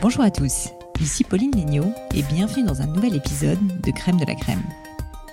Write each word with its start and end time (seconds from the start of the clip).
Bonjour 0.00 0.22
à 0.22 0.30
tous, 0.30 0.68
ici 1.00 1.24
Pauline 1.24 1.50
Lignot 1.50 1.92
et 2.14 2.22
bienvenue 2.22 2.64
dans 2.64 2.82
un 2.82 2.86
nouvel 2.86 3.16
épisode 3.16 3.58
de 3.82 3.90
Crème 3.90 4.16
de 4.20 4.24
la 4.24 4.36
Crème. 4.36 4.62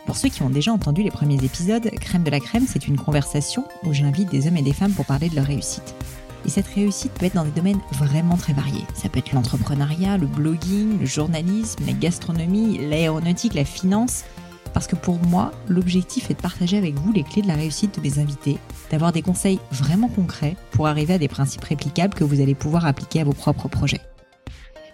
Pour 0.08 0.18
ceux 0.18 0.30
qui 0.30 0.42
ont 0.42 0.50
déjà 0.50 0.72
entendu 0.72 1.04
les 1.04 1.12
premiers 1.12 1.44
épisodes, 1.44 1.88
Crème 2.02 2.24
de 2.24 2.32
la 2.32 2.40
Crème, 2.40 2.66
c'est 2.68 2.88
une 2.88 2.98
conversation 2.98 3.64
où 3.84 3.94
j'invite 3.94 4.32
des 4.32 4.48
hommes 4.48 4.58
et 4.58 4.64
des 4.64 4.74
femmes 4.74 4.94
pour 4.94 5.06
parler 5.06 5.30
de 5.30 5.36
leur 5.36 5.46
réussite. 5.46 5.94
Et 6.48 6.50
cette 6.50 6.66
réussite 6.66 7.12
peut 7.14 7.28
être 7.28 7.36
dans 7.36 7.46
des 7.46 7.52
domaines 7.52 7.80
vraiment 7.92 8.38
très 8.38 8.54
variés. 8.54 8.88
Ça 8.96 9.08
peut 9.08 9.20
être 9.20 9.34
l'entrepreneuriat, 9.34 10.18
le 10.18 10.26
blogging, 10.26 11.00
le 11.00 11.06
journalisme, 11.06 11.86
la 11.86 11.94
gastronomie, 11.94 12.80
l'aéronautique, 12.80 13.54
la 13.54 13.66
finance. 13.66 14.24
Parce 14.74 14.88
que 14.88 14.96
pour 14.96 15.20
moi, 15.20 15.52
l'objectif 15.70 16.32
est 16.32 16.36
de 16.36 16.42
partager 16.42 16.80
avec 16.80 16.96
vous 16.96 17.12
les 17.12 17.24
clés 17.24 17.44
de 17.44 17.48
la 17.48 17.56
réussite 17.56 17.96
de 17.98 18.02
mes 18.02 18.18
invités, 18.18 18.58
d'avoir 18.90 19.12
des 19.12 19.22
conseils 19.22 19.60
vraiment 19.72 20.10
concrets 20.10 20.56
pour 20.72 20.88
arriver 20.88 21.14
à 21.14 21.20
des 21.20 21.28
principes 21.28 21.64
réplicables 21.64 22.16
que 22.16 22.24
vous 22.24 22.42
allez 22.42 22.56
pouvoir 22.56 22.88
appliquer 22.88 23.22
à 23.22 23.26
vos 23.26 23.34
propres 23.34 23.68
projets. 23.68 24.02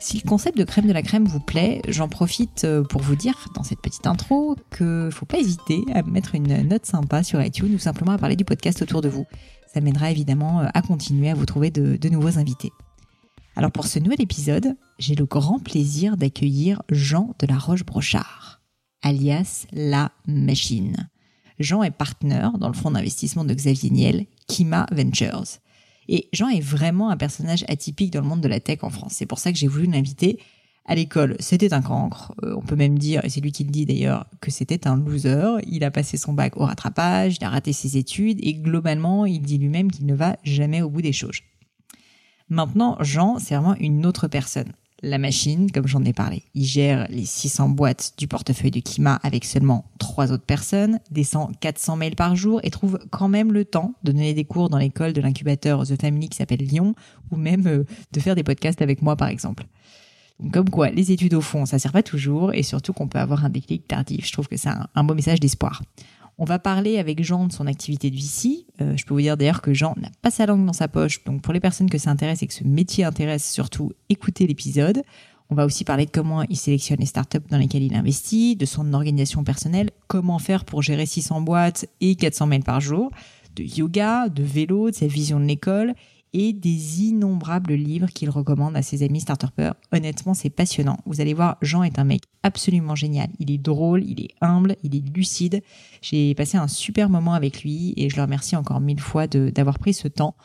Si 0.01 0.17
le 0.17 0.27
concept 0.27 0.57
de 0.57 0.63
crème 0.63 0.87
de 0.87 0.93
la 0.93 1.03
crème 1.03 1.25
vous 1.25 1.39
plaît, 1.39 1.79
j'en 1.87 2.09
profite 2.09 2.63
euh, 2.63 2.83
pour 2.83 3.01
vous 3.01 3.15
dire 3.15 3.35
dans 3.53 3.61
cette 3.61 3.81
petite 3.81 4.07
intro 4.07 4.55
que 4.71 5.11
faut 5.11 5.27
pas 5.27 5.37
hésiter 5.37 5.83
à 5.93 6.01
mettre 6.01 6.33
une 6.33 6.67
note 6.67 6.87
sympa 6.87 7.21
sur 7.21 7.39
iTunes 7.39 7.75
ou 7.75 7.77
simplement 7.77 8.13
à 8.13 8.17
parler 8.17 8.35
du 8.35 8.43
podcast 8.43 8.81
autour 8.81 9.01
de 9.01 9.09
vous. 9.09 9.27
Ça 9.71 9.79
m'aidera 9.79 10.09
évidemment 10.09 10.61
euh, 10.61 10.67
à 10.73 10.81
continuer 10.81 11.29
à 11.29 11.35
vous 11.35 11.45
trouver 11.45 11.69
de, 11.69 12.09
nouveaux 12.09 12.39
invités. 12.39 12.71
Alors 13.55 13.71
pour 13.71 13.85
ce 13.85 13.99
nouvel 13.99 14.19
épisode, 14.21 14.75
j'ai 14.97 15.13
le 15.13 15.25
grand 15.25 15.59
plaisir 15.59 16.17
d'accueillir 16.17 16.81
Jean 16.89 17.35
de 17.37 17.45
la 17.45 17.59
Roche-Brochard, 17.59 18.63
alias 19.03 19.67
La 19.71 20.11
Machine. 20.25 21.11
Jean 21.59 21.83
est 21.83 21.91
partenaire 21.91 22.57
dans 22.57 22.69
le 22.69 22.73
fonds 22.73 22.89
d'investissement 22.89 23.45
de 23.45 23.53
Xavier 23.53 23.91
Niel, 23.91 24.25
Kima 24.47 24.87
Ventures. 24.91 25.59
Et 26.07 26.29
Jean 26.33 26.49
est 26.49 26.61
vraiment 26.61 27.09
un 27.09 27.17
personnage 27.17 27.63
atypique 27.67 28.11
dans 28.11 28.21
le 28.21 28.27
monde 28.27 28.41
de 28.41 28.47
la 28.47 28.59
tech 28.59 28.79
en 28.83 28.89
France. 28.89 29.13
C'est 29.15 29.25
pour 29.25 29.39
ça 29.39 29.51
que 29.51 29.57
j'ai 29.57 29.67
voulu 29.67 29.85
l'inviter. 29.85 30.39
À 30.85 30.95
l'école, 30.95 31.35
c'était 31.39 31.73
un 31.73 31.81
cancre. 31.81 32.33
Euh, 32.43 32.55
on 32.57 32.61
peut 32.61 32.75
même 32.75 32.97
dire, 32.97 33.23
et 33.23 33.29
c'est 33.29 33.39
lui 33.39 33.51
qui 33.51 33.63
le 33.63 33.69
dit 33.69 33.85
d'ailleurs, 33.85 34.25
que 34.41 34.49
c'était 34.49 34.87
un 34.87 34.97
loser. 34.97 35.57
Il 35.67 35.83
a 35.83 35.91
passé 35.91 36.17
son 36.17 36.33
bac 36.33 36.57
au 36.57 36.65
rattrapage, 36.65 37.37
il 37.39 37.43
a 37.43 37.49
raté 37.49 37.71
ses 37.71 37.97
études, 37.97 38.39
et 38.41 38.55
globalement, 38.55 39.25
il 39.25 39.41
dit 39.41 39.59
lui-même 39.59 39.91
qu'il 39.91 40.07
ne 40.07 40.15
va 40.15 40.37
jamais 40.43 40.81
au 40.81 40.89
bout 40.89 41.03
des 41.03 41.13
choses. 41.13 41.39
Maintenant, 42.49 42.97
Jean, 42.99 43.37
c'est 43.39 43.55
vraiment 43.55 43.75
une 43.75 44.05
autre 44.05 44.27
personne 44.27 44.73
la 45.03 45.17
machine, 45.17 45.71
comme 45.71 45.87
j'en 45.87 46.03
ai 46.03 46.13
parlé. 46.13 46.43
Il 46.53 46.65
gère 46.65 47.07
les 47.09 47.25
600 47.25 47.69
boîtes 47.69 48.13
du 48.17 48.27
portefeuille 48.27 48.71
de 48.71 48.79
Kima 48.79 49.19
avec 49.23 49.45
seulement 49.45 49.85
trois 49.99 50.31
autres 50.31 50.45
personnes, 50.45 50.99
descend 51.09 51.57
400 51.59 51.97
mails 51.97 52.15
par 52.15 52.35
jour 52.35 52.59
et 52.63 52.69
trouve 52.69 52.99
quand 53.09 53.27
même 53.27 53.51
le 53.51 53.65
temps 53.65 53.93
de 54.03 54.11
donner 54.11 54.33
des 54.33 54.45
cours 54.45 54.69
dans 54.69 54.77
l'école 54.77 55.13
de 55.13 55.21
l'incubateur 55.21 55.85
The 55.85 55.99
Family 55.99 56.29
qui 56.29 56.37
s'appelle 56.37 56.59
Lyon 56.59 56.95
ou 57.31 57.35
même 57.35 57.65
euh, 57.67 57.83
de 58.11 58.19
faire 58.19 58.35
des 58.35 58.43
podcasts 58.43 58.81
avec 58.81 59.01
moi 59.01 59.15
par 59.15 59.29
exemple. 59.29 59.65
comme 60.51 60.69
quoi, 60.69 60.89
les 60.89 61.11
études 61.11 61.33
au 61.33 61.41
fond, 61.41 61.65
ça 61.65 61.79
sert 61.79 61.91
pas 61.91 62.03
toujours 62.03 62.53
et 62.53 62.63
surtout 62.63 62.93
qu'on 62.93 63.07
peut 63.07 63.19
avoir 63.19 63.45
un 63.45 63.49
déclic 63.49 63.87
tardif. 63.87 64.27
Je 64.27 64.33
trouve 64.33 64.47
que 64.47 64.57
c'est 64.57 64.69
un 64.93 65.03
beau 65.03 65.15
message 65.15 65.39
d'espoir. 65.39 65.81
On 66.41 66.45
va 66.45 66.57
parler 66.57 66.97
avec 66.97 67.23
Jean 67.23 67.45
de 67.45 67.53
son 67.53 67.67
activité 67.67 68.09
de 68.09 68.15
VC. 68.15 68.65
Euh, 68.81 68.97
je 68.97 69.05
peux 69.05 69.13
vous 69.13 69.21
dire 69.21 69.37
d'ailleurs 69.37 69.61
que 69.61 69.75
Jean 69.75 69.93
n'a 70.01 70.09
pas 70.23 70.31
sa 70.31 70.47
langue 70.47 70.65
dans 70.65 70.73
sa 70.73 70.87
poche. 70.87 71.23
Donc 71.23 71.43
pour 71.43 71.53
les 71.53 71.59
personnes 71.59 71.87
que 71.87 71.99
ça 71.99 72.09
intéresse 72.09 72.41
et 72.41 72.47
que 72.47 72.53
ce 72.55 72.63
métier 72.63 73.03
intéresse, 73.03 73.47
surtout 73.47 73.91
écoutez 74.09 74.47
l'épisode. 74.47 75.03
On 75.51 75.55
va 75.55 75.67
aussi 75.67 75.83
parler 75.83 76.07
de 76.07 76.09
comment 76.09 76.41
il 76.49 76.57
sélectionne 76.57 76.97
les 76.99 77.05
startups 77.05 77.47
dans 77.51 77.59
lesquelles 77.59 77.83
il 77.83 77.93
investit, 77.93 78.55
de 78.55 78.65
son 78.65 78.91
organisation 78.95 79.43
personnelle, 79.43 79.91
comment 80.07 80.39
faire 80.39 80.65
pour 80.65 80.81
gérer 80.81 81.05
600 81.05 81.41
boîtes 81.41 81.85
et 81.99 82.15
400 82.15 82.47
mails 82.47 82.63
par 82.63 82.81
jour, 82.81 83.11
de 83.55 83.61
yoga, 83.61 84.27
de 84.27 84.41
vélo, 84.41 84.89
de 84.89 84.95
sa 84.95 85.05
vision 85.05 85.39
de 85.39 85.45
l'école 85.45 85.93
et 86.33 86.53
des 86.53 87.01
innombrables 87.03 87.73
livres 87.73 88.07
qu'il 88.07 88.29
recommande 88.29 88.75
à 88.75 88.81
ses 88.81 89.03
amis 89.03 89.21
start 89.21 89.45
Honnêtement, 89.91 90.33
c'est 90.33 90.49
passionnant. 90.49 90.97
Vous 91.05 91.21
allez 91.21 91.33
voir, 91.33 91.57
Jean 91.61 91.83
est 91.83 91.99
un 91.99 92.03
mec 92.03 92.23
absolument 92.43 92.95
génial. 92.95 93.29
Il 93.39 93.51
est 93.51 93.57
drôle, 93.57 94.03
il 94.05 94.21
est 94.21 94.35
humble, 94.41 94.75
il 94.83 94.95
est 94.95 95.15
lucide. 95.15 95.61
J'ai 96.01 96.33
passé 96.35 96.57
un 96.57 96.67
super 96.67 97.09
moment 97.09 97.33
avec 97.33 97.63
lui 97.63 97.93
et 97.97 98.09
je 98.09 98.15
le 98.15 98.21
remercie 98.21 98.55
encore 98.55 98.79
mille 98.79 98.99
fois 98.99 99.27
d'avoir 99.27 99.79
pris 99.79 99.93
ce 99.93 100.07
temps. 100.07 100.35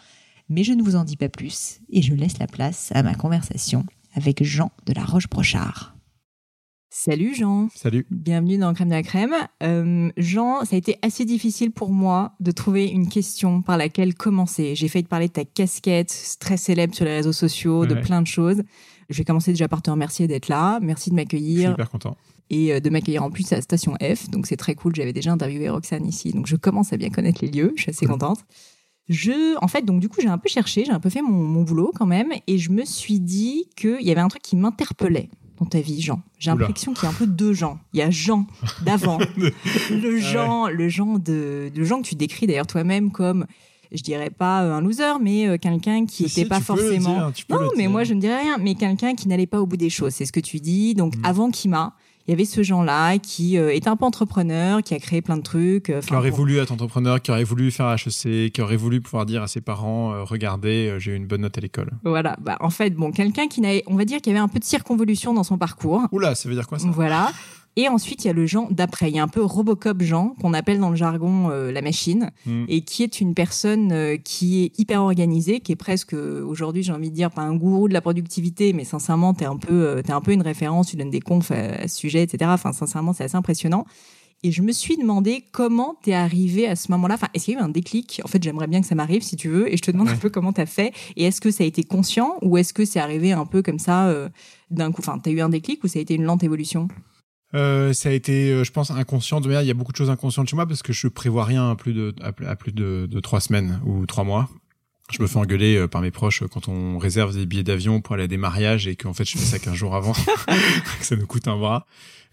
Mais 0.49 0.65
je 0.65 0.73
ne 0.73 0.83
vous 0.83 0.97
en 0.97 1.05
dis 1.05 1.17
pas 1.17 1.29
plus 1.29 1.81
et 1.91 2.03
je 2.03 2.15
laisse 2.15 2.39
la 2.39 2.47
place 2.47 2.91
à 2.95 3.03
ma 3.03 3.15
conversation 3.15 3.85
avec 4.15 4.43
Jean 4.43 4.71
de 4.87 4.93
la 4.93 5.05
Roche-Brochard. 5.05 5.96
Salut 6.99 7.35
Jean. 7.35 7.69
Salut. 7.75 8.07
Bienvenue 8.11 8.57
dans 8.57 8.73
Crème 8.73 8.89
de 8.89 8.95
la 8.95 9.03
Crème. 9.03 9.35
Euh, 9.63 10.11
Jean, 10.17 10.65
ça 10.65 10.77
a 10.77 10.79
été 10.79 10.97
assez 11.03 11.27
difficile 11.27 11.71
pour 11.71 11.91
moi 11.91 12.33
de 12.41 12.51
trouver 12.53 12.87
une 12.87 13.07
question 13.07 13.61
par 13.61 13.77
laquelle 13.77 14.15
commencer. 14.15 14.75
J'ai 14.75 14.89
failli 14.89 15.05
te 15.05 15.09
parler 15.11 15.29
de 15.29 15.33
ta 15.35 15.45
casquette, 15.45 16.37
très 16.41 16.57
célèbre 16.57 16.95
sur 16.95 17.05
les 17.05 17.15
réseaux 17.15 17.35
sociaux, 17.35 17.85
de 17.85 17.95
plein 17.97 18.23
de 18.23 18.27
choses. 18.27 18.63
Je 19.11 19.19
vais 19.19 19.25
commencer 19.25 19.51
déjà 19.51 19.69
par 19.69 19.83
te 19.83 19.91
remercier 19.91 20.27
d'être 20.27 20.49
là. 20.49 20.81
Merci 20.81 21.11
de 21.11 21.17
m'accueillir. 21.17 21.57
Je 21.57 21.65
suis 21.65 21.73
hyper 21.75 21.91
content. 21.91 22.17
Et 22.49 22.73
euh, 22.73 22.81
de 22.81 22.89
m'accueillir 22.89 23.23
en 23.23 23.31
plus 23.31 23.53
à 23.53 23.57
la 23.57 23.63
station 23.63 23.95
F. 24.01 24.31
Donc 24.31 24.47
c'est 24.47 24.57
très 24.57 24.75
cool. 24.75 24.97
J'avais 24.97 25.13
déjà 25.13 25.31
interviewé 25.33 25.69
Roxane 25.69 26.07
ici. 26.07 26.33
Donc 26.33 26.47
je 26.47 26.57
commence 26.57 26.95
à 26.95 26.97
bien 26.97 27.11
connaître 27.11 27.45
les 27.45 27.51
lieux. 27.51 27.75
Je 27.77 27.83
suis 27.83 27.91
assez 27.91 28.07
contente. 28.07 28.39
Je, 29.11 29.55
en 29.63 29.69
fait, 29.69 29.85
donc 29.85 30.01
du 30.01 30.09
coup, 30.09 30.23
j'ai 30.23 30.29
un 30.29 30.39
peu 30.39 30.49
cherché, 30.49 30.87
j'ai 30.87 30.93
un 30.93 31.01
peu 31.01 31.11
fait 31.11 31.23
mon, 31.23 31.45
mon 31.45 31.63
boulot 31.63 31.93
quand 31.95 32.07
même, 32.07 32.33
et 32.47 32.57
je 32.59 32.73
me 32.73 32.87
suis 32.87 33.21
dit 33.21 33.69
qu'il 33.77 34.01
y 34.01 34.11
avait 34.11 34.23
un 34.23 34.29
truc 34.29 34.43
qui 34.43 34.57
m'interpellait 34.57 35.29
dans 35.59 35.67
ta 35.67 35.81
vie, 35.81 36.01
Jean 36.01 36.21
J'ai 36.39 36.51
l'impression 36.51 36.93
qu'il 36.93 37.05
y 37.05 37.07
a 37.07 37.11
un 37.11 37.15
peu 37.15 37.27
deux 37.27 37.53
Jean. 37.53 37.79
Il 37.93 37.99
y 37.99 38.03
a 38.03 38.11
Jean 38.11 38.47
d'avant, 38.83 39.19
le 39.91 40.19
Jean, 40.19 40.69
le 40.69 40.89
Jean 40.89 41.19
de, 41.19 41.71
le 41.75 41.85
Jean 41.85 42.03
que 42.03 42.09
tu 42.09 42.15
décris 42.15 42.47
d'ailleurs 42.47 42.67
toi-même 42.67 43.11
comme 43.11 43.47
je 43.93 44.03
dirais 44.03 44.31
pas 44.31 44.65
euh, 44.65 44.73
un 44.73 44.81
loser, 44.81 45.19
mais 45.21 45.47
euh, 45.47 45.59
quelqu'un 45.59 46.07
qui 46.07 46.25
n'était 46.25 46.45
pas 46.45 46.61
forcément. 46.61 47.31
non, 47.49 47.71
mais 47.77 47.89
moi 47.89 48.05
je 48.05 48.15
ne 48.15 48.21
dirais 48.21 48.43
rien, 48.43 48.59
mais 48.59 48.75
quelqu'un 48.75 49.15
qui 49.15 49.29
n'allait 49.29 49.47
pas 49.47 49.61
au 49.61 49.67
bout 49.67 49.77
des 49.77 49.91
choses. 49.91 50.13
C'est 50.13 50.27
ce 50.27 50.33
que 50.33 50.41
tu 50.41 50.59
dis. 50.59 50.95
Donc 50.95 51.17
mm. 51.17 51.25
avant 51.25 51.51
Kima, 51.51 51.95
il 52.27 52.33
y 52.33 52.35
avait 52.35 52.45
ce 52.45 52.63
genre-là 52.63 53.19
qui 53.19 53.59
euh, 53.59 53.73
est 53.73 53.87
un 53.87 53.97
peu 53.97 54.05
entrepreneur, 54.05 54.83
qui 54.83 54.95
a 54.95 54.99
créé 54.99 55.23
plein 55.23 55.37
de 55.37 55.43
trucs. 55.43 55.93
qui 56.01 56.15
aurait 56.15 56.31
voulu 56.31 56.59
être 56.59 56.73
entrepreneur, 56.73 57.21
qui 57.23 57.31
aurait 57.31 57.45
voulu 57.45 57.71
faire 57.71 57.93
HEC, 57.93 58.53
qui 58.53 58.61
aurait 58.61 58.77
voulu 58.77 59.01
pouvoir 59.01 59.27
dire 59.27 59.43
à 59.43 59.49
ses 59.49 59.61
parents 59.61 60.13
euh, 60.13 60.25
regardez, 60.25 60.89
euh, 60.89 60.99
j'ai 60.99 61.13
eu 61.13 61.17
une 61.17 61.27
bonne 61.27 61.43
note 61.43 61.57
à 61.57 61.61
l'école. 61.61 61.91
Voilà. 62.05 62.37
Bah, 62.41 62.57
en 62.61 62.71
fait, 62.71 62.91
bon, 62.91 63.13
quelqu'un 63.13 63.49
qui 63.49 63.61
n'avait, 63.61 63.83
on 63.87 63.97
va 63.97 64.05
dire, 64.05 64.21
qu'il 64.21 64.33
y 64.33 64.37
avait 64.37 64.43
un 64.43 64.49
peu 64.49 64.59
de 64.59 64.65
circonvolution 64.65 65.35
dans 65.35 65.45
son 65.45 65.59
parcours. 65.59 66.03
Oula, 66.13 66.35
ça 66.35 66.49
veut 66.49 66.55
dire 66.55 66.67
quoi 66.67 66.79
ça? 66.79 66.89
Voilà. 66.89 67.31
Et 67.79 67.89
ensuite, 67.89 68.25
il 68.25 68.29
y 68.29 68.31
a 68.31 68.33
le 68.33 68.47
Jean 68.47 68.69
d'après. 68.71 69.11
Il 69.11 69.17
y 69.17 69.19
a 69.19 69.23
un 69.23 69.29
peu 69.29 69.43
Robocop 69.43 70.01
Jean, 70.01 70.35
qu'on 70.41 70.55
appelle 70.55 70.81
dans 70.81 70.89
le 70.89 70.97
jargon 70.97 71.51
euh, 71.51 71.71
la 71.71 71.83
machine, 71.83 72.31
hmm. 72.47 72.65
et 72.69 72.81
qui 72.81 73.03
est 73.03 73.21
une 73.21 73.35
personne 73.35 73.93
euh, 73.93 74.17
qui 74.17 74.65
est 74.65 74.79
hyper 74.79 75.03
organisée, 75.03 75.61
qui 75.61 75.73
est 75.73 75.77
presque, 75.77 76.15
euh, 76.15 76.43
aujourd'hui, 76.43 76.83
j'ai 76.83 76.93
envie 76.93 77.11
de 77.11 77.15
dire, 77.15 77.31
pas 77.31 77.43
un 77.43 77.55
gourou 77.55 77.87
de 77.89 77.93
la 77.93 78.01
productivité, 78.01 78.73
mais 78.73 78.85
sincèrement, 78.85 79.35
t'es 79.35 79.45
un 79.45 79.59
peu, 79.59 80.01
t'es 80.03 80.13
un 80.13 80.23
peu 80.23 80.33
une 80.33 80.41
référence, 80.41 80.89
tu 80.89 80.97
donnes 80.97 81.11
des 81.11 81.21
confs 81.21 81.51
à, 81.51 81.87
ce 81.87 81.97
sujet, 81.97 82.23
etc. 82.23 82.51
Enfin, 82.55 82.73
sincèrement, 82.73 83.13
c'est 83.13 83.25
assez 83.25 83.37
impressionnant. 83.37 83.85
Et 84.43 84.53
je 84.53 84.63
me 84.63 84.73
suis 84.73 84.97
demandé 84.97 85.45
comment 85.53 85.97
t'es 86.03 86.15
arrivé 86.15 86.67
à 86.67 86.77
ce 86.77 86.91
moment-là. 86.93 87.15
Enfin, 87.15 87.29
est-ce 87.35 87.47
qu'il 87.47 87.55
y 87.55 87.57
a 87.59 87.61
eu 87.61 87.63
un 87.63 87.69
déclic? 87.69 88.23
En 88.25 88.29
fait, 88.29 88.43
j'aimerais 88.43 88.69
bien 88.69 88.81
que 88.81 88.87
ça 88.87 88.95
m'arrive, 88.95 89.23
si 89.23 89.37
tu 89.37 89.49
veux. 89.49 89.71
Et 89.71 89.77
je 89.77 89.83
te 89.83 89.91
demande 89.91 90.09
un 90.09 90.17
peu 90.17 90.31
comment 90.31 90.53
t'as 90.53 90.67
fait. 90.67 90.93
Et 91.17 91.25
est-ce 91.25 91.41
que 91.41 91.51
ça 91.51 91.65
a 91.65 91.67
été 91.67 91.83
conscient 91.85 92.37
ou 92.43 92.57
est-ce 92.57 92.73
que 92.73 92.85
c'est 92.85 93.01
arrivé 93.01 93.33
un 93.33 93.47
peu 93.47 93.63
comme 93.63 93.79
ça 93.79 94.15
d'un 94.71 94.93
coup? 94.93 95.01
Enfin, 95.01 95.19
t'as 95.19 95.31
eu 95.31 95.41
un 95.41 95.49
déclic 95.49 95.83
ou 95.85 95.89
ça 95.89 95.99
a 95.99 96.03
été 96.03 96.15
une 96.15 96.25
lente 96.25 96.45
évolution? 96.45 96.89
Euh, 97.55 97.93
ça 97.93 98.09
a 98.09 98.13
été, 98.13 98.51
euh, 98.51 98.65
je 98.65 98.73
pense, 98.73 98.91
inconscient. 98.91 99.41
De 99.41 99.47
manière, 99.47 99.63
il 99.63 99.69
y 99.69 99.71
a 99.71 99.75
beaucoup 99.75 99.93
de 99.93 99.97
choses 99.97 100.11
inconscientes 100.11 100.49
chez 100.49 100.57
moi 100.57 100.67
parce 100.67 100.83
que 100.83 100.93
je 100.93 101.09
prévois 101.09 101.45
rien 101.45 101.71
à 101.71 101.77
plus 101.77 101.93
de 101.93 102.15
à, 102.21 102.57
plus 102.57 102.73
de, 102.73 103.21
trois 103.21 103.41
semaines 103.41 103.81
ou 103.85 104.07
trois 104.07 104.25
mois. 104.25 104.49
Je 105.13 105.23
me 105.23 105.29
fais 105.29 105.37
engueuler 105.37 105.77
euh, 105.77 105.87
par 105.87 106.03
mes 106.03 106.11
proches 106.11 106.43
quand 106.51 106.69
on 106.69 106.99
réserve 106.99 107.37
des 107.37 107.47
billets 107.47 107.63
d'avion 107.63 108.01
pour 108.01 108.15
aller 108.15 108.25
à 108.25 108.29
des 108.29 108.37
mariages 108.37 108.89
et 108.89 108.97
qu'en 108.97 109.15
fait 109.15 109.25
je 109.25 109.39
fais 109.39 109.45
ça 109.45 109.59
qu'un 109.61 109.75
jour 109.75 109.95
avant, 109.95 110.13
que 110.13 110.21
ça 111.05 111.15
nous 111.15 111.27
coûte 111.27 111.47
un 111.47 111.57
bras. 111.57 111.87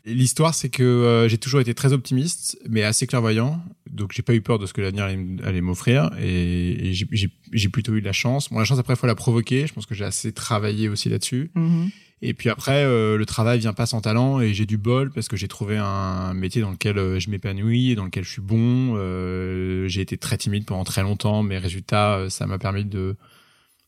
L'histoire, 0.06 0.54
c'est 0.54 0.68
que 0.68 1.28
j'ai 1.30 1.38
toujours 1.38 1.62
été 1.62 1.74
très 1.74 1.94
optimiste, 1.94 2.60
mais 2.68 2.84
assez 2.84 3.08
clairvoyant. 3.08 3.64
Donc, 3.90 4.12
j'ai 4.14 4.22
pas 4.22 4.34
eu 4.34 4.42
peur 4.42 4.60
de 4.60 4.66
ce 4.66 4.74
que 4.74 4.82
l'avenir 4.82 5.06
allait, 5.06 5.62
m'offrir, 5.62 6.12
et, 6.22 6.92
j'ai 6.92 7.70
plutôt 7.70 7.96
eu 7.96 8.02
de 8.02 8.06
la 8.06 8.12
chance. 8.12 8.50
Bon, 8.50 8.60
la 8.60 8.66
chance 8.66 8.80
après, 8.80 8.98
faut 8.98 9.08
la 9.08 9.16
provoquer. 9.16 9.66
Je 9.66 9.74
pense 9.74 9.86
que 9.86 9.96
j'ai 9.96 10.04
assez 10.04 10.34
travaillé 10.34 10.90
aussi 10.90 11.08
là-dessus. 11.08 11.52
Mm-hmm. 11.56 11.90
Et 12.26 12.34
puis 12.34 12.50
après, 12.50 12.86
euh, 12.86 13.18
le 13.18 13.26
travail 13.26 13.60
vient 13.60 13.74
pas 13.74 13.86
sans 13.86 14.00
talent 14.00 14.40
et 14.40 14.54
j'ai 14.54 14.66
du 14.66 14.78
bol 14.78 15.12
parce 15.12 15.28
que 15.28 15.36
j'ai 15.36 15.50
trouvé 15.50 15.76
un 15.78 16.34
métier 16.34 16.62
dans 16.62 16.72
lequel 16.72 16.98
euh, 16.98 17.20
je 17.20 17.30
m'épanouis 17.30 17.92
et 17.92 17.96
dans 17.96 18.06
lequel 18.06 18.24
je 18.24 18.32
suis 18.32 18.42
bon. 18.42 18.94
Euh, 18.96 19.90
j'ai 19.90 20.00
été 20.00 20.18
très 20.18 20.38
timide 20.38 20.66
pendant 20.66 20.86
très 20.86 21.04
longtemps, 21.04 21.44
mais 21.44 21.58
résultat, 21.58 22.28
ça 22.30 22.48
m'a 22.48 22.58
permis 22.58 22.86
de 22.86 23.18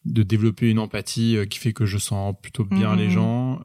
de 0.03 0.21
développer 0.21 0.69
une 0.69 0.79
empathie 0.79 1.37
qui 1.49 1.57
fait 1.57 1.73
que 1.73 1.85
je 1.85 1.97
sens 1.97 2.35
plutôt 2.39 2.65
bien 2.65 2.95
les 2.95 3.07
mmh. 3.07 3.11
gens 3.11 3.63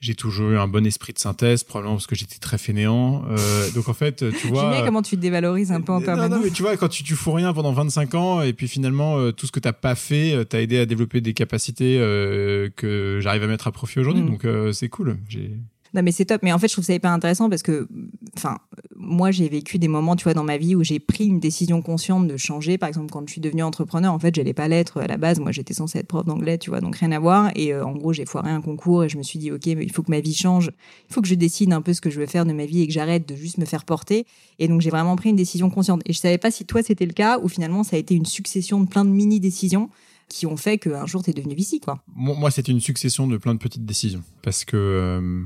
j'ai 0.00 0.14
toujours 0.14 0.50
eu 0.50 0.56
un 0.58 0.66
bon 0.66 0.86
esprit 0.86 1.12
de 1.12 1.18
synthèse, 1.18 1.62
probablement 1.62 1.96
parce 1.96 2.06
que 2.06 2.16
j'étais 2.16 2.38
très 2.38 2.58
fainéant. 2.58 3.24
Euh, 3.28 3.70
donc 3.72 3.88
en 3.88 3.94
fait, 3.94 4.24
tu 4.38 4.46
vois. 4.48 4.62
J'aime 4.62 4.72
bien 4.72 4.84
comment 4.84 5.02
tu 5.02 5.16
te 5.16 5.20
dévalorises 5.20 5.72
un 5.72 5.82
peu 5.82 5.92
en 5.92 6.00
permanence. 6.00 6.30
Non, 6.30 6.36
non, 6.38 6.42
mais 6.42 6.50
tu 6.50 6.62
vois, 6.62 6.76
quand 6.76 6.88
tu, 6.88 7.02
tu 7.02 7.14
fous 7.14 7.32
rien 7.32 7.52
pendant 7.52 7.72
25 7.72 8.14
ans 8.14 8.42
et 8.42 8.52
puis 8.52 8.66
finalement 8.68 9.18
euh, 9.18 9.32
tout 9.32 9.46
ce 9.46 9.52
que 9.52 9.60
t'as 9.60 9.72
pas 9.72 9.94
fait 9.94 10.34
euh, 10.34 10.44
t'a 10.44 10.60
aidé 10.60 10.78
à 10.78 10.86
développer 10.86 11.20
des 11.20 11.34
capacités 11.34 11.98
euh, 11.98 12.68
que 12.74 13.18
j'arrive 13.20 13.42
à 13.42 13.46
mettre 13.46 13.66
à 13.66 13.72
profit 13.72 14.00
aujourd'hui. 14.00 14.22
Mm. 14.22 14.30
Donc 14.30 14.44
euh, 14.44 14.72
c'est 14.72 14.88
cool. 14.88 15.18
J'ai 15.28 15.50
non, 15.94 16.02
mais 16.02 16.12
c'est 16.12 16.24
top. 16.24 16.42
Mais 16.42 16.52
en 16.52 16.58
fait, 16.58 16.68
je 16.68 16.74
trouve 16.74 16.84
ça 16.84 16.94
hyper 16.94 17.10
intéressant 17.10 17.48
parce 17.50 17.62
que, 17.62 17.88
enfin, 18.36 18.58
moi, 18.96 19.30
j'ai 19.30 19.48
vécu 19.48 19.78
des 19.78 19.88
moments, 19.88 20.14
tu 20.14 20.24
vois, 20.24 20.34
dans 20.34 20.44
ma 20.44 20.56
vie 20.56 20.74
où 20.76 20.84
j'ai 20.84 21.00
pris 21.00 21.26
une 21.26 21.40
décision 21.40 21.82
consciente 21.82 22.28
de 22.28 22.36
changer. 22.36 22.78
Par 22.78 22.88
exemple, 22.88 23.10
quand 23.10 23.26
je 23.26 23.32
suis 23.32 23.40
devenue 23.40 23.62
entrepreneur, 23.62 24.12
en 24.12 24.18
fait, 24.18 24.34
j'allais 24.34 24.52
pas 24.52 24.68
l'être 24.68 25.00
à 25.00 25.06
la 25.06 25.16
base. 25.16 25.40
Moi, 25.40 25.50
j'étais 25.52 25.74
censée 25.74 25.98
être 25.98 26.06
prof 26.06 26.24
d'anglais, 26.24 26.58
tu 26.58 26.70
vois, 26.70 26.80
donc 26.80 26.96
rien 26.96 27.10
à 27.12 27.18
voir. 27.18 27.50
Et 27.56 27.72
euh, 27.72 27.84
en 27.84 27.92
gros, 27.92 28.12
j'ai 28.12 28.24
foiré 28.24 28.50
un 28.50 28.60
concours 28.60 29.04
et 29.04 29.08
je 29.08 29.18
me 29.18 29.22
suis 29.22 29.38
dit, 29.38 29.50
OK, 29.50 29.66
mais 29.66 29.84
il 29.84 29.92
faut 29.92 30.02
que 30.02 30.10
ma 30.10 30.20
vie 30.20 30.34
change. 30.34 30.70
Il 31.08 31.12
faut 31.14 31.22
que 31.22 31.28
je 31.28 31.34
décide 31.34 31.72
un 31.72 31.82
peu 31.82 31.92
ce 31.92 32.00
que 32.00 32.10
je 32.10 32.20
veux 32.20 32.26
faire 32.26 32.46
de 32.46 32.52
ma 32.52 32.66
vie 32.66 32.82
et 32.82 32.86
que 32.86 32.92
j'arrête 32.92 33.28
de 33.28 33.34
juste 33.34 33.58
me 33.58 33.64
faire 33.64 33.84
porter. 33.84 34.26
Et 34.58 34.68
donc, 34.68 34.80
j'ai 34.80 34.90
vraiment 34.90 35.16
pris 35.16 35.30
une 35.30 35.36
décision 35.36 35.70
consciente. 35.70 36.02
Et 36.06 36.12
je 36.12 36.18
savais 36.18 36.38
pas 36.38 36.50
si 36.50 36.64
toi, 36.64 36.82
c'était 36.82 37.06
le 37.06 37.12
cas 37.12 37.38
ou 37.40 37.48
finalement, 37.48 37.82
ça 37.82 37.96
a 37.96 37.98
été 37.98 38.14
une 38.14 38.26
succession 38.26 38.80
de 38.80 38.88
plein 38.88 39.04
de 39.04 39.10
mini-décisions 39.10 39.90
qui 40.28 40.46
ont 40.46 40.56
fait 40.56 40.78
qu'un 40.78 41.06
jour, 41.06 41.22
tu 41.22 41.30
es 41.30 41.32
devenu 41.32 41.54
vici, 41.54 41.80
quoi. 41.80 42.02
Moi, 42.14 42.50
c'était 42.50 42.72
une 42.72 42.80
succession 42.80 43.26
de 43.26 43.36
plein 43.36 43.52
de 43.52 43.58
petites 43.58 43.84
décisions. 43.84 44.22
Parce 44.42 44.64
que, 44.64 44.76
euh, 44.76 45.42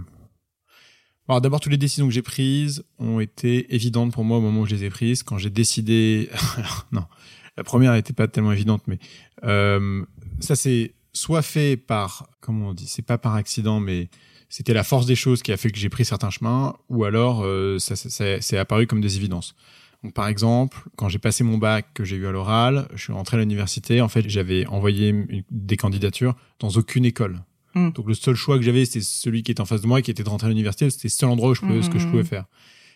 alors 1.29 1.41
d'abord, 1.41 1.61
toutes 1.61 1.73
les 1.73 1.79
décisions 1.79 2.07
que 2.07 2.13
j'ai 2.13 2.23
prises 2.23 2.85
ont 2.99 3.19
été 3.19 3.75
évidentes 3.75 4.13
pour 4.13 4.25
moi 4.25 4.39
au 4.39 4.41
moment 4.41 4.63
où 4.63 4.67
je 4.67 4.75
les 4.75 4.85
ai 4.85 4.91
prises. 4.91 5.23
Quand 5.23 5.39
j'ai 5.39 5.51
décidé, 5.51 6.29
non, 6.93 7.05
la 7.57 7.65
première 7.65 7.93
n'était 7.95 8.13
pas 8.13 8.29
tellement 8.29 8.53
évidente, 8.53 8.83
mais 8.87 8.99
euh, 9.45 10.05
ça 10.41 10.55
c'est 10.55 10.95
soit 11.15 11.43
fait 11.43 11.77
par, 11.77 12.29
comment 12.41 12.69
on 12.69 12.75
dit, 12.75 12.87
c'est 12.87 13.03
pas 13.03 13.19
par 13.19 13.35
accident, 13.35 13.81
mais 13.81 14.11
c'était 14.49 14.75
la 14.75 14.85
force 14.85 15.07
des 15.07 15.15
choses 15.15 15.43
qui 15.43 15.53
a 15.53 15.57
fait 15.57 15.71
que 15.71 15.79
j'ai 15.79 15.89
pris 15.89 16.05
certains 16.05 16.31
chemins, 16.31 16.75
ou 16.91 17.05
alors 17.05 17.43
euh, 17.45 17.79
ça, 17.79 17.97
c'est 17.97 18.59
apparu 18.59 18.87
comme 18.87 19.01
des 19.01 19.17
évidences. 19.17 19.55
Donc 20.03 20.13
par 20.13 20.29
exemple, 20.29 20.83
quand 20.97 21.09
j'ai 21.09 21.19
passé 21.19 21.43
mon 21.45 21.57
bac 21.57 21.87
que 21.95 22.05
j'ai 22.05 22.17
eu 22.17 22.27
à 22.27 22.33
l'oral, 22.33 22.87
je 22.95 23.03
suis 23.03 23.13
rentré 23.15 23.39
à 23.39 23.41
l'université. 23.41 24.03
En 24.03 24.09
fait, 24.09 24.29
j'avais 24.29 24.67
envoyé 24.67 25.15
des 25.51 25.79
candidatures 25.79 26.37
dans 26.59 26.69
aucune 26.69 27.07
école. 27.07 27.41
Mm. 27.75 27.91
Donc 27.91 28.07
le 28.07 28.15
seul 28.15 28.35
choix 28.35 28.59
que 28.59 28.65
j'avais, 28.65 28.85
c'était 28.85 29.01
celui 29.01 29.43
qui 29.43 29.53
était 29.53 29.61
en 29.61 29.67
face 29.67 29.83
de 29.83 29.87
moi, 29.87 30.03
qui 30.03 30.11
était 30.11 30.23
de 30.23 30.29
rentrer 30.29 30.47
à 30.47 30.51
l'université. 30.51 30.89
C'était 30.91 31.09
le 31.09 31.11
seul 31.11 31.29
endroit 31.29 31.51
où 31.51 31.55
je 31.55 31.61
pouvais, 31.61 31.83
ce 31.83 31.91
que 31.91 31.99
je 31.99 32.07
pouvais 32.07 32.23
mm. 32.23 32.27
faire. 32.27 32.45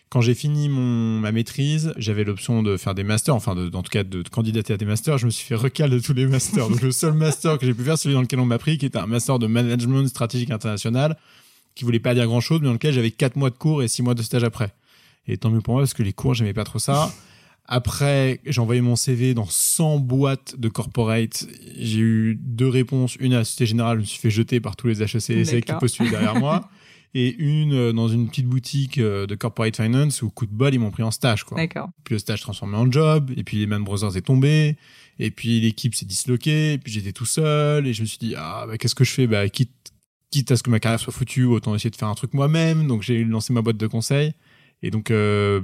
Quand 0.09 0.21
j'ai 0.21 0.33
fini 0.33 0.69
mon, 0.69 1.19
ma 1.19 1.31
maîtrise, 1.31 1.93
j'avais 1.97 2.23
l'option 2.23 2.63
de 2.63 2.77
faire 2.77 2.95
des 2.95 3.03
masters, 3.03 3.35
enfin, 3.35 3.53
de, 3.53 3.69
en 3.75 3.83
tout 3.83 3.91
cas, 3.91 4.03
de, 4.03 4.23
candidater 4.23 4.73
à 4.73 4.77
des 4.77 4.85
masters. 4.85 5.19
Je 5.19 5.27
me 5.27 5.31
suis 5.31 5.45
fait 5.45 5.55
recal 5.55 5.91
de 5.91 5.99
tous 5.99 6.13
les 6.13 6.25
masters. 6.25 6.67
Donc, 6.67 6.81
le 6.81 6.91
seul 6.91 7.13
master 7.13 7.59
que 7.59 7.67
j'ai 7.67 7.75
pu 7.75 7.83
faire, 7.83 7.95
celui 7.95 8.15
dans 8.15 8.21
lequel 8.21 8.39
on 8.39 8.45
m'a 8.45 8.57
pris, 8.57 8.79
qui 8.79 8.87
était 8.87 8.97
un 8.97 9.05
master 9.05 9.37
de 9.37 9.45
management 9.45 10.07
stratégique 10.07 10.49
international, 10.49 11.15
qui 11.75 11.85
voulait 11.85 11.99
pas 11.99 12.15
dire 12.15 12.25
grand 12.25 12.41
chose, 12.41 12.59
mais 12.59 12.67
dans 12.67 12.73
lequel 12.73 12.91
j'avais 12.91 13.11
quatre 13.11 13.35
mois 13.35 13.51
de 13.51 13.55
cours 13.55 13.83
et 13.83 13.87
six 13.87 14.01
mois 14.01 14.15
de 14.15 14.23
stage 14.23 14.43
après. 14.43 14.73
Et 15.27 15.37
tant 15.37 15.51
mieux 15.51 15.61
pour 15.61 15.75
moi, 15.75 15.83
parce 15.83 15.93
que 15.93 16.01
les 16.01 16.13
cours, 16.13 16.33
j'aimais 16.33 16.53
pas 16.53 16.63
trop 16.63 16.79
ça. 16.79 17.13
Après, 17.71 18.41
j'ai 18.47 18.61
envoyé 18.61 18.81
mon 18.81 18.95
CV 18.95 19.35
dans 19.35 19.45
100 19.45 19.99
boîtes 19.99 20.59
de 20.59 20.69
corporate. 20.69 21.45
J'ai 21.77 21.99
eu 21.99 22.35
deux 22.41 22.67
réponses. 22.67 23.15
Une 23.19 23.31
à 23.33 23.37
la 23.37 23.45
Société 23.45 23.67
Générale, 23.67 23.97
je 23.97 24.01
me 24.01 24.05
suis 24.07 24.19
fait 24.19 24.31
jeter 24.31 24.59
par 24.59 24.75
tous 24.75 24.87
les 24.87 25.03
HEC 25.03 25.63
qui 25.63 25.73
postulaient 25.79 26.09
derrière 26.09 26.35
moi. 26.35 26.67
Et 27.13 27.35
une 27.37 27.73
euh, 27.73 27.93
dans 27.93 28.07
une 28.07 28.27
petite 28.27 28.47
boutique 28.47 28.97
euh, 28.97 29.27
de 29.27 29.35
corporate 29.35 29.75
finance 29.75 30.23
où 30.23 30.31
coup 30.31 30.47
de 30.47 30.51
bol, 30.51 30.73
ils 30.73 30.79
m'ont 30.79 30.89
pris 30.89 31.03
en 31.03 31.11
stage. 31.11 31.43
Quoi. 31.43 31.59
Puis 32.03 32.15
le 32.15 32.19
stage 32.19 32.41
transformé 32.41 32.75
en 32.75 32.91
job. 32.91 33.29
Et 33.37 33.43
puis 33.43 33.57
les 33.57 33.67
Man 33.67 33.83
Brothers 33.83 34.17
est 34.17 34.23
tombé. 34.23 34.75
Et 35.19 35.29
puis 35.29 35.61
l'équipe 35.61 35.93
s'est 35.93 36.07
disloquée. 36.07 36.73
Et 36.73 36.77
puis 36.79 36.91
j'étais 36.91 37.11
tout 37.11 37.25
seul. 37.25 37.85
Et 37.85 37.93
je 37.93 38.01
me 38.01 38.07
suis 38.07 38.17
dit, 38.17 38.33
ah, 38.35 38.65
bah, 38.67 38.79
qu'est-ce 38.79 38.95
que 38.95 39.03
je 39.03 39.11
fais? 39.11 39.27
Bah, 39.27 39.47
quitte, 39.47 39.91
quitte 40.31 40.51
à 40.51 40.57
ce 40.57 40.63
que 40.63 40.71
ma 40.71 40.79
carrière 40.79 40.99
soit 40.99 41.13
foutue, 41.13 41.45
autant 41.45 41.75
essayer 41.75 41.91
de 41.91 41.95
faire 41.95 42.07
un 42.07 42.15
truc 42.15 42.33
moi-même. 42.33 42.87
Donc 42.87 43.03
j'ai 43.03 43.23
lancé 43.23 43.53
ma 43.53 43.61
boîte 43.61 43.77
de 43.77 43.85
conseil. 43.85 44.33
Et 44.81 44.89
donc... 44.89 45.11
Euh, 45.11 45.61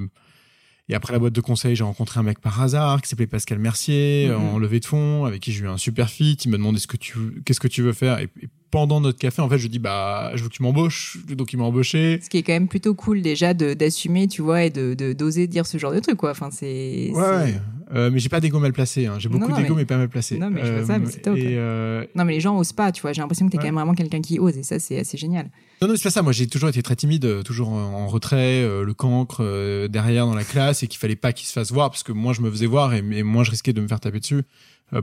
et 0.88 0.94
après 0.94 1.14
la 1.14 1.20
boîte 1.20 1.34
de 1.34 1.42
conseil, 1.42 1.76
j'ai 1.76 1.84
rencontré 1.84 2.20
un 2.20 2.24
mec 2.24 2.40
par 2.40 2.62
hasard 2.62 3.02
qui 3.02 3.10
s'appelait 3.10 3.26
Pascal 3.26 3.58
Mercier, 3.58 4.30
mhm. 4.30 4.36
en 4.36 4.60
levée 4.60 4.80
de 4.80 4.86
fonds, 4.86 5.26
avec 5.26 5.42
qui 5.42 5.52
j'ai 5.52 5.64
eu 5.64 5.68
un 5.68 5.78
super 5.78 6.10
fit. 6.10 6.38
Il 6.46 6.52
m'a 6.52 6.58
demandé 6.58 6.80
ce 6.80 6.88
que 6.88 6.98
tu, 6.98 7.14
qu'est-ce 7.44 7.60
que 7.60 7.68
tu 7.68 7.82
veux 7.82 7.94
faire. 7.94 8.20
Et, 8.20 8.30
pendant 8.72 9.00
notre 9.00 9.18
café, 9.18 9.42
en 9.42 9.48
fait, 9.48 9.58
je 9.58 9.68
dis 9.68 9.80
bah, 9.80 10.32
je 10.36 10.44
veux 10.44 10.50
que 10.50 10.54
tu 10.54 10.62
m'embauches. 10.62 11.18
Donc 11.30 11.54
il 11.54 11.58
m'a 11.58 11.64
embauché. 11.64 12.20
Ce 12.22 12.30
qui 12.30 12.38
est 12.38 12.44
quand 12.44 12.52
même 12.52 12.68
plutôt 12.68 12.94
cool 12.94 13.22
déjà 13.22 13.54
d'assumer, 13.54 14.28
tu 14.28 14.42
vois, 14.42 14.64
et 14.64 14.70
de, 14.70 15.14
d'oser 15.14 15.48
dire 15.48 15.66
ce 15.66 15.78
genre 15.78 15.94
de 15.94 16.00
truc, 16.00 16.18
quoi. 16.18 16.32
Enfin, 16.32 16.50
c'est. 16.52 17.10
Ouais. 17.14 17.56
Euh, 17.94 18.10
mais 18.12 18.20
j'ai 18.20 18.30
pas 18.30 18.40
d'ego 18.40 18.60
mal 18.60 18.74
placé. 18.74 19.06
Hein. 19.06 19.20
J'ai 19.20 19.30
beaucoup 19.30 19.52
d'ego, 19.52 19.76
mais... 19.76 19.86
pas 19.86 19.98
mal 19.98 20.10
placé. 20.10 20.38
Non, 20.38 20.50
mais 20.50 20.66
je 20.66 20.72
vois 20.72 20.86
ça, 20.86 21.00
mais 21.00 21.06
c'est 21.08 21.22
top. 21.22 21.38
Euh, 21.38 22.06
non, 22.16 22.26
mais 22.26 22.34
les 22.34 22.40
gens 22.40 22.58
osent 22.58 22.74
pas, 22.74 22.92
tu 22.92 23.02
vois. 23.02 23.14
J'ai 23.14 23.22
l'impression 23.22 23.46
que 23.46 23.52
t'es 23.52 23.58
es 23.58 23.60
quand 23.60 23.66
même 23.66 23.76
vraiment 23.76 23.94
quelqu'un 23.94 24.22
qui 24.22 24.40
ose, 24.40 24.58
et 24.58 24.64
ça, 24.64 24.80
c'est 24.80 25.00
assez 25.00 25.18
génial. 25.18 25.50
Non, 25.82 25.88
non, 25.88 25.96
c'est 25.96 26.04
pas 26.04 26.10
ça. 26.10 26.22
Moi, 26.22 26.32
j'ai 26.32 26.48
toujours 26.48 26.70
été 26.70 26.82
très 26.82 26.96
timide, 26.96 27.26
euh, 27.26 27.44
toujours 27.44 27.70
en 27.70 28.08
retrait, 28.08 28.64
le 28.64 28.94
cancre 28.94 29.44
derrière 29.90 30.26
dans 30.26 30.36
la 30.36 30.44
classe, 30.44 30.84
et 30.84 30.88
qu'il 30.88 31.00
fallait 31.00 31.16
pas 31.16 31.34
qu'il 31.34 31.48
se 31.48 31.54
fasse 31.54 31.72
voir, 31.72 31.90
parce 31.92 32.04
que 32.04 32.12
moi, 32.12 32.34
je 32.34 32.42
me 32.42 32.50
faisais 32.50 32.66
voir, 32.66 32.94
et, 32.94 33.02
moi, 33.02 33.44
je 33.44 33.52
risquais 33.52 33.74
de 33.74 33.82
me 33.82 33.88
faire 33.88 34.00
taper 34.00 34.20
dessus 34.20 34.44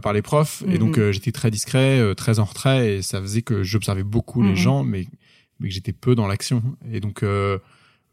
par 0.01 0.13
les 0.13 0.23
profs. 0.23 0.63
Et 0.69 0.79
donc, 0.79 0.99
mm-hmm. 0.99 1.13
j'étais 1.13 1.33
très 1.33 1.51
discret, 1.51 2.15
très 2.17 2.39
en 2.39 2.45
retrait, 2.45 2.95
et 2.95 3.03
ça 3.03 3.21
faisait 3.21 3.43
que 3.43 3.63
j'observais 3.63 4.05
beaucoup 4.05 4.43
les 4.43 4.53
mm-hmm. 4.53 4.57
gens, 4.57 4.85
mais, 4.85 5.07
mais 5.61 5.69
que 5.69 5.75
j'étais 5.75 5.93
peu 5.93 6.15
dans 6.15 6.27
l'action. 6.27 6.63
Et 6.93 7.01
donc, 7.01 7.23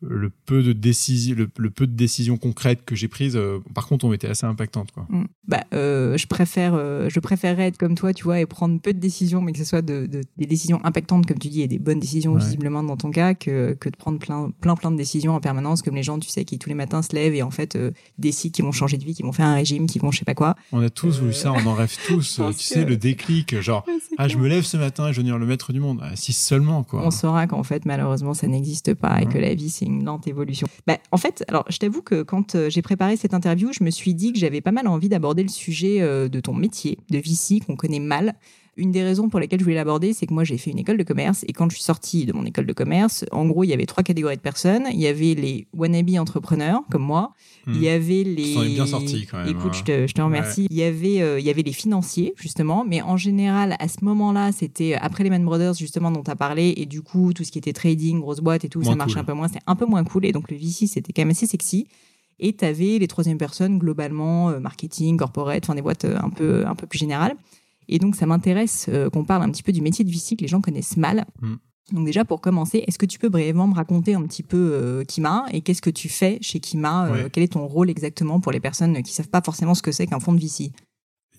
le 0.01 0.29
peu 0.29 0.63
de 0.63 0.73
décisions 0.73 1.35
le, 1.57 1.69
peu 1.69 1.85
de 1.85 1.95
décisions 1.95 2.37
concrètes 2.37 2.85
que 2.85 2.95
j'ai 2.95 3.07
prises 3.07 3.35
euh, 3.35 3.59
par 3.73 3.87
contre 3.87 4.05
ont 4.05 4.13
été 4.13 4.27
assez 4.27 4.45
impactantes 4.45 4.91
quoi. 4.91 5.05
Mm. 5.09 5.25
bah 5.47 5.63
euh, 5.73 6.17
je 6.17 6.27
préfère 6.27 6.73
euh, 6.75 7.07
je 7.09 7.19
préférerais 7.19 7.67
être 7.67 7.77
comme 7.77 7.95
toi 7.95 8.13
tu 8.13 8.23
vois 8.23 8.39
et 8.39 8.45
prendre 8.45 8.79
peu 8.79 8.93
de 8.93 8.99
décisions 8.99 9.41
mais 9.41 9.51
que 9.51 9.57
ce 9.57 9.65
soit 9.65 9.81
de, 9.81 10.07
des 10.07 10.45
décisions 10.45 10.79
impactantes 10.85 11.25
comme 11.25 11.37
tu 11.37 11.49
dis 11.49 11.61
et 11.61 11.67
des 11.67 11.79
bonnes 11.79 11.99
décisions 11.99 12.35
visiblement 12.35 12.83
dans 12.83 12.97
ton 12.97 13.11
cas 13.11 13.33
que, 13.33 13.73
que 13.73 13.89
de 13.89 13.95
prendre 13.97 14.19
plein 14.19 14.51
plein 14.61 14.75
plein 14.75 14.91
de 14.91 14.97
décisions 14.97 15.35
en 15.35 15.41
permanence 15.41 15.81
comme 15.81 15.95
les 15.95 16.03
gens 16.03 16.19
tu 16.19 16.29
sais 16.29 16.45
qui 16.45 16.59
tous 16.59 16.69
les 16.69 16.75
matins 16.75 17.01
se 17.01 17.13
lèvent 17.13 17.35
et 17.35 17.43
en 17.43 17.51
fait 17.51 17.77
décident 18.17 18.51
qu'ils 18.51 18.65
vont 18.65 18.71
changer 18.71 18.97
de 18.97 19.03
vie 19.03 19.13
qu'ils 19.13 19.25
vont 19.25 19.31
faire 19.31 19.47
un 19.47 19.55
régime 19.55 19.85
qu'ils 19.85 20.01
vont 20.01 20.11
je 20.11 20.19
sais 20.19 20.25
pas 20.25 20.35
quoi. 20.35 20.55
On 20.71 20.81
a 20.81 20.89
tous 20.89 21.19
voulu 21.19 21.33
ça 21.33 21.51
on 21.51 21.65
en 21.65 21.73
rêve 21.73 21.95
tous 22.07 22.41
tu 22.57 22.63
sais 22.63 22.85
le 22.85 22.95
déclic 22.95 23.59
genre 23.59 23.85
ah 24.17 24.27
je 24.27 24.37
me 24.37 24.47
lève 24.47 24.63
ce 24.63 24.77
matin 24.77 25.07
et 25.07 25.13
je 25.13 25.17
veux 25.17 25.23
devenir 25.23 25.37
le 25.37 25.45
maître 25.45 25.73
du 25.73 25.79
monde. 25.79 25.99
Ah, 26.01 26.15
si 26.15 26.33
seulement 26.33 26.83
quoi. 26.83 27.05
On 27.05 27.11
saura 27.11 27.47
qu'en 27.47 27.63
fait 27.63 27.85
malheureusement 27.85 28.33
ça 28.33 28.47
n'existe 28.47 28.93
pas 28.93 29.21
et 29.21 29.25
que 29.25 29.37
la 29.37 29.53
vie 29.53 29.69
c'est 29.69 29.88
une 29.89 30.05
lente 30.05 30.27
évolution. 30.27 30.67
Bah, 30.87 30.97
en 31.11 31.17
fait, 31.17 31.43
alors 31.47 31.65
je 31.69 31.77
t'avoue 31.77 32.01
que 32.01 32.21
quand 32.21 32.55
euh, 32.55 32.69
j'ai 32.69 32.81
préparé 32.81 33.17
cette 33.17 33.33
interview, 33.33 33.71
je 33.73 33.83
me 33.83 33.89
suis 33.89 34.13
dit 34.13 34.31
que 34.31 34.39
j'avais 34.39 34.61
pas 34.61 34.71
mal 34.71 34.87
envie 34.87 35.09
d'aborder 35.09 35.43
le 35.43 35.49
sujet 35.49 36.01
euh, 36.01 36.29
de 36.29 36.39
ton 36.39 36.53
métier, 36.53 36.97
de 37.09 37.17
VC, 37.17 37.59
qu'on 37.65 37.75
connaît 37.75 37.99
mal. 37.99 38.35
Une 38.79 38.91
des 38.91 39.03
raisons 39.03 39.27
pour 39.27 39.41
lesquelles 39.41 39.59
je 39.59 39.65
voulais 39.65 39.75
l'aborder, 39.75 40.13
c'est 40.13 40.25
que 40.25 40.33
moi 40.33 40.45
j'ai 40.45 40.57
fait 40.57 40.71
une 40.71 40.79
école 40.79 40.97
de 40.97 41.03
commerce 41.03 41.43
et 41.47 41.53
quand 41.53 41.69
je 41.69 41.75
suis 41.75 41.83
sortie 41.83 42.25
de 42.25 42.31
mon 42.31 42.45
école 42.45 42.65
de 42.65 42.71
commerce, 42.71 43.25
en 43.31 43.45
gros 43.45 43.65
il 43.65 43.67
y 43.67 43.73
avait 43.73 43.85
trois 43.85 44.03
catégories 44.03 44.37
de 44.37 44.41
personnes. 44.41 44.85
Il 44.93 44.99
y 44.99 45.07
avait 45.07 45.35
les 45.35 45.67
wannabe 45.73 46.09
entrepreneurs 46.17 46.81
comme 46.89 47.03
moi, 47.03 47.33
il 47.67 47.81
y 47.81 47.89
avait 47.89 48.23
les. 48.23 48.55
bien 48.73 48.85
sorti 48.85 49.27
quand 49.29 49.39
même. 49.39 49.49
Écoute, 49.49 49.73
hein. 49.75 50.05
je 50.07 50.13
te, 50.13 50.21
remercie. 50.21 50.67
Il 50.69 50.77
y 50.77 50.83
avait, 50.83 51.21
euh, 51.21 51.39
il 51.39 51.45
y 51.45 51.49
avait 51.49 51.61
les 51.61 51.73
financiers 51.73 52.33
justement, 52.37 52.85
mais 52.87 53.01
en 53.01 53.17
général 53.17 53.75
à 53.79 53.87
ce 53.89 53.97
moment-là, 54.05 54.51
c'était 54.53 54.95
après 54.95 55.25
les 55.25 55.29
Man 55.29 55.43
Brothers 55.43 55.73
justement 55.73 56.09
dont 56.09 56.23
tu 56.23 56.31
as 56.31 56.37
parlé 56.37 56.73
et 56.77 56.85
du 56.85 57.01
coup 57.01 57.33
tout 57.33 57.43
ce 57.43 57.51
qui 57.51 57.57
était 57.57 57.73
trading, 57.73 58.21
grosse 58.21 58.39
boîte 58.39 58.63
et 58.63 58.69
tout, 58.69 58.81
ça 58.83 58.95
marchait 58.95 59.19
un 59.19 59.25
peu 59.25 59.33
moins, 59.33 59.49
c'était 59.49 59.63
un 59.67 59.75
peu 59.75 59.85
moins 59.85 60.05
cool 60.05 60.25
et 60.25 60.31
donc 60.31 60.49
le 60.49 60.57
VC 60.57 60.87
c'était 60.87 61.11
quand 61.11 61.21
même 61.21 61.31
assez 61.31 61.47
sexy. 61.47 61.85
Et 62.39 62.53
tu 62.53 62.65
avais 62.65 62.97
les 62.99 63.07
troisième 63.07 63.37
personnes 63.37 63.77
globalement 63.77 64.49
euh, 64.49 64.59
marketing, 64.59 65.17
corporate, 65.17 65.65
enfin 65.65 65.75
des 65.75 65.81
boîtes 65.81 66.05
euh, 66.05 66.17
un 66.21 66.29
peu 66.29 66.65
un 66.65 66.75
peu 66.75 66.87
plus 66.87 66.99
générales. 66.99 67.35
Et 67.89 67.99
donc, 67.99 68.15
ça 68.15 68.25
m'intéresse 68.25 68.87
euh, 68.89 69.09
qu'on 69.09 69.25
parle 69.25 69.43
un 69.43 69.49
petit 69.49 69.63
peu 69.63 69.71
du 69.71 69.81
métier 69.81 70.05
de 70.05 70.09
VC 70.09 70.37
que 70.37 70.41
les 70.41 70.47
gens 70.47 70.61
connaissent 70.61 70.97
mal. 70.97 71.25
Mm. 71.41 71.55
Donc 71.93 72.05
déjà 72.05 72.25
pour 72.25 72.41
commencer, 72.41 72.83
est-ce 72.87 72.97
que 72.97 73.05
tu 73.05 73.19
peux 73.19 73.29
brièvement 73.29 73.67
me 73.67 73.75
raconter 73.75 74.13
un 74.13 74.23
petit 74.23 74.43
peu 74.43 74.71
euh, 74.73 75.03
Kima 75.03 75.45
et 75.51 75.61
qu'est-ce 75.61 75.81
que 75.81 75.89
tu 75.89 76.09
fais 76.09 76.37
chez 76.41 76.59
Kima 76.59 77.07
euh, 77.07 77.29
Quel 77.31 77.43
est 77.43 77.53
ton 77.53 77.65
rôle 77.67 77.89
exactement 77.89 78.39
pour 78.39 78.51
les 78.51 78.59
personnes 78.59 79.01
qui 79.03 79.13
savent 79.13 79.29
pas 79.29 79.41
forcément 79.41 79.73
ce 79.73 79.81
que 79.81 79.91
c'est 79.91 80.07
qu'un 80.07 80.19
fonds 80.19 80.33
de 80.33 80.39
VC 80.39 80.71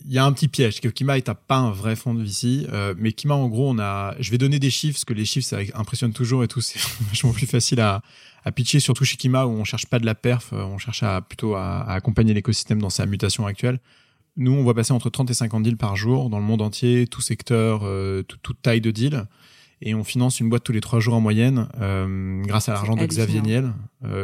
il 0.06 0.12
y 0.14 0.18
a 0.18 0.24
un 0.24 0.32
petit 0.32 0.48
piège, 0.48 0.80
que 0.80 0.88
Kima 0.88 1.18
est 1.18 1.30
pas 1.30 1.58
un 1.58 1.70
vrai 1.70 1.94
fonds 1.94 2.14
de 2.14 2.22
VC, 2.22 2.66
euh, 2.72 2.94
mais 2.96 3.12
Kima 3.12 3.34
en 3.34 3.48
gros 3.48 3.68
on 3.68 3.78
a, 3.78 4.14
je 4.18 4.30
vais 4.30 4.38
donner 4.38 4.58
des 4.58 4.70
chiffres, 4.70 4.94
parce 4.94 5.04
que 5.04 5.12
les 5.12 5.26
chiffres 5.26 5.46
ça 5.46 5.58
impressionne 5.74 6.14
toujours 6.14 6.42
et 6.42 6.48
tout, 6.48 6.60
c'est 6.62 6.80
vachement 7.10 7.32
plus 7.32 7.46
facile 7.46 7.80
à, 7.80 8.00
à 8.42 8.50
pitcher, 8.50 8.80
surtout 8.80 9.04
chez 9.04 9.18
Kima 9.18 9.44
où 9.44 9.50
on 9.50 9.64
cherche 9.64 9.84
pas 9.84 9.98
de 9.98 10.06
la 10.06 10.14
perf, 10.14 10.54
on 10.54 10.78
cherche 10.78 11.02
à 11.02 11.20
plutôt 11.20 11.54
à, 11.54 11.82
accompagner 11.82 12.32
l'écosystème 12.32 12.80
dans 12.80 12.88
sa 12.88 13.04
mutation 13.04 13.44
actuelle. 13.44 13.78
Nous 14.36 14.52
on 14.52 14.62
voit 14.62 14.74
passer 14.74 14.92
entre 14.92 15.10
30 15.10 15.30
et 15.30 15.34
50 15.34 15.62
deals 15.62 15.76
par 15.76 15.96
jour 15.96 16.30
dans 16.30 16.38
le 16.38 16.44
monde 16.44 16.62
entier, 16.62 17.06
tout 17.06 17.20
secteur, 17.20 17.82
euh, 17.84 18.22
toute 18.22 18.62
taille 18.62 18.80
de 18.80 18.90
deal, 18.90 19.26
et 19.82 19.94
on 19.94 20.04
finance 20.04 20.40
une 20.40 20.48
boîte 20.48 20.64
tous 20.64 20.72
les 20.72 20.80
trois 20.80 21.00
jours 21.00 21.14
en 21.14 21.20
moyenne 21.20 21.68
euh, 21.80 22.42
grâce 22.42 22.68
à 22.68 22.74
l'argent 22.74 22.96
de 22.96 23.04
Xavier 23.04 23.40
Niel 23.40 23.72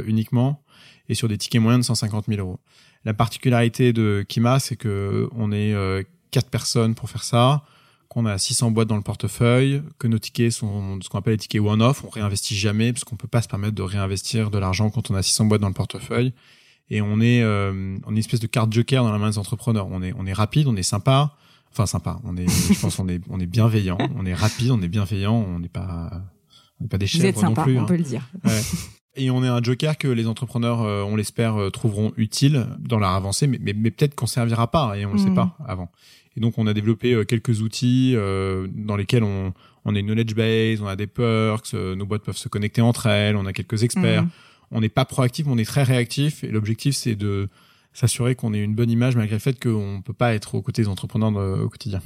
uniquement 0.06 0.62
et 1.08 1.14
sur 1.14 1.28
des 1.28 1.38
tickets 1.38 1.60
moyens 1.60 1.84
de 1.84 1.86
150 1.86 2.26
000 2.26 2.40
euros. 2.40 2.60
La 3.04 3.14
particularité 3.14 3.92
de 3.92 4.24
Kima, 4.28 4.58
c'est 4.58 4.76
que 4.76 5.28
on 5.32 5.52
est 5.52 5.72
euh, 5.72 6.02
quatre 6.30 6.50
personnes 6.50 6.94
pour 6.94 7.08
faire 7.08 7.22
ça, 7.22 7.62
qu'on 8.08 8.26
a 8.26 8.38
600 8.38 8.72
boîtes 8.72 8.88
dans 8.88 8.96
le 8.96 9.02
portefeuille, 9.02 9.82
que 9.98 10.08
nos 10.08 10.18
tickets 10.18 10.52
sont 10.52 10.98
ce 11.00 11.08
qu'on 11.08 11.18
appelle 11.18 11.34
les 11.34 11.38
tickets 11.38 11.60
one-off, 11.60 12.04
on 12.04 12.10
réinvestit 12.10 12.56
jamais 12.56 12.92
parce 12.92 13.04
qu'on 13.04 13.16
peut 13.16 13.28
pas 13.28 13.42
se 13.42 13.48
permettre 13.48 13.74
de 13.74 13.82
réinvestir 13.82 14.50
de 14.50 14.58
l'argent 14.58 14.90
quand 14.90 15.10
on 15.10 15.14
a 15.14 15.22
600 15.22 15.46
boîtes 15.46 15.60
dans 15.60 15.68
le 15.68 15.74
portefeuille. 15.74 16.32
Et 16.90 17.02
on 17.02 17.20
est, 17.20 17.42
euh, 17.42 17.98
on 18.04 18.10
est 18.10 18.12
une 18.12 18.18
espèce 18.18 18.40
de 18.40 18.46
carte 18.46 18.72
joker 18.72 19.02
dans 19.02 19.12
la 19.12 19.18
main 19.18 19.30
des 19.30 19.38
entrepreneurs. 19.38 19.88
On 19.90 20.02
est, 20.02 20.12
on 20.16 20.26
est 20.26 20.32
rapide, 20.32 20.66
on 20.68 20.76
est 20.76 20.82
sympa. 20.82 21.34
Enfin 21.72 21.86
sympa. 21.86 22.20
On 22.24 22.36
est, 22.36 22.48
je 22.48 22.80
pense, 22.80 22.98
on 22.98 23.08
est, 23.08 23.20
on 23.28 23.40
est 23.40 23.46
bienveillant. 23.46 23.98
On 24.16 24.24
est 24.24 24.34
rapide, 24.34 24.70
on 24.70 24.80
est 24.80 24.88
bienveillant. 24.88 25.34
On 25.34 25.58
n'est 25.58 25.68
pas, 25.68 26.10
on 26.80 26.84
n'est 26.84 26.88
pas 26.88 26.98
des 26.98 27.06
chèvres 27.06 27.42
non 27.42 27.54
plus. 27.54 27.78
On 27.78 27.82
hein. 27.82 27.86
peut 27.86 27.96
le 27.96 28.04
dire. 28.04 28.22
Ouais. 28.44 28.60
Et 29.16 29.30
on 29.30 29.42
est 29.42 29.48
un 29.48 29.62
joker 29.62 29.96
que 29.96 30.08
les 30.08 30.26
entrepreneurs, 30.26 30.82
euh, 30.82 31.02
on 31.02 31.16
l'espère, 31.16 31.56
euh, 31.56 31.70
trouveront 31.70 32.12
utile 32.18 32.66
dans 32.78 32.98
leur 32.98 33.10
avancée, 33.10 33.46
mais, 33.46 33.58
mais, 33.58 33.90
peut-être 33.90 34.14
qu'on 34.14 34.26
servira 34.26 34.70
pas 34.70 34.96
et 34.96 35.06
on 35.06 35.10
ne 35.10 35.14
le 35.14 35.20
sait 35.20 35.30
mm. 35.30 35.34
pas 35.34 35.56
avant. 35.66 35.90
Et 36.36 36.40
donc 36.40 36.58
on 36.58 36.66
a 36.66 36.74
développé 36.74 37.14
euh, 37.14 37.24
quelques 37.24 37.62
outils 37.62 38.14
dans 38.14 38.96
lesquels 38.96 39.24
on, 39.24 39.54
on 39.86 39.96
a 39.96 39.98
une 39.98 40.06
knowledge 40.06 40.34
base, 40.34 40.82
on 40.82 40.86
a 40.86 40.96
des 40.96 41.06
perks, 41.06 41.72
nos 41.72 42.04
boîtes 42.04 42.24
peuvent 42.24 42.36
se 42.36 42.48
connecter 42.48 42.82
entre 42.82 43.06
elles, 43.06 43.36
on 43.36 43.46
a 43.46 43.54
quelques 43.54 43.82
experts. 43.82 44.24
Mm. 44.24 44.30
On 44.70 44.80
n'est 44.80 44.88
pas 44.88 45.04
proactif, 45.04 45.46
on 45.46 45.58
est 45.58 45.64
très 45.64 45.82
réactif 45.82 46.44
et 46.44 46.48
l'objectif 46.48 46.96
c'est 46.96 47.14
de 47.14 47.48
s'assurer 47.92 48.34
qu'on 48.34 48.52
ait 48.52 48.62
une 48.62 48.74
bonne 48.74 48.90
image 48.90 49.16
malgré 49.16 49.36
le 49.36 49.40
fait 49.40 49.62
qu'on 49.62 50.02
peut 50.04 50.12
pas 50.12 50.34
être 50.34 50.54
aux 50.54 50.62
côtés 50.62 50.82
des 50.82 50.88
entrepreneurs 50.88 51.34
au 51.62 51.68
quotidien. 51.68 52.02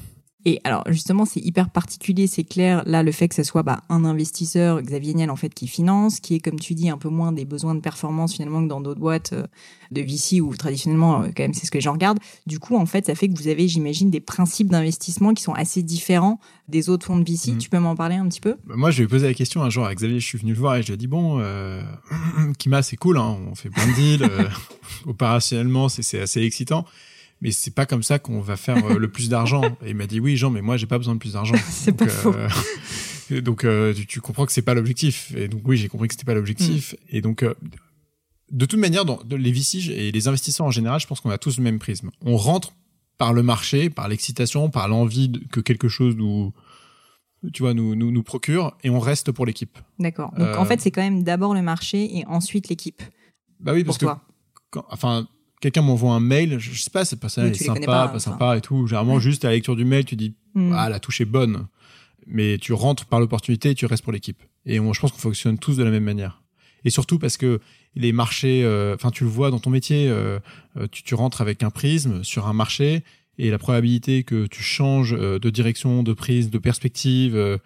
Et 0.47 0.61
alors 0.64 0.85
justement, 0.88 1.25
c'est 1.25 1.40
hyper 1.40 1.70
particulier, 1.70 2.26
c'est 2.26 2.44
clair. 2.44 2.82
Là, 2.87 3.02
le 3.02 3.12
fait 3.12 3.28
que 3.28 3.35
ce 3.35 3.42
soit 3.42 3.62
bah, 3.62 3.82
un 3.88 4.04
investisseur, 4.04 4.80
Xavier 4.80 5.14
Niel, 5.14 5.30
en 5.30 5.37
fait, 5.37 5.52
qui 5.52 5.66
finance, 5.66 6.20
qui 6.20 6.35
est, 6.35 6.40
comme 6.40 6.59
tu 6.59 6.75
dis, 6.75 6.88
un 6.88 6.97
peu 6.99 7.09
moins 7.09 7.32
des 7.32 7.44
besoins 7.44 7.75
de 7.75 7.80
performance 7.80 8.35
finalement 8.35 8.62
que 8.62 8.68
dans 8.68 8.80
d'autres 8.80 9.00
boîtes 9.00 9.35
euh, 9.35 9.47
de 9.90 10.00
VC 10.00 10.40
où 10.40 10.54
traditionnellement, 10.56 11.23
euh, 11.23 11.26
quand 11.37 11.42
même, 11.42 11.54
c'est 11.54 11.66
ce 11.66 11.70
que 11.70 11.78
les 11.78 11.82
gens 11.82 11.92
regardent. 11.92 12.20
Du 12.47 12.59
coup, 12.59 12.76
en 12.76 12.87
fait, 12.87 13.06
ça 13.06 13.14
fait 13.14 13.28
que 13.28 13.37
vous 13.37 13.49
avez, 13.49 13.68
j'imagine, 13.68 14.11
des 14.11 14.20
principes 14.20 14.68
d'investissement 14.68 15.35
qui 15.35 15.42
sont 15.42 15.52
assez 15.52 15.82
différents 15.82 16.40
des 16.68 16.88
autres 16.88 17.04
fonds 17.04 17.18
de 17.18 17.25
VC. 17.30 17.52
Mmh. 17.52 17.59
Tu 17.59 17.68
peux 17.68 17.78
m'en 17.78 17.97
parler 17.97 18.14
un 18.16 18.26
petit 18.28 18.40
peu? 18.40 18.56
Bah, 18.66 18.75
Moi, 18.76 18.90
je 18.90 18.99
lui 18.99 19.04
ai 19.04 19.09
posé 19.09 19.26
la 19.26 19.35
question 19.35 19.62
un 19.62 19.70
jour 19.70 19.85
à 19.85 19.94
Xavier. 19.94 20.20
Je 20.20 20.26
suis 20.26 20.38
venu 20.38 20.52
le 20.54 20.59
voir 20.59 20.76
et 20.76 20.82
je 20.82 20.87
lui 20.88 20.94
ai 20.94 20.97
dit 20.97 21.06
bon, 21.06 21.38
euh, 21.40 21.82
Kima, 22.59 22.82
c'est 22.82 22.97
cool, 22.97 23.18
hein, 23.18 23.37
on 23.50 23.54
fait 23.54 23.68
plein 23.68 23.87
de 23.87 23.92
deals. 23.94 24.23
euh, 24.23 24.49
opérationnellement, 25.06 25.88
c'est 25.88 26.20
assez 26.20 26.40
excitant 26.42 26.87
mais 27.40 27.52
c'est 27.52 27.75
pas 27.75 27.87
comme 27.87 28.02
ça 28.02 28.18
qu'on 28.18 28.40
va 28.40 28.56
faire 28.56 28.85
euh, 28.85 28.99
le 28.99 29.09
plus 29.09 29.28
d'argent. 29.28 29.62
Et 29.85 29.90
il 29.90 29.97
m'a 29.97 30.06
dit 30.06 30.20
oui, 30.20 30.37
Jean, 30.37 30.50
mais 30.50 30.62
moi 30.62 30.76
j'ai 30.76 30.87
pas 30.87 30.99
besoin 30.99 31.14
de 31.14 31.20
plus 31.20 31.35
d'argent. 31.35 31.54
c'est 31.68 31.92
pas 31.97 32.09
faux. 32.09 32.35
Euh, 33.32 33.40
donc 33.40 33.62
euh, 33.62 33.94
tu, 34.09 34.20
comprends 34.20 34.44
que 34.44 34.50
c'est 34.50 34.61
pas 34.61 34.75
l'objectif. 34.75 35.32
Et 35.37 35.47
donc 35.47 35.61
oui, 35.64 35.76
j'ai 35.76 35.87
compris 35.87 36.09
que 36.09 36.14
c'était 36.14 36.25
pas 36.25 36.35
l'objectif. 36.35 36.94
Mm. 36.94 37.16
Et 37.16 37.20
donc 37.20 37.44
de 38.50 38.66
toute 38.66 38.80
manière, 38.80 39.04
dans 39.04 39.20
les 39.30 39.52
VC 39.52 39.88
et 39.88 40.11
les 40.11 40.26
investisseurs 40.26 40.66
en 40.66 40.73
général, 40.73 40.99
je 40.99 41.06
pense 41.06 41.20
qu'on 41.20 41.30
a 41.30 41.38
tous 41.38 41.59
le 41.59 41.62
même 41.62 41.78
prisme. 41.78 42.11
On 42.23 42.37
rentre 42.37 42.73
par 43.18 43.32
le 43.32 43.44
marché, 43.44 43.88
par 43.88 44.09
l'excitation, 44.09 44.68
par 44.68 44.88
l'envie 44.88 45.30
que 45.52 45.61
quelque 45.61 45.87
chose 45.87 46.16
nous 46.16 46.52
tu 47.52 47.62
vois, 47.62 47.73
nous, 47.73 47.94
nous, 47.94 48.11
nous 48.11 48.23
procure 48.23 48.76
et 48.82 48.90
on 48.90 48.99
reste 48.99 49.32
pour 49.32 49.47
l'équipe. 49.47 49.78
D'accord. 49.99 50.32
Donc 50.37 50.56
en 50.56 50.64
fait, 50.64 50.80
c'est 50.80 50.90
quand 50.90 51.02
même 51.02 51.23
d'abord 51.23 51.54
le 51.54 51.62
marché 51.62 52.18
et 52.18 52.26
ensuite 52.26 52.68
l'équipe. 52.68 53.02
Bah 53.61 53.73
oui, 53.73 53.85
parce 53.85 53.99
que, 53.99 54.06
enfin, 54.88 55.26
quelqu'un 55.61 55.83
m'envoie 55.83 56.12
un 56.12 56.21
mail, 56.21 56.59
je, 56.59 56.81
sais 56.81 56.90
pas, 56.90 57.05
c'est 57.05 57.21
pas 57.21 57.29
ça, 57.29 57.43
c'est 57.55 57.64
sympa, 57.64 58.09
pas, 58.09 58.19
sympa 58.19 58.57
et 58.57 58.61
tout. 58.61 58.87
Généralement, 58.87 59.21
juste 59.21 59.45
à 59.45 59.49
la 59.49 59.55
lecture 59.55 59.76
du 59.76 59.85
mail, 59.85 60.05
tu 60.05 60.17
dis, 60.17 60.35
mm. 60.55 60.73
ah, 60.75 60.88
la 60.88 60.99
touche 60.99 61.21
est 61.21 61.26
bonne. 61.26 61.67
Mais 62.26 62.59
tu 62.59 62.73
rentres 62.73 63.07
par 63.07 63.21
l'opportunité 63.21 63.71
et 63.71 63.75
tu 63.75 63.87
restes 63.87 64.02
pour 64.02 64.12
l'équipe. 64.12 64.43
Et 64.67 64.76
je 64.76 65.00
pense 65.00 65.12
qu'on 65.12 65.19
fonctionne 65.19 65.59
tous 65.59 65.76
de 65.76 65.85
la 65.85 65.90
même 65.90 66.05
manière. 66.05 66.43
Et 66.85 66.90
surtout 66.90 67.19
parce 67.19 67.37
que 67.37 67.61
les 67.95 68.12
marchés, 68.12 68.62
euh, 68.64 68.95
enfin, 68.95 69.11
tu 69.11 69.25
le 69.25 69.31
vois 69.31 69.50
dans 69.50 69.59
ton 69.59 69.71
métier, 69.71 70.09
euh, 70.09 70.38
euh, 70.76 70.87
tu, 70.90 71.02
tu 71.02 71.14
rentres 71.14 71.40
avec 71.40 71.62
un 71.62 71.71
prisme 71.71 72.23
sur 72.25 72.47
un 72.47 72.52
marché 72.52 73.02
et 73.38 73.50
la 73.50 73.59
probabilité 73.59 74.23
que 74.23 74.47
tu 74.47 74.62
changes 74.62 75.12
de 75.12 75.50
direction, 75.50 76.02
de 76.02 76.12
prise, 76.12 76.50
de 76.50 76.59
perspective, 76.59 77.59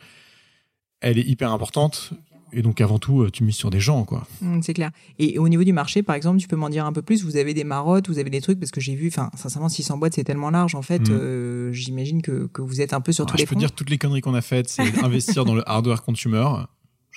elle 1.00 1.18
est 1.18 1.26
hyper 1.26 1.50
importante 1.50 2.12
et 2.54 2.62
donc 2.62 2.80
avant 2.80 2.98
tout, 2.98 3.22
euh, 3.22 3.30
tu 3.30 3.44
mises 3.44 3.56
sur 3.56 3.70
des 3.70 3.80
gens, 3.80 4.04
quoi. 4.04 4.26
Mmh, 4.40 4.60
c'est 4.62 4.74
clair. 4.74 4.90
Et 5.18 5.38
au 5.38 5.48
niveau 5.48 5.64
du 5.64 5.72
marché, 5.72 6.02
par 6.02 6.14
exemple, 6.14 6.38
tu 6.38 6.48
peux 6.48 6.56
m'en 6.56 6.68
dire 6.68 6.86
un 6.86 6.92
peu 6.92 7.02
plus. 7.02 7.24
Vous 7.24 7.36
avez 7.36 7.52
des 7.52 7.64
marottes, 7.64 8.08
vous 8.08 8.18
avez 8.18 8.30
des 8.30 8.40
trucs 8.40 8.60
parce 8.60 8.70
que 8.70 8.80
j'ai 8.80 8.94
vu, 8.94 9.08
enfin, 9.08 9.30
sincèrement, 9.36 9.68
600 9.68 9.98
boîtes, 9.98 10.14
c'est 10.14 10.24
tellement 10.24 10.50
large. 10.50 10.74
En 10.74 10.82
fait, 10.82 11.08
mmh. 11.08 11.12
euh, 11.12 11.72
j'imagine 11.72 12.22
que, 12.22 12.46
que, 12.52 12.62
vous 12.62 12.80
êtes 12.80 12.92
un 12.92 13.00
peu 13.00 13.12
sur 13.12 13.26
tous 13.26 13.36
les. 13.36 13.44
Je 13.44 13.48
peux 13.48 13.56
dire 13.56 13.72
toutes 13.72 13.90
les 13.90 13.98
conneries 13.98 14.20
qu'on 14.20 14.34
a 14.34 14.42
faites, 14.42 14.68
c'est 14.68 14.82
investir 15.04 15.44
dans 15.44 15.54
le 15.54 15.68
hardware 15.68 16.02
consumer. 16.02 16.46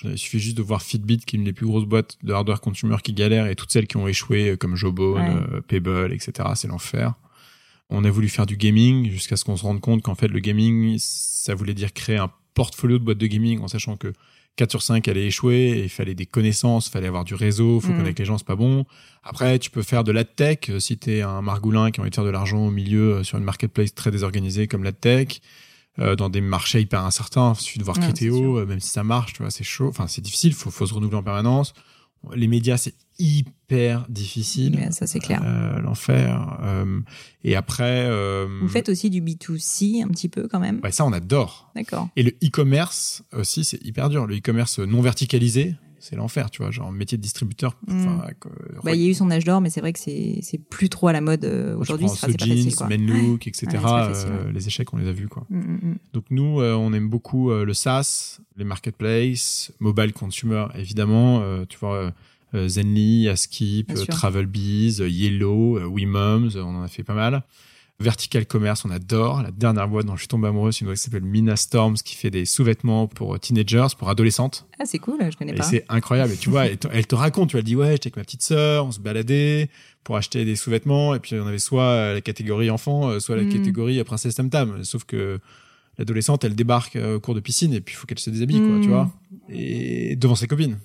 Il 0.04 0.18
suffit 0.18 0.38
juste 0.38 0.56
de 0.56 0.62
voir 0.62 0.82
Fitbit, 0.82 1.18
qui 1.18 1.36
est 1.36 1.38
une 1.38 1.44
des 1.44 1.52
plus 1.52 1.66
grosses 1.66 1.86
boîtes 1.86 2.18
de 2.22 2.32
hardware 2.32 2.60
consumer 2.60 2.96
qui 3.02 3.12
galèrent, 3.12 3.46
et 3.46 3.56
toutes 3.56 3.72
celles 3.72 3.86
qui 3.86 3.96
ont 3.96 4.06
échoué, 4.06 4.56
comme 4.56 4.76
Jobone, 4.76 5.44
euh, 5.52 5.60
Pebble, 5.60 6.12
etc. 6.12 6.50
C'est 6.54 6.68
l'enfer. 6.68 7.14
On 7.90 8.04
a 8.04 8.10
voulu 8.10 8.28
faire 8.28 8.46
du 8.46 8.56
gaming 8.56 9.10
jusqu'à 9.10 9.36
ce 9.36 9.44
qu'on 9.44 9.56
se 9.56 9.62
rende 9.62 9.80
compte 9.80 10.02
qu'en 10.02 10.14
fait, 10.14 10.28
le 10.28 10.38
gaming, 10.40 10.96
ça 10.98 11.54
voulait 11.54 11.74
dire 11.74 11.92
créer 11.92 12.18
un 12.18 12.30
portfolio 12.54 12.98
de 12.98 13.04
boîtes 13.04 13.18
de 13.18 13.26
gaming 13.26 13.60
en 13.60 13.68
sachant 13.68 13.96
que 13.96 14.12
4 14.58 14.70
sur 14.70 14.82
5 14.82 15.06
allait 15.08 15.26
échouer, 15.26 15.82
il 15.84 15.88
fallait 15.88 16.16
des 16.16 16.26
connaissances, 16.26 16.88
il 16.88 16.90
fallait 16.90 17.06
avoir 17.06 17.24
du 17.24 17.34
réseau, 17.34 17.80
faut 17.80 17.92
mm. 17.92 17.96
connaître 17.96 18.20
les 18.20 18.24
gens, 18.24 18.38
c'est 18.38 18.46
pas 18.46 18.56
bon. 18.56 18.84
Après, 19.22 19.58
tu 19.58 19.70
peux 19.70 19.82
faire 19.82 20.04
de 20.04 20.10
l'adtech 20.12 20.60
tech 20.62 20.74
euh, 20.74 20.80
si 20.80 20.98
t'es 20.98 21.22
un 21.22 21.42
margoulin 21.42 21.90
qui 21.90 22.00
a 22.00 22.02
envie 22.02 22.10
de 22.10 22.14
faire 22.14 22.24
de 22.24 22.30
l'argent 22.30 22.66
au 22.66 22.70
milieu 22.70 23.14
euh, 23.14 23.24
sur 23.24 23.38
une 23.38 23.44
marketplace 23.44 23.94
très 23.94 24.10
désorganisée 24.10 24.66
comme 24.66 24.82
l'adtech, 24.82 25.40
euh, 26.00 26.16
dans 26.16 26.28
des 26.28 26.40
marchés 26.40 26.80
hyper 26.80 27.04
incertains, 27.04 27.52
il 27.56 27.62
suffit 27.62 27.78
de 27.78 27.84
voir 27.84 27.98
Criteo, 27.98 28.66
même 28.66 28.80
si 28.80 28.90
ça 28.90 29.04
marche, 29.04 29.32
tu 29.32 29.42
vois, 29.42 29.50
c'est 29.50 29.64
chaud, 29.64 29.88
enfin 29.88 30.08
c'est 30.08 30.22
difficile, 30.22 30.52
faut, 30.54 30.70
faut 30.70 30.86
se 30.86 30.94
renouveler 30.94 31.18
en 31.18 31.22
permanence. 31.22 31.72
Les 32.34 32.48
médias, 32.48 32.76
c'est 32.76 32.94
hyper 33.18 34.06
difficile. 34.08 34.88
ça, 34.92 35.06
c'est 35.06 35.18
clair. 35.18 35.42
Euh, 35.44 35.80
L'enfer. 35.80 36.58
Euh, 36.62 37.00
et 37.44 37.56
après. 37.56 38.06
Euh, 38.06 38.46
Vous 38.62 38.68
faites 38.68 38.88
aussi 38.88 39.10
du 39.10 39.20
B2C 39.20 40.02
un 40.04 40.08
petit 40.08 40.28
peu 40.28 40.48
quand 40.48 40.60
même? 40.60 40.80
Ouais, 40.82 40.92
ça, 40.92 41.04
on 41.04 41.12
adore. 41.12 41.70
D'accord. 41.74 42.08
Et 42.16 42.22
le 42.22 42.30
e-commerce 42.42 43.22
aussi, 43.32 43.64
c'est 43.64 43.82
hyper 43.84 44.08
dur. 44.08 44.26
Le 44.26 44.36
e-commerce 44.36 44.78
non 44.78 45.00
verticalisé, 45.00 45.74
c'est 45.98 46.14
l'enfer, 46.14 46.48
tu 46.50 46.62
vois, 46.62 46.70
genre 46.70 46.92
métier 46.92 47.18
de 47.18 47.22
distributeur. 47.22 47.76
Hmm. 47.88 48.20
Bah, 48.84 48.94
il 48.94 49.02
y 49.02 49.06
a 49.06 49.10
eu 49.10 49.14
son 49.14 49.30
âge 49.32 49.44
d'or, 49.44 49.60
mais 49.60 49.70
c'est 49.70 49.80
vrai 49.80 49.92
que 49.92 49.98
c'est 49.98 50.60
plus 50.70 50.88
trop 50.88 51.08
à 51.08 51.12
la 51.12 51.20
mode 51.20 51.44
aujourd'hui. 51.76 52.08
C'est 52.08 52.20
pas 52.20 52.32
facile, 52.38 52.74
quoi. 52.76 52.86
Menlook, 52.86 53.48
etc. 53.48 53.66
les 54.54 54.66
échecs, 54.68 54.94
on 54.94 54.98
les 54.98 55.08
a 55.08 55.12
vus, 55.12 55.28
quoi. 55.28 55.44
Hmm, 55.50 55.58
hmm, 55.58 55.94
Donc 56.12 56.24
nous, 56.30 56.60
on 56.62 56.92
aime 56.92 57.08
beaucoup 57.08 57.50
le 57.50 57.74
SaaS, 57.74 58.38
les 58.56 58.64
marketplaces, 58.64 59.72
mobile 59.80 60.12
consumer, 60.12 60.66
évidemment. 60.76 61.42
tu 61.66 61.76
vois, 61.78 62.12
Zenly, 62.54 63.28
Askip, 63.28 63.92
Travelbees, 64.08 65.00
Yellow, 65.00 65.78
WeMoms, 65.90 66.56
on 66.56 66.76
en 66.76 66.82
a 66.82 66.88
fait 66.88 67.04
pas 67.04 67.14
mal. 67.14 67.42
Vertical 68.00 68.46
Commerce, 68.46 68.84
on 68.84 68.90
adore. 68.90 69.42
La 69.42 69.50
dernière 69.50 69.88
boîte 69.88 70.06
dont 70.06 70.14
je 70.14 70.20
suis 70.20 70.28
tombé 70.28 70.46
amoureux, 70.46 70.70
c'est 70.70 70.80
une 70.80 70.86
boîte 70.86 70.98
qui 70.98 71.04
s'appelle 71.04 71.24
Mina 71.24 71.56
Storms, 71.56 71.96
qui 71.96 72.14
fait 72.14 72.30
des 72.30 72.44
sous-vêtements 72.44 73.08
pour 73.08 73.34
euh, 73.34 73.38
teenagers, 73.38 73.88
pour 73.98 74.08
adolescentes. 74.08 74.68
Ah, 74.78 74.84
c'est 74.86 75.00
cool, 75.00 75.18
je 75.28 75.36
connais 75.36 75.52
et 75.52 75.56
pas. 75.56 75.64
C'est 75.64 75.84
incroyable. 75.88 76.32
Et 76.32 76.36
tu 76.36 76.48
vois, 76.48 76.66
elle 76.66 76.78
te, 76.78 77.14
raconte, 77.16 77.48
tu 77.48 77.54
vois, 77.54 77.60
elle 77.60 77.64
dit, 77.64 77.74
ouais, 77.74 77.92
j'étais 77.92 78.06
avec 78.06 78.16
ma 78.16 78.22
petite 78.22 78.42
sœur, 78.42 78.86
on 78.86 78.92
se 78.92 79.00
baladait 79.00 79.68
pour 80.04 80.16
acheter 80.16 80.44
des 80.44 80.54
sous-vêtements, 80.54 81.16
et 81.16 81.18
puis 81.18 81.34
on 81.40 81.46
avait 81.46 81.58
soit 81.58 82.14
la 82.14 82.20
catégorie 82.20 82.70
enfant, 82.70 83.08
euh, 83.08 83.18
soit 83.18 83.36
la 83.36 83.42
hmm. 83.42 83.52
catégorie 83.52 84.04
princesse 84.04 84.36
tam 84.36 84.48
tam. 84.48 84.84
Sauf 84.84 85.02
que 85.02 85.40
l'adolescente, 85.98 86.44
elle 86.44 86.54
débarque 86.54 86.94
euh, 86.94 87.16
au 87.16 87.20
cours 87.20 87.34
de 87.34 87.40
piscine, 87.40 87.74
et 87.74 87.80
puis 87.80 87.94
il 87.94 87.98
faut 87.98 88.06
qu'elle 88.06 88.20
se 88.20 88.30
déshabille, 88.30 88.60
quoi, 88.60 88.80
tu 88.80 88.86
hmm. 88.86 88.90
vois. 88.90 89.12
Et 89.48 90.14
devant 90.14 90.36
ses 90.36 90.46
copines. 90.46 90.78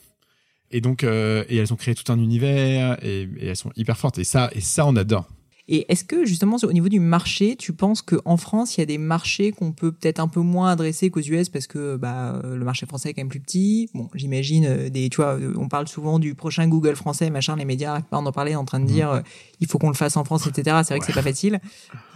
Et 0.74 0.82
donc, 0.82 1.04
et 1.04 1.56
elles 1.56 1.72
ont 1.72 1.78
créé 1.78 1.96
tout 1.96 2.12
un 2.12 2.18
univers, 2.18 2.98
et, 3.04 3.30
et 3.40 3.48
elles 3.48 3.56
sont 3.56 3.72
hyper 3.78 3.98
fortes. 3.98 4.18
Et 4.18 4.24
ça, 4.26 4.50
et 4.54 4.60
ça, 4.60 4.86
on 4.86 4.96
adore. 4.98 5.28
Et 5.70 5.90
est-ce 5.90 6.04
que 6.04 6.26
justement 6.26 6.58
au 6.62 6.74
niveau 6.74 6.90
du 6.90 7.00
marché, 7.00 7.56
tu 7.56 7.72
penses 7.72 8.02
qu'en 8.02 8.36
France, 8.36 8.76
il 8.76 8.82
y 8.82 8.84
a 8.84 8.86
des 8.86 8.98
marchés 8.98 9.54
qu'on 9.54 9.72
peut 9.72 9.94
peut-être 9.94 10.20
un 10.20 10.28
peu 10.28 10.42
moins 10.42 10.70
adresser 10.70 11.10
qu'aux 11.10 11.22
US 11.22 11.48
parce 11.48 11.68
que 11.68 11.96
bah, 11.96 12.42
le 12.44 12.66
marché 12.66 12.86
français 12.86 13.10
est 13.10 13.14
quand 13.14 13.22
même 13.22 13.30
plus 13.30 13.40
petit? 13.40 13.90
Bon, 13.94 14.10
j'imagine 14.14 14.66
euh, 14.66 14.90
des, 14.90 15.10
tu 15.10 15.18
vois, 15.18 15.38
on 15.56 15.70
parle 15.70 15.88
souvent 15.88 16.20
du 16.20 16.36
prochain 16.36 16.68
Google 16.68 16.96
français, 16.96 17.30
machin, 17.30 17.56
les 17.56 17.64
médias, 17.64 18.02
on 18.12 18.26
en 18.26 18.32
parlait 18.34 18.56
en 18.56 18.66
train 18.66 18.82
de 18.82 18.86
dire, 18.86 19.14
mmh. 19.14 19.18
euh, 19.18 19.22
il 19.62 19.68
faut 19.68 19.78
qu'on 19.78 19.88
le 19.88 19.96
fasse 19.96 20.18
en 20.18 20.26
France, 20.26 20.48
etc. 20.48 20.82
C'est 20.84 20.94
vrai 20.94 21.00
que 21.00 21.06
c'est 21.06 21.14
pas 21.14 21.22
facile 21.22 21.62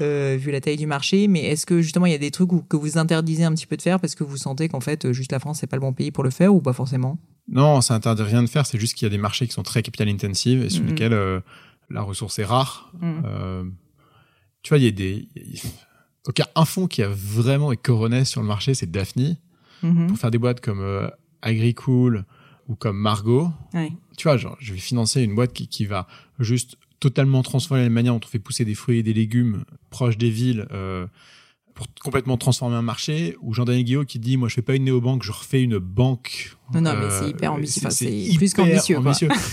euh, 0.02 0.38
vu 0.38 0.52
la 0.52 0.60
taille 0.60 0.76
du 0.76 0.88
marché. 0.88 1.30
Mais 1.30 1.46
est-ce 1.46 1.66
que 1.66 1.82
justement 1.82 2.06
il 2.06 2.12
y 2.12 2.16
a 2.16 2.20
des 2.20 2.32
trucs 2.32 2.50
que 2.68 2.76
vous 2.76 2.98
interdisez 2.98 3.46
un 3.46 3.54
petit 3.54 3.66
peu 3.66 3.78
de 3.78 3.82
faire 3.82 4.02
parce 4.02 4.16
que 4.16 4.26
vous 4.26 4.38
sentez 4.38 4.68
qu'en 4.68 4.82
fait 4.82 5.12
juste 5.14 5.32
la 5.32 5.40
France 5.40 5.60
c'est 5.62 5.68
pas 5.68 5.78
le 5.78 5.82
bon 5.82 5.94
pays 5.94 6.12
pour 6.12 6.24
le 6.24 6.32
faire 6.32 6.54
ou 6.54 6.62
pas 6.62 6.74
forcément? 6.74 7.18
Non, 7.50 7.80
ça 7.80 7.94
interdit 7.94 8.24
rien 8.24 8.44
de 8.44 8.50
faire. 8.50 8.66
C'est 8.66 8.78
juste 8.78 8.96
qu'il 8.96 9.06
y 9.06 9.08
a 9.08 9.10
des 9.10 9.18
marchés 9.18 9.48
qui 9.48 9.54
sont 9.54 9.64
très 9.64 9.82
capital 9.82 10.10
intensive 10.10 10.64
et 10.64 10.70
sur 10.70 10.84
mmh. 10.84 10.88
lesquels 10.88 11.42
la 11.90 12.02
ressource 12.02 12.40
est 12.40 12.46
rare. 12.46 12.92
Mm. 13.00 13.22
Euh, 13.26 13.64
tu 14.64 14.70
vois, 14.70 14.78
il 14.78 14.84
y 14.84 14.88
a 14.88 14.92
des, 14.92 15.28
donc 16.26 16.38
il 16.38 16.42
y 16.42 16.44
a 16.44 16.50
un 16.56 16.66
fonds 16.66 16.88
qui 16.88 17.02
a 17.04 17.08
vraiment 17.10 17.72
coroné 17.76 18.26
sur 18.26 18.42
le 18.42 18.48
marché, 18.48 18.74
c'est 18.74 18.90
Daphne, 18.92 19.38
Mhm. 19.84 20.08
pour 20.08 20.18
faire 20.18 20.32
des 20.32 20.40
boîtes 20.40 20.60
comme 20.60 20.82
euh, 20.82 21.08
Agricool 21.44 22.26
ou 22.68 22.76
comme 22.76 22.98
Margot. 22.98 23.50
Ouais. 23.74 23.92
Tu 24.18 24.24
vois, 24.28 24.38
genre, 24.38 24.58
je 24.60 24.74
vais 24.74 24.80
financer 24.80 25.22
une 25.22 25.36
boîte 25.36 25.54
qui, 25.54 25.68
qui 25.68 25.86
va 25.86 26.08
juste 26.40 26.78
totalement 27.00 27.44
transformer 27.44 27.84
la 27.84 27.90
manière 27.90 28.14
dont 28.14 28.20
on 28.24 28.28
fait 28.28 28.40
pousser 28.40 28.66
des 28.66 28.74
fruits 28.74 28.98
et 28.98 29.04
des 29.04 29.14
légumes 29.14 29.64
proches 29.92 30.18
des 30.18 30.32
villes 30.32 30.68
euh, 30.72 31.06
pour 31.78 31.86
complètement 32.04 32.36
transformer 32.38 32.76
un 32.76 32.82
marché. 32.82 33.38
Ou 33.42 33.54
Jean-Daniel 33.54 33.84
Guillaume 33.86 34.06
qui 34.06 34.18
dit, 34.20 34.36
moi, 34.36 34.50
je 34.50 34.56
fais 34.56 34.62
pas 34.64 34.76
une 34.76 34.84
néobanque, 34.86 35.22
je 35.24 35.32
refais 35.32 35.62
une 35.62 35.78
banque. 35.78 36.58
Non, 36.74 36.82
non, 36.82 36.94
mais 36.96 37.06
Euh, 37.06 37.20
c'est 37.22 37.30
hyper 37.30 37.54
ambitieux. 37.54 37.82
Enfin, 37.86 37.92
c'est 37.92 38.06
plus 38.38 38.54
qu'ambitieux, 38.54 38.98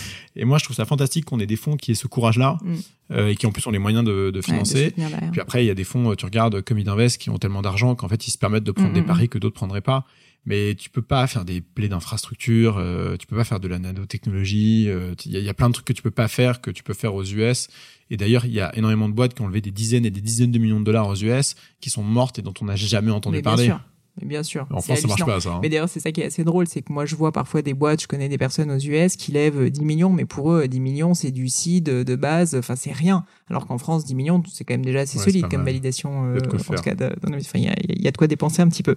et 0.36 0.44
moi, 0.44 0.58
je 0.58 0.64
trouve 0.64 0.74
ça 0.74 0.84
fantastique 0.86 1.26
qu'on 1.26 1.38
ait 1.38 1.46
des 1.46 1.56
fonds 1.56 1.76
qui 1.76 1.92
aient 1.92 1.94
ce 1.94 2.06
courage-là 2.08 2.58
Mm. 2.62 2.74
euh, 3.12 3.28
et 3.28 3.36
qui 3.36 3.46
en 3.46 3.52
plus 3.52 3.64
ont 3.66 3.70
les 3.70 3.78
moyens 3.78 4.02
de, 4.04 4.10
de 4.10 4.24
Ouais, 4.26 4.30
de 4.32 4.40
financer. 4.40 4.94
Puis 5.32 5.40
après, 5.40 5.64
il 5.64 5.66
y 5.68 5.70
a 5.70 5.74
des 5.74 5.84
fonds, 5.84 6.10
euh, 6.10 6.14
tu 6.16 6.24
regardes 6.24 6.62
comme 6.62 6.78
Idinvest, 6.78 7.18
qui 7.20 7.28
ont 7.30 7.38
tellement 7.38 7.62
d'argent 7.62 7.94
qu'en 7.94 8.08
fait, 8.08 8.26
ils 8.26 8.30
se 8.30 8.38
permettent 8.38 8.64
de 8.64 8.72
prendre 8.72 8.90
Mm, 8.90 8.94
des 8.94 9.02
mm, 9.02 9.06
paris 9.06 9.28
que 9.28 9.38
d'autres 9.38 9.54
prendraient 9.54 9.80
pas. 9.82 10.06
Mais 10.46 10.74
tu 10.74 10.90
peux 10.90 11.00
pas 11.02 11.26
faire 11.26 11.44
des 11.44 11.60
plaies 11.62 11.88
d'infrastructure, 11.88 12.76
euh, 12.78 13.16
tu 13.16 13.26
peux 13.26 13.36
pas 13.36 13.44
faire 13.44 13.60
de 13.60 13.68
la 13.68 13.78
nanotechnologie. 13.78 14.88
euh, 14.88 15.14
Il 15.24 15.32
y, 15.32 15.36
a- 15.36 15.40
il 15.40 15.44
y 15.44 15.48
a 15.48 15.54
plein 15.54 15.68
de 15.68 15.74
trucs 15.74 15.86
que 15.86 15.92
tu 15.92 16.02
peux 16.02 16.10
pas 16.10 16.28
faire 16.28 16.60
que 16.60 16.70
tu 16.70 16.82
peux 16.82 16.94
faire 16.94 17.14
aux 17.14 17.24
US. 17.24 17.68
Et 18.10 18.16
d'ailleurs, 18.16 18.44
il 18.44 18.52
y 18.52 18.60
a 18.60 18.76
énormément 18.76 19.08
de 19.08 19.14
boîtes 19.14 19.34
qui 19.34 19.40
ont 19.42 19.46
levé 19.48 19.60
des 19.62 19.70
dizaines 19.70 20.04
et 20.04 20.10
des 20.10 20.20
dizaines 20.20 20.52
de 20.52 20.58
millions 20.58 20.80
de 20.80 20.84
dollars 20.84 21.08
aux 21.08 21.16
US, 21.16 21.54
qui 21.80 21.88
sont 21.90 22.02
mortes 22.02 22.38
et 22.38 22.42
dont 22.42 22.52
on 22.60 22.66
n'a 22.66 22.76
jamais 22.76 23.10
entendu 23.10 23.36
Mais 23.36 23.42
bien 23.42 23.50
parler. 23.52 23.64
sûr. 23.66 23.80
Mais 24.20 24.28
bien 24.28 24.42
sûr. 24.44 24.66
En 24.70 24.80
France, 24.80 25.00
ça 25.00 25.08
marche 25.08 25.24
pas, 25.24 25.40
ça. 25.40 25.54
hein. 25.54 25.58
Mais 25.62 25.68
d'ailleurs, 25.68 25.88
c'est 25.88 25.98
ça 25.98 26.12
qui 26.12 26.20
est 26.20 26.26
assez 26.26 26.44
drôle, 26.44 26.68
c'est 26.68 26.82
que 26.82 26.92
moi, 26.92 27.04
je 27.04 27.16
vois 27.16 27.32
parfois 27.32 27.62
des 27.62 27.74
boîtes, 27.74 28.02
je 28.02 28.06
connais 28.06 28.28
des 28.28 28.38
personnes 28.38 28.70
aux 28.70 28.78
US 28.78 29.16
qui 29.16 29.32
lèvent 29.32 29.58
euh, 29.62 29.70
10 29.70 29.84
millions, 29.84 30.12
mais 30.12 30.24
pour 30.24 30.52
eux, 30.52 30.68
10 30.68 30.78
millions, 30.78 31.14
c'est 31.14 31.32
du 31.32 31.48
euh, 31.88 32.04
de 32.04 32.14
base, 32.14 32.54
enfin, 32.54 32.76
c'est 32.76 32.92
rien. 32.92 33.24
Alors 33.48 33.66
qu'en 33.66 33.78
France, 33.78 34.04
10 34.04 34.14
millions, 34.14 34.40
c'est 34.52 34.62
quand 34.64 34.74
même 34.74 34.84
déjà 34.84 35.00
assez 35.00 35.18
Ouais, 35.18 35.24
solide 35.24 35.48
comme 35.48 35.64
validation, 35.64 36.26
y 36.32 36.36
euh, 36.36 36.38
en 36.38 36.40
tout 36.42 36.82
cas, 36.82 36.94
y 36.94 37.68
il 37.88 38.02
y 38.02 38.06
a 38.06 38.10
de 38.12 38.16
quoi 38.16 38.26
dépenser 38.28 38.62
un 38.62 38.68
petit 38.68 38.84
peu. 38.84 38.94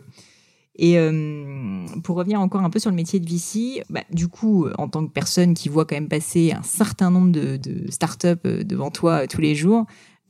Et 0.77 0.97
euh, 0.97 1.85
pour 2.03 2.15
revenir 2.15 2.39
encore 2.39 2.61
un 2.61 2.69
peu 2.69 2.79
sur 2.79 2.91
le 2.91 2.95
métier 2.95 3.19
de 3.19 3.27
VC, 3.27 3.83
bah, 3.89 4.03
du 4.11 4.27
coup, 4.27 4.65
euh, 4.65 4.73
en 4.77 4.87
tant 4.87 5.05
que 5.05 5.11
personne 5.11 5.53
qui 5.53 5.69
voit 5.69 5.85
quand 5.85 5.95
même 5.95 6.07
passer 6.07 6.51
un 6.51 6.63
certain 6.63 7.09
nombre 7.09 7.31
de, 7.31 7.59
startups 7.89 8.27
euh, 8.45 8.63
devant 8.63 8.91
toi 8.91 9.25
tous 9.25 9.41
les 9.41 9.55
jours, 9.55 9.85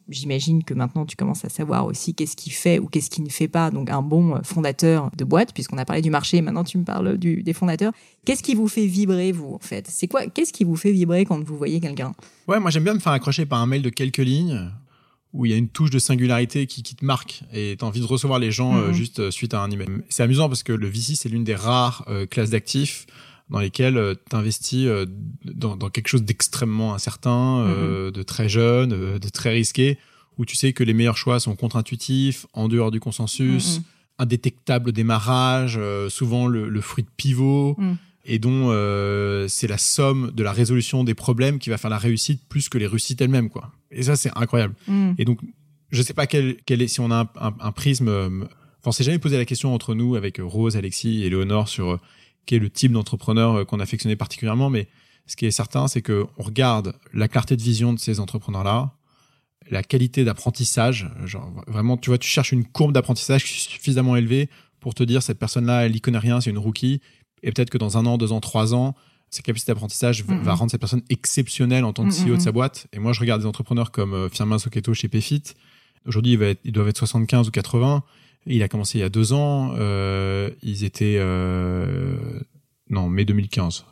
j'imagine 0.08 0.64
que 0.64 0.74
maintenant 0.74 1.06
tu 1.06 1.18
commences 1.18 1.44
à 1.44 1.50
savoir 1.50 1.86
aussi 1.86 2.16
qu'est-ce 2.16 2.38
qui 2.38 2.50
fait 2.50 2.80
ou 2.80 2.88
qu'est-ce 2.88 3.10
qui 3.10 3.22
ne 3.22 3.30
fait 3.30 3.50
pas. 3.50 3.72
Donc 3.72 3.90
un 3.90 4.02
bon 4.02 4.42
fondateur 4.44 5.12
de 5.18 5.26
boîte, 5.26 5.54
puisqu'on 5.54 5.78
a 5.78 5.84
parlé 5.84 6.02
du 6.02 6.10
marché, 6.10 6.42
maintenant 6.42 6.64
tu 6.64 6.78
me 6.78 6.86
parles 6.86 7.18
des 7.18 7.54
fondateurs. 7.54 7.92
Qu'est-ce 8.24 8.42
qui 8.42 8.56
vous 8.56 8.70
fait 8.70 8.86
vibrer 8.86 9.34
vous 9.34 9.56
en 9.56 9.60
fait? 9.60 9.86
C'est 9.90 10.08
quoi 10.08 10.28
Qu'est-ce 10.28 10.54
qui 10.54 10.64
vous 10.64 10.78
fait 10.78 10.94
vibrer 10.94 11.26
quand 11.26 11.44
vous 11.44 11.58
voyez 11.58 11.82
quelqu'un? 11.82 12.14
Ouais, 12.48 12.62
moi 12.62 12.72
j'aime 12.72 12.86
bien 12.86 12.94
me 12.94 13.00
faire 13.00 13.12
accrocher 13.12 13.46
par 13.46 13.60
un 13.60 13.66
mail 13.66 13.82
de 13.82 13.90
quelques 13.90 14.18
lignes 14.20 14.72
où 15.38 15.46
il 15.46 15.52
y 15.52 15.54
a 15.54 15.58
une 15.58 15.70
touche 15.70 15.92
de 15.92 16.00
singularité 16.00 16.66
qui, 16.68 16.82
qui 16.84 16.96
te 16.96 17.06
marque 17.06 17.44
et 17.54 17.76
tu 17.78 17.86
as 17.86 17.88
envie 17.88 18.00
de 18.02 18.06
recevoir 18.06 18.40
les 18.40 18.52
gens 18.52 18.76
euh, 18.78 18.88
Mhm. 18.88 18.94
juste 18.94 19.20
euh, 19.20 19.32
suite 19.32 19.54
à 19.54 19.62
un 19.62 19.70
email. 19.70 19.88
C'est 20.10 20.24
amusant 20.24 20.50
parce 20.50 20.64
que 20.64 20.74
le 20.74 20.88
VC, 20.88 21.16
c'est 21.16 21.30
l'une 21.30 21.44
des 21.44 21.56
rares 21.56 22.04
euh, 22.08 22.26
classes 22.26 22.50
d'actifs 22.50 23.06
dans 23.50 23.60
lesquelles 23.60 24.16
tu 24.30 24.36
investis 24.36 24.88
dans, 25.46 25.78
dans 25.78 25.90
quelque 25.90 26.10
chose 26.10 26.24
d'extrêmement 26.24 26.94
incertain, 26.94 27.60
euh, 27.68 28.12
de 28.12 28.22
très 28.24 28.50
jeune, 28.50 28.90
de 29.20 29.30
très 29.30 29.52
risqué, 29.52 29.98
où 30.38 30.44
tu 30.46 30.56
sais 30.58 30.74
que 30.74 30.84
les 30.84 30.94
meilleurs 30.94 31.16
choix 31.18 31.40
sont 31.40 31.56
contre-intuitifs, 31.56 32.46
en 32.54 32.68
dehors 32.68 32.92
du 32.92 33.00
consensus, 33.00 33.78
Mhm. 33.78 33.84
indétectables 34.20 34.90
au 34.90 34.92
démarrage, 34.92 35.80
souvent 36.10 36.48
le, 36.48 36.68
le 36.68 36.82
fruit 36.82 37.04
de 37.06 37.10
pivot, 37.16 37.76
Mhm. 37.78 37.98
et 38.26 38.40
dont 38.40 38.70
euh, 38.72 39.48
c'est 39.48 39.68
la 39.68 39.78
somme 39.78 40.32
de 40.36 40.44
la 40.44 40.52
résolution 40.52 41.04
des 41.06 41.14
problèmes 41.14 41.60
qui 41.60 41.70
va 41.70 41.78
faire 41.78 41.90
la 41.92 41.98
réussite 42.00 42.42
plus 42.50 42.68
que 42.68 42.78
les 42.78 42.88
réussites 42.88 43.22
elles-mêmes, 43.22 43.50
quoi. 43.50 43.72
Et 43.92 44.04
ça, 44.04 44.16
c'est 44.16 44.32
incroyable. 44.36 44.76
Mm. 44.88 45.14
Et 45.18 45.26
donc, 45.26 45.40
je 45.92 46.02
sais 46.02 46.14
pas 46.14 46.28
quel, 46.28 46.58
quel 46.66 46.82
est, 46.82 46.88
si 46.88 47.00
on 47.00 47.12
a 47.12 47.22
un, 47.22 47.30
un- 47.48 47.56
un 47.60 47.72
prisme. 47.72 48.08
euh, 48.10 48.30
Enfin, 48.80 48.90
on 48.90 48.92
s'est 48.92 49.04
jamais 49.04 49.20
posé 49.20 49.38
la 49.38 49.46
question 49.46 49.74
entre 49.74 49.96
nous 49.96 50.16
avec 50.16 50.40
Rose, 50.42 50.78
Alexis 50.78 51.24
et 51.24 51.30
Léonore 51.30 51.68
sur 51.68 51.92
euh, 51.94 52.00
quel 52.46 52.58
est 52.58 52.62
le 52.62 52.70
type 52.70 52.92
d'entrepreneur 52.92 53.56
euh, 53.56 53.66
qu'on 53.66 53.80
affectionnait 53.80 54.16
particulièrement. 54.16 54.70
Mais 54.70 54.88
ce 55.26 55.36
qui 55.36 55.46
est 55.46 55.52
certain, 55.52 55.88
c'est 55.88 56.02
que 56.02 56.26
on 56.38 56.44
regarde 56.44 56.94
la 57.14 57.28
clarté 57.28 57.56
de 57.58 57.62
vision 57.62 57.92
de 57.94 58.00
ces 58.00 58.20
entrepreneurs-là, 58.20 58.92
la 59.70 59.84
qualité 59.84 60.24
d'apprentissage. 60.24 61.10
Genre, 61.26 61.52
vraiment, 61.68 61.98
tu 61.98 62.10
vois, 62.10 62.18
tu 62.18 62.30
cherches 62.30 62.52
une 62.52 62.66
courbe 62.66 62.94
d'apprentissage 62.94 63.44
suffisamment 63.46 64.16
élevée 64.16 64.50
pour 64.80 64.94
te 64.94 65.04
dire 65.04 65.22
cette 65.24 65.40
personne-là, 65.40 65.86
elle 65.86 65.96
y 65.96 66.00
connaît 66.02 66.20
rien, 66.20 66.40
c'est 66.40 66.52
une 66.52 66.58
rookie. 66.60 67.02
Et 67.44 67.52
peut-être 67.52 67.70
que 67.70 67.78
dans 67.78 67.98
un 67.98 68.06
an, 68.06 68.18
deux 68.18 68.32
ans, 68.32 68.40
trois 68.40 68.74
ans, 68.74 68.96
sa 69.30 69.42
capacité 69.42 69.72
d'apprentissage 69.72 70.24
va- 70.24 70.38
va 70.38 70.54
rendre 70.54 70.72
cette 70.72 70.80
personne 70.80 71.04
exceptionnelle 71.10 71.84
en 71.86 71.94
tant 71.94 72.08
que 72.08 72.14
CEO 72.14 72.36
de 72.38 72.42
sa 72.42 72.52
boîte. 72.52 72.88
Et 72.94 73.00
moi, 73.00 73.12
je 73.14 73.20
regarde 73.20 73.42
des 73.42 73.48
entrepreneurs 73.48 73.92
comme 73.92 74.14
euh, 74.14 74.30
Firmin 74.30 74.58
Soketo 74.60 74.94
chez 74.94 75.08
Payfit. 75.10 75.44
Aujourd'hui, 76.06 76.34
ils, 76.34 76.56
ils 76.64 76.72
doivent 76.72 76.88
être 76.88 76.98
75 76.98 77.50
ou 77.50 77.52
80. 77.52 78.04
Il 78.46 78.64
a 78.64 78.68
commencé 78.70 78.98
il 79.00 79.02
y 79.02 79.04
a 79.04 79.10
deux 79.10 79.34
ans. 79.34 79.74
Euh, 79.78 80.50
ils 80.64 80.86
étaient... 80.86 81.18
Euh, 81.20 82.40
non, 82.90 83.10
mai 83.10 83.26
2015. 83.26 83.86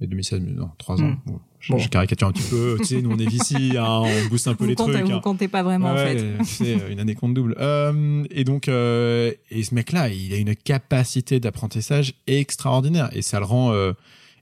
Mai 0.00 0.06
2016, 0.06 0.40
mais 0.44 0.52
non, 0.52 0.70
trois 0.78 1.00
ans. 1.02 1.06
Mhm. 1.08 1.18
Bon, 1.26 1.40
je, 1.58 1.72
Bon. 1.72 1.78
je 1.78 1.88
caricature 1.88 2.28
un 2.28 2.32
petit 2.32 2.48
peu. 2.48 2.76
tu 2.78 2.84
sais, 2.84 3.02
nous, 3.02 3.10
on 3.10 3.18
est 3.18 3.32
ici, 3.32 3.72
hein, 3.76 4.02
on 4.04 4.28
booste 4.28 4.46
un 4.46 4.54
peu 4.54 4.64
Vous, 4.64 4.70
les 4.70 4.76
comptez, 4.76 4.92
trucs. 4.92 5.06
vous 5.06 5.12
hein. 5.14 5.20
comptez 5.20 5.48
pas 5.48 5.62
vraiment 5.64 5.90
en 5.92 5.96
fait. 5.96 6.36
c'est 6.44 6.78
une 6.92 7.00
année 7.00 7.14
compte 7.16 7.34
double. 7.34 7.56
Euh, 7.58 8.22
et 8.30 8.44
donc, 8.44 8.68
euh, 8.68 9.32
et 9.50 9.64
ce 9.64 9.74
mec-là, 9.74 10.08
il 10.10 10.32
a 10.32 10.36
une 10.36 10.54
capacité 10.54 11.40
d'apprentissage 11.40 12.14
extraordinaire 12.28 13.08
et 13.12 13.22
ça 13.22 13.40
le 13.40 13.46
rend, 13.46 13.72
euh, 13.72 13.92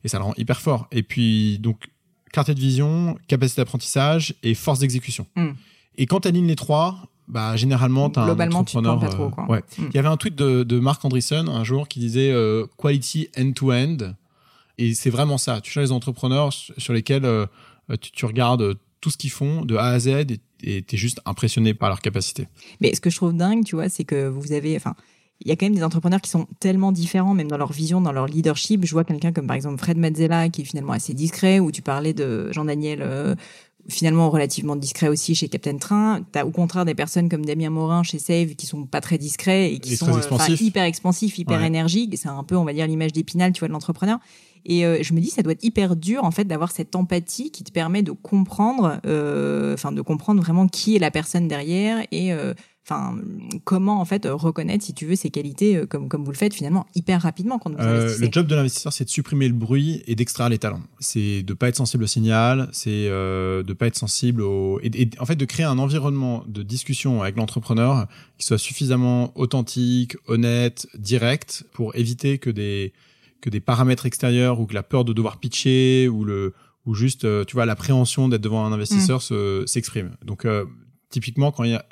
et 0.05 0.09
ça 0.09 0.19
le 0.19 0.25
rend 0.25 0.35
hyper 0.37 0.61
fort. 0.61 0.87
Et 0.93 1.03
puis, 1.03 1.59
donc, 1.59 1.89
clarté 2.33 2.55
de 2.55 2.61
vision, 2.61 3.19
capacité 3.29 3.63
d'apprentissage 3.63 4.35
et 4.43 4.55
force 4.55 4.81
d'exécution. 4.81 5.27
Mm. 5.37 5.51
Et 5.97 6.07
quand 6.07 6.21
tu 6.21 6.29
alignes 6.29 6.47
les 6.47 6.57
trois, 6.57 7.09
bah, 7.29 7.57
généralement, 7.57 8.11
tu 8.11 8.19
as 8.19 8.23
un 8.23 8.27
Globalement, 8.27 8.65
tu 8.65 8.73
te 8.73 8.79
entrepreneur. 8.79 9.11
pas 9.11 9.17
trop, 9.17 9.31
quoi. 9.31 9.49
ouais. 9.49 9.63
Mm. 9.79 9.83
Il 9.91 9.95
y 9.95 9.99
avait 9.99 10.09
un 10.09 10.17
tweet 10.17 10.35
de, 10.37 10.63
de 10.63 10.79
Mark 10.79 11.05
Andreessen 11.05 11.49
un 11.49 11.65
jour 11.65 11.89
qui 11.89 12.01
disait 12.01 12.31
euh, 12.33 12.67
quality 12.79 13.29
end-to-end. 13.39 14.15
Et 14.77 14.95
c'est 14.95 15.11
vraiment 15.11 15.39
ça. 15.39 15.61
Tu 15.61 15.71
cherches 15.71 15.87
les 15.87 15.93
entrepreneurs 15.93 16.53
sur 16.53 16.93
lesquels 16.93 17.25
euh, 17.25 17.47
tu, 18.01 18.11
tu 18.11 18.27
regardes 18.27 18.77
tout 19.01 19.11
ce 19.11 19.17
qu'ils 19.17 19.31
font 19.31 19.65
de 19.65 19.77
A 19.77 19.87
à 19.87 19.99
Z 20.01 20.09
et 20.09 20.83
tu 20.83 20.95
es 20.95 20.99
juste 20.99 21.21
impressionné 21.27 21.75
par 21.75 21.91
leur 21.91 22.01
capacité. 22.01 22.49
Mais 22.81 22.95
ce 22.95 23.01
que 23.01 23.11
je 23.11 23.17
trouve 23.17 23.35
dingue, 23.37 23.65
tu 23.65 23.77
vois, 23.77 23.89
c'est 23.89 24.05
que 24.05 24.27
vous 24.27 24.53
avez, 24.53 24.75
enfin, 24.77 24.95
il 25.45 25.49
y 25.49 25.53
a 25.53 25.57
quand 25.57 25.67
même 25.67 25.75
des 25.75 25.85
entrepreneurs 25.85 26.21
qui 26.21 26.31
sont 26.31 26.47
tellement 26.61 26.91
différents, 26.93 27.35
même 27.35 27.49
dans 27.49 27.59
leur 27.59 27.73
vision, 27.73 28.01
dans 28.01 28.13
leur 28.13 28.27
leadership. 28.27 28.85
Je 28.85 28.93
vois 28.93 29.05
quelqu'un 29.05 29.33
comme 29.33 29.47
par 29.47 29.57
exemple 29.57 29.79
Fred 29.79 29.99
Mazzella, 29.99 30.49
qui 30.49 30.63
est 30.63 30.65
finalement 30.65 30.93
assez 30.95 31.15
discret, 31.15 31.61
ou 31.61 31.71
tu 31.71 31.83
parlais 31.83 32.15
de 32.15 32.51
Jean-Daniel, 32.53 33.01
euh, 33.03 33.35
finalement 33.89 34.31
relativement 34.31 34.77
discret 34.77 35.09
aussi 35.09 35.35
chez 35.35 35.49
Captain 35.49 35.77
Train. 35.77 36.23
T'as 36.33 36.45
au 36.45 36.51
contraire 36.51 36.87
des 36.87 36.95
personnes 36.95 37.29
comme 37.29 37.45
Damien 37.45 37.69
Morin 37.69 38.03
chez 38.03 38.19
Save 38.19 38.55
qui 38.55 38.65
sont 38.67 38.85
pas 38.87 39.03
très 39.03 39.19
discrets 39.19 39.73
et 39.75 39.79
qui 39.79 39.97
sont 39.97 40.09
euh, 40.15 40.17
expansifs. 40.17 40.61
hyper 40.63 40.85
expansifs, 40.85 41.39
hyper 41.39 41.61
Ouais. 41.61 41.67
énergiques. 41.67 42.17
C'est 42.17 42.29
un 42.29 42.45
peu, 42.45 42.57
on 42.57 42.65
va 42.65 42.73
dire, 42.73 42.87
l'image 42.87 43.13
d'épinal, 43.13 43.53
tu 43.53 43.59
vois, 43.61 43.69
de 43.69 43.75
l'entrepreneur. 43.75 44.19
Et 44.65 44.87
euh, 44.87 45.03
je 45.03 45.13
me 45.13 45.21
dis, 45.21 45.29
ça 45.29 45.43
doit 45.43 45.53
être 45.53 45.63
hyper 45.63 45.95
dur 45.97 46.25
en 46.25 46.31
fait 46.31 46.47
d'avoir 46.47 46.73
cette 46.73 46.97
empathie 46.97 47.51
qui 47.51 47.63
te 47.65 47.71
permet 47.71 48.03
de 48.03 48.13
comprendre, 48.13 48.99
euh, 49.05 49.75
enfin 49.75 49.93
de 49.93 50.01
comprendre 50.01 50.41
vraiment 50.41 50.67
qui 50.69 50.97
est 50.97 50.99
la 50.99 51.11
personne 51.11 51.49
derrière 51.49 51.99
et 52.11 52.33
euh, 52.33 52.55
enfin 52.87 53.17
comment 53.65 54.01
en 54.01 54.05
fait 54.05 54.27
reconnaître 54.27 54.85
si 54.85 54.93
tu 54.93 55.07
veux 55.07 55.17
ses 55.17 55.31
qualités 55.31 55.77
euh, 55.77 55.87
comme 55.87 56.09
comme 56.11 56.23
vous 56.23 56.31
le 56.31 56.37
faites 56.37 56.53
finalement 56.53 56.87
hyper 56.95 57.23
rapidement 57.23 57.59
quand 57.59 57.71
vous 57.71 57.79
Euh, 57.79 58.03
investissez. 58.03 58.27
le 58.27 58.33
job 58.33 58.47
de 58.47 58.55
l'investisseur, 58.55 58.93
c'est 58.93 59.05
de 59.05 59.11
supprimer 59.11 59.49
le 59.49 59.55
bruit 59.55 60.03
et 60.07 60.15
d'extraire 60.15 60.51
les 60.51 60.59
talents. 60.59 60.83
C'est 61.01 61.43
de 61.43 61.55
pas 61.55 61.69
être 61.69 61.77
sensible 61.77 62.05
au 62.05 62.07
signal, 62.07 62.69
c'est 62.73 63.09
euh, 63.09 63.63
de 63.63 63.73
pas 63.73 63.87
être 63.87 63.97
sensible 63.97 64.43
au 64.43 64.81
et, 64.83 64.91
et 65.03 65.11
en 65.19 65.25
fait 65.25 65.37
de 65.37 65.45
créer 65.47 65.65
un 65.65 65.79
environnement 65.79 66.45
de 66.47 66.63
discussion 66.63 67.23
avec 67.23 67.37
l'entrepreneur 67.37 68.07
qui 68.39 68.47
soit 68.47 68.59
suffisamment 68.59 69.33
authentique, 69.39 70.17
honnête, 70.27 70.87
direct 70.99 71.65
pour 71.73 71.97
éviter 71.97 72.37
que 72.39 72.51
des 72.51 72.93
que 73.41 73.49
des 73.51 73.61
paramètres 73.61 74.05
extérieurs 74.07 74.61
ou 74.61 74.67
que 74.67 74.75
la 74.75 74.83
peur 74.83 75.05
de 75.07 75.13
devoir 75.15 75.39
pitcher 75.39 76.09
ou 76.09 76.25
le 76.25 76.53
ou 76.87 76.95
juste 76.95 77.25
euh, 77.25 77.45
tu 77.45 77.55
vois 77.55 77.65
l'appréhension 77.65 78.29
d'être 78.29 78.43
devant 78.43 78.67
un 78.67 78.73
investisseur 78.73 79.23
se 79.23 79.65
s'exprime. 79.67 80.17
Donc 80.23 80.45
euh, 80.45 80.67
typiquement 81.09 81.51
quand 81.51 81.65
il 81.65 81.71
y 81.71 81.75
a 81.75 81.87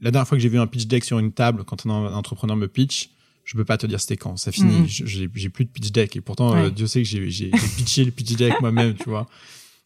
la 0.00 0.10
dernière 0.10 0.28
fois 0.28 0.36
que 0.36 0.42
j'ai 0.42 0.48
vu 0.48 0.58
un 0.58 0.66
pitch 0.66 0.86
deck 0.86 1.04
sur 1.04 1.18
une 1.18 1.32
table 1.32 1.64
quand 1.64 1.86
un, 1.86 1.90
entrepreneur 2.12 2.56
me 2.56 2.68
pitch, 2.68 3.10
je 3.44 3.56
peux 3.56 3.64
pas 3.64 3.76
te 3.78 3.86
dire 3.86 4.00
c'était 4.00 4.16
quand, 4.16 4.36
ça 4.36 4.50
finit. 4.52 4.88
Je- 4.88 5.06
J'ai 5.06 5.28
plus 5.28 5.64
de 5.64 5.70
pitch 5.70 5.92
deck 5.92 6.16
et 6.16 6.20
pourtant 6.20 6.52
Ouais. 6.52 6.64
euh, 6.66 6.70
Dieu 6.70 6.86
sait 6.86 7.02
que 7.02 7.08
j'ai 7.08 7.50
pitché 7.76 8.04
le 8.04 8.10
pitch 8.10 8.34
deck 8.36 8.60
moi-même, 8.60 8.94
tu 8.94 9.08
vois. 9.08 9.26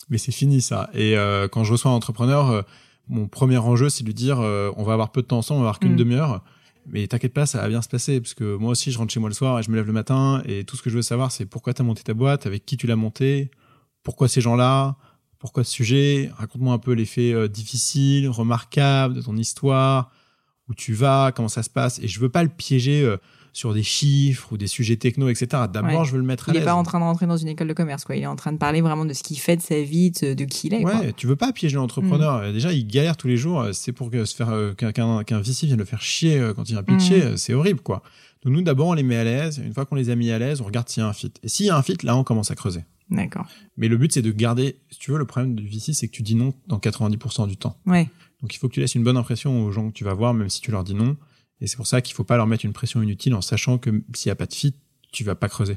Mais 0.09 0.18
c'est 0.18 0.33
fini 0.33 0.61
ça. 0.61 0.90
Et 0.94 1.16
euh, 1.16 1.46
quand 1.49 1.62
je 1.64 1.73
reçois 1.73 1.90
un 1.90 1.94
entrepreneur, 1.94 2.51
euh, 2.51 2.62
mon 3.09 3.29
premier 3.29 3.59
enjeu 3.59 3.88
c'est 3.90 4.03
de 4.03 4.09
lui 4.09 4.14
dire 4.14 4.38
on 4.38 4.83
va 4.83 4.92
avoir 4.94 5.12
peu 5.12 5.23
de 5.23 5.27
temps 5.27 5.38
ensemble, 5.38 5.59
on 5.61 5.62
va 5.62 5.68
avoir 5.68 5.81
qu'une 5.81 5.92
Mhm. 5.92 5.96
demi-heure. 5.99 6.42
Mais 6.87 7.07
t'inquiète 7.07 7.35
pas, 7.35 7.44
ça 7.46 7.61
va 7.61 7.68
bien 7.68 7.83
se 7.83 7.88
passer 7.88 8.20
parce 8.20 8.33
que 8.35 8.57
moi 8.57 8.70
aussi 8.70 8.90
je 8.90 8.99
rentre 8.99 9.12
chez 9.12 9.20
moi 9.20 9.29
le 9.29 9.35
soir 9.35 9.59
et 9.61 9.62
je 9.62 9.70
me 9.70 9.77
lève 9.77 9.87
le 9.87 9.92
matin 9.92 10.42
et 10.46 10.64
tout 10.64 10.77
ce 10.77 10.83
que 10.83 10.88
je 10.90 10.96
veux 10.96 11.03
savoir 11.03 11.31
c'est 11.31 11.44
pourquoi 11.44 11.75
t'as 11.75 11.85
monté 11.85 12.03
ta 12.03 12.14
boîte, 12.14 12.46
avec 12.46 12.64
qui 12.64 12.77
tu 12.79 12.87
l'as 12.87 12.96
montée, 12.96 13.51
pourquoi 14.03 14.27
ces 14.29 14.40
gens-là, 14.40 14.96
pourquoi 15.40 15.64
ce 15.64 15.72
sujet, 15.72 16.31
raconte-moi 16.37 16.72
un 16.74 16.79
peu 16.79 16.92
les 16.92 17.07
faits 17.07 17.35
euh, 17.35 17.48
difficiles, 17.48 18.29
remarquables 18.29 19.14
de 19.14 19.22
ton 19.22 19.37
histoire, 19.37 20.12
où 20.68 20.74
tu 20.74 20.92
vas, 20.94 21.33
comment 21.35 21.48
ça 21.48 21.62
se 21.64 21.70
passe. 21.70 21.98
Et 22.00 22.07
je 22.09 22.20
veux 22.20 22.29
pas 22.29 22.42
le 22.44 22.48
piéger 22.48 23.03
euh, 23.03 23.16
sur 23.53 23.74
des 23.74 23.83
chiffres 23.83 24.53
ou 24.53 24.57
des 24.57 24.68
sujets 24.68 24.94
techno, 24.96 25.29
etc. 25.29 25.64
D'abord, 25.72 26.00
Ouais. 26.03 26.05
je 26.07 26.12
veux 26.12 26.18
le 26.18 26.24
mettre 26.24 26.48
à 26.50 26.53
Il 26.53 26.57
est 26.57 26.59
l'aise. 26.61 26.66
pas 26.66 26.74
en 26.74 26.85
train 26.85 27.00
de 27.00 27.05
rentrer 27.05 27.26
dans 27.26 27.37
une 27.37 27.48
école 27.48 27.66
de 27.66 27.72
commerce, 27.72 28.05
quoi. 28.05 28.14
Il 28.14 28.22
est 28.22 28.26
en 28.26 28.37
train 28.37 28.53
de 28.53 28.59
parler 28.59 28.81
vraiment 28.81 29.05
de 29.05 29.12
ce 29.12 29.24
qu'il 29.24 29.38
fait 29.40 29.57
de 29.57 29.62
sa 29.62 29.81
vie, 29.83 30.12
de, 30.12 30.35
de 30.35 30.44
qui 30.44 30.68
il 30.68 30.74
est. 30.74 30.83
quoi. 30.83 30.94
Ouais, 31.00 31.12
tu 31.14 31.26
veux 31.26 31.35
pas 31.37 31.53
piéger 31.53 31.74
l'entrepreneur. 31.76 32.42
Mm. 32.48 32.53
Déjà, 32.53 32.72
il 32.72 32.87
galère 32.87 33.16
tous 33.16 33.26
les 33.26 33.37
jours. 33.37 33.61
euh, 33.62 33.72
C'est 33.72 33.92
pour 33.92 34.11
que 34.11 34.24
se 34.24 34.37
faire 34.37 34.50
euh, 34.50 34.74
qu'un 34.74 34.92
qu'un 35.24 35.40
VC 35.40 35.66
vienne 35.66 35.79
le 35.79 35.85
faire 35.85 36.00
chier 36.03 36.40
quand 36.55 36.68
il 36.68 36.74
vient 36.74 36.83
pitcher. 36.85 37.18
Mm. 37.18 37.22
euh, 37.29 37.37
C'est 37.37 37.55
horrible, 37.55 37.81
quoi. 37.81 38.03
Donc 38.44 38.53
nous, 38.55 38.62
d'abord, 38.62 38.88
on 38.88 38.92
les 38.94 39.03
met 39.03 39.16
à 39.16 39.24
l'aise. 39.24 39.59
Une 39.59 39.74
fois 39.74 39.85
qu'on 39.85 39.96
les 39.96 40.11
a 40.11 40.14
mis 40.14 40.31
à 40.31 40.38
l'aise, 40.38 40.61
on 40.61 40.64
regarde 40.64 40.88
s'il 40.88 41.03
y 41.03 41.05
a 41.05 41.09
un 41.09 41.12
fit. 41.12 41.33
Et 41.42 41.48
s'il 41.48 41.66
y 41.66 41.70
a 41.70 41.76
un 41.76 41.83
fit, 41.83 41.96
là, 42.05 42.16
on 42.16 42.22
commence 42.24 42.50
à 42.53 42.55
creuser. 42.55 42.85
D'accord. 43.11 43.49
Mais 43.77 43.88
le 43.88 43.96
but, 43.96 44.12
c'est 44.12 44.23
de 44.23 44.31
garder. 44.31 44.77
Si 44.90 44.99
tu 44.99 45.11
veux, 45.11 45.18
le 45.18 45.27
problème 45.27 45.55
du 45.55 45.66
VC, 45.66 45.92
c'est 45.92 46.07
que 46.07 46.12
tu 46.12 46.23
dis 46.23 46.35
non 46.37 46.55
dans 46.68 46.79
90% 46.79 47.49
du 47.49 47.57
temps. 47.57 47.77
Ouais. 47.87 48.09
Donc 48.40 48.55
il 48.55 48.59
faut 48.59 48.68
que 48.68 48.75
tu 48.75 48.81
laisses 48.81 48.94
une 48.94 49.05
bonne 49.05 49.16
impression 49.16 49.64
aux 49.64 49.73
gens 49.73 49.88
que 49.88 49.94
tu 49.94 50.05
vas 50.05 50.14
voir, 50.14 50.33
même 50.33 50.49
si 50.49 50.61
tu 50.61 50.70
leur 50.70 50.85
dis 50.85 50.94
non. 50.94 51.16
Et 51.61 51.66
c'est 51.66 51.77
pour 51.77 51.87
ça 51.87 52.01
qu'il 52.01 52.14
faut 52.14 52.25
pas 52.25 52.37
leur 52.37 52.46
mettre 52.46 52.64
une 52.64 52.73
pression 52.73 53.03
inutile 53.03 53.35
en 53.35 53.40
sachant 53.40 53.79
que 53.79 54.03
s'il 54.14 54.29
y 54.29 54.33
a 54.33 54.37
pas 54.37 54.46
de 54.46 54.55
fit, 54.55 54.75
tu 55.12 55.25
vas 55.25 55.35
pas 55.35 55.49
creuser. 55.49 55.77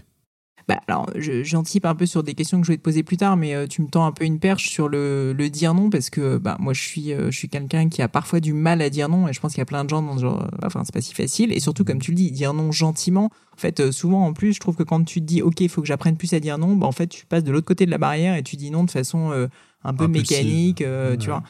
Bah, 0.68 0.80
alors, 0.88 1.10
je- 1.16 1.44
j'anticipe 1.44 1.86
un 1.86 1.94
peu 1.96 2.06
sur 2.06 2.24
des 2.24 2.36
questions 2.36 2.62
que 2.62 2.66
je 2.68 2.72
vais 2.72 2.78
te 2.78 2.82
poser 2.82 3.04
plus 3.04 3.18
tard, 3.18 3.36
mais 3.36 3.54
euh, 3.54 3.68
tu 3.68 3.82
me 3.82 3.88
tends 3.88 4.06
un 4.06 4.12
peu 4.14 4.24
une 4.24 4.40
perche 4.40 4.70
sur 4.70 4.88
le, 4.88 5.34
le 5.34 5.50
dire 5.50 5.74
non, 5.74 5.90
parce 5.90 6.10
que 6.10 6.38
bah, 6.38 6.56
moi, 6.60 6.72
je 6.74 6.82
suis, 6.82 7.12
euh, 7.12 7.32
je 7.32 7.38
suis 7.38 7.50
quelqu'un 7.50 7.90
qui 7.90 8.02
a 8.02 8.08
parfois 8.08 8.40
du 8.40 8.54
mal 8.54 8.82
à 8.82 8.90
dire 8.90 9.10
non, 9.10 9.28
et 9.28 9.34
je 9.34 9.40
pense 9.42 9.52
qu'il 9.54 9.60
y 9.60 9.64
a 9.64 9.66
plein 9.66 9.84
de 9.84 9.90
gens 9.90 10.02
dans 10.02 10.16
ce 10.16 10.22
genre. 10.22 10.42
euh, 10.44 10.66
Enfin, 10.66 10.84
c'est 10.86 10.94
pas 10.94 11.02
si 11.02 11.14
facile. 11.14 11.52
Et 11.52 11.60
surtout, 11.60 11.84
comme 11.84 12.00
tu 12.00 12.12
le 12.12 12.16
dis, 12.16 12.32
dire 12.32 12.54
non 12.54 12.72
gentiment. 12.72 13.30
En 13.54 13.58
fait, 13.58 13.80
euh, 13.82 13.92
souvent, 13.92 14.26
en 14.26 14.32
plus, 14.34 14.54
je 14.54 14.60
trouve 14.62 14.76
que 14.78 14.84
quand 14.84 15.04
tu 15.04 15.20
te 15.20 15.26
dis, 15.26 15.42
OK, 15.42 15.60
il 15.60 15.70
faut 15.70 15.82
que 15.82 15.88
j'apprenne 15.88 16.16
plus 16.16 16.34
à 16.34 16.40
dire 16.40 16.58
non, 16.58 16.76
bah, 16.78 16.88
en 16.88 16.92
fait, 16.94 17.08
tu 17.08 17.26
passes 17.26 17.44
de 17.44 17.52
l'autre 17.52 17.68
côté 17.68 17.86
de 17.86 17.92
la 17.92 17.98
barrière 17.98 18.36
et 18.36 18.44
tu 18.44 18.56
dis 18.56 18.72
non 18.72 18.86
de 18.86 18.92
façon 18.92 19.32
euh, 19.32 19.48
un 19.84 19.94
peu 19.94 20.06
Impulsive. 20.06 20.38
mécanique, 20.38 20.82
euh, 20.82 21.18
tu 21.18 21.30
vois. 21.30 21.44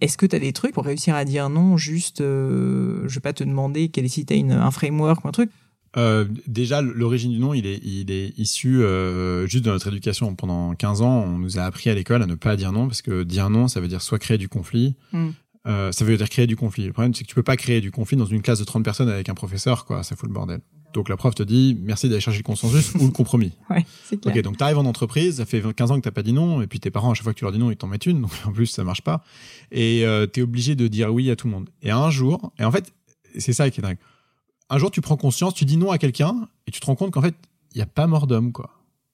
Est-ce 0.00 0.16
que 0.18 0.26
tu 0.26 0.34
as 0.36 0.40
des 0.40 0.52
trucs 0.52 0.72
pour 0.74 0.84
réussir 0.84 1.14
à 1.14 1.24
dire 1.24 1.48
non 1.48 1.76
juste, 1.76 2.20
euh, 2.20 3.02
je 3.08 3.14
vais 3.14 3.20
pas 3.20 3.32
te 3.32 3.44
demander 3.44 3.88
quel, 3.88 4.08
si 4.10 4.24
tu 4.26 4.32
as 4.32 4.36
une, 4.36 4.52
un 4.52 4.70
framework 4.70 5.24
ou 5.24 5.28
un 5.28 5.32
truc 5.32 5.50
Euh, 5.96 6.24
déjà, 6.46 6.80
l'origine 6.82 7.30
du 7.30 7.38
nom, 7.38 7.54
il 7.54 7.66
est, 7.66 7.80
il 7.84 8.10
est 8.10 8.36
issu 8.38 8.82
euh, 8.82 9.46
juste 9.46 9.64
de 9.64 9.70
notre 9.70 9.88
éducation. 9.88 10.34
Pendant 10.34 10.74
15 10.74 11.02
ans, 11.02 11.22
on 11.24 11.38
nous 11.38 11.58
a 11.58 11.62
appris 11.62 11.90
à 11.90 11.94
l'école 11.94 12.22
à 12.22 12.26
ne 12.26 12.34
pas 12.34 12.56
dire 12.56 12.72
non, 12.72 12.86
parce 12.88 13.02
que 13.02 13.22
dire 13.22 13.48
non, 13.50 13.68
ça 13.68 13.80
veut 13.80 13.88
dire 13.88 14.02
soit 14.02 14.18
créer 14.18 14.38
du 14.38 14.48
conflit, 14.48 14.96
Mm. 15.12 15.28
euh, 15.66 15.92
ça 15.92 16.04
veut 16.04 16.16
dire 16.16 16.28
créer 16.28 16.46
du 16.46 16.56
conflit. 16.56 16.86
Le 16.86 16.92
problème, 16.92 17.14
c'est 17.14 17.22
que 17.24 17.28
tu 17.28 17.34
peux 17.34 17.42
pas 17.44 17.56
créer 17.56 17.80
du 17.80 17.90
conflit 17.90 18.16
dans 18.16 18.26
une 18.26 18.42
classe 18.42 18.58
de 18.58 18.64
30 18.64 18.84
personnes 18.84 19.08
avec 19.08 19.28
un 19.28 19.34
professeur, 19.34 19.84
quoi. 19.84 20.02
Ça 20.02 20.16
fout 20.16 20.28
le 20.28 20.34
bordel. 20.34 20.60
Donc 20.94 21.08
la 21.08 21.16
prof 21.16 21.34
te 21.34 21.42
dit, 21.42 21.76
merci 21.82 22.08
d'aller 22.08 22.20
chercher 22.20 22.38
le 22.38 22.44
consensus 22.44 22.94
ou 22.94 23.06
le 23.06 23.10
compromis. 23.10 23.52
Ouais, 23.70 23.84
c'est 24.04 24.20
clair. 24.20 24.34
Ok, 24.36 24.42
donc 24.42 24.56
t'arrives 24.58 24.78
en 24.78 24.84
entreprise, 24.86 25.36
ça 25.38 25.44
fait 25.46 25.60
15 25.74 25.90
ans 25.90 25.96
que 25.96 26.02
t'as 26.02 26.12
pas 26.12 26.22
dit 26.22 26.32
non, 26.32 26.62
et 26.62 26.66
puis 26.68 26.78
tes 26.80 26.90
parents, 26.92 27.10
à 27.10 27.14
chaque 27.14 27.24
fois 27.24 27.32
que 27.32 27.38
tu 27.38 27.44
leur 27.44 27.52
dis 27.52 27.58
non, 27.58 27.70
ils 27.72 27.76
t'en 27.76 27.88
mettent 27.88 28.06
une, 28.06 28.20
donc 28.20 28.30
en 28.46 28.52
plus, 28.52 28.66
ça 28.66 28.84
marche 28.84 29.02
pas. 29.02 29.24
Et 29.72 30.04
euh, 30.06 30.26
t'es 30.26 30.42
obligé 30.42 30.74
de 30.76 30.86
dire 30.88 31.12
oui 31.12 31.30
à 31.30 31.36
tout 31.36 31.46
le 31.48 31.52
monde. 31.52 31.68
Et 31.82 31.90
un 31.90 32.10
jour, 32.10 32.52
et 32.60 32.64
en 32.64 32.70
fait, 32.70 32.92
c'est 33.38 33.52
ça 33.52 33.70
qui 33.70 33.80
est 33.80 33.82
dingue. 33.82 33.96
Un 34.74 34.78
jour, 34.78 34.90
tu 34.90 35.00
prends 35.00 35.16
conscience, 35.16 35.54
tu 35.54 35.64
dis 35.64 35.76
non 35.76 35.92
à 35.92 35.98
quelqu'un, 35.98 36.48
et 36.66 36.72
tu 36.72 36.80
te 36.80 36.86
rends 36.86 36.96
compte 36.96 37.12
qu'en 37.12 37.22
fait, 37.22 37.36
il 37.74 37.78
y 37.78 37.82
a 37.82 37.86
pas 37.86 38.08
mort 38.08 38.26
d'homme, 38.26 38.50
quoi. 38.50 38.70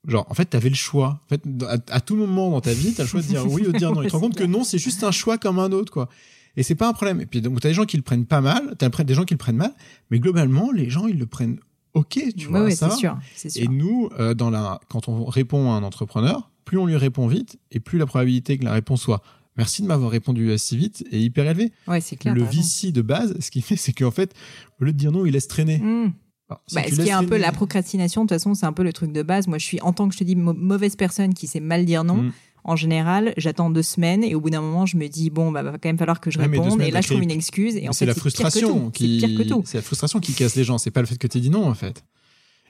Genre, 0.07 0.25
en 0.31 0.33
fait, 0.33 0.47
t'avais 0.47 0.71
le 0.71 0.75
choix. 0.75 1.21
En 1.27 1.29
fait, 1.29 1.43
à, 1.69 1.97
à 1.97 2.01
tout 2.01 2.17
moment 2.17 2.49
dans 2.49 2.63
ta 2.63 2.73
vie, 2.73 2.95
t'as 2.95 3.03
le 3.03 3.09
choix 3.11 3.21
de 3.21 3.27
dire 3.27 3.47
oui 3.47 3.67
ou 3.67 3.73
de 3.73 3.77
dire 3.77 3.93
non. 3.93 4.01
Tu 4.03 4.09
te 4.09 4.13
rends 4.15 4.21
compte 4.21 4.37
que 4.37 4.45
non, 4.45 4.65
c'est 4.65 4.79
juste 4.79 5.05
un 5.05 5.11
choix 5.11 5.37
comme 5.37 5.59
un 5.59 5.71
autre, 5.73 5.93
quoi. 5.93 6.09
Et 6.57 6.63
c'est 6.63 6.77
pas 6.77 6.89
un 6.89 6.95
problème. 6.95 7.21
Et 7.21 7.27
puis, 7.27 7.43
donc, 7.43 7.61
t'as 7.61 7.69
des 7.69 7.75
gens 7.75 7.85
qui 7.85 7.99
le 7.99 8.03
prennent 8.03 8.25
pas 8.25 8.41
mal, 8.41 8.75
t'as 8.79 8.89
des 8.89 9.13
gens 9.13 9.25
qui 9.25 9.35
le 9.35 9.39
prennent 9.39 9.57
mal, 9.59 9.75
mais 10.11 10.19
globalement, 10.19 10.73
les 10.73 10.89
gens, 10.89 11.07
ils 11.07 11.19
le 11.19 11.27
prennent 11.27 11.59
ok, 11.93 12.21
tu 12.39 12.47
vois. 12.47 12.65
ouais, 12.65 12.71
ça 12.71 12.89
sûr. 12.89 13.19
Et 13.57 13.69
nous, 13.69 14.09
euh, 14.19 14.33
dans 14.33 14.49
la, 14.49 14.81
quand 14.89 15.09
on 15.09 15.27
répond 15.27 15.73
à 15.73 15.75
un 15.75 15.83
entrepreneur, 15.83 16.51
plus 16.65 16.79
on 16.79 16.87
lui 16.87 16.97
répond 16.97 17.27
vite, 17.27 17.59
et 17.71 17.81
plus 17.81 17.99
la 17.99 18.07
probabilité 18.07 18.57
que 18.57 18.65
la 18.65 18.73
réponse 18.73 19.03
soit 19.03 19.23
merci 19.61 19.83
de 19.83 19.87
m'avoir 19.87 20.11
répondu 20.11 20.57
si 20.59 20.77
vite 20.77 21.05
est 21.13 21.21
hyper 21.21 21.47
élevée. 21.47 21.71
Ouais, 21.87 22.01
c'est 22.01 22.17
clair. 22.17 22.35
le. 22.35 22.43
VC 22.43 22.93
de 22.93 23.03
base, 23.03 23.35
ce 23.41 23.51
qu'il 23.51 23.63
fait, 23.63 23.77
c'est 23.77 23.93
qu'en 23.93 24.11
fait, 24.11 24.33
au 24.81 24.85
lieu 24.85 24.93
de 24.93 24.99
dire 24.99 25.13
non, 25.13 25.27
il 25.27 25.33
laisse 25.33 25.49
traîner. 25.49 25.79
Mmh. 25.79 26.13
Alors, 26.49 26.63
si 26.67 26.75
Bah, 26.75 26.83
tu 26.87 26.97
ce 26.97 27.03
qui 27.03 27.09
est 27.09 27.13
un 27.13 27.25
peu 27.25 27.37
la 27.37 27.53
procrastination, 27.53 28.23
de 28.25 28.29
toute 28.29 28.35
façon, 28.37 28.55
c'est 28.55 28.67
un 28.67 28.73
peu 28.73 28.83
le 28.83 28.93
truc 28.93 29.13
de 29.13 29.23
base. 29.23 29.47
Moi, 29.47 29.59
je 29.59 29.65
suis, 29.65 29.81
en 29.83 29.93
tant 29.93 30.09
que 30.09 30.15
je 30.15 30.19
te 30.19 30.25
dis, 30.25 30.35
mau- 30.37 30.53
mauvaise 30.55 30.97
personne 30.97 31.33
qui 31.35 31.47
sait 31.47 31.61
mal 31.61 31.85
dire 31.85 32.03
non. 32.05 32.23
Mm. 32.23 32.33
En 32.65 32.77
général, 32.77 33.33
j'attends 33.39 33.71
deux 33.71 33.83
semaines 33.83 34.23
et 34.25 34.35
au 34.35 34.41
bout 34.41 34.51
d'un 34.51 34.61
moment, 34.61 34.85
je 34.85 34.97
me 34.99 35.07
dis 35.09 35.31
bon, 35.31 35.51
bah, 35.53 35.63
va 35.63 35.73
quand 35.79 35.89
même 35.89 35.97
falloir 35.97 36.21
que 36.21 36.31
je 36.31 36.39
Ouais, 36.39 36.47
réponde. 36.47 36.83
Et 36.83 36.91
là, 36.91 37.01
je 37.01 37.09
trouve 37.09 37.23
une 37.23 37.31
excuse. 37.31 37.77
Et 37.77 37.83
Mais 37.83 37.89
en 37.89 37.93
c'est 37.93 38.05
la 38.05 38.13
c'est 38.13 38.21
pire 38.21 38.25
que 38.25 38.31
frustration 38.31 38.81
tout. 38.87 38.91
qui, 38.91 39.21
C'est 39.65 39.79
la 39.79 39.83
frustration 39.83 40.21
casse 40.21 40.57
les 40.57 40.65
gens. 40.65 40.77
C'est 40.77 40.91
pas 40.91 41.01
le 41.01 41.07
fait 41.07 41.17
que 41.17 41.27
tu 41.27 41.41
dit 41.41 41.51
non, 41.51 41.67
en 41.67 41.75
fait. 41.75 42.05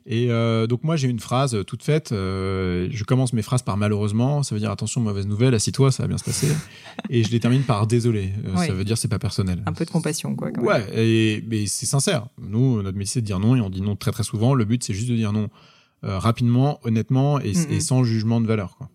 Et 0.06 0.30
euh, 0.30 0.66
donc 0.66 0.82
moi 0.82 0.96
j'ai 0.96 1.08
une 1.08 1.20
phrase 1.20 1.54
euh, 1.54 1.62
toute 1.62 1.82
faite. 1.82 2.10
euh, 2.12 2.88
je 2.90 3.04
commence 3.04 3.32
mes 3.32 3.42
phrases 3.42 3.62
par 3.62 3.76
malheureusement. 3.76 4.42
Ça 4.42 4.54
veut 4.54 4.60
dire 4.60 4.70
attention 4.70 5.00
mauvaise 5.00 5.26
nouvelle. 5.26 5.54
Assis-toi, 5.54 5.92
ça 5.92 6.04
va 6.04 6.08
bien 6.08 6.18
se 6.18 6.24
passer. 6.24 6.48
et 7.10 7.22
je 7.22 7.30
les 7.30 7.40
termine 7.40 7.62
par 7.62 7.86
désolé. 7.86 8.32
Euh. 8.46 8.56
Ça 8.56 8.72
veut 8.72 8.84
dire 8.84 8.96
c'est 8.98 9.08
pas 9.08 9.18
personnel. 9.18 9.62
Un 9.66 9.72
peu 9.72 9.84
de 9.84 9.90
compassion, 9.90 10.34
quoi. 10.36 10.50
quand 10.52 10.62
même. 10.62 10.70
Ouais, 10.70 10.86
et, 10.94 11.44
mais 11.48 11.66
c'est 11.66 11.86
sincère. 11.86 12.26
Nous, 12.40 12.82
notre 12.82 12.96
métier, 12.96 13.14
c'est 13.14 13.20
de 13.20 13.26
dire 13.26 13.38
non, 13.40 13.56
et 13.56 13.60
on 13.60 13.70
dit 13.70 13.82
non 13.82 13.96
très 13.96 14.10
très 14.10 14.24
souvent. 14.24 14.54
Le 14.54 14.64
but, 14.64 14.82
c'est 14.82 14.94
juste 14.94 15.10
de 15.10 15.16
dire 15.16 15.32
non 15.32 15.48
euh, 16.02 16.18
rapidement, 16.18 16.80
honnêtement, 16.84 17.38
et, 17.40 17.50
et 17.70 17.80
sans 17.80 18.04
jugement 18.04 18.40
de 18.40 18.46
valeur. 18.46 18.76
Quoi. 18.78 18.88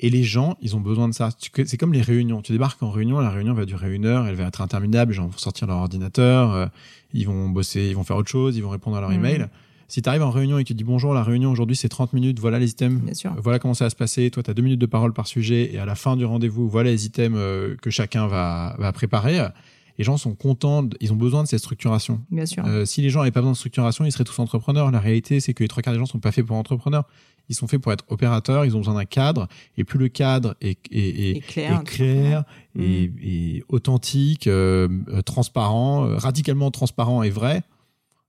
Et 0.00 0.10
les 0.10 0.24
gens, 0.24 0.56
ils 0.60 0.74
ont 0.74 0.80
besoin 0.80 1.08
de 1.08 1.14
ça. 1.14 1.28
C'est 1.38 1.76
comme 1.76 1.92
les 1.92 2.02
réunions. 2.02 2.42
Tu 2.42 2.50
débarques 2.52 2.82
en 2.82 2.90
réunion, 2.90 3.20
la 3.20 3.30
réunion 3.30 3.54
va 3.54 3.66
durer 3.66 3.94
une 3.94 4.04
heure, 4.06 4.26
elle 4.26 4.34
va 4.34 4.44
être 4.48 4.60
interminable. 4.60 5.12
Les 5.12 5.16
gens 5.16 5.26
vont 5.28 5.38
sortir 5.38 5.68
leur 5.68 5.76
ordinateur, 5.76 6.52
euh, 6.52 6.66
ils 7.12 7.26
vont 7.26 7.48
bosser, 7.50 7.86
ils 7.90 7.94
vont 7.94 8.02
faire 8.02 8.16
autre 8.16 8.30
chose, 8.30 8.56
ils 8.56 8.62
vont 8.62 8.70
répondre 8.70 8.96
à 8.96 9.00
leur 9.00 9.12
email. 9.12 9.46
Si 9.90 10.02
tu 10.02 10.08
arrives 10.08 10.22
en 10.22 10.30
réunion 10.30 10.58
et 10.58 10.62
que 10.62 10.68
tu 10.68 10.74
dis 10.74 10.84
bonjour, 10.84 11.12
la 11.12 11.24
réunion 11.24 11.50
aujourd'hui 11.50 11.74
c'est 11.74 11.88
30 11.88 12.12
minutes, 12.12 12.38
voilà 12.38 12.60
les 12.60 12.70
items, 12.70 13.00
Bien 13.02 13.12
sûr. 13.12 13.34
voilà 13.42 13.58
comment 13.58 13.74
ça 13.74 13.86
va 13.86 13.90
se 13.90 13.96
passer. 13.96 14.30
Toi, 14.30 14.44
tu 14.44 14.50
as 14.50 14.54
deux 14.54 14.62
minutes 14.62 14.80
de 14.80 14.86
parole 14.86 15.12
par 15.12 15.26
sujet 15.26 15.74
et 15.74 15.78
à 15.78 15.84
la 15.84 15.96
fin 15.96 16.16
du 16.16 16.24
rendez-vous, 16.24 16.68
voilà 16.68 16.90
les 16.90 17.06
items 17.06 17.36
euh, 17.36 17.74
que 17.82 17.90
chacun 17.90 18.28
va, 18.28 18.76
va 18.78 18.92
préparer. 18.92 19.40
Les 19.98 20.04
gens 20.04 20.16
sont 20.16 20.34
contents, 20.36 20.88
ils 21.00 21.12
ont 21.12 21.16
besoin 21.16 21.42
de 21.42 21.48
cette 21.48 21.58
structuration. 21.58 22.22
Bien 22.30 22.46
sûr. 22.46 22.64
Euh, 22.66 22.84
si 22.84 23.02
les 23.02 23.10
gens 23.10 23.18
n'avaient 23.18 23.32
pas 23.32 23.40
besoin 23.40 23.52
de 23.52 23.56
structuration, 23.56 24.04
ils 24.04 24.12
seraient 24.12 24.24
tous 24.24 24.38
entrepreneurs. 24.38 24.92
La 24.92 25.00
réalité, 25.00 25.40
c'est 25.40 25.54
que 25.54 25.64
les 25.64 25.68
trois 25.68 25.82
quarts 25.82 25.92
des 25.92 25.98
gens 25.98 26.06
sont 26.06 26.20
pas 26.20 26.32
faits 26.32 26.46
pour 26.46 26.56
entrepreneurs. 26.56 27.04
Ils 27.48 27.56
sont 27.56 27.66
faits 27.66 27.82
pour 27.82 27.92
être 27.92 28.04
opérateurs. 28.08 28.64
Ils 28.64 28.76
ont 28.76 28.78
besoin 28.78 28.94
d'un 28.94 29.04
cadre. 29.04 29.48
Et 29.76 29.82
plus 29.82 29.98
le 29.98 30.08
cadre 30.08 30.54
est, 30.60 30.78
est, 30.92 31.36
est, 31.36 31.40
clair. 31.40 31.80
est 31.80 31.84
clair, 31.84 32.44
et, 32.78 33.64
authentique, 33.68 34.46
euh, 34.46 34.88
transparent, 35.26 36.16
radicalement 36.16 36.70
transparent 36.70 37.24
et 37.24 37.30
vrai. 37.30 37.64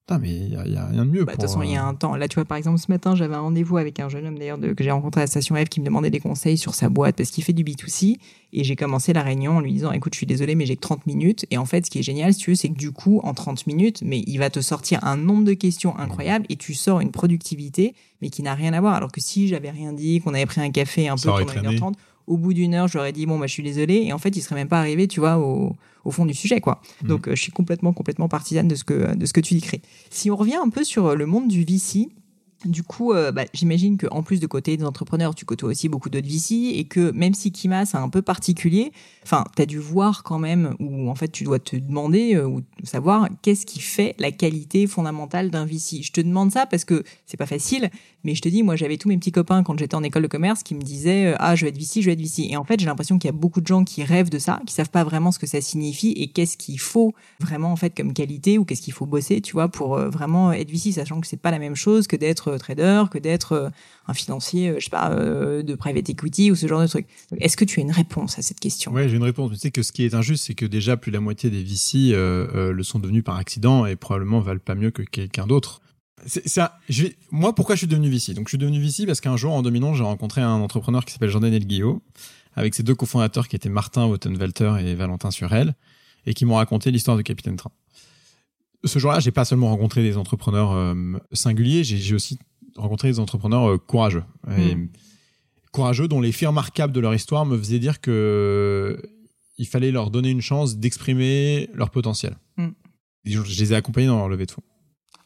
Putain, 0.07 0.17
mais 0.19 0.29
il 0.29 0.49
y, 0.49 0.55
a- 0.55 0.87
rien 0.87 1.05
de 1.05 1.11
mieux. 1.11 1.25
Bah, 1.25 1.33
De 1.33 1.37
toute 1.37 1.41
façon, 1.43 1.61
il 1.61 1.71
y 1.71 1.75
a 1.75 1.85
euh, 1.85 1.89
un 1.89 1.93
temps. 1.93 2.15
Là, 2.15 2.27
tu 2.27 2.35
vois, 2.35 2.45
par 2.45 2.57
exemple, 2.57 2.79
ce 2.79 2.91
matin, 2.91 3.15
j'avais 3.15 3.35
un 3.35 3.41
rendez-vous 3.41 3.77
avec 3.77 3.99
un 3.99 4.09
jeune 4.09 4.25
homme, 4.25 4.37
d'ailleurs, 4.39 4.59
que 4.59 4.83
j'ai 4.83 4.89
rencontré 4.89 5.21
à 5.21 5.23
la 5.23 5.27
station 5.27 5.55
F, 5.55 5.65
qui 5.65 5.79
me 5.79 5.85
demandait 5.85 6.09
des 6.09 6.19
conseils 6.19 6.57
sur 6.57 6.73
sa 6.73 6.89
boîte 6.89 7.15
parce 7.17 7.29
qu'il 7.29 7.43
fait 7.43 7.53
du 7.53 7.63
B2C. 7.63 8.17
Et 8.51 8.63
j'ai 8.63 8.75
commencé 8.75 9.13
la 9.13 9.21
réunion 9.21 9.57
en 9.57 9.59
lui 9.59 9.71
disant, 9.71 9.91
écoute, 9.91 10.13
je 10.13 10.17
suis 10.17 10.25
désolé, 10.25 10.55
mais 10.55 10.65
j'ai 10.65 10.75
que 10.75 10.81
30 10.81 11.05
minutes. 11.05 11.45
Et 11.51 11.57
en 11.57 11.65
fait, 11.65 11.85
ce 11.85 11.91
qui 11.91 11.99
est 11.99 12.03
génial, 12.03 12.33
si 12.33 12.39
tu 12.39 12.49
veux, 12.49 12.55
c'est 12.55 12.69
que 12.69 12.77
du 12.77 12.91
coup, 12.91 13.21
en 13.23 13.33
30 13.33 13.67
minutes, 13.67 14.01
mais 14.03 14.23
il 14.25 14.37
va 14.37 14.49
te 14.49 14.59
sortir 14.59 15.03
un 15.03 15.17
nombre 15.17 15.43
de 15.43 15.53
questions 15.53 15.97
incroyable 15.97 16.45
et 16.49 16.55
tu 16.55 16.73
sors 16.73 16.99
une 16.99 17.11
productivité, 17.11 17.93
mais 18.21 18.29
qui 18.29 18.41
n'a 18.41 18.55
rien 18.55 18.73
à 18.73 18.81
voir. 18.81 18.95
Alors 18.95 19.11
que 19.11 19.21
si 19.21 19.47
j'avais 19.47 19.69
rien 19.69 19.93
dit, 19.93 20.19
qu'on 20.19 20.33
avait 20.33 20.47
pris 20.47 20.61
un 20.61 20.71
café 20.71 21.09
un 21.09 21.17
Ça 21.17 21.31
peu 21.31 21.45
pendant 21.45 21.45
traîné. 21.45 21.77
1h30, 21.77 21.93
au 22.27 22.37
bout 22.37 22.53
d'une 22.53 22.73
heure, 22.73 22.87
ai 23.05 23.11
dit, 23.11 23.25
bon, 23.27 23.37
bah, 23.37 23.47
je 23.47 23.53
suis 23.53 23.63
désolé. 23.63 24.01
Et 24.05 24.13
en 24.13 24.17
fait, 24.17 24.35
il 24.35 24.41
serait 24.41 24.55
même 24.55 24.67
pas 24.67 24.79
arrivé, 24.79 25.07
tu 25.07 25.19
vois, 25.19 25.37
au, 25.37 25.75
au 26.05 26.11
fond 26.11 26.25
du 26.25 26.33
sujet, 26.33 26.61
quoi. 26.61 26.81
Mhm. 27.01 27.07
Donc, 27.07 27.27
euh, 27.27 27.35
je 27.35 27.41
suis 27.41 27.51
complètement, 27.51 27.93
complètement 27.93 28.27
partisane 28.27 28.67
de 28.67 28.75
ce 28.75 28.83
que, 28.83 29.15
de 29.15 29.25
ce 29.25 29.33
que 29.33 29.41
tu 29.41 29.53
décris. 29.53 29.81
Si 30.09 30.31
on 30.31 30.35
revient 30.35 30.59
un 30.63 30.69
peu 30.69 30.83
sur 30.83 31.07
euh, 31.07 31.15
le 31.15 31.25
monde 31.25 31.47
du 31.47 31.63
VC, 31.63 32.09
du 32.65 32.83
coup, 32.83 33.13
euh, 33.13 33.31
bah, 33.31 33.45
j'imagine 33.53 33.97
qu'en 33.97 34.23
plus 34.23 34.39
de 34.39 34.47
côté 34.47 34.77
des 34.77 34.83
entrepreneurs, 34.83 35.35
tu 35.35 35.45
côtoies 35.45 35.69
aussi 35.69 35.89
beaucoup 35.89 36.09
d'autres 36.09 36.27
VC 36.27 36.73
et 36.75 36.83
que 36.85 37.11
même 37.11 37.33
si 37.33 37.51
Kima, 37.51 37.85
c'est 37.85 37.97
un 37.97 38.09
peu 38.09 38.21
particulier, 38.21 38.91
enfin, 39.23 39.43
tu 39.55 39.61
as 39.61 39.65
dû 39.65 39.79
voir 39.79 40.23
quand 40.23 40.39
même, 40.39 40.75
ou 40.79 41.09
en 41.09 41.15
fait, 41.15 41.29
tu 41.29 41.43
dois 41.43 41.59
te 41.59 41.75
demander 41.75 42.35
euh, 42.35 42.47
ou 42.47 42.61
savoir 42.83 43.29
qu'est-ce 43.41 43.65
qui 43.65 43.79
fait 43.79 44.15
la 44.19 44.31
qualité 44.31 44.87
fondamentale 44.87 45.49
d'un 45.49 45.65
VC. 45.65 46.01
Je 46.03 46.11
te 46.11 46.21
demande 46.21 46.51
ça 46.51 46.65
parce 46.65 46.85
que 46.85 47.03
c'est 47.25 47.37
pas 47.37 47.45
facile, 47.45 47.89
mais 48.23 48.35
je 48.35 48.41
te 48.41 48.49
dis, 48.49 48.63
moi, 48.63 48.75
j'avais 48.75 48.97
tous 48.97 49.09
mes 49.09 49.17
petits 49.17 49.31
copains 49.31 49.63
quand 49.63 49.77
j'étais 49.79 49.95
en 49.95 50.03
école 50.03 50.23
de 50.23 50.27
commerce 50.27 50.63
qui 50.63 50.75
me 50.75 50.81
disaient, 50.81 51.33
euh, 51.33 51.35
ah, 51.39 51.55
je 51.55 51.65
vais 51.65 51.69
être 51.69 51.77
VC, 51.77 52.01
je 52.01 52.05
vais 52.05 52.13
être 52.13 52.21
VC. 52.21 52.47
Et 52.49 52.57
en 52.57 52.63
fait, 52.63 52.79
j'ai 52.79 52.85
l'impression 52.85 53.17
qu'il 53.17 53.27
y 53.27 53.33
a 53.33 53.37
beaucoup 53.37 53.61
de 53.61 53.67
gens 53.67 53.83
qui 53.83 54.03
rêvent 54.03 54.29
de 54.29 54.39
ça, 54.39 54.59
qui 54.65 54.73
savent 54.73 54.89
pas 54.89 55.03
vraiment 55.03 55.31
ce 55.31 55.39
que 55.39 55.47
ça 55.47 55.61
signifie 55.61 56.11
et 56.11 56.27
qu'est-ce 56.27 56.57
qu'il 56.57 56.79
faut 56.79 57.13
vraiment, 57.39 57.71
en 57.71 57.75
fait, 57.75 57.95
comme 57.95 58.13
qualité 58.13 58.57
ou 58.57 58.65
qu'est-ce 58.65 58.81
qu'il 58.81 58.93
faut 58.93 59.05
bosser, 59.05 59.41
tu 59.41 59.53
vois, 59.53 59.69
pour 59.69 59.95
euh, 59.95 60.09
vraiment 60.09 60.51
être 60.51 60.69
VC, 60.69 60.91
sachant 60.91 61.19
que 61.21 61.27
c'est 61.27 61.37
pas 61.37 61.51
la 61.51 61.59
même 61.59 61.75
chose 61.75 62.07
que 62.07 62.15
d'être 62.15 62.50
trader, 62.57 63.03
que 63.11 63.17
d'être 63.17 63.53
euh, 63.53 63.69
un 64.07 64.13
financier, 64.13 64.69
euh, 64.69 64.75
je 64.79 64.85
sais 64.85 64.89
pas, 64.89 65.11
euh, 65.11 65.63
de 65.63 65.75
private 65.75 66.09
equity 66.09 66.51
ou 66.51 66.55
ce 66.55 66.67
genre 66.67 66.81
de 66.81 66.87
truc. 66.87 67.07
Est-ce 67.39 67.57
que 67.57 67.65
tu 67.65 67.79
as 67.79 67.83
une 67.83 67.91
réponse 67.91 68.37
à 68.39 68.41
cette 68.41 68.59
question? 68.59 68.91
Ouais, 68.91 69.09
j'ai 69.09 69.17
une 69.17 69.23
réponse. 69.23 69.51
Tu 69.51 69.57
sais 69.57 69.71
que 69.71 69.83
ce 69.83 69.91
qui 69.91 70.03
est 70.03 70.13
injuste, 70.13 70.45
c'est 70.45 70.55
que 70.55 70.65
déjà 70.65 70.97
plus 70.97 71.11
la 71.11 71.19
moitié 71.19 71.49
des 71.49 71.63
VC 71.63 72.11
le 72.13 72.83
sont 72.83 72.99
devenus 72.99 73.23
par 73.23 73.37
accident 73.37 73.85
et 73.85 73.95
probablement 73.95 74.39
valent 74.39 74.59
pas 74.63 74.75
mieux 74.75 74.91
que 74.91 75.01
quelqu'un 75.01 75.47
d'autre. 75.47 75.81
Moi, 77.31 77.55
pourquoi 77.55 77.75
je 77.75 77.79
suis 77.79 77.87
devenu 77.87 78.09
VC 78.09 78.33
Donc, 78.33 78.47
je 78.47 78.51
suis 78.51 78.57
devenu 78.57 78.79
VC 78.79 79.05
parce 79.05 79.21
qu'un 79.21 79.37
jour, 79.37 79.53
en 79.53 79.61
2011, 79.61 79.97
j'ai 79.97 80.03
rencontré 80.03 80.41
un 80.41 80.49
entrepreneur 80.49 81.03
qui 81.05 81.13
s'appelle 81.13 81.29
Jean-Daniel 81.29 81.65
Guillot, 81.65 82.01
avec 82.55 82.75
ses 82.75 82.83
deux 82.83 82.95
cofondateurs 82.95 83.47
qui 83.47 83.55
étaient 83.55 83.69
Martin 83.69 84.05
Wottenwalter 84.05 84.75
et 84.81 84.95
Valentin 84.95 85.31
Surel, 85.31 85.75
et 86.25 86.33
qui 86.33 86.45
m'ont 86.45 86.55
raconté 86.55 86.91
l'histoire 86.91 87.17
de 87.17 87.21
Capitaine 87.21 87.55
Train. 87.55 87.71
Ce 88.83 88.97
jour-là, 88.99 89.19
j'ai 89.19 89.31
pas 89.31 89.45
seulement 89.45 89.69
rencontré 89.69 90.01
des 90.01 90.17
entrepreneurs 90.17 90.71
euh, 90.73 90.93
singuliers, 91.33 91.83
j'ai 91.83 92.15
aussi 92.15 92.39
rencontré 92.75 93.09
des 93.09 93.19
entrepreneurs 93.19 93.69
euh, 93.69 93.77
courageux. 93.77 94.23
Et 94.57 94.75
Mm. 94.75 94.89
courageux 95.71 96.07
dont 96.07 96.19
les 96.21 96.31
faits 96.31 96.49
remarquables 96.49 96.93
de 96.93 96.99
leur 96.99 97.13
histoire 97.13 97.45
me 97.45 97.57
faisaient 97.57 97.79
dire 97.79 98.01
que 98.01 98.99
il 99.57 99.67
fallait 99.67 99.91
leur 99.91 100.09
donner 100.09 100.31
une 100.31 100.41
chance 100.41 100.77
d'exprimer 100.77 101.69
leur 101.73 101.91
potentiel. 101.91 102.35
Mm. 102.57 102.67
Et 103.25 103.31
Je, 103.31 103.41
je 103.43 103.59
les 103.59 103.73
ai 103.73 103.75
accompagnés 103.75 104.07
dans 104.07 104.17
leur 104.17 104.29
levée 104.29 104.45
de 104.47 104.51
fonds. 104.51 104.63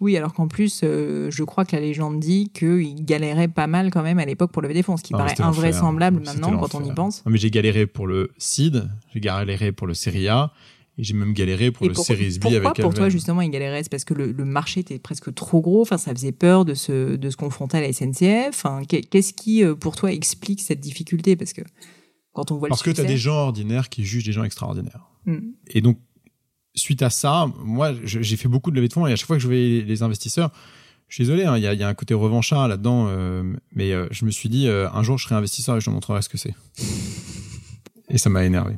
Oui, 0.02 0.18
alors 0.18 0.34
qu'en 0.34 0.50
plus, 0.50 0.82
euh, 0.84 1.32
je 1.32 1.44
crois 1.46 1.64
que 1.64 1.74
la 1.74 1.82
légende 1.82 2.20
dit 2.20 2.50
qu'il 2.50 3.06
galérait 3.06 3.48
pas 3.48 3.66
mal 3.68 3.92
quand 3.92 4.04
même 4.04 4.20
à 4.20 4.26
l'époque 4.26 4.52
pour 4.52 4.62
lever 4.62 4.74
des 4.74 4.84
fonds, 4.84 4.98
ce 4.98 5.04
qui 5.04 5.14
paraît 5.14 5.30
l'enfer. 5.30 5.46
invraisemblable 5.48 6.20
maintenant 6.26 6.58
quand 6.60 6.76
on 6.76 6.84
y 6.84 6.94
pense. 6.94 7.26
Non, 7.26 7.32
mais 7.32 7.38
j'ai 7.38 7.50
galéré 7.50 7.88
pour 7.88 8.06
le 8.06 8.32
seed, 8.38 8.90
j'ai 9.14 9.22
galéré 9.22 9.72
pour 9.72 9.88
le 9.88 9.94
Serie 9.94 10.28
A, 10.28 10.52
et 10.98 11.04
j'ai 11.04 11.14
même 11.14 11.34
galéré 11.34 11.72
pour 11.72 11.86
Et 11.86 11.90
le 11.90 11.94
pour- 11.94 12.06
Series 12.06 12.38
B 12.38 12.42
pourquoi 12.42 12.58
avec 12.60 12.82
pour 12.82 12.94
toi 12.94 13.10
justement 13.10 13.42
il 13.42 13.50
galérait? 13.52 13.84
C'est 13.84 13.90
parce 13.92 14.06
que 14.06 14.14
le, 14.14 14.32
le 14.32 14.46
marché 14.46 14.80
était 14.82 14.98
presque 15.00 15.34
trop 15.34 15.62
gros, 15.62 15.82
enfin 15.82 15.98
ça 15.98 16.12
faisait 16.14 16.32
peur 16.32 16.64
de 16.66 16.74
se, 16.74 17.16
de 17.16 17.30
se 17.30 17.36
confronter 17.38 17.78
à 17.78 17.82
la 17.82 17.92
SNCF. 17.92 18.50
Enfin, 18.50 18.82
qu'est- 18.88 19.02
Qu'est-ce 19.02 19.34
qui 19.34 19.64
euh, 19.64 19.76
pour 19.76 19.96
toi 19.96 20.12
explique 20.12 20.62
cette 20.62 20.80
difficulté? 20.80 21.36
Parce 21.36 21.54
que 21.54 21.62
quand 22.34 22.52
on 22.52 22.58
voit 22.58 22.70
Parce 22.70 22.84
que 22.84 22.92
tu 22.92 23.02
as 23.02 23.06
des 23.06 23.18
gens 23.18 23.36
ordinaires 23.36 23.90
qui 23.90 24.04
jugent 24.06 24.26
des 24.26 24.32
gens 24.34 24.44
extraordinaires. 24.44 25.10
Hmm. 25.26 25.40
Et 25.70 25.82
donc, 25.82 26.00
suite 26.76 27.02
à 27.02 27.10
ça, 27.10 27.48
moi, 27.64 27.94
j'ai 28.04 28.36
fait 28.38 28.48
beaucoup 28.50 28.70
de 28.72 28.76
levées 28.76 28.90
de 28.90 28.94
fonds 28.94 29.08
et 29.08 29.14
à 29.14 29.16
chaque 29.16 29.28
fois 29.28 29.38
que 29.38 29.42
je 29.42 29.48
voyais 29.48 29.82
les 29.82 30.04
investisseurs, 30.04 30.52
je 31.08 31.16
suis 31.16 31.24
désolé, 31.24 31.44
hein, 31.46 31.56
il 31.58 31.64
y, 31.64 31.68
a, 31.68 31.74
il 31.74 31.80
y 31.80 31.84
a 31.84 31.88
un 31.88 31.94
côté 31.94 32.14
revanchard 32.14 32.68
là-dedans, 32.68 33.06
euh, 33.10 33.44
mais 33.74 33.92
euh, 33.94 34.08
je 34.12 34.26
me 34.26 34.32
suis 34.32 34.50
dit, 34.50 34.68
euh, 34.68 34.90
un 34.92 35.04
jour, 35.04 35.18
je 35.18 35.26
serai 35.26 35.36
investisseur 35.36 35.78
et 35.78 35.80
je 35.80 35.86
te 35.86 35.90
montrerai 35.92 36.22
ce 36.24 36.30
que 36.30 36.38
c'est. 36.38 36.54
et 38.10 38.18
ça 38.18 38.30
m'a 38.30 38.44
énervé. 38.44 38.76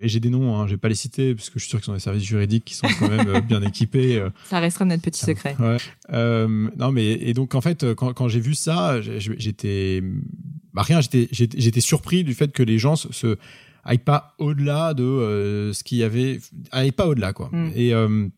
Et 0.00 0.08
j'ai 0.08 0.20
des 0.20 0.30
noms, 0.30 0.56
hein, 0.56 0.66
je 0.66 0.72
vais 0.72 0.78
pas 0.78 0.88
les 0.88 0.94
citer, 0.94 1.34
parce 1.34 1.50
que 1.50 1.58
je 1.58 1.64
suis 1.64 1.70
sûr 1.70 1.80
qu'ils 1.80 1.86
sont 1.86 1.92
des 1.94 1.98
services 1.98 2.22
juridiques 2.22 2.64
qui 2.64 2.74
sont 2.74 2.86
quand 2.98 3.08
même 3.08 3.28
euh, 3.28 3.40
bien 3.40 3.60
équipés. 3.66 4.16
euh, 4.16 4.30
ça 4.44 4.60
restera 4.60 4.84
notre 4.84 5.02
petit 5.02 5.20
secret. 5.20 5.56
Ouais. 5.58 5.78
Euh, 6.12 6.68
non, 6.76 6.92
mais 6.92 7.12
et 7.12 7.34
donc 7.34 7.54
en 7.54 7.60
fait, 7.60 7.94
quand, 7.94 8.12
quand 8.12 8.28
j'ai 8.28 8.40
vu 8.40 8.54
ça, 8.54 9.00
j'étais 9.00 10.02
bah, 10.72 10.82
rien, 10.82 11.00
j'étais 11.00 11.80
surpris 11.80 12.22
du 12.22 12.34
fait 12.34 12.52
que 12.52 12.62
les 12.62 12.78
gens 12.78 12.94
se, 12.94 13.12
se 13.12 13.36
aillent 13.84 13.98
pas 13.98 14.34
au-delà 14.38 14.94
de 14.94 15.02
euh, 15.02 15.72
ce 15.72 15.82
qu'il 15.82 15.98
y 15.98 16.04
avait, 16.04 16.40
aillent 16.70 16.92
pas 16.92 17.08
au-delà 17.08 17.32
quoi. 17.32 17.48
Mm. 17.52 17.70
Et 17.74 17.94
euh, 17.94 18.28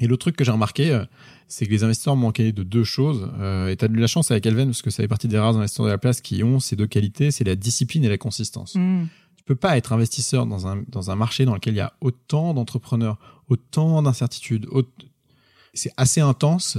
et 0.00 0.08
l'autre 0.08 0.22
truc 0.22 0.36
que 0.36 0.44
j'ai 0.44 0.50
remarqué, 0.50 1.00
c'est 1.46 1.66
que 1.66 1.70
les 1.70 1.84
investisseurs 1.84 2.16
manquaient 2.16 2.50
de 2.50 2.64
deux 2.64 2.82
choses. 2.82 3.30
Euh, 3.38 3.68
et 3.68 3.76
t'as 3.76 3.86
de 3.86 3.96
la 3.96 4.08
chance 4.08 4.30
avec 4.32 4.44
Alven 4.44 4.66
parce 4.66 4.82
que 4.82 4.90
ça 4.90 5.02
fait 5.04 5.08
partie 5.08 5.28
des 5.28 5.38
rares 5.38 5.56
investisseurs 5.56 5.86
de 5.86 5.90
la 5.90 5.98
place 5.98 6.20
qui 6.20 6.42
ont 6.42 6.58
ces 6.58 6.74
deux 6.74 6.88
qualités, 6.88 7.30
c'est 7.30 7.44
la 7.44 7.54
discipline 7.54 8.04
et 8.04 8.08
la 8.08 8.18
consistance. 8.18 8.74
Hmm. 8.74 9.04
Tu 9.44 9.52
peux 9.52 9.56
pas 9.56 9.76
être 9.76 9.92
investisseur 9.92 10.46
dans 10.46 10.66
un, 10.66 10.82
dans 10.88 11.10
un 11.10 11.16
marché 11.16 11.44
dans 11.44 11.52
lequel 11.52 11.74
il 11.74 11.76
y 11.76 11.80
a 11.80 11.92
autant 12.00 12.54
d'entrepreneurs, 12.54 13.18
autant 13.48 14.00
d'incertitudes. 14.02 14.66
aut- 14.70 14.84
C'est 15.74 15.92
assez 15.98 16.22
intense. 16.22 16.78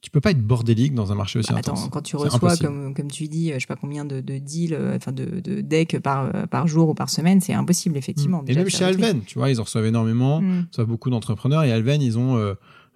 Tu 0.00 0.10
peux 0.10 0.20
pas 0.20 0.32
être 0.32 0.42
bordélique 0.42 0.94
dans 0.94 1.12
un 1.12 1.14
marché 1.14 1.38
aussi 1.38 1.52
Bah, 1.52 1.58
intense. 1.60 1.80
attends, 1.80 1.88
quand 1.90 2.02
tu 2.02 2.16
reçois, 2.16 2.56
comme, 2.56 2.92
comme 2.92 3.08
tu 3.10 3.28
dis, 3.28 3.50
euh, 3.52 3.54
je 3.54 3.60
sais 3.60 3.66
pas 3.68 3.76
combien 3.76 4.04
de, 4.04 4.20
de 4.20 4.38
deals, 4.38 4.74
euh, 4.74 4.96
enfin 4.96 5.12
de, 5.12 5.38
de 5.40 5.60
decks 5.60 5.98
par, 6.00 6.24
euh, 6.34 6.46
par 6.46 6.66
jour 6.66 6.88
ou 6.88 6.94
par 6.94 7.08
semaine, 7.08 7.40
c'est 7.40 7.54
impossible, 7.54 7.96
effectivement. 7.96 8.42
Et 8.42 8.46
déjà, 8.46 8.60
même 8.60 8.68
chez. 8.70 8.84
Alven, 8.84 9.22
tu 9.24 9.38
vois, 9.38 9.48
ils 9.50 9.60
en 9.60 9.64
reçoivent 9.64 9.86
énormément. 9.86 10.40
Hmm. 10.40 10.62
Ils 10.64 10.68
reçoivent 10.70 10.86
beaucoup 10.88 11.10
d'entrepreneurs. 11.10 11.62
Et 11.62 11.70
Alven, 11.72 12.02
ils 12.02 12.18
ont, 12.18 12.36
euh, 12.36 12.54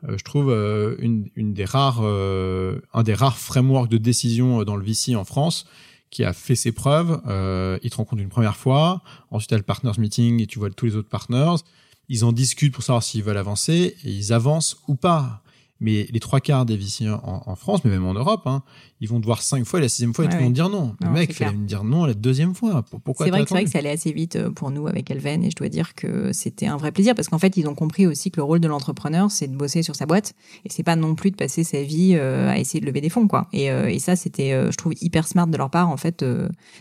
euh, 0.08 0.18
je 0.18 0.24
trouve, 0.24 0.50
euh, 0.50 0.96
une, 0.98 1.28
une 1.36 1.52
des 1.54 1.64
rares, 1.64 2.00
euh, 2.02 2.80
un 2.92 3.04
des 3.04 3.14
rares 3.14 3.38
frameworks 3.38 3.88
de 3.90 3.98
décision 3.98 4.64
dans 4.64 4.76
le 4.76 4.84
VC 4.84 5.14
en 5.16 5.24
France 5.24 5.66
qui 6.10 6.24
a 6.24 6.32
fait 6.32 6.56
ses 6.56 6.72
preuves. 6.72 7.20
Euh, 7.26 7.78
ils 7.82 7.90
te 7.90 7.96
rencontrent 7.96 8.22
une 8.22 8.28
première 8.28 8.56
fois. 8.56 9.02
Ensuite, 9.30 9.48
tu 9.48 9.54
as 9.54 9.58
le 9.58 9.62
partners 9.62 9.98
meeting 9.98 10.40
et 10.40 10.46
tu 10.46 10.58
vois 10.58 10.70
tous 10.70 10.86
les 10.86 10.96
autres 10.96 11.08
partners. 11.08 11.56
Ils 12.08 12.24
en 12.24 12.32
discutent 12.32 12.74
pour 12.74 12.82
savoir 12.82 13.02
s'ils 13.02 13.22
veulent 13.22 13.36
avancer 13.36 13.96
et 14.04 14.10
ils 14.10 14.32
avancent 14.32 14.78
ou 14.88 14.96
pas. 14.96 15.42
Mais 15.80 16.06
les 16.12 16.20
trois 16.20 16.40
quarts 16.40 16.66
des 16.66 16.76
VC 16.76 17.08
en, 17.08 17.42
en 17.46 17.56
France, 17.56 17.80
mais 17.84 17.90
même 17.90 18.04
en 18.04 18.12
Europe, 18.14 18.42
hein, 18.46 18.62
ils 19.00 19.08
vont 19.08 19.18
te 19.20 19.24
voir 19.26 19.40
cinq 19.40 19.64
fois 19.64 19.78
et 19.78 19.82
la 19.82 19.88
sixième 19.88 20.12
fois, 20.12 20.26
ils 20.26 20.30
Ouais, 20.30 20.38
vont 20.38 20.46
ouais. 20.46 20.52
dire 20.52 20.68
non. 20.68 20.94
Le 21.00 21.06
Non, 21.06 21.12
mec, 21.12 21.30
il 21.30 21.34
fallait 21.34 21.56
me 21.56 21.66
dire 21.66 21.84
non 21.84 22.04
la 22.04 22.12
deuxième 22.14 22.54
fois. 22.54 22.82
Pour- 22.82 23.00
Pourquoi 23.00 23.26
C'est 23.26 23.30
vrai, 23.30 23.44
vrai 23.44 23.64
que 23.64 23.70
ça 23.70 23.78
allait 23.78 23.90
assez 23.90 24.12
vite 24.12 24.36
euh, 24.36 24.50
pour 24.50 24.70
nous 24.70 24.86
avec 24.86 25.10
Elven 25.10 25.42
et 25.42 25.50
je 25.50 25.56
dois 25.56 25.68
dire 25.70 25.94
que 25.94 26.32
c'était 26.32 26.66
un 26.66 26.76
vrai 26.76 26.92
plaisir 26.92 27.14
parce 27.14 27.28
qu'en 27.28 27.38
fait 27.38 27.56
ils 27.56 27.66
ont 27.66 27.74
compris 27.74 28.06
aussi 28.06 28.30
que 28.30 28.36
le 28.36 28.44
rôle 28.44 28.60
de 28.60 28.68
l'entrepreneur 28.68 29.30
c'est 29.30 29.48
de 29.48 29.56
bosser 29.56 29.82
sur 29.82 29.96
sa 29.96 30.04
boîte 30.06 30.34
et 30.64 30.68
c'est 30.70 30.82
pas 30.82 30.96
non 30.96 31.14
plus 31.14 31.30
de 31.30 31.36
passer 31.36 31.64
sa 31.64 31.82
vie 31.82 32.12
euh, 32.14 32.48
à 32.50 32.58
essayer 32.58 32.80
de 32.80 32.86
lever 32.86 33.00
des 33.00 33.08
fonds 33.08 33.26
quoi. 33.26 33.48
Et, 33.52 33.70
euh, 33.70 33.88
et 33.88 33.98
ça 33.98 34.16
c'était 34.16 34.52
euh, 34.52 34.70
je 34.70 34.76
trouve 34.76 34.92
hyper 35.00 35.26
smart 35.26 35.46
de 35.46 35.56
leur 35.56 35.70
part 35.70 35.88
en 35.88 35.96
fait 35.96 36.22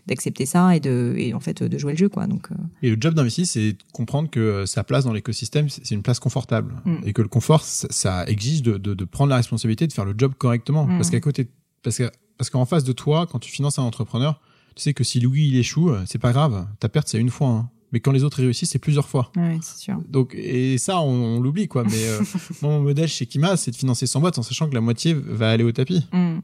d'accepter 0.08 0.46
ça 0.46 0.76
et 0.76 0.80
de 0.80 1.16
et 1.18 1.34
en 1.34 1.40
fait 1.40 1.64
de 1.64 1.78
jouer 1.78 1.94
le 1.94 1.98
jeu 1.98 2.10
quoi. 2.10 2.28
Donc 2.28 2.50
Et 2.82 2.90
le 2.90 2.98
job 3.00 3.14
d'investisseur, 3.14 3.50
c'est 3.54 3.72
de 3.74 3.78
comprendre 3.94 4.30
que 4.30 4.66
sa 4.66 4.84
place 4.84 5.06
dans 5.06 5.14
l'écosystème, 5.14 5.70
c'est 5.70 5.86
c'est 5.86 5.96
une 5.96 6.04
place 6.04 6.20
confortable. 6.20 6.76
Mm. 6.86 6.96
Et 7.06 7.14
que 7.14 7.22
le 7.22 7.28
confort, 7.30 7.64
ça, 7.64 7.88
ça 7.90 8.26
exige 8.28 8.62
de, 8.62 8.78
de, 8.78 8.89
de 8.94 9.06
prendre 9.06 9.30
la 9.30 9.36
responsabilité 9.38 9.88
de 9.88 9.94
faire 9.94 10.06
le 10.06 10.14
job 10.18 10.34
correctement. 10.38 10.86
Mm. 10.86 10.98
Parce 10.98 11.10
qu'à 11.10 11.20
côté, 11.20 11.50
parce 11.84 11.98
que, 11.98 12.10
parce 12.38 12.50
qu'en 12.50 12.66
face 12.66 12.84
de 12.84 12.92
toi, 12.94 13.28
quand 13.30 13.40
tu 13.40 13.52
finances 13.52 13.80
un 13.80 13.84
entrepreneur, 13.84 14.40
tu 14.76 14.84
sais 14.84 14.94
que 14.94 15.04
si 15.04 15.20
Louis 15.20 15.48
il 15.48 15.58
échoue, 15.58 15.90
euh, 15.92 16.04
c'est 16.06 16.20
pas 16.20 16.32
grave. 16.32 16.68
Ta 16.80 16.90
perte, 16.90 17.08
c'est 17.08 17.20
une 17.20 17.30
fois. 17.30 17.50
hein. 17.50 17.70
Mais 17.92 18.00
quand 18.02 18.12
les 18.12 18.24
autres 18.24 18.38
réussissent, 18.38 18.70
c'est 18.70 18.78
plusieurs 18.80 19.08
fois. 19.10 19.32
ouais, 19.36 19.58
c'est 19.64 19.80
sûr. 19.80 19.98
Donc, 20.08 20.36
et 20.36 20.78
ça, 20.78 21.02
on, 21.02 21.08
on 21.38 21.42
l'oublie, 21.42 21.68
quoi. 21.68 21.84
Mais 21.84 22.08
euh, 22.08 22.20
moi, 22.62 22.72
mon 22.74 22.82
modèle 22.82 23.08
chez 23.08 23.26
Kima, 23.26 23.58
c'est 23.58 23.72
de 23.72 23.76
financer 23.76 24.06
100 24.06 24.20
boîtes 24.22 24.38
en 24.38 24.44
sachant 24.44 24.70
que 24.70 24.76
la 24.76 24.82
moitié 24.82 25.14
va 25.16 25.50
aller 25.50 25.64
au 25.64 25.72
tapis. 25.72 26.06
Mm. 26.14 26.38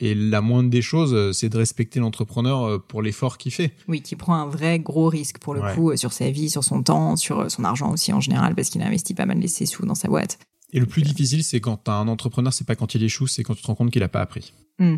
Et 0.00 0.16
la 0.16 0.40
moindre 0.40 0.70
des 0.70 0.82
choses, 0.82 1.14
euh, 1.14 1.32
c'est 1.32 1.48
de 1.48 1.56
respecter 1.56 2.00
l'entrepreneur 2.00 2.82
pour 2.82 3.00
l'effort 3.00 3.38
qu'il 3.38 3.52
fait. 3.52 3.72
Oui, 3.86 4.02
qui 4.02 4.16
prend 4.16 4.34
un 4.34 4.46
vrai 4.48 4.80
gros 4.80 5.08
risque 5.08 5.38
pour 5.38 5.54
le 5.54 5.60
Ouais. 5.60 5.74
coup 5.76 5.96
sur 5.96 6.12
sa 6.12 6.28
vie, 6.30 6.50
sur 6.50 6.64
son 6.64 6.82
temps, 6.82 7.14
sur 7.14 7.48
son 7.48 7.62
argent 7.62 7.92
aussi 7.92 8.12
en 8.12 8.20
général 8.20 8.56
parce 8.56 8.70
qu'il 8.70 8.82
a 8.82 8.86
investi 8.86 9.14
pas 9.14 9.24
mal 9.26 9.38
de 9.38 9.46
ses 9.46 9.66
sous 9.66 9.86
dans 9.86 9.94
sa 9.94 10.08
boîte. 10.08 10.40
Et 10.74 10.80
le 10.80 10.86
plus 10.86 11.02
difficile, 11.02 11.44
c'est 11.44 11.60
quand 11.60 11.88
un 11.88 12.08
entrepreneur, 12.08 12.52
c'est 12.52 12.66
pas 12.66 12.74
quand 12.74 12.94
il 12.96 13.02
échoue, 13.02 13.28
c'est 13.28 13.44
quand 13.44 13.54
tu 13.54 13.62
te 13.62 13.66
rends 13.68 13.76
compte 13.76 13.92
qu'il 13.92 14.02
a 14.02 14.08
pas 14.08 14.20
appris. 14.20 14.52
Hmm. 14.78 14.96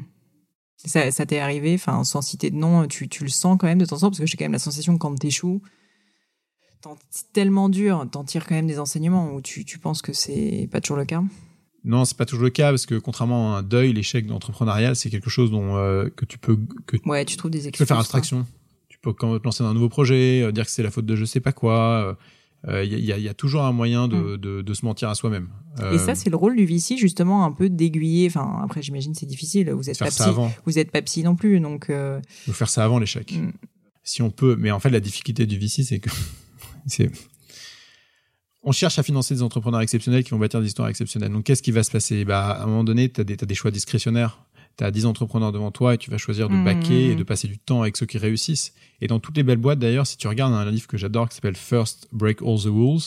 Ça, 0.79 1.11
ça 1.11 1.27
t'est 1.27 1.39
arrivé, 1.39 1.75
enfin, 1.75 2.03
sans 2.03 2.23
citer 2.23 2.51
de 2.51 2.57
nom, 2.57 2.87
tu, 2.87 3.09
tu 3.09 3.23
le 3.23 3.31
sens 3.31 3.57
quand 3.61 3.67
même 3.67 3.79
de 3.79 3.85
temps 3.85 3.97
en 3.97 4.01
temps, 4.01 4.11
parce 4.11 4.21
que 4.21 4.27
j'ai 4.27 4.37
quand 4.37 4.45
même 4.45 4.53
la 4.53 4.59
sensation 4.59 4.95
que 4.95 4.99
quand 4.99 5.15
t'échoues, 5.15 5.63
c'est 7.11 7.33
tellement 7.33 7.69
dur, 7.69 8.07
t'en 8.11 8.25
tires 8.25 8.47
quand 8.47 8.55
même 8.55 8.67
des 8.67 8.79
enseignements, 8.79 9.35
ou 9.35 9.43
tu, 9.43 9.65
tu 9.65 9.79
penses 9.79 10.03
que 10.03 10.13
c'est 10.13 10.69
pas 10.73 10.81
toujours 10.81 10.97
le 10.97 11.05
cas? 11.05 11.23
Non, 11.85 12.05
c'est 12.05 12.17
pas 12.17 12.27
toujours 12.27 12.45
le 12.45 12.51
cas 12.51 12.71
parce 12.71 12.87
que 12.87 12.97
contrairement 12.97 13.55
à 13.55 13.59
un 13.59 13.63
deuil, 13.63 13.93
l'échec 13.93 14.31
entrepreneurial, 14.31 14.97
c'est 14.97 15.11
quelque 15.11 15.31
chose 15.31 15.51
dont 15.51 15.77
euh, 15.77 16.09
que 16.09 16.25
tu 16.25 16.39
peux 16.39 16.59
que 16.87 16.97
tu 16.97 17.09
Ouais, 17.09 17.25
tu 17.25 17.37
trouves 17.37 17.51
des 17.51 17.69
excuses. 17.69 17.79
peux 17.79 17.89
faire 17.89 17.99
abstraction. 17.99 18.45
Tu 18.89 18.99
peux 18.99 19.13
quand 19.13 19.39
te 19.39 19.45
lancer 19.45 19.63
dans 19.63 19.71
un 19.71 19.75
nouveau 19.75 19.89
projet, 19.89 20.43
euh, 20.43 20.53
dire 20.53 20.65
que 20.65 20.71
c'est 20.71 20.83
la 20.83 20.91
faute 20.91 21.07
de 21.07 21.15
je 21.15 21.25
sais 21.25 21.39
pas 21.41 21.53
quoi. 21.53 22.17
Il 22.69 22.99
y, 22.99 23.13
a, 23.13 23.19
y 23.19 23.29
a 23.29 23.35
toujours 23.35 23.63
un 23.63 23.71
moyen 23.73 24.09
de, 24.09 24.37
de, 24.37 24.61
de 24.61 24.75
se 24.75 24.85
mentir 24.85 25.09
à 25.09 25.15
soi-même. 25.15 25.49
Et 25.79 25.83
Euh, 25.83 25.99
ça, 25.99 26.15
c'est 26.17 26.31
le 26.31 26.37
rôle 26.37 26.57
du 26.57 26.65
VC, 26.67 26.97
justement, 26.97 27.45
un 27.45 27.53
peu 27.53 27.69
d'aiguiller. 27.71 28.27
Enfin, 28.27 28.61
après, 28.65 28.83
j'imagine 28.83 29.15
c'est 29.15 29.27
difficile. 29.27 29.71
Vous 29.71 29.89
êtes 29.89 29.97
faire 29.97 30.09
pas 30.09 30.11
ça 30.11 30.25
psy, 30.25 30.31
avant. 30.31 30.53
vous 30.65 30.79
êtes 30.79 30.91
pas 30.91 31.01
psy 31.03 31.23
non 31.23 31.37
plus, 31.37 31.61
donc. 31.61 31.91
euh, 31.91 32.21
Il 32.47 32.53
faut 32.53 32.59
faire 32.59 32.69
ça 32.69 32.85
avant 32.85 32.99
l'échec. 32.99 33.33
Mm. 33.33 33.53
Si 34.03 34.23
on 34.23 34.31
peut, 34.31 34.57
mais 34.59 34.71
en 34.73 34.81
fait, 34.81 34.91
la 34.91 35.01
difficulté 35.01 35.47
du 35.47 35.59
VC, 35.59 35.85
c'est 35.85 36.01
que 36.01 36.11
c'est 36.87 37.11
on 38.69 38.73
cherche 38.73 38.99
à 38.99 39.05
financer 39.05 39.33
des 39.35 39.43
entrepreneurs 39.43 39.81
exceptionnels 39.81 40.25
qui 40.25 40.31
vont 40.31 40.39
bâtir 40.39 40.61
des 40.61 40.67
histoires 40.67 40.89
exceptionnelles. 40.89 41.31
Donc, 41.31 41.45
qu'est-ce 41.45 41.63
qui 41.63 41.71
va 41.71 41.85
se 41.85 41.91
passer? 41.93 42.25
Bah, 42.25 42.51
À 42.51 42.63
un 42.65 42.67
moment 42.67 42.83
donné, 42.83 43.09
tu 43.09 43.21
as, 43.21 43.25
des 43.25 43.55
choix 43.55 43.71
discrétionnaires. 43.71 44.45
Tu 44.79 44.85
as 44.85 44.91
10 44.91 45.07
entrepreneurs 45.07 45.53
devant 45.53 45.71
toi 45.71 45.95
et 45.95 45.99
tu 45.99 46.11
vas 46.11 46.19
choisir 46.19 46.49
de 46.51 46.55
Mhm. 46.55 46.65
baquer 46.65 47.11
et 47.13 47.15
de 47.15 47.23
passer 47.23 47.49
du 47.49 47.59
temps 47.59 47.81
avec 47.83 47.97
ceux 47.97 48.05
qui 48.07 48.19
réussissent. 48.19 48.75
Et 49.01 49.07
dans 49.07 49.19
toutes 49.21 49.37
les 49.37 49.43
belles 49.43 49.57
boîtes, 49.57 49.79
d'ailleurs, 49.79 50.07
si 50.07 50.17
tu 50.19 50.29
regardes 50.29 50.53
un 50.53 50.71
livre 50.71 50.87
que 50.87 50.99
j'adore 50.99 51.29
qui 51.29 51.35
s'appelle 51.37 51.57
First 51.57 52.09
Break 52.13 52.43
All 52.43 52.59
the 52.59 52.67
Rules, 52.67 53.01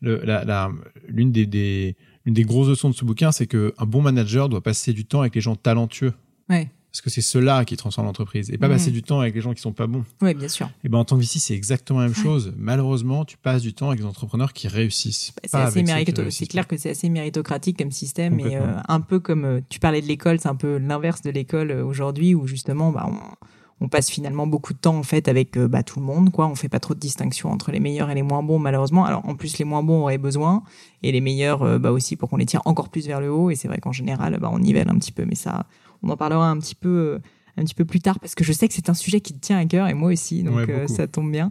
le- 0.00 0.20
la- 0.24 0.44
la- 0.44 0.70
l'une 1.08 1.30
des, 1.30 1.44
des, 1.44 1.94
l'une 2.24 2.34
des 2.34 2.44
grosses 2.44 2.68
leçons 2.68 2.88
de 2.88 2.94
ce 2.94 3.04
bouquin, 3.04 3.32
c'est 3.32 3.46
qu'un 3.46 3.70
bon 3.86 4.00
manager 4.00 4.48
doit 4.48 4.62
passer 4.62 4.92
du 4.94 5.04
temps 5.04 5.20
avec 5.20 5.34
les 5.34 5.40
gens 5.42 5.56
talentueux. 5.56 6.14
Ouais, 6.48 6.70
Parce 6.92 7.02
que 7.02 7.10
c'est 7.10 7.20
ceux-là 7.20 7.64
qui 7.64 7.76
transforment 7.76 8.08
l'entreprise 8.08 8.50
et 8.50 8.58
pas 8.58 8.66
Mhm. 8.66 8.74
passer 8.74 8.90
du 8.90 9.02
temps 9.02 9.20
avec 9.20 9.34
les 9.34 9.40
gens 9.40 9.54
qui 9.54 9.60
sont 9.62 9.72
pas 9.72 9.86
bons. 9.86 10.04
ouais, 10.22 10.34
bien 10.34 10.48
sûr. 10.48 10.68
Et 10.82 10.88
ben 10.88 10.98
en 10.98 11.04
tant 11.04 11.16
que 11.16 11.20
VC, 11.22 11.38
c'est 11.38 11.54
exactement 11.54 12.00
la 12.00 12.06
même 12.06 12.14
chose. 12.16 12.52
Malheureusement, 12.56 13.24
tu 13.24 13.36
passes 13.36 13.62
du 13.62 13.72
temps 13.74 13.88
avec 13.90 14.00
des 14.00 14.06
entrepreneurs 14.06 14.52
qui 14.52 14.66
réussissent. 14.66 15.32
Bah, 15.36 15.42
C'est 15.44 15.56
assez 15.56 15.60
avec 15.60 15.72
ceux 15.72 15.80
qui 15.80 16.10
mérito- 16.12 16.20
réussissent 16.22 16.38
C'est 16.38 16.46
clair 16.46 16.66
que 16.66 16.76
c'est 16.76 16.90
assez 16.90 17.08
méritocratique 17.08 17.78
comme 17.78 17.92
système 17.92 18.40
et 18.40 18.56
euh, 18.56 18.74
un 18.88 19.00
peu 19.00 19.20
comme 19.20 19.44
euh, 19.44 19.60
tu 19.68 19.78
parlais 19.78 20.00
de 20.02 20.06
l'école, 20.06 20.40
c'est 20.40 20.48
un 20.48 20.56
peu 20.56 20.78
l'inverse 20.78 21.22
de 21.22 21.30
l'école 21.30 21.70
euh, 21.70 21.84
aujourd'hui 21.84 22.34
où 22.34 22.46
justement 22.48 22.90
bah, 22.90 23.08
on, 23.08 23.84
on 23.84 23.88
passe 23.88 24.10
finalement 24.10 24.46
beaucoup 24.48 24.72
de 24.74 24.78
temps 24.78 24.96
en 24.96 25.02
fait 25.04 25.28
avec 25.28 25.56
euh, 25.56 25.68
bah, 25.68 25.82
tout 25.84 26.00
le 26.00 26.06
monde 26.06 26.30
quoi. 26.32 26.48
On 26.48 26.56
fait 26.56 26.68
pas 26.68 26.80
trop 26.80 26.94
de 26.94 26.98
distinction 27.00 27.50
entre 27.52 27.70
les 27.70 27.78
meilleurs 27.80 28.10
et 28.10 28.14
les 28.16 28.22
moins 28.22 28.42
bons 28.42 28.58
malheureusement. 28.58 29.04
Alors 29.04 29.24
en 29.28 29.36
plus 29.36 29.58
les 29.58 29.64
moins 29.64 29.84
bons 29.84 30.02
auraient 30.02 30.18
besoin 30.18 30.64
et 31.04 31.12
les 31.12 31.20
meilleurs 31.20 31.62
euh, 31.62 31.78
bah, 31.78 31.92
aussi 31.92 32.16
pour 32.16 32.28
qu'on 32.28 32.36
les 32.36 32.46
tire 32.46 32.62
encore 32.64 32.88
plus 32.88 33.06
vers 33.06 33.20
le 33.20 33.30
haut 33.30 33.50
et 33.50 33.54
c'est 33.54 33.68
vrai 33.68 33.78
qu'en 33.78 33.92
général 33.92 34.36
bah, 34.40 34.50
on 34.52 34.58
nivelle 34.58 34.88
un 34.90 34.98
petit 34.98 35.12
peu 35.12 35.24
mais 35.24 35.36
ça 35.36 35.66
on 36.02 36.08
en 36.10 36.16
parlera 36.16 36.48
un 36.48 36.58
petit 36.58 36.74
peu 36.74 36.88
euh, 36.88 37.18
un 37.56 37.64
petit 37.64 37.74
peu 37.74 37.84
plus 37.84 38.00
tard 38.00 38.18
parce 38.20 38.34
que 38.34 38.44
je 38.44 38.52
sais 38.52 38.68
que 38.68 38.74
c'est 38.74 38.88
un 38.88 38.94
sujet 38.94 39.20
qui 39.20 39.34
te 39.34 39.40
tient 39.40 39.58
à 39.58 39.64
cœur 39.66 39.88
et 39.88 39.94
moi 39.94 40.12
aussi 40.12 40.42
donc 40.42 40.56
Ouais, 40.56 40.70
euh, 40.70 40.86
ça 40.86 41.06
tombe 41.06 41.30
bien. 41.30 41.50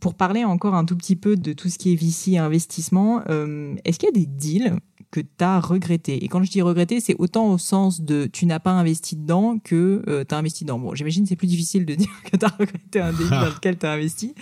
Pour 0.00 0.14
parler 0.14 0.44
encore 0.44 0.74
un 0.74 0.84
tout 0.84 0.96
petit 0.96 1.16
peu 1.16 1.36
de 1.36 1.52
tout 1.52 1.68
ce 1.68 1.78
qui 1.78 1.92
est 1.92 1.96
VC 1.96 2.32
et 2.32 2.38
investissement, 2.38 3.22
euh, 3.28 3.74
est-ce 3.84 3.98
qu'il 3.98 4.08
y 4.08 4.10
a 4.10 4.14
des 4.14 4.26
deals 4.26 4.76
que 5.10 5.20
tu 5.20 5.26
as 5.44 5.58
regrettés? 5.58 6.22
Et 6.22 6.28
quand 6.28 6.42
je 6.42 6.50
dis 6.50 6.60
regretté, 6.60 7.00
c'est 7.00 7.16
autant 7.18 7.50
au 7.50 7.58
sens 7.58 8.02
de 8.02 8.28
tu 8.30 8.44
n'as 8.46 8.58
pas 8.58 8.72
investi 8.72 9.16
dedans 9.16 9.58
que 9.58 10.02
tu 10.28 10.34
as 10.34 10.38
investi 10.38 10.64
dedans. 10.64 10.78
Bon, 10.78 10.94
j'imagine 10.94 11.24
que 11.24 11.30
c'est 11.30 11.36
plus 11.36 11.46
difficile 11.46 11.86
de 11.86 11.94
dire 11.96 12.10
que 12.30 12.36
tu 12.36 12.44
as 12.44 12.48
regretté 12.48 13.00
un 13.00 13.12
deal 13.12 13.30
dans 13.30 13.46
lequel 13.54 13.78
tu 13.78 13.86
as 13.86 13.92
investi, 13.92 14.34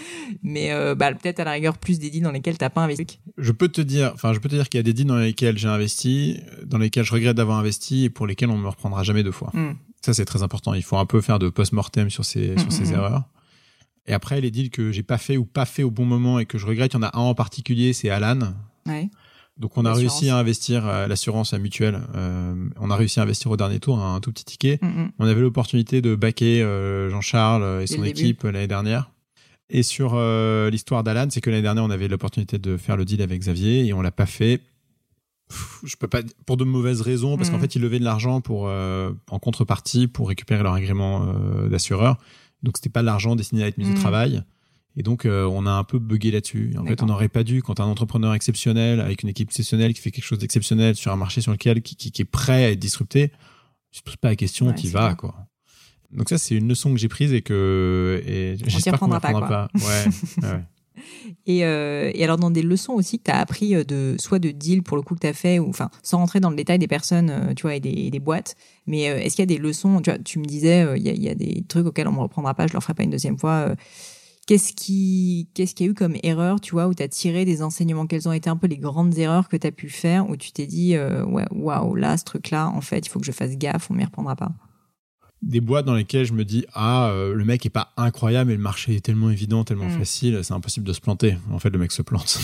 mais 0.42 0.72
euh, 0.72 0.94
bah, 0.94 1.14
peut-être 1.14 1.40
à 1.40 1.44
la 1.44 1.52
rigueur 1.52 1.78
plus 1.78 1.98
des 1.98 2.10
deals 2.10 2.22
dans 2.22 2.32
lesquels 2.32 2.58
tu 2.58 2.68
pas 2.68 2.82
investi. 2.82 3.20
Je 3.38 3.52
peux 3.52 3.68
te 3.68 3.80
dire, 3.80 4.10
enfin, 4.14 4.32
je 4.32 4.40
peux 4.40 4.48
te 4.48 4.56
dire 4.56 4.68
qu'il 4.68 4.78
y 4.78 4.80
a 4.80 4.84
des 4.84 4.92
deals 4.92 5.06
dans 5.06 5.16
lesquels 5.16 5.56
j'ai 5.56 5.68
investi, 5.68 6.40
dans 6.66 6.78
lesquels 6.78 7.04
je 7.04 7.12
regrette 7.12 7.36
d'avoir 7.36 7.58
investi 7.58 8.04
et 8.04 8.10
pour 8.10 8.26
lesquels 8.26 8.50
on 8.50 8.58
me 8.58 8.68
reprendra 8.68 9.02
jamais 9.02 9.22
deux 9.22 9.32
fois. 9.32 9.50
Hmm. 9.52 9.74
Ça, 10.04 10.12
c'est 10.12 10.26
très 10.26 10.42
important. 10.42 10.74
Il 10.74 10.82
faut 10.82 10.98
un 10.98 11.06
peu 11.06 11.22
faire 11.22 11.38
de 11.38 11.48
post-mortem 11.48 12.10
sur 12.10 12.26
ces, 12.26 12.58
sur 12.58 12.66
Mm, 12.66 12.70
ces 12.70 12.84
mm, 12.84 12.88
mm. 12.88 12.92
erreurs. 12.94 13.22
Et 14.06 14.12
après, 14.12 14.40
les 14.40 14.50
deals 14.50 14.70
que 14.70 14.92
j'ai 14.92 15.02
pas 15.02 15.18
fait 15.18 15.36
ou 15.36 15.44
pas 15.44 15.64
fait 15.64 15.82
au 15.82 15.90
bon 15.90 16.04
moment 16.04 16.38
et 16.38 16.46
que 16.46 16.58
je 16.58 16.66
regrette, 16.66 16.92
il 16.92 16.96
y 16.96 16.98
en 16.98 17.02
a 17.02 17.16
un 17.16 17.22
en 17.22 17.34
particulier, 17.34 17.92
c'est 17.92 18.10
Alan. 18.10 18.54
Ouais. 18.86 19.08
Donc 19.56 19.78
on 19.78 19.84
a 19.84 19.92
réussi 19.92 20.30
à 20.30 20.36
investir 20.36 20.84
à 20.84 21.06
l'assurance, 21.06 21.54
à 21.54 21.58
mutuelle. 21.58 22.00
Euh, 22.16 22.54
on 22.80 22.90
a 22.90 22.96
réussi 22.96 23.20
à 23.20 23.22
investir 23.22 23.50
au 23.52 23.56
dernier 23.56 23.78
tour 23.78 24.00
un 24.00 24.18
tout 24.20 24.32
petit 24.32 24.44
ticket. 24.44 24.78
Mm, 24.82 24.86
mm. 24.86 25.12
On 25.20 25.26
avait 25.26 25.40
l'opportunité 25.40 26.02
de 26.02 26.16
baquer 26.16 26.60
euh, 26.60 27.08
Jean-Charles 27.08 27.82
et 27.82 27.86
son 27.86 28.02
équipe 28.02 28.44
euh, 28.44 28.50
l'année 28.50 28.66
dernière. 28.66 29.10
Et 29.70 29.82
sur 29.82 30.12
euh, 30.14 30.70
l'histoire 30.70 31.02
d'Alan, 31.04 31.28
c'est 31.30 31.40
que 31.40 31.50
l'année 31.50 31.62
dernière, 31.62 31.84
on 31.84 31.90
avait 31.90 32.08
l'opportunité 32.08 32.58
de 32.58 32.76
faire 32.76 32.96
le 32.96 33.04
deal 33.04 33.22
avec 33.22 33.40
Xavier 33.40 33.86
et 33.86 33.92
on 33.92 34.02
l'a 34.02 34.12
pas 34.12 34.26
fait. 34.26 34.60
Pff, 35.48 35.80
Je 35.84 35.96
peux 35.96 36.08
pas 36.08 36.20
pour 36.46 36.56
de 36.56 36.64
mauvaises 36.64 37.00
raisons 37.00 37.36
parce 37.36 37.50
qu'en 37.50 37.58
fait 37.58 37.74
ils 37.74 37.82
levaient 37.82 37.98
de 37.98 38.04
l'argent 38.04 38.40
pour 38.40 38.66
euh, 38.66 39.12
en 39.30 39.38
contrepartie 39.38 40.06
pour 40.06 40.28
récupérer 40.28 40.62
leur 40.62 40.72
agrément 40.72 41.26
euh, 41.28 41.68
d'assureur. 41.68 42.18
Donc 42.64 42.76
c'était 42.78 42.90
pas 42.90 43.02
l'argent 43.02 43.36
destiné 43.36 43.62
à 43.62 43.68
être 43.68 43.78
mis 43.78 43.84
au 43.84 43.88
Mhm. 43.90 43.94
travail. 43.94 44.42
Et 44.96 45.02
donc 45.02 45.24
euh, 45.26 45.44
on 45.46 45.66
a 45.66 45.70
un 45.72 45.84
peu 45.84 45.98
bugué 45.98 46.30
là-dessus. 46.30 46.74
En 46.78 46.84
fait, 46.86 47.02
on 47.02 47.06
n'aurait 47.06 47.28
pas 47.28 47.44
dû 47.44 47.62
quand 47.62 47.78
un 47.80 47.84
entrepreneur 47.84 48.32
exceptionnel 48.34 49.00
avec 49.00 49.22
une 49.22 49.28
équipe 49.28 49.48
exceptionnelle 49.50 49.92
qui 49.94 50.00
fait 50.00 50.10
quelque 50.10 50.24
chose 50.24 50.38
d'exceptionnel 50.38 50.94
sur 50.96 51.12
un 51.12 51.16
marché 51.16 51.40
sur 51.40 51.52
lequel 51.52 51.82
qui, 51.82 51.94
qui, 51.96 52.10
qui 52.12 52.22
est 52.22 52.24
prêt 52.24 52.64
à 52.64 52.70
être 52.70 52.78
disrupté, 52.78 53.30
tu 53.90 54.00
te 54.00 54.04
poses 54.06 54.16
pas 54.16 54.28
la 54.28 54.36
question, 54.36 54.66
Ouais, 54.68 54.74
tu 54.74 54.86
c'est 54.86 54.92
vas 54.92 55.14
quoi. 55.14 55.34
Donc 56.12 56.28
ça 56.28 56.38
c'est 56.38 56.54
une 56.54 56.68
leçon 56.68 56.92
que 56.92 56.98
j'ai 56.98 57.08
prise 57.08 57.32
et 57.32 57.42
que 57.42 58.22
et 58.24 58.56
j'espère 58.66 58.98
qu'on 59.00 59.08
ne 59.08 59.18
pas, 59.18 59.32
pas. 59.32 59.68
Ouais, 59.74 60.04
ouais. 60.42 60.64
Et, 61.46 61.64
euh, 61.64 62.10
et 62.14 62.24
alors, 62.24 62.36
dans 62.36 62.50
des 62.50 62.62
leçons 62.62 62.92
aussi 62.92 63.18
que 63.18 63.24
tu 63.24 63.30
as 63.30 63.38
appris 63.38 63.74
euh, 63.74 63.84
de, 63.84 64.16
soit 64.18 64.38
de 64.38 64.50
deals 64.50 64.82
pour 64.82 64.96
le 64.96 65.02
coup 65.02 65.14
que 65.14 65.20
tu 65.20 65.26
as 65.26 65.32
fait, 65.32 65.58
ou 65.58 65.68
enfin, 65.68 65.90
sans 66.02 66.18
rentrer 66.18 66.40
dans 66.40 66.50
le 66.50 66.56
détail 66.56 66.78
des 66.78 66.88
personnes, 66.88 67.30
euh, 67.30 67.54
tu 67.54 67.62
vois, 67.62 67.74
et 67.74 67.80
des, 67.80 68.18
boîtes, 68.18 68.56
mais 68.86 69.02
est-ce 69.02 69.36
qu'il 69.36 69.42
y 69.42 69.54
a 69.54 69.54
des 69.54 69.58
leçons, 69.58 70.00
tu 70.00 70.10
vois, 70.10 70.18
tu 70.18 70.38
me 70.38 70.44
disais, 70.44 70.86
il 70.96 71.02
y, 71.02 71.28
a, 71.28 71.34
des 71.34 71.64
trucs 71.68 71.86
auxquels 71.86 72.08
on 72.08 72.12
me 72.12 72.20
reprendra 72.20 72.54
pas, 72.54 72.66
je 72.66 72.72
le 72.72 72.80
ferai 72.80 72.94
pas 72.94 73.02
une 73.02 73.10
deuxième 73.10 73.38
fois. 73.38 73.74
Qu'est-ce 74.46 74.72
qui, 74.72 75.48
qu'est-ce 75.54 75.74
qu'il 75.74 75.86
y 75.86 75.88
a 75.88 75.92
eu 75.92 75.94
comme 75.94 76.16
erreur, 76.22 76.60
tu 76.60 76.72
vois, 76.72 76.86
où 76.86 76.94
tu 76.94 77.02
as 77.02 77.08
tiré 77.08 77.44
des 77.44 77.62
enseignements? 77.62 78.06
Quelles 78.06 78.28
ont 78.28 78.32
été 78.32 78.48
un 78.48 78.56
peu 78.56 78.66
les 78.66 78.78
grandes 78.78 79.16
erreurs 79.18 79.48
que 79.48 79.56
tu 79.56 79.66
as 79.66 79.72
pu 79.72 79.88
faire, 79.88 80.28
où 80.28 80.36
tu 80.36 80.52
t'es 80.52 80.66
dit, 80.66 80.96
waouh, 81.50 81.94
là, 81.94 82.16
ce 82.16 82.24
truc-là, 82.24 82.68
en 82.68 82.80
fait, 82.80 83.06
il 83.06 83.08
faut 83.10 83.20
que 83.20 83.26
je 83.26 83.32
fasse 83.32 83.56
gaffe, 83.56 83.90
on 83.90 83.94
m'y 83.94 84.04
reprendra 84.04 84.36
pas? 84.36 84.52
Des 85.46 85.60
boîtes 85.60 85.84
dans 85.84 85.94
lesquelles 85.94 86.24
je 86.26 86.32
me 86.32 86.44
dis 86.44 86.64
ah 86.72 87.08
euh, 87.08 87.34
le 87.34 87.44
mec 87.44 87.64
est 87.66 87.70
pas 87.70 87.92
incroyable 87.96 88.48
mais 88.50 88.56
le 88.56 88.62
marché 88.62 88.96
est 88.96 89.00
tellement 89.00 89.30
évident 89.30 89.62
tellement 89.64 89.86
Mm. 89.86 89.98
facile 89.98 90.40
c'est 90.42 90.54
impossible 90.54 90.86
de 90.86 90.92
se 90.92 91.00
planter 91.00 91.36
en 91.52 91.58
fait 91.58 91.70
le 91.70 91.78
mec 91.78 91.92
se 91.92 92.02
plante. 92.02 92.38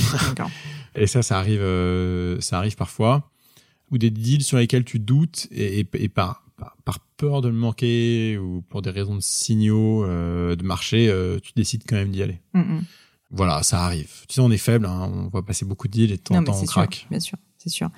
Et 0.95 1.07
ça 1.07 1.23
ça 1.23 1.39
arrive 1.39 1.61
euh, 1.63 2.41
ça 2.41 2.59
arrive 2.59 2.77
parfois. 2.77 3.31
Ou 3.91 3.99
des 3.99 4.11
deals 4.11 4.43
sur 4.45 4.59
lesquels 4.59 4.85
tu 4.85 4.99
doutes 5.01 5.49
et, 5.51 5.81
et, 5.81 5.89
et 5.95 6.09
par, 6.09 6.45
par 6.57 6.77
par 6.85 6.99
peur 7.17 7.41
de 7.41 7.49
le 7.49 7.55
manquer 7.55 8.39
ou 8.39 8.63
pour 8.69 8.83
des 8.83 8.91
raisons 8.91 9.17
de 9.17 9.21
signaux 9.23 10.05
euh, 10.05 10.55
de 10.55 10.63
marché 10.63 11.13
tu 11.43 11.53
décides 11.57 11.83
quand 11.89 11.97
même 11.97 12.11
d'y 12.11 12.23
aller. 12.23 12.41
Mm, 12.55 12.61
mm. 12.61 12.85
voilà 13.31 13.63
ça 13.63 13.85
arrive. 13.85 14.11
Tu 14.29 14.35
sais 14.35 14.41
on 14.41 14.51
est 14.51 14.59
faible 14.59 14.87
hein, 14.87 15.11
on 15.13 15.29
va 15.29 15.43
passer 15.43 15.65
beaucoup 15.65 15.89
de 15.89 15.93
deals 15.93 16.13
et 16.13 16.17
de 16.17 16.23
temps 16.23 16.37
en 16.37 16.45
temps 16.45 16.61
on 16.61 16.65
craque. 16.67 17.07
bien 17.11 17.21
sûr, 17.21 17.39
c'est 17.59 17.71
sûr. 17.71 17.91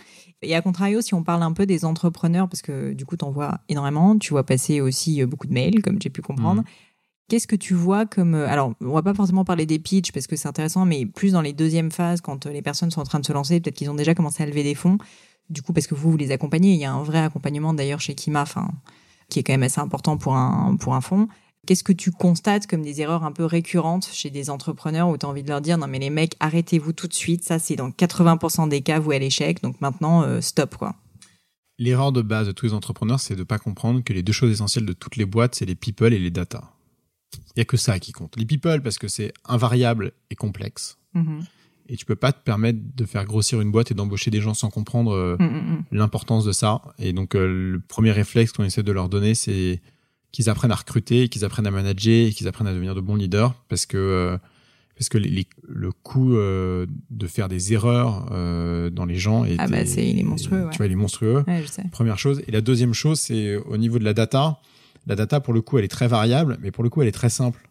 Et 0.43 0.55
à 0.55 0.63
contrario, 0.63 1.01
si 1.01 1.15
on 1.15 1.23
parle 1.23 1.43
un 1.43 1.53
peu 1.53 1.67
des 1.67 1.85
entrepreneurs, 1.85 2.49
parce 2.49 2.63
que 2.63 2.93
du 2.93 3.05
coup, 3.07 3.17
tu 3.17 3.25
en 3.25 3.31
vois 3.31 3.61
énormément, 3.69 4.19
tu 4.19 4.31
vois 4.31 4.45
passer 4.45 4.81
aussi 4.81 5.23
euh, 5.23 5.27
beaucoup 5.27 5.47
de 5.47 5.53
mails, 5.53 5.83
comme 5.83 6.01
j'ai 6.01 6.11
pu 6.11 6.23
comprendre. 6.23 6.63
Mhm. 6.63 6.67
Qu'est-ce 7.29 7.47
que 7.47 7.57
tu 7.57 7.75
vois 7.75 8.05
comme... 8.05 8.35
euh, 8.35 8.49
Alors, 8.49 8.75
on 8.81 8.93
va 8.93 9.03
pas 9.03 9.15
forcément 9.15 9.45
parler 9.45 9.65
des 9.67 9.79
pitchs, 9.79 10.13
parce 10.13 10.27
que 10.27 10.37
c'est 10.37 10.49
intéressant, 10.49 10.85
mais 10.85 11.07
plus 11.07 11.33
dans 11.33 11.41
les 11.41 11.53
deuxièmes 11.53 11.91
phases, 11.91 12.21
quand 12.21 12.47
euh, 12.47 12.53
les 12.53 12.63
personnes 12.63 12.91
sont 12.91 13.01
en 13.01 13.05
train 13.05 13.21
de 13.21 13.27
se 13.27 13.33
lancer, 13.33 13.61
peut-être 13.61 13.77
qu'ils 13.77 13.91
ont 13.91 13.95
déjà 13.95 14.15
commencé 14.15 14.43
à 14.43 14.47
lever 14.47 14.63
des 14.63 14.75
fonds. 14.75 14.99
Du 15.49 15.63
coup, 15.63 15.73
parce 15.73 15.87
que 15.87 15.95
vous, 15.95 16.11
vous 16.11 16.17
les 16.17 16.31
accompagnez, 16.31 16.73
il 16.73 16.79
y 16.79 16.85
a 16.85 16.93
un 16.93 17.03
vrai 17.03 17.19
accompagnement 17.19 17.75
d'ailleurs 17.75 18.01
chez 18.01 18.15
Kima, 18.15 18.43
enfin, 18.43 18.71
qui 19.29 19.39
est 19.39 19.43
quand 19.43 19.53
même 19.53 19.63
assez 19.63 19.81
important 19.81 20.17
pour 20.17 20.35
un, 20.35 20.77
pour 20.77 20.95
un 20.95 21.01
fonds. 21.01 21.29
Qu'est-ce 21.67 21.85
que 21.85 21.93
tu 21.93 22.11
constates 22.11 22.67
comme 22.67 22.83
des 22.83 23.01
erreurs 23.01 23.23
un 23.23 23.31
peu 23.31 23.45
récurrentes 23.45 24.09
chez 24.13 24.31
des 24.31 24.51
entrepreneurs 24.51 25.09
où 25.09 25.17
tu 25.17 25.25
as 25.25 25.29
envie 25.29 25.45
de 25.45 25.49
leur 25.49 25.61
dire 25.61 25.79
non 25.79 25.87
mais 25.87 26.01
les 26.01 26.11
mecs 26.11 26.35
arrêtez-vous 26.41 26.93
tout 26.93 27.07
de 27.07 27.15
suite, 27.15 27.45
ça 27.45 27.61
c'est 27.61 27.77
dans 27.77 27.91
80% 27.91 28.69
des 28.69 28.81
cas 28.81 28.99
vous 28.99 29.13
à 29.13 29.19
l'échec, 29.19 29.63
donc 29.63 29.81
maintenant 29.81 30.25
euh, 30.25 30.41
stop 30.41 30.75
quoi. 30.77 30.97
l'erreur 31.79 32.11
de 32.11 32.21
base 32.21 32.49
de 32.49 32.53
tous 32.53 32.67
les 32.67 32.73
entrepreneurs 32.73 33.21
c'est 33.21 33.37
de 33.37 33.45
pas 33.45 33.59
comprendre 33.61 34.03
que 34.03 34.13
les 34.13 34.25
deux 34.25 34.33
choses 34.33 34.51
essentielles 34.51 34.87
de 34.87 34.93
toutes 34.93 35.15
les 35.17 35.25
boîtes 35.25 35.55
c'est 35.55 35.65
les 35.65 35.77
people 35.77 36.13
et 36.13 36.19
les 36.19 36.33
data 36.33 36.65
il 37.55 37.61
y 37.61 37.63
a 37.63 37.65
que 37.65 37.77
ça 37.77 38.01
qui 38.01 38.11
compte 38.11 38.37
les 38.37 38.45
people 38.45 38.83
parce 38.83 38.99
que 38.99 39.07
c'est 39.07 39.33
invariable 39.45 40.13
et 40.31 40.35
complexe 40.35 40.99
Mhm. 41.15 41.45
et 41.89 41.97
tu 41.97 42.05
peux 42.07 42.17
pas 42.17 42.33
te 42.33 42.43
permettre 42.43 42.79
de 42.97 43.05
faire 43.05 43.25
grossir 43.25 43.61
une 43.61 43.71
boîte 43.71 43.91
et 43.93 43.95
d'embaucher 43.95 44.31
des 44.33 44.41
gens 44.41 44.55
sans 44.55 44.71
comprendre 44.71 45.13
euh, 45.13 45.37
l'importance 45.93 46.45
de 46.47 46.53
ça. 46.53 46.81
Et 46.99 47.13
donc 47.13 47.35
euh, 47.35 47.73
le 47.75 47.81
premier 47.81 48.13
réflexe 48.13 48.51
qu'on 48.53 48.65
essaie 48.65 48.83
de 48.83 48.93
leur 48.93 49.09
donner, 49.11 49.35
c'est 49.35 49.83
qu'ils 50.33 50.49
apprennent 50.51 50.73
à 50.73 50.77
recruter, 50.77 51.29
qu'ils 51.29 51.45
apprennent 51.45 51.67
à 51.67 51.71
manager, 51.71 52.31
qu'ils 52.31 52.49
apprennent 52.49 52.67
à 52.67 52.73
devenir 52.73 52.95
de 52.95 53.01
bons 53.01 53.15
leaders, 53.17 53.55
parce 53.69 53.87
que 53.87 53.97
euh, 53.99 54.39
parce 54.97 55.09
que 55.09 55.19
les- 55.19 55.31
les- 55.31 55.47
le 55.69 55.91
coût 55.93 56.35
euh, 56.37 56.87
de 57.11 57.27
faire 57.27 57.49
des 57.49 57.73
erreurs 57.73 58.29
euh, 58.33 58.89
dans 58.91 59.05
les 59.07 59.17
gens 59.17 59.45
est, 59.45 59.57
Ah 59.59 59.67
bah, 59.67 59.85
c'est- 59.87 60.09
il 60.09 60.19
est 60.19 60.23
monstrueux, 60.23 60.65
ouais. 60.65 60.71
Tu 60.71 60.77
vois, 60.79 60.87
il 60.87 60.93
est 60.93 60.97
monstrueux. 60.97 61.45
Ouais, 61.47 61.63
je 61.63 61.67
sais. 61.69 61.83
Première 61.91 62.19
chose. 62.19 62.43
Et 62.47 62.53
la 62.53 62.61
deuxième 62.61 62.93
chose, 62.95 63.19
c'est 63.19 63.57
au 63.57 63.77
niveau 63.79 63.99
de 63.99 64.05
la 64.05 64.13
data. 64.15 64.59
La 65.07 65.17
data, 65.17 65.41
pour 65.41 65.55
le 65.55 65.61
coup, 65.63 65.79
elle 65.79 65.85
est 65.85 65.89
très 65.89 66.09
variable, 66.09 66.59
mais 66.63 66.71
pour 66.71 66.85
le 66.85 66.91
coup, 66.91 67.03
elle 67.03 67.09
est 67.09 67.13
très 67.13 67.31
simple. 67.31 67.69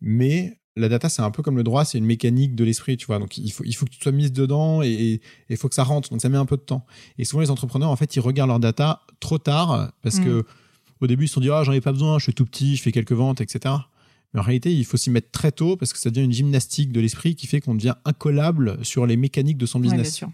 Mais 0.00 0.58
la 0.76 0.88
data, 0.88 1.08
c'est 1.08 1.20
un 1.22 1.30
peu 1.30 1.42
comme 1.42 1.56
le 1.56 1.62
droit, 1.64 1.84
c'est 1.84 1.98
une 1.98 2.06
mécanique 2.06 2.54
de 2.54 2.64
l'esprit, 2.64 2.96
tu 2.96 3.06
vois. 3.06 3.18
Donc, 3.18 3.36
il 3.36 3.50
faut, 3.52 3.64
il 3.64 3.74
faut 3.74 3.84
que 3.84 3.90
tu 3.90 4.00
sois 4.00 4.12
mise 4.12 4.32
dedans 4.32 4.82
et 4.82 5.20
il 5.50 5.56
faut 5.56 5.68
que 5.68 5.74
ça 5.74 5.84
rentre. 5.84 6.08
Donc, 6.10 6.20
ça 6.22 6.28
met 6.30 6.38
un 6.38 6.46
peu 6.46 6.56
de 6.56 6.62
temps. 6.62 6.86
Et 7.18 7.24
souvent, 7.24 7.42
les 7.42 7.50
entrepreneurs, 7.50 7.90
en 7.90 7.96
fait, 7.96 8.16
ils 8.16 8.20
regardent 8.20 8.48
leur 8.50 8.60
data 8.60 9.02
trop 9.20 9.38
tard 9.38 9.92
parce 10.02 10.18
Mm. 10.20 10.24
que 10.24 10.44
au 11.02 11.06
début, 11.06 11.24
ils 11.24 11.28
se 11.28 11.34
sont 11.34 11.40
dit, 11.40 11.50
ah, 11.50 11.64
j'en 11.64 11.72
ai 11.72 11.80
pas 11.80 11.92
besoin, 11.92 12.18
je 12.18 12.24
suis 12.24 12.34
tout 12.34 12.44
petit, 12.44 12.76
je 12.76 12.82
fais 12.82 12.92
quelques 12.92 13.12
ventes, 13.12 13.40
etc. 13.40 13.74
Mais 14.32 14.40
en 14.40 14.42
réalité, 14.42 14.72
il 14.72 14.84
faut 14.84 14.96
s'y 14.96 15.10
mettre 15.10 15.30
très 15.30 15.52
tôt 15.52 15.76
parce 15.76 15.92
que 15.92 15.98
ça 15.98 16.10
devient 16.10 16.24
une 16.24 16.32
gymnastique 16.32 16.92
de 16.92 17.00
l'esprit 17.00 17.34
qui 17.34 17.46
fait 17.46 17.60
qu'on 17.60 17.74
devient 17.74 17.94
incollable 18.04 18.78
sur 18.82 19.06
les 19.06 19.16
mécaniques 19.16 19.58
de 19.58 19.66
son 19.66 19.80
business. 19.80 20.24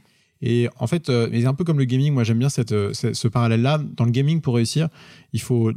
Et 0.41 0.69
en 0.79 0.87
fait, 0.87 1.09
euh, 1.09 1.29
c'est 1.33 1.47
un 1.47 1.55
peu 1.55 1.65
comme 1.65 1.79
le 1.79 1.85
gaming. 1.85 2.13
Moi, 2.15 2.23
j'aime 2.23 2.39
bien 2.39 2.49
cette, 2.49 2.71
euh, 2.71 2.93
ce, 2.93 3.27
parallèle-là. 3.27 3.79
Dans 3.97 4.05
le 4.05 4.13
gaming, 4.13 4.41
pour 4.41 4.55
réussir, 4.55 4.89
il 5.33 5.41
faut 5.41 5.73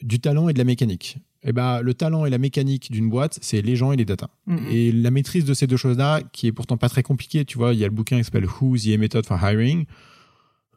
du 0.00 0.20
talent 0.20 0.48
et 0.48 0.54
de 0.54 0.58
la 0.58 0.64
mécanique. 0.64 1.18
Et 1.42 1.52
ben, 1.52 1.82
le 1.82 1.92
talent 1.92 2.24
et 2.24 2.30
la 2.30 2.38
mécanique 2.38 2.90
d'une 2.90 3.10
boîte, 3.10 3.38
c'est 3.42 3.60
les 3.60 3.76
gens 3.76 3.92
et 3.92 3.96
les 3.96 4.06
data. 4.06 4.30
Mm, 4.46 4.54
mm. 4.54 4.66
Et 4.70 4.92
la 4.92 5.10
maîtrise 5.10 5.44
de 5.44 5.52
ces 5.52 5.66
deux 5.66 5.76
choses-là, 5.76 6.22
qui 6.32 6.46
est 6.46 6.52
pourtant 6.52 6.78
pas 6.78 6.88
très 6.88 7.02
compliquée, 7.02 7.44
tu 7.44 7.58
vois, 7.58 7.74
il 7.74 7.80
y 7.80 7.84
a 7.84 7.88
le 7.88 7.94
bouquin 7.94 8.16
qui 8.18 8.24
s'appelle 8.24 8.46
Who's 8.46 8.84
the 8.84 8.98
Method 8.98 9.26
for 9.26 9.38
Hiring. 9.42 9.84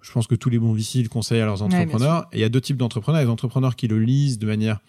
Je 0.04 0.12
pense 0.12 0.28
que 0.28 0.36
tous 0.36 0.50
les 0.52 0.60
bons 0.60 0.74
VC 0.74 1.02
le 1.02 1.10
conseillent 1.10 1.40
à 1.42 1.46
leurs 1.46 1.62
Ouais, 1.64 1.74
entrepreneurs. 1.76 2.28
et 2.32 2.38
il 2.38 2.42
y 2.42 2.44
a 2.44 2.50
deux 2.50 2.62
types 2.62 2.78
d'entrepreneurs. 2.78 3.20
Il 3.22 3.24
y 3.24 3.26
a 3.26 3.28
des 3.28 3.32
entrepreneurs 3.32 3.76
qui 3.76 3.88
le 3.88 4.00
lisent 4.00 4.38
de 4.38 4.46
manière 4.46 4.80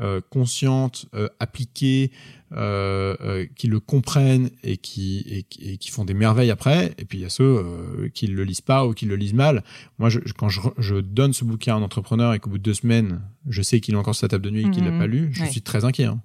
euh, 0.00 0.20
consciente, 0.30 1.06
euh, 1.14 1.28
appliquée, 1.40 2.12
euh, 2.52 3.16
euh, 3.22 3.46
qui 3.56 3.68
le 3.68 3.80
comprennent 3.80 4.50
et 4.62 4.76
qui, 4.76 5.24
et, 5.26 5.42
qui- 5.44 5.70
et 5.70 5.76
qui 5.78 5.90
font 5.90 6.04
des 6.04 6.12
merveilles 6.12 6.50
après. 6.50 6.94
Et 6.98 7.04
puis 7.06 7.18
il 7.18 7.22
y 7.22 7.24
a 7.24 7.30
ceux 7.30 7.42
euh, 7.44 8.08
qui 8.12 8.26
le 8.26 8.44
lisent 8.44 8.60
pas 8.60 8.86
ou 8.86 8.92
qui 8.92 9.06
le 9.06 9.16
lisent 9.16 9.32
mal. 9.32 9.64
Moi, 9.98 10.10
je, 10.10 10.18
quand 10.36 10.50
je, 10.50 10.60
je 10.76 10.96
donne 10.96 11.32
ce 11.32 11.44
bouquin 11.44 11.74
à 11.74 11.78
un 11.78 11.82
entrepreneur 11.82 12.34
et 12.34 12.38
qu'au 12.38 12.50
bout 12.50 12.58
de 12.58 12.62
deux 12.62 12.74
semaines, 12.74 13.22
je 13.48 13.62
sais 13.62 13.80
qu'il 13.80 13.94
est 13.94 13.96
encore 13.96 14.14
sur 14.14 14.20
sa 14.20 14.28
table 14.28 14.44
de 14.44 14.50
nuit 14.50 14.66
et 14.66 14.70
qu'il 14.70 14.84
l'a 14.84 14.90
Mhm. 14.90 14.98
pas 14.98 15.06
lu, 15.06 15.30
je 15.32 15.42
Ouais. 15.42 15.50
suis 15.50 15.62
très 15.62 15.84
inquiet. 15.86 16.04
hein. 16.04 16.20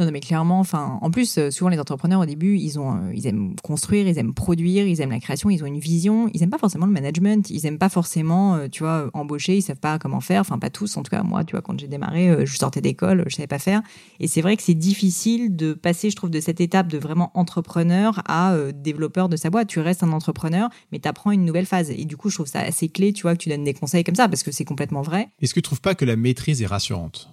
Non, 0.00 0.10
mais 0.10 0.20
clairement, 0.20 0.60
enfin, 0.60 0.98
en 1.02 1.10
plus, 1.10 1.36
euh, 1.36 1.50
souvent 1.50 1.68
les 1.68 1.78
entrepreneurs 1.78 2.20
au 2.20 2.24
début, 2.24 2.56
ils 2.56 2.78
ont, 2.78 2.92
euh, 2.92 3.12
ils 3.14 3.26
aiment 3.26 3.54
construire, 3.62 4.08
ils 4.08 4.16
aiment 4.16 4.32
produire, 4.32 4.86
ils 4.86 5.02
aiment 5.02 5.10
la 5.10 5.20
création, 5.20 5.50
ils 5.50 5.62
ont 5.62 5.66
une 5.66 5.78
vision, 5.78 6.30
ils 6.32 6.42
aiment 6.42 6.48
pas 6.48 6.56
forcément 6.56 6.86
le 6.86 6.92
management, 6.92 7.50
ils 7.50 7.66
aiment 7.66 7.76
pas 7.76 7.90
forcément, 7.90 8.54
euh, 8.54 8.68
tu 8.68 8.82
vois, 8.82 9.10
embaucher, 9.12 9.58
ils 9.58 9.62
savent 9.62 9.76
pas 9.76 9.98
comment 9.98 10.20
faire, 10.20 10.40
enfin 10.40 10.58
pas 10.58 10.70
tous, 10.70 10.96
en 10.96 11.02
tout 11.02 11.10
cas 11.10 11.22
moi, 11.22 11.44
tu 11.44 11.52
vois, 11.52 11.60
quand 11.60 11.78
j'ai 11.78 11.86
démarré, 11.86 12.46
je 12.46 12.56
sortais 12.56 12.80
d'école, 12.80 13.24
je 13.26 13.36
savais 13.36 13.46
pas 13.46 13.58
faire, 13.58 13.82
et 14.20 14.26
c'est 14.26 14.40
vrai 14.40 14.56
que 14.56 14.62
c'est 14.62 14.72
difficile 14.72 15.54
de 15.54 15.74
passer, 15.74 16.08
je 16.08 16.16
trouve, 16.16 16.30
de 16.30 16.40
cette 16.40 16.62
étape 16.62 16.88
de 16.88 16.96
vraiment 16.96 17.30
entrepreneur 17.34 18.22
à 18.26 18.56
développeur 18.72 19.28
de 19.28 19.36
sa 19.36 19.50
boîte. 19.50 19.68
Tu 19.68 19.80
restes 19.80 20.02
un 20.02 20.12
entrepreneur, 20.12 20.70
mais 20.92 20.98
tu 20.98 21.08
apprends 21.08 21.30
une 21.30 21.44
nouvelle 21.44 21.66
phase, 21.66 21.90
et 21.90 22.06
du 22.06 22.16
coup, 22.16 22.30
je 22.30 22.36
trouve 22.36 22.46
ça 22.46 22.60
assez 22.60 22.88
clé, 22.88 23.12
tu 23.12 23.22
vois, 23.22 23.34
que 23.34 23.42
tu 23.42 23.50
donnes 23.50 23.64
des 23.64 23.74
conseils 23.74 24.04
comme 24.04 24.14
ça, 24.14 24.28
parce 24.28 24.42
que 24.42 24.50
c'est 24.50 24.64
complètement 24.64 25.02
vrai, 25.02 25.28
Est-ce 25.42 25.52
que 25.52 25.60
tu 25.60 25.64
trouves 25.64 25.82
pas 25.82 25.94
que 25.94 26.06
la 26.06 26.16
maîtrise 26.16 26.62
est 26.62 26.66
rassurante? 26.66 27.28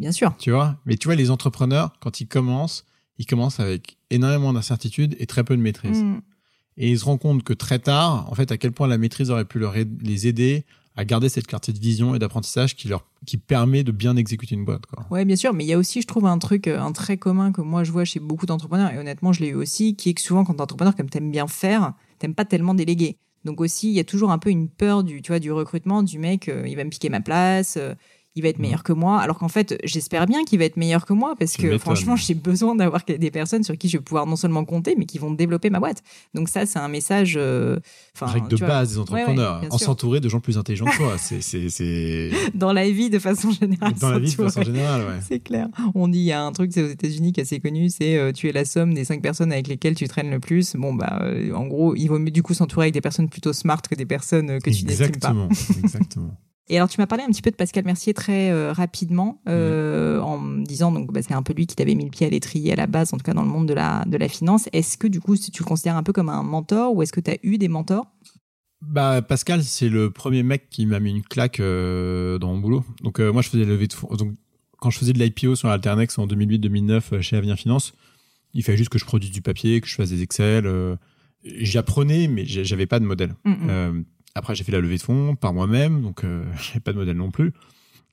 Bien 0.00 0.12
sûr. 0.12 0.34
Tu 0.38 0.50
vois 0.50 0.76
Mais 0.86 0.96
tu 0.96 1.08
vois, 1.08 1.14
les 1.14 1.30
entrepreneurs, 1.30 1.92
quand 2.00 2.20
ils 2.20 2.26
commencent, 2.26 2.84
ils 3.18 3.26
commencent 3.26 3.60
avec 3.60 3.98
énormément 4.10 4.52
d'incertitudes 4.52 5.14
et 5.18 5.26
très 5.26 5.44
peu 5.44 5.56
de 5.56 5.62
maîtrise. 5.62 6.02
Mm. 6.02 6.20
Et 6.78 6.90
ils 6.90 6.98
se 6.98 7.04
rendent 7.04 7.20
compte 7.20 7.44
que 7.44 7.52
très 7.52 7.78
tard, 7.78 8.26
en 8.30 8.34
fait, 8.34 8.50
à 8.50 8.56
quel 8.56 8.72
point 8.72 8.88
la 8.88 8.98
maîtrise 8.98 9.30
aurait 9.30 9.44
pu 9.44 9.58
leur 9.58 9.74
les 9.74 10.26
aider 10.26 10.64
à 10.96 11.04
garder 11.04 11.28
cette 11.28 11.46
clarté 11.46 11.72
de 11.72 11.78
vision 11.78 12.14
et 12.14 12.18
d'apprentissage 12.18 12.74
qui 12.74 12.88
leur 12.88 13.04
qui 13.26 13.36
permet 13.36 13.84
de 13.84 13.92
bien 13.92 14.16
exécuter 14.16 14.54
une 14.54 14.64
boîte. 14.64 14.86
Quoi. 14.86 15.06
Ouais, 15.10 15.24
bien 15.24 15.36
sûr, 15.36 15.52
mais 15.52 15.64
il 15.64 15.68
y 15.68 15.72
a 15.72 15.78
aussi, 15.78 16.00
je 16.00 16.06
trouve, 16.06 16.26
un 16.26 16.38
truc, 16.38 16.66
euh, 16.66 16.80
un 16.80 16.92
trait 16.92 17.18
commun 17.18 17.52
que 17.52 17.60
moi 17.60 17.84
je 17.84 17.92
vois 17.92 18.04
chez 18.04 18.18
beaucoup 18.20 18.46
d'entrepreneurs, 18.46 18.92
et 18.92 18.98
honnêtement, 18.98 19.32
je 19.32 19.40
l'ai 19.40 19.48
eu 19.48 19.54
aussi, 19.54 19.94
qui 19.94 20.10
est 20.10 20.14
que 20.14 20.20
souvent, 20.20 20.44
quand 20.44 20.54
t'es 20.54 20.62
entrepreneur, 20.62 20.96
comme 20.96 21.10
t'aimes 21.10 21.30
bien 21.30 21.46
faire, 21.46 21.94
t'aimes 22.18 22.34
pas 22.34 22.44
tellement 22.44 22.74
déléguer. 22.74 23.18
Donc 23.44 23.60
aussi, 23.60 23.88
il 23.88 23.94
y 23.94 24.00
a 24.00 24.04
toujours 24.04 24.30
un 24.30 24.38
peu 24.38 24.50
une 24.50 24.68
peur 24.68 25.02
du, 25.04 25.22
tu 25.22 25.32
vois, 25.32 25.38
du 25.38 25.52
recrutement, 25.52 26.02
du 26.02 26.18
mec, 26.18 26.48
euh, 26.48 26.66
il 26.66 26.76
va 26.76 26.84
me 26.84 26.90
piquer 26.90 27.08
ma 27.08 27.20
place, 27.20 27.76
euh, 27.78 27.94
il 28.36 28.42
va 28.42 28.48
être 28.48 28.58
meilleur 28.58 28.82
que 28.82 28.92
moi. 28.92 29.20
Alors 29.20 29.38
qu'en 29.38 29.48
fait, 29.48 29.78
j'espère 29.84 30.26
bien 30.26 30.44
qu'il 30.44 30.58
va 30.58 30.64
être 30.64 30.76
meilleur 30.76 31.04
que 31.04 31.12
moi 31.12 31.34
parce 31.38 31.56
que 31.56 31.78
franchement, 31.78 32.16
j'ai 32.16 32.34
besoin 32.34 32.74
d'avoir 32.76 33.02
des 33.04 33.30
personnes 33.30 33.64
sur 33.64 33.76
qui 33.76 33.88
je 33.88 33.98
vais 33.98 34.02
pouvoir 34.02 34.26
non 34.26 34.36
seulement 34.36 34.64
compter, 34.64 34.94
mais 34.96 35.04
qui 35.04 35.18
vont 35.18 35.32
développer 35.32 35.70
ma 35.70 35.80
boîte. 35.80 36.02
Donc 36.34 36.48
ça, 36.48 36.66
c'est 36.66 36.78
un 36.78 36.88
message. 36.88 37.34
euh, 37.36 37.78
Règle 38.20 38.48
de 38.48 38.56
vois, 38.56 38.68
base 38.68 38.92
des 38.92 38.98
entrepreneurs, 38.98 39.62
ouais, 39.62 39.68
en 39.70 39.78
s'entourer 39.78 40.20
de 40.20 40.28
gens 40.28 40.40
plus 40.40 40.58
intelligents 40.58 40.84
que 40.86 40.96
toi. 40.96 41.16
C'est, 41.18 42.30
dans 42.54 42.72
la 42.72 42.88
vie 42.90 43.10
de 43.10 43.18
façon 43.18 43.50
générale. 43.50 43.94
Dans 44.00 44.10
la 44.10 44.18
vie, 44.18 44.30
de 44.30 44.34
façon 44.34 44.62
générale, 44.62 45.02
ouais. 45.02 45.20
C'est 45.26 45.40
clair. 45.40 45.68
On 45.94 46.08
dit, 46.08 46.18
il 46.18 46.24
y 46.24 46.32
a 46.32 46.42
un 46.42 46.52
truc, 46.52 46.70
c'est 46.72 46.82
aux 46.82 46.88
États-Unis 46.88 47.32
qui 47.32 47.40
est 47.40 47.44
assez 47.44 47.60
connu, 47.60 47.88
c'est 47.88 48.16
euh, 48.16 48.32
tu 48.32 48.48
es 48.48 48.52
la 48.52 48.64
somme 48.64 48.94
des 48.94 49.04
cinq 49.04 49.22
personnes 49.22 49.52
avec 49.52 49.68
lesquelles 49.68 49.94
tu 49.94 50.06
traînes 50.06 50.30
le 50.30 50.40
plus. 50.40 50.76
Bon, 50.76 50.94
bah, 50.94 51.20
euh, 51.22 51.52
en 51.52 51.66
gros, 51.66 51.94
il 51.96 52.08
vaut 52.08 52.18
mieux 52.18 52.30
du 52.30 52.42
coup 52.42 52.54
s'entourer 52.54 52.84
avec 52.86 52.94
des 52.94 53.00
personnes 53.00 53.28
plutôt 53.28 53.52
smart 53.52 53.80
que 53.82 53.94
des 53.94 54.06
personnes 54.06 54.60
que 54.60 54.70
tu 54.70 54.84
n'estimes 54.84 54.96
pas. 54.96 55.30
Exactement, 55.30 55.48
exactement. 55.82 56.36
Et 56.70 56.76
alors, 56.76 56.88
tu 56.88 57.00
m'as 57.00 57.06
parlé 57.06 57.24
un 57.24 57.26
petit 57.26 57.42
peu 57.42 57.50
de 57.50 57.56
Pascal 57.56 57.84
Mercier 57.84 58.14
très 58.14 58.50
euh, 58.50 58.72
rapidement, 58.72 59.42
euh, 59.48 60.20
en 60.20 60.38
me 60.38 60.64
disant, 60.64 60.92
donc, 60.92 61.12
bah, 61.12 61.20
c'est 61.20 61.34
un 61.34 61.42
peu 61.42 61.52
lui 61.52 61.66
qui 61.66 61.74
t'avait 61.74 61.96
mis 61.96 62.04
le 62.04 62.10
pied 62.10 62.26
à 62.26 62.30
l'étrier 62.30 62.72
à 62.72 62.76
la 62.76 62.86
base, 62.86 63.12
en 63.12 63.16
tout 63.16 63.24
cas 63.24 63.34
dans 63.34 63.42
le 63.42 63.48
monde 63.48 63.66
de 63.66 63.74
la, 63.74 64.04
de 64.06 64.16
la 64.16 64.28
finance. 64.28 64.68
Est-ce 64.72 64.96
que 64.96 65.08
du 65.08 65.20
coup, 65.20 65.36
tu 65.36 65.50
le 65.58 65.64
considères 65.66 65.96
un 65.96 66.04
peu 66.04 66.12
comme 66.12 66.28
un 66.28 66.44
mentor 66.44 66.94
ou 66.94 67.02
est-ce 67.02 67.12
que 67.12 67.20
tu 67.20 67.30
as 67.30 67.38
eu 67.42 67.58
des 67.58 67.68
mentors? 67.68 68.06
Bah, 68.80 69.20
Pascal, 69.20 69.62
c'est 69.62 69.88
le 69.88 70.10
premier 70.10 70.42
mec 70.42 70.70
qui 70.70 70.86
m'a 70.86 71.00
mis 71.00 71.10
une 71.10 71.22
claque 71.22 71.60
euh, 71.60 72.38
dans 72.38 72.54
mon 72.54 72.58
boulot. 72.58 72.84
Donc, 73.02 73.18
moi, 73.18 73.42
je 73.42 73.48
faisais 73.50 73.64
lever 73.64 73.88
de 73.88 73.92
fonds. 73.92 74.14
Donc, 74.14 74.34
quand 74.80 74.90
je 74.90 74.98
faisais 74.98 75.12
de 75.12 75.18
l'IPO 75.18 75.54
sur 75.56 75.68
Alternex 75.68 76.18
en 76.18 76.26
2008-2009 76.26 77.02
euh, 77.12 77.20
chez 77.20 77.36
Avenir 77.36 77.56
Finance, 77.56 77.92
il 78.54 78.64
fallait 78.64 78.78
juste 78.78 78.90
que 78.90 78.98
je 78.98 79.04
produise 79.04 79.30
du 79.30 79.42
papier, 79.42 79.80
que 79.80 79.86
je 79.86 79.94
fasse 79.94 80.10
des 80.10 80.22
Excel. 80.22 80.66
euh, 80.66 80.96
J'y 81.44 81.78
apprenais, 81.78 82.28
mais 82.28 82.44
j'avais 82.44 82.86
pas 82.86 83.00
de 83.00 83.04
modèle. 83.06 83.34
Mm, 83.44 83.50
mm. 83.50 84.04
Après, 84.34 84.54
j'ai 84.54 84.64
fait 84.64 84.72
la 84.72 84.80
levée 84.80 84.96
de 84.96 85.02
fonds 85.02 85.36
par 85.36 85.52
moi-même, 85.52 86.02
donc 86.02 86.24
euh, 86.24 86.44
j'avais 86.62 86.80
pas 86.80 86.92
de 86.92 86.98
modèle 86.98 87.16
non 87.16 87.30
plus. 87.30 87.52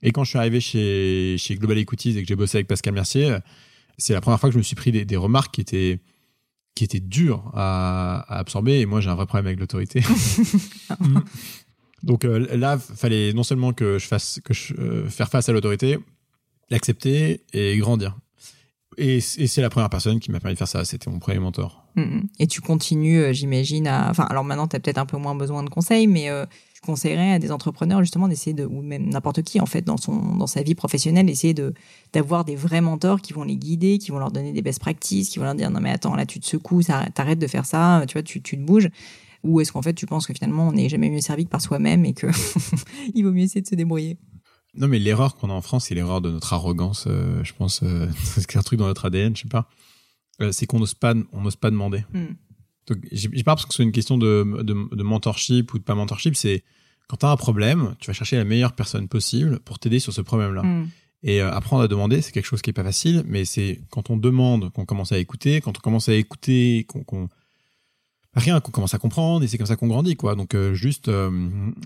Et 0.01 0.11
quand 0.11 0.23
je 0.23 0.29
suis 0.29 0.39
arrivé 0.39 0.59
chez, 0.59 1.35
chez 1.39 1.55
Global 1.55 1.77
Equities 1.77 2.17
et 2.17 2.21
que 2.21 2.27
j'ai 2.27 2.35
bossé 2.35 2.57
avec 2.57 2.67
Pascal 2.67 2.93
Mercier, 2.93 3.31
euh, 3.31 3.39
c'est 3.97 4.13
la 4.13 4.21
première 4.21 4.39
fois 4.39 4.49
que 4.49 4.53
je 4.53 4.59
me 4.59 4.63
suis 4.63 4.75
pris 4.75 4.91
des, 4.91 5.05
des 5.05 5.17
remarques 5.17 5.55
qui 5.55 5.61
étaient 5.61 5.99
qui 6.75 6.83
étaient 6.83 6.99
dures 6.99 7.51
à, 7.55 8.19
à 8.27 8.37
absorber. 8.37 8.79
Et 8.79 8.85
moi, 8.85 9.01
j'ai 9.01 9.09
un 9.09 9.15
vrai 9.15 9.25
problème 9.25 9.47
avec 9.47 9.59
l'autorité. 9.59 10.03
Donc 12.03 12.23
euh, 12.25 12.55
là, 12.55 12.77
fallait 12.77 13.33
non 13.33 13.43
seulement 13.43 13.73
que 13.73 13.97
je 13.97 14.07
fasse 14.07 14.39
que 14.43 14.53
je, 14.53 14.73
euh, 14.75 15.09
faire 15.09 15.29
face 15.29 15.49
à 15.49 15.53
l'autorité, 15.53 15.97
l'accepter 16.69 17.41
et 17.53 17.77
grandir. 17.77 18.17
Et 18.97 19.19
c'est 19.19 19.61
la 19.61 19.69
première 19.69 19.89
personne 19.89 20.19
qui 20.19 20.31
m'a 20.31 20.39
permis 20.39 20.55
de 20.55 20.57
faire 20.57 20.67
ça. 20.67 20.83
C'était 20.83 21.09
mon 21.09 21.19
premier 21.19 21.39
mentor. 21.39 21.86
Mm, 21.97 22.01
mm. 22.01 22.29
Et 22.39 22.47
tu 22.47 22.61
continues, 22.61 23.19
euh, 23.19 23.33
j'imagine, 23.33 23.87
à... 23.87 24.09
Enfin, 24.09 24.25
alors 24.29 24.43
maintenant, 24.43 24.67
tu 24.67 24.75
as 24.75 24.79
peut-être 24.79 24.99
un 24.99 25.05
peu 25.05 25.17
moins 25.17 25.35
besoin 25.35 25.63
de 25.63 25.69
conseils, 25.69 26.07
mais 26.07 26.29
euh, 26.29 26.45
je 26.75 26.81
conseillerais 26.81 27.33
à 27.33 27.39
des 27.39 27.51
entrepreneurs, 27.51 28.01
justement, 28.01 28.27
d'essayer 28.27 28.53
de... 28.53 28.65
Ou 28.65 28.81
même 28.81 29.09
n'importe 29.09 29.41
qui, 29.41 29.59
en 29.59 29.65
fait, 29.65 29.81
dans, 29.81 29.97
son, 29.97 30.35
dans 30.35 30.47
sa 30.47 30.61
vie 30.61 30.75
professionnelle, 30.75 31.25
d'essayer 31.25 31.55
de, 31.55 31.73
d'avoir 32.13 32.45
des 32.45 32.55
vrais 32.55 32.81
mentors 32.81 33.21
qui 33.21 33.33
vont 33.33 33.43
les 33.43 33.57
guider, 33.57 33.97
qui 33.97 34.11
vont 34.11 34.19
leur 34.19 34.31
donner 34.31 34.53
des 34.53 34.61
best 34.61 34.79
practices, 34.79 35.29
qui 35.29 35.39
vont 35.39 35.45
leur 35.45 35.55
dire, 35.55 35.71
non 35.71 35.81
mais 35.81 35.89
attends, 35.89 36.15
là, 36.15 36.25
tu 36.25 36.39
te 36.39 36.45
secoues, 36.45 36.83
t'arrêtes 36.83 37.39
de 37.39 37.47
faire 37.47 37.65
ça, 37.65 38.03
tu 38.07 38.13
vois, 38.13 38.23
tu, 38.23 38.41
tu 38.41 38.57
te 38.57 38.61
bouges. 38.63 38.89
Ou 39.43 39.59
est-ce 39.61 39.71
qu'en 39.71 39.81
fait, 39.81 39.93
tu 39.93 40.05
penses 40.05 40.27
que 40.27 40.33
finalement, 40.33 40.67
on 40.67 40.73
n'est 40.73 40.89
jamais 40.89 41.09
mieux 41.09 41.21
servi 41.21 41.45
que 41.45 41.49
par 41.49 41.61
soi-même 41.61 42.05
et 42.05 42.13
que 42.13 42.27
il 43.15 43.23
vaut 43.23 43.31
mieux 43.31 43.43
essayer 43.43 43.61
de 43.61 43.67
se 43.67 43.75
débrouiller? 43.75 44.17
Non, 44.75 44.87
mais 44.87 44.99
l'erreur 44.99 45.35
qu'on 45.35 45.49
a 45.49 45.53
en 45.53 45.61
France, 45.61 45.85
c'est 45.85 45.95
l'erreur 45.95 46.21
de 46.21 46.29
notre 46.29 46.53
arrogance. 46.53 47.05
euh, 47.07 47.43
je 47.43 47.53
pense, 47.53 47.81
euh, 47.81 48.07
c'est 48.23 48.57
un 48.57 48.61
truc 48.61 48.77
dans 48.77 48.85
notre 48.85 49.05
ADN, 49.05 49.35
je 49.35 49.43
sais 49.43 49.47
pas. 49.47 49.67
Euh, 50.41 50.51
c'est 50.51 50.65
qu'on 50.67 50.79
n'ose 50.79 50.93
pas, 50.93 51.13
on 51.33 51.41
n'ose 51.41 51.55
pas 51.55 51.71
demander. 51.71 52.03
Mm. 52.13 52.25
Donc, 52.87 52.99
j'ai 53.11 53.27
pas 53.43 53.51
l'impression 53.51 53.67
que 53.67 53.73
ce 53.73 53.77
soit 53.77 53.85
une 53.85 53.91
question 53.91 54.17
de, 54.17 54.61
de, 54.63 54.95
de 54.95 55.03
mentorship 55.03 55.73
ou 55.73 55.79
de 55.79 55.83
pas 55.83 55.95
mentorship. 55.95 56.35
C'est 56.35 56.63
quand 57.07 57.17
tu 57.17 57.25
as 57.25 57.29
un 57.31 57.35
problème, 57.37 57.95
tu 57.99 58.07
vas 58.07 58.13
chercher 58.13 58.37
la 58.37 58.43
meilleure 58.45 58.73
personne 58.73 59.07
possible 59.07 59.59
pour 59.59 59.79
t'aider 59.79 59.99
sur 59.99 60.13
ce 60.13 60.21
problème-là. 60.21 60.63
Mm. 60.63 60.89
Et 61.23 61.41
euh, 61.41 61.51
apprendre 61.51 61.81
à 61.83 61.87
demander, 61.87 62.21
c'est 62.21 62.31
quelque 62.31 62.45
chose 62.45 62.61
qui 62.61 62.69
est 62.69 62.73
pas 62.73 62.83
facile, 62.83 63.23
mais 63.25 63.43
c'est 63.45 63.81
quand 63.89 64.09
on 64.11 64.17
demande 64.17 64.71
qu'on 64.71 64.85
commence 64.85 65.11
à 65.11 65.17
écouter, 65.17 65.59
quand 65.61 65.75
on 65.77 65.81
commence 65.81 66.07
à 66.09 66.13
écouter, 66.13 66.85
qu'on 66.87 67.03
qu'on- 67.03 67.27
rien, 68.35 68.59
qu'on 68.59 68.71
commence 68.71 68.93
à 68.93 68.99
comprendre, 68.99 69.43
et 69.43 69.47
c'est 69.47 69.57
comme 69.57 69.65
ça 69.65 69.75
qu'on 69.75 69.87
grandit, 69.87 70.15
quoi. 70.15 70.35
Donc 70.35 70.53
euh, 70.53 70.75
juste 70.75 71.07
euh, 71.07 71.29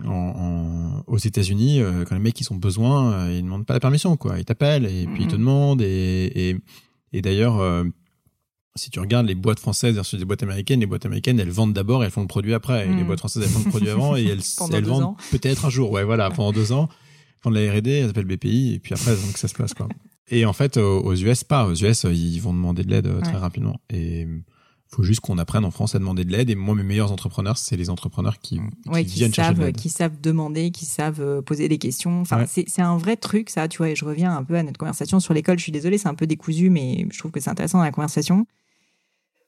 en, 0.06 0.10
en- 0.12 1.04
aux 1.08 1.18
États-Unis, 1.18 1.80
euh, 1.82 2.04
quand 2.04 2.14
les 2.16 2.22
mecs 2.22 2.40
ils 2.42 2.52
ont 2.52 2.58
besoin, 2.58 3.14
euh, 3.14 3.34
ils 3.38 3.42
demandent 3.44 3.66
pas 3.66 3.74
la 3.74 3.80
permission, 3.80 4.18
quoi. 4.18 4.38
Ils 4.38 4.44
t'appellent 4.46 4.86
et 4.86 5.08
puis 5.08 5.24
ils 5.24 5.28
te 5.28 5.36
Mhm. 5.36 5.40
demandent. 5.40 5.82
Et, 5.82 6.50
et, 6.50 6.58
et 7.14 7.22
d'ailleurs, 7.22 7.60
euh, 7.62 7.86
si 8.76 8.90
tu 8.90 9.00
regardes 9.00 9.28
les 9.28 9.36
boîtes 9.36 9.60
françaises 9.60 9.96
versus 9.96 10.18
les 10.18 10.26
boîtes 10.26 10.44
américaines, 10.44 10.80
les 10.80 10.86
boîtes 10.86 11.06
américaines 11.06 11.40
elles 11.40 11.50
vendent 11.50 11.74
d'abord 11.74 12.04
et 12.04 12.06
elles 12.06 12.12
font 12.12 12.22
le 12.22 12.28
produit 12.28 12.54
après. 12.54 12.88
Et 12.88 12.94
les 12.94 13.04
boîtes 13.04 13.20
françaises 13.20 13.44
elles 13.44 13.50
font 13.50 13.64
le 13.64 13.70
produit 13.70 13.90
avant 13.90 14.16
et 14.16 14.26
elles, 14.26 14.42
Pendant 14.58 14.78
elles 14.78 14.86
vendent 14.86 15.16
peut-être 15.32 15.66
un 15.66 15.70
jour. 15.70 15.92
Ouais, 15.92 16.04
voilà, 16.04 16.30
pendant 16.30 16.52
deux 16.52 16.72
ans 16.72 16.90
font 17.42 17.50
de 17.50 17.60
la 17.60 17.74
R&D, 17.74 17.90
elles 17.90 18.10
appellent 18.10 18.26
BPI, 18.26 18.76
et 18.76 18.80
puis 18.80 18.94
après, 18.94 19.16
donc 19.16 19.38
ça 19.38 19.48
se 19.48 19.56
passe, 19.56 19.74
quoi. 19.74 19.88
Et 20.30 20.46
en 20.46 20.54
fait, 20.54 20.78
aux 20.78 21.14
US, 21.14 21.44
pas. 21.44 21.66
Aux 21.66 21.74
US, 21.74 22.06
ils 22.06 22.40
vont 22.40 22.54
demander 22.54 22.84
de 22.84 22.92
l'aide 22.92 23.08
euh, 23.08 23.20
très 23.20 23.38
rapidement. 23.38 23.82
Et 23.90 24.28
faut 24.94 25.04
juste 25.04 25.22
qu'on 25.22 25.38
apprenne 25.38 25.64
en 25.64 25.72
France 25.72 25.96
à 25.96 26.00
demander 26.00 26.26
de 26.26 26.32
l'aide. 26.32 26.50
Et 26.50 26.56
moi, 26.56 26.76
mes 26.76 26.84
meilleurs 26.84 27.12
entrepreneurs, 27.12 27.58
c'est 27.58 27.78
les 27.78 27.90
entrepreneurs 27.90 28.40
qui, 28.40 28.60
qui 28.84 28.90
ouais, 28.90 29.06
qui 29.06 29.16
viennent 29.16 29.34
chercher 29.34 29.52
de 29.52 29.56
savent, 29.58 29.66
l'aide. 29.68 29.76
qui 29.78 29.90
savent 29.90 30.20
demander, 30.22 30.72
qui 30.72 30.86
savent 30.86 31.22
euh, 31.22 31.42
poser 31.42 31.70
des 31.70 31.78
questions. 31.78 32.22
Enfin, 32.22 32.40
Ouais. 32.42 32.66
c'est 32.68 32.82
un 32.82 32.98
vrai 32.98 33.16
truc, 33.16 33.50
ça. 33.50 33.68
Tu 33.70 33.78
vois, 33.78 33.90
et 33.90 33.96
je 33.96 34.04
reviens 34.04 34.36
un 34.36 34.44
peu 34.44 34.56
à 34.56 34.64
notre 34.64 34.78
conversation 34.78 35.20
sur 35.22 35.34
l'école. 35.34 35.58
Je 35.60 35.64
suis 35.64 35.72
désolée, 35.72 35.98
c'est 35.98 36.10
un 36.10 36.14
peu 36.16 36.28
décousu, 36.28 36.70
mais 36.70 37.08
je 37.12 37.18
trouve 37.20 37.32
que 37.32 37.40
c'est 37.40 37.50
intéressant 37.50 37.78
dans 37.78 37.86
la 37.86 37.92
conversation. 37.92 38.46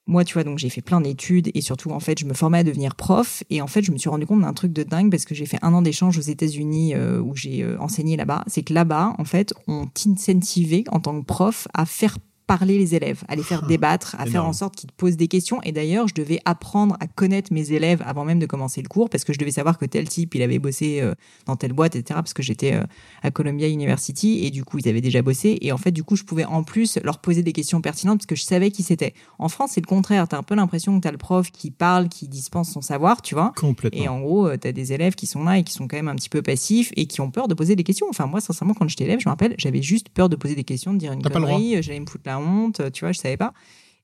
Moi, 0.06 0.26
tu 0.26 0.34
vois, 0.34 0.44
donc 0.44 0.60
j'ai 0.60 0.70
fait 0.70 0.82
plein 0.82 1.00
d'études 1.00 1.50
et 1.54 1.62
surtout, 1.62 1.91
en 1.91 2.00
fait, 2.02 2.20
je 2.20 2.26
me 2.26 2.34
formais 2.34 2.58
à 2.60 2.64
devenir 2.66 2.96
prof. 2.96 3.44
Et 3.50 3.62
en 3.62 3.68
fait, 3.68 3.84
je 3.84 3.91
me 3.94 3.98
suis 3.98 4.10
rendu 4.10 4.26
compte 4.26 4.41
d'un 4.41 4.52
truc 4.54 4.74
de 4.74 4.84
dingue 4.84 5.10
parce 5.10 5.24
que 5.24 5.34
j'ai 5.34 5.46
fait 5.46 5.60
un 5.62 5.74
an 5.74 5.82
d'échange 5.82 6.18
aux 6.18 6.22
États-Unis 6.22 6.94
euh, 6.96 7.22
où 7.22 7.36
j'ai 7.38 7.64
euh, 7.64 7.78
enseigné 7.80 8.18
là-bas. 8.18 8.44
C'est 8.48 8.64
que 8.64 8.74
là-bas, 8.74 9.16
en 9.18 9.24
fait, 9.24 9.54
on 9.68 9.88
t'incentivait 9.88 10.84
en 10.91 11.00
tant 11.00 11.20
que 11.20 11.26
prof 11.26 11.68
à 11.74 11.86
faire 11.86 12.18
parler 12.48 12.78
les 12.78 12.96
élèves, 12.96 13.24
à 13.28 13.36
les 13.36 13.44
faire 13.44 13.62
Ah, 13.64 13.68
débattre, 13.68 14.16
à 14.20 14.26
faire 14.26 14.46
en 14.46 14.54
sorte 14.54 14.76
qu'ils 14.76 14.89
te 14.89 14.96
posent 14.96 15.18
des 15.18 15.28
questions. 15.28 15.62
Et 15.64 15.72
d'ailleurs, 15.72 16.08
je 16.08 16.14
devais 16.14 16.39
apprendre 16.46 16.98
à 17.00 17.08
connaître 17.08 17.54
mes 17.54 17.72
élèves 17.72 18.04
avant 18.06 18.26
même 18.26 18.39
de 18.39 18.46
commencer 18.46 18.82
le 18.82 18.88
cours 18.88 19.10
parce 19.10 19.24
que 19.24 19.34
je 19.34 19.39
devais 19.39 19.52
savoir 19.52 19.78
que 19.78 19.86
tel 19.86 20.08
type, 20.08 20.36
il 20.36 20.41
avait 20.41 20.60
bossé 20.60 21.00
euh, 21.02 21.14
dans 21.46 21.56
telle 21.56 21.74
boîte, 21.74 21.96
etc. 21.96 22.16
Parce 22.16 22.34
que 22.34 22.44
j'étais 22.44 22.74
euh, 22.74 22.84
à 23.22 23.32
Columbia 23.32 23.68
University 23.68 24.46
et 24.46 24.52
du 24.52 24.64
coup, 24.64 24.80
ils 24.80 24.89
avaient 24.89 25.02
déjà 25.02 25.22
bossé. 25.22 25.58
Et 25.62 25.72
en 25.72 25.78
fait, 25.78 25.91
du 25.91 26.04
coup, 26.04 26.16
je 26.16 26.24
pouvais 26.24 26.46
en 26.46 26.64
plus 26.64 27.00
leur 27.04 27.20
poser 27.20 27.44
des 27.44 27.54
questions 27.54 27.82
pertinentes 27.82 28.20
parce 28.20 28.28
que 28.28 28.36
je 28.36 28.44
savais 28.44 28.72
qui 28.72 28.84
c'était. 28.84 29.14
En 29.39 29.50
France, 29.50 29.72
c'est 29.74 29.82
le 29.82 29.88
contraire. 29.88 30.28
T'as 30.28 30.38
un 30.38 30.44
peu 30.44 30.56
l'impression 30.56 30.98
que 31.00 31.04
t'as 31.04 31.12
le 31.12 31.18
prof 31.18 31.52
qui 31.52 31.72
parle, 31.72 32.10
qui 32.10 32.28
dispense 32.28 32.72
son 32.72 32.82
savoir, 32.82 33.22
tu 33.22 33.36
vois. 33.36 33.54
Complètement. 33.56 34.02
Et 34.02 34.08
en 34.08 34.20
gros, 34.20 34.56
tu 34.58 34.68
as 34.68 34.72
des 34.72 34.94
élèves 34.94 35.16
qui 35.16 35.28
sont 35.28 35.44
là 35.44 35.58
et 35.58 35.64
qui 35.64 35.74
sont 35.74 35.88
quand 35.88 35.98
même 35.98 36.08
un 36.08 36.16
petit 36.16 36.30
peu 36.30 36.41
passifs 36.41 36.91
et 36.96 37.06
qui 37.06 37.22
ont 37.22 37.32
peur 37.32 37.48
de 37.48 37.54
poser 37.54 37.76
des 37.76 37.84
questions. 37.84 38.08
Enfin, 38.10 38.26
moi, 38.26 38.41
sincèrement, 38.41 38.74
quand 38.74 38.88
j'étais 38.88 39.06
élève, 39.06 39.20
je 39.20 39.28
me 39.28 39.32
rappelle, 39.32 39.56
j'avais 39.58 39.82
juste 39.82 40.10
peur 40.10 40.30
de 40.30 40.36
poser 40.36 40.56
des 40.56 40.64
questions, 40.64 40.94
de 40.94 40.98
dire 40.98 41.12
une 41.14 41.22
T'as 41.22 41.30
connerie, 41.30 41.82
j'allais 41.82 42.00
me 42.00 42.06
foutre 42.06 42.24
la 42.34 42.40
honte, 42.40 42.92
tu 42.92 43.06
vois, 43.06 43.12
je 43.12 43.20
savais 43.20 43.38
pas. 43.38 43.54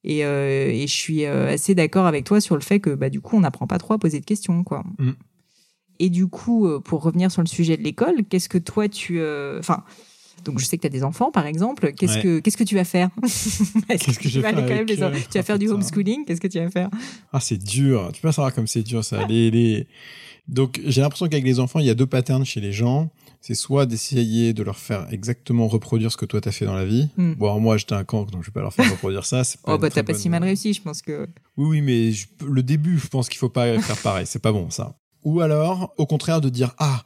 Et, 0.04 0.24
euh, 0.24 0.70
et 0.70 0.88
je 0.88 0.94
suis 0.94 1.26
euh, 1.26 1.54
assez 1.54 1.76
d'accord 1.76 2.06
avec 2.06 2.24
toi 2.26 2.40
sur 2.40 2.56
le 2.56 2.62
fait 2.62 2.80
que 2.80 2.92
bah, 2.92 3.10
du 3.10 3.20
coup, 3.22 3.36
on 3.36 3.42
n'apprend 3.42 3.68
pas 3.68 3.78
trop 3.78 3.94
à 3.96 3.98
poser 4.00 4.20
de 4.22 4.26
questions. 4.26 4.64
quoi. 4.64 4.84
Mm. 4.98 5.12
Et 6.00 6.10
du 6.10 6.28
coup, 6.28 6.66
euh, 6.68 6.80
pour 6.80 7.02
revenir 7.04 7.30
sur 7.32 7.42
le 7.42 7.48
sujet 7.48 7.76
de 7.76 7.84
l'école, 7.84 8.24
qu'est-ce 8.30 8.48
que 8.48 8.58
toi, 8.58 8.88
tu... 8.88 9.20
Enfin, 9.60 9.84
donc 10.46 10.58
je 10.60 10.66
sais 10.66 10.78
que 10.78 10.82
tu 10.84 10.88
as 10.88 10.90
des 10.90 11.04
enfants, 11.04 11.32
par 11.32 11.46
exemple. 11.46 11.92
Qu'est-ce 11.92 12.16
Ouais. 12.16 12.24
que 12.24 12.40
qu'est-ce 12.40 12.56
que 12.56 12.64
tu 12.64 12.76
vas 12.76 12.86
faire? 12.86 13.10
Est-ce 13.24 14.06
Qu'est-ce 14.06 14.18
que 14.20 14.24
tu 14.24 14.30
je 14.30 14.40
vais 14.40 14.50
faire 14.54 14.58
avec 14.58 14.88
les- 14.90 14.96
Tu 14.96 15.02
vas 15.38 15.44
faire 15.44 15.60
du 15.60 15.66
Putain. 15.66 15.76
homeschooling 15.76 16.24
Qu'est-ce 16.26 16.40
que 16.40 16.48
tu 16.48 16.60
vas 16.60 16.70
faire? 16.70 16.90
Ah, 17.34 17.42
c'est 17.42 17.58
dur. 17.62 18.10
Tu 18.14 18.22
peux 18.22 18.30
pas 18.30 18.32
savoir 18.32 18.54
comme 18.54 18.66
c'est 18.68 18.84
dur, 18.84 19.04
ça. 19.04 19.26
Les, 19.28 19.52
les... 19.52 19.86
Donc, 20.48 20.80
j'ai 20.86 21.02
l'impression 21.02 21.28
qu'avec 21.28 21.44
les 21.44 21.60
enfants, 21.60 21.80
il 21.80 21.86
y 21.88 21.90
a 21.90 21.94
deux 21.94 22.06
patterns 22.08 22.46
chez 22.46 22.62
les 22.62 22.72
gens. 22.72 23.12
C'est 23.42 23.56
soit 23.56 23.86
d'essayer 23.86 24.54
de 24.54 24.64
leur 24.64 24.78
faire 24.78 25.08
exactement 25.12 25.68
reproduire 25.68 26.12
ce 26.12 26.18
que 26.18 26.26
toi 26.26 26.42
t'as 26.42 26.52
fait 26.52 26.66
dans 26.66 26.74
la 26.76 26.86
vie. 26.86 27.08
Hmm. 27.18 27.34
Bon, 27.36 27.46
alors 27.46 27.62
moi, 27.62 27.78
j'étais 27.78 27.94
un 27.96 28.04
cancre, 28.04 28.32
donc 28.32 28.42
je 28.44 28.48
vais 28.48 28.54
pas 28.54 28.62
leur 28.62 28.74
faire 28.74 28.90
reproduire 28.92 29.26
ça. 29.26 29.44
Pas 29.66 29.74
Oh, 29.76 29.78
bah 29.78 29.90
t'as 29.90 30.04
pas 30.04 30.12
bonne- 30.14 30.22
si 30.22 30.28
mal 30.30 30.44
réussi, 30.44 30.74
je 30.74 30.82
pense 30.82 31.02
que... 31.02 31.28
Oui, 31.56 31.68
oui, 31.70 31.82
mais 31.82 32.12
je- 32.12 32.28
le 32.46 32.62
début, 32.64 33.00
je 33.00 33.08
pense 33.08 33.30
qu'il 33.30 33.38
faut 33.40 33.50
pas 33.50 33.80
faire 33.80 33.98
pareil. 34.02 34.26
C'est 34.28 34.40
pas 34.42 34.52
bon, 34.52 34.70
ça. 34.70 34.98
Ou 35.24 35.40
alors, 35.42 35.94
au 35.98 36.06
contraire, 36.06 36.42
de 36.42 36.50
dire 36.50 36.74
Ah, 36.80 37.04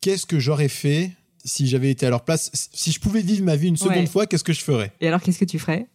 qu'est-ce 0.00 0.24
que 0.26 0.38
j'aurais 0.38 0.68
fait 0.68 1.10
si 1.44 1.66
j'avais 1.66 1.90
été 1.90 2.06
à 2.06 2.10
leur 2.10 2.24
place 2.24 2.50
Si 2.72 2.90
je 2.90 2.98
pouvais 3.00 3.20
vivre 3.20 3.44
ma 3.44 3.56
vie 3.56 3.68
une 3.68 3.76
seconde 3.76 3.96
Ouais. 3.98 4.06
fois, 4.06 4.26
qu'est-ce 4.26 4.44
que 4.44 4.54
je 4.54 4.62
ferais? 4.62 4.92
Et 5.00 5.08
alors, 5.08 5.20
qu'est-ce 5.20 5.38
que 5.38 5.44
tu 5.44 5.58
ferais? 5.58 5.86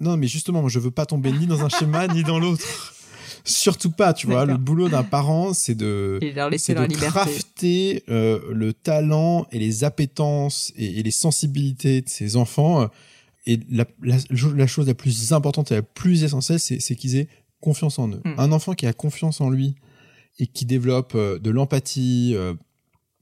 Non, 0.00 0.16
mais 0.18 0.26
justement, 0.26 0.68
je 0.68 0.78
veux 0.78 0.90
pas 0.90 1.06
tomber 1.06 1.32
ni 1.32 1.46
dans 1.46 1.64
un 1.64 1.68
schéma, 1.70 2.08
ni 2.08 2.22
dans 2.24 2.38
l'autre. 2.38 2.94
Surtout 3.44 3.90
pas, 3.90 4.14
tu 4.14 4.26
vois. 4.26 4.46
Le 4.46 4.56
boulot 4.56 4.88
d'un 4.88 5.02
parent, 5.02 5.52
c'est 5.52 5.74
de. 5.74 6.18
C'est 6.58 6.74
de 6.74 6.94
crafter 7.10 8.02
euh, 8.08 8.40
le 8.52 8.72
talent 8.72 9.46
et 9.52 9.58
les 9.58 9.84
appétences 9.84 10.72
et, 10.76 10.98
et 11.00 11.02
les 11.02 11.10
sensibilités 11.10 12.00
de 12.00 12.08
ses 12.08 12.36
enfants. 12.36 12.82
euh, 12.82 12.86
Et 13.46 13.60
la, 13.70 13.84
la, 14.02 14.16
la 14.56 14.66
chose 14.66 14.86
la 14.86 14.94
plus 14.94 15.32
importante 15.34 15.70
et 15.72 15.74
la 15.76 15.82
plus 15.82 16.24
essentielle, 16.24 16.58
c'est 16.58 16.96
qu'ils 16.96 17.16
aient 17.16 17.28
confiance 17.60 17.98
en 17.98 18.08
eux. 18.08 18.22
Mm. 18.24 18.34
Un 18.38 18.52
enfant 18.52 18.72
qui 18.74 18.86
a 18.86 18.92
confiance 18.94 19.40
en 19.42 19.50
lui 19.50 19.74
et 20.38 20.46
qui 20.46 20.64
développe 20.64 21.12
euh, 21.14 21.38
de 21.38 21.50
l'empathie 21.50 22.32
euh, 22.34 22.54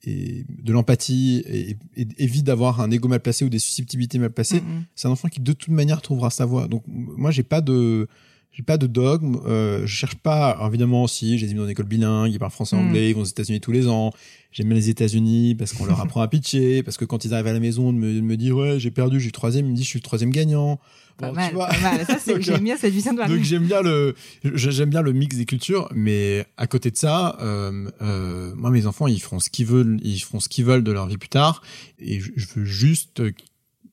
et 0.05 0.45
de 0.49 0.73
l'empathie 0.73 1.43
et, 1.47 1.77
et 1.97 2.07
évite 2.19 2.45
d'avoir 2.45 2.81
un 2.81 2.91
ego 2.91 3.07
mal 3.09 3.21
placé 3.21 3.45
ou 3.45 3.49
des 3.49 3.59
susceptibilités 3.61 4.19
mal 4.19 4.31
placées, 4.33 4.61
Mm, 4.61 4.79
mm. 4.79 4.85
c'est 4.95 5.09
un 5.09 5.11
enfant 5.11 5.29
qui 5.29 5.41
de 5.41 5.53
toute 5.53 5.69
manière 5.75 6.01
trouvera 6.01 6.31
sa 6.31 6.45
voie. 6.45 6.69
Donc 6.69 6.85
moi 6.87 7.31
j'ai 7.33 7.43
pas 7.45 7.61
de 7.61 8.07
j'ai 8.53 8.63
pas 8.63 8.77
de 8.77 8.87
dogme. 8.87 9.37
Euh, 9.47 9.81
je 9.87 9.95
cherche 9.95 10.17
pas. 10.17 10.51
alors, 10.51 10.67
évidemment, 10.69 11.07
si 11.07 11.39
j'ai 11.39 11.47
des 11.47 11.53
amis 11.53 11.61
dans 11.61 11.65
une 11.67 11.71
école 11.73 11.87
bilingue, 11.87 12.31
ils 12.33 12.39
parlent 12.39 12.53
français, 12.53 12.77
Mm. 12.77 12.81
anglais, 12.81 13.11
ils 13.11 13.15
vont 13.15 13.23
aux 13.23 13.25
États-Unis 13.25 13.61
tous 13.61 13.73
les 13.73 13.89
ans. 13.89 14.13
J'aime 14.51 14.67
bien 14.69 14.77
les 14.77 14.91
États-Unis 14.91 15.55
parce 15.55 15.73
qu'on 15.73 15.87
leur 15.87 16.01
apprend 16.01 16.21
à 16.21 16.29
pitcher, 16.29 16.83
parce 16.83 16.97
que 16.99 17.05
quand 17.07 17.25
ils 17.25 17.33
arrivent 17.33 17.47
à 17.47 17.53
la 17.55 17.61
maison, 17.61 17.93
de 17.93 17.99
me, 17.99 18.15
de 18.15 18.21
me 18.21 18.37
dire 18.37 18.57
ouais, 18.57 18.79
j'ai 18.79 18.91
perdu, 18.91 19.19
je 19.19 19.25
suis 19.25 19.33
troisième, 19.33 19.67
ils 19.67 19.71
me 19.71 19.75
disent 19.77 19.85
je 19.85 19.91
suis 19.91 19.99
le 19.99 20.05
troisième 20.05 20.31
gagnant. 20.31 20.79
Pas 21.19 21.29
Bon, 21.29 21.35
mal, 21.35 21.49
tu 21.51 21.55
vois. 21.55 21.67
pas 21.69 21.81
mal. 21.81 22.07
Ça, 22.07 22.19
c'est- 22.19 22.41
j'aime 22.43 22.65
bien 22.65 22.77
cette 22.77 22.93
vision 22.93 23.13
de 23.15 23.19
Donc 23.27 23.43
j'aime 23.43 23.65
bien 23.67 23.81
le 23.83 24.15
j'aime 24.55 24.91
bien 24.91 25.03
le 25.03 25.13
mix 25.13 25.37
des 25.37 25.45
cultures, 25.47 25.89
mais 25.95 26.45
à 26.57 26.67
côté 26.67 26.91
de 26.91 26.97
ça, 26.97 27.37
euh, 27.41 27.91
euh, 28.03 28.53
moi 28.57 28.71
mes 28.71 28.87
enfants 28.87 29.07
ils 29.07 29.21
feront 29.21 29.39
ce 29.41 29.49
qu'ils 29.51 29.67
veulent, 29.67 29.99
ils 30.03 30.19
feront 30.21 30.41
ce 30.41 30.49
qu'ils 30.49 30.65
veulent 30.65 30.85
de 30.85 30.93
leur 30.93 31.07
vie 31.07 31.19
plus 31.19 31.29
tard, 31.29 31.63
et 31.99 32.19
je, 32.21 32.31
je 32.37 32.47
veux 32.57 32.65
juste 32.65 33.21
euh, 33.21 33.33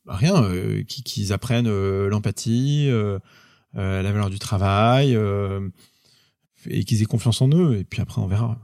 rien 0.07 0.43
euh, 0.43 0.81
qu'ils 0.83 1.03
qu'ils 1.03 1.33
apprennent 1.33 1.67
euh, 1.67 2.09
l'empathie, 2.09 2.89
euh, 3.77 4.01
la 4.01 4.11
valeur 4.11 4.29
du 4.29 4.39
travail, 4.39 5.15
euh, 5.15 5.67
et 6.69 6.83
qu'ils 6.83 7.01
aient 7.01 7.05
confiance 7.05 7.41
en 7.41 7.49
eux, 7.49 7.77
et 7.77 7.83
puis 7.83 8.01
après 8.01 8.21
on 8.21 8.27
verra. 8.27 8.57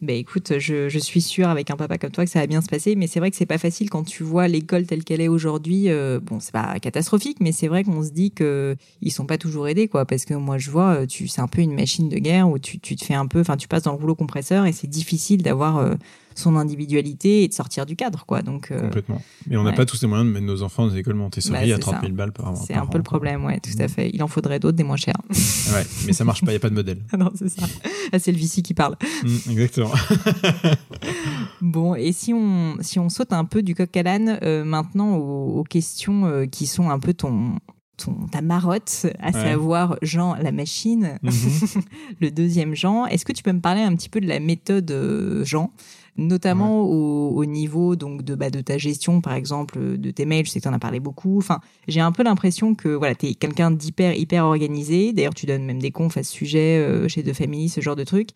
Bah 0.00 0.12
écoute, 0.12 0.60
je, 0.60 0.88
je 0.88 0.98
suis 1.00 1.20
sûre 1.20 1.48
avec 1.48 1.72
un 1.72 1.76
papa 1.76 1.98
comme 1.98 2.12
toi 2.12 2.24
que 2.24 2.30
ça 2.30 2.38
va 2.38 2.46
bien 2.46 2.60
se 2.60 2.68
passer, 2.68 2.94
mais 2.94 3.08
c'est 3.08 3.18
vrai 3.18 3.32
que 3.32 3.36
c'est 3.36 3.46
pas 3.46 3.58
facile 3.58 3.90
quand 3.90 4.04
tu 4.04 4.22
vois 4.22 4.46
l'école 4.46 4.86
telle 4.86 5.02
qu'elle 5.02 5.20
est 5.20 5.26
aujourd'hui. 5.26 5.88
euh, 5.88 6.20
bon, 6.22 6.38
c'est 6.38 6.52
pas 6.52 6.78
catastrophique, 6.78 7.38
mais 7.40 7.50
c'est 7.50 7.66
vrai 7.66 7.82
qu'on 7.82 8.04
se 8.04 8.10
dit 8.10 8.30
que 8.30 8.76
ils 9.02 9.10
sont 9.10 9.26
pas 9.26 9.38
toujours 9.38 9.66
aidés, 9.66 9.88
quoi. 9.88 10.06
Parce 10.06 10.24
que 10.24 10.34
moi, 10.34 10.56
je 10.56 10.70
vois, 10.70 11.04
tu, 11.08 11.26
c'est 11.26 11.40
un 11.40 11.48
peu 11.48 11.62
une 11.62 11.74
machine 11.74 12.08
de 12.08 12.18
guerre 12.18 12.48
où 12.48 12.60
tu, 12.60 12.78
tu 12.78 12.94
te 12.94 13.04
fais 13.04 13.14
un 13.14 13.26
peu, 13.26 13.40
enfin, 13.40 13.56
tu 13.56 13.66
passes 13.66 13.82
dans 13.82 13.92
le 13.92 13.98
rouleau 13.98 14.14
compresseur 14.14 14.66
et 14.66 14.72
c'est 14.72 14.86
difficile 14.86 15.42
d'avoir 15.42 15.96
son 16.38 16.56
individualité 16.56 17.42
et 17.42 17.48
de 17.48 17.52
sortir 17.52 17.84
du 17.86 17.96
cadre, 17.96 18.24
quoi. 18.26 18.42
Donc, 18.42 18.70
euh, 18.70 18.80
Complètement. 18.80 19.20
Mais 19.48 19.56
on 19.56 19.62
n'a 19.64 19.70
ouais. 19.70 19.76
pas 19.76 19.84
tous 19.84 20.00
les 20.02 20.08
moyens 20.08 20.28
de 20.28 20.32
mettre 20.32 20.46
nos 20.46 20.62
enfants 20.62 20.86
dans 20.86 20.92
des 20.92 20.98
écoles 21.00 21.14
Montessori 21.16 21.52
Bah, 21.54 21.60
à 21.60 21.66
c'est 21.66 21.78
30 21.78 21.94
ça. 21.96 22.00
000 22.02 22.12
balles 22.12 22.32
par 22.32 22.56
c'est 22.56 22.74
par 22.74 22.82
un 22.84 22.86
peu 22.86 22.98
le 22.98 23.02
an, 23.02 23.04
problème, 23.04 23.44
ouais, 23.44 23.60
tout 23.60 23.70
à 23.80 23.88
fait. 23.88 24.10
Il 24.14 24.22
en 24.22 24.28
faudrait 24.28 24.58
d'autres, 24.60 24.76
des 24.76 24.84
moins 24.84 24.96
chers. 24.96 25.16
Ouais, 25.74 25.84
mais 26.06 26.14
ça 26.14 26.24
marche 26.24 26.42
pas, 26.42 26.50
il 26.52 26.54
y 26.54 26.56
a 26.56 26.60
pas 26.60 26.70
de 26.70 26.74
modèle. 26.74 26.98
Ah 27.12 27.16
non, 27.18 27.30
c'est 27.34 27.50
ça. 27.50 27.66
Ah, 28.12 28.18
c'est 28.18 28.32
le 28.32 28.38
Vici 28.38 28.62
qui 28.62 28.72
parle. 28.72 28.96
Mm, 29.22 29.50
exactement. 29.50 29.90
Bon, 31.60 31.94
et 31.94 32.12
si 32.12 32.32
on, 32.32 32.76
si 32.80 32.98
on 32.98 33.08
saute 33.08 33.32
un 33.32 33.44
peu 33.44 33.62
du 33.62 33.74
coq 33.74 33.94
à 33.96 34.02
l'âne 34.02 34.38
euh, 34.42 34.64
maintenant 34.64 35.16
aux, 35.16 35.58
aux 35.58 35.64
questions 35.64 36.24
euh, 36.26 36.46
qui 36.46 36.66
sont 36.66 36.88
un 36.90 36.98
peu 36.98 37.12
ton, 37.14 37.56
ton, 37.96 38.14
ta 38.30 38.40
marotte, 38.42 39.06
à 39.18 39.26
Ouais. 39.26 39.32
savoir 39.32 39.96
Jean 40.02 40.34
la 40.36 40.52
machine, 40.52 41.18
Mhm. 41.22 41.82
le 42.20 42.30
deuxième 42.30 42.74
Jean. 42.74 43.06
Est-ce 43.06 43.24
que 43.24 43.32
tu 43.32 43.42
peux 43.42 43.52
me 43.52 43.60
parler 43.60 43.82
un 43.82 43.94
petit 43.96 44.08
peu 44.08 44.20
de 44.20 44.26
la 44.26 44.40
méthode 44.40 45.42
Jean? 45.44 45.72
Notamment 46.18 46.82
au, 46.82 47.30
au 47.30 47.44
niveau 47.46 47.96
donc 47.96 48.22
de 48.22 48.34
bah, 48.34 48.50
de 48.50 48.60
ta 48.60 48.76
gestion 48.76 49.20
par 49.20 49.32
exemple 49.32 49.96
de 49.96 50.10
tes 50.10 50.26
mails 50.26 50.44
je 50.44 50.50
sais 50.50 50.60
que 50.60 50.64
tu 50.64 50.68
en 50.68 50.74
as 50.74 50.78
parlé 50.78 51.00
beaucoup. 51.00 51.38
Enfin 51.38 51.60
j'ai 51.86 52.00
un 52.00 52.12
peu 52.12 52.22
l'impression 52.22 52.74
que 52.74 52.88
voilà 52.88 53.14
tu 53.14 53.26
es 53.26 53.34
quelqu'un 53.34 53.70
d'hyper 53.70 54.14
hyper 54.14 54.44
organisé. 54.44 55.12
D'ailleurs 55.12 55.34
tu 55.34 55.46
donnes 55.46 55.64
même 55.64 55.80
des 55.80 55.92
confs 55.92 56.16
à 56.16 56.22
ce 56.22 56.32
sujet 56.32 56.78
euh, 56.78 57.08
chez 57.08 57.22
De 57.22 57.32
Family 57.32 57.70
ce 57.70 57.80
genre 57.80 57.96
de 57.96 58.04
trucs 58.04 58.30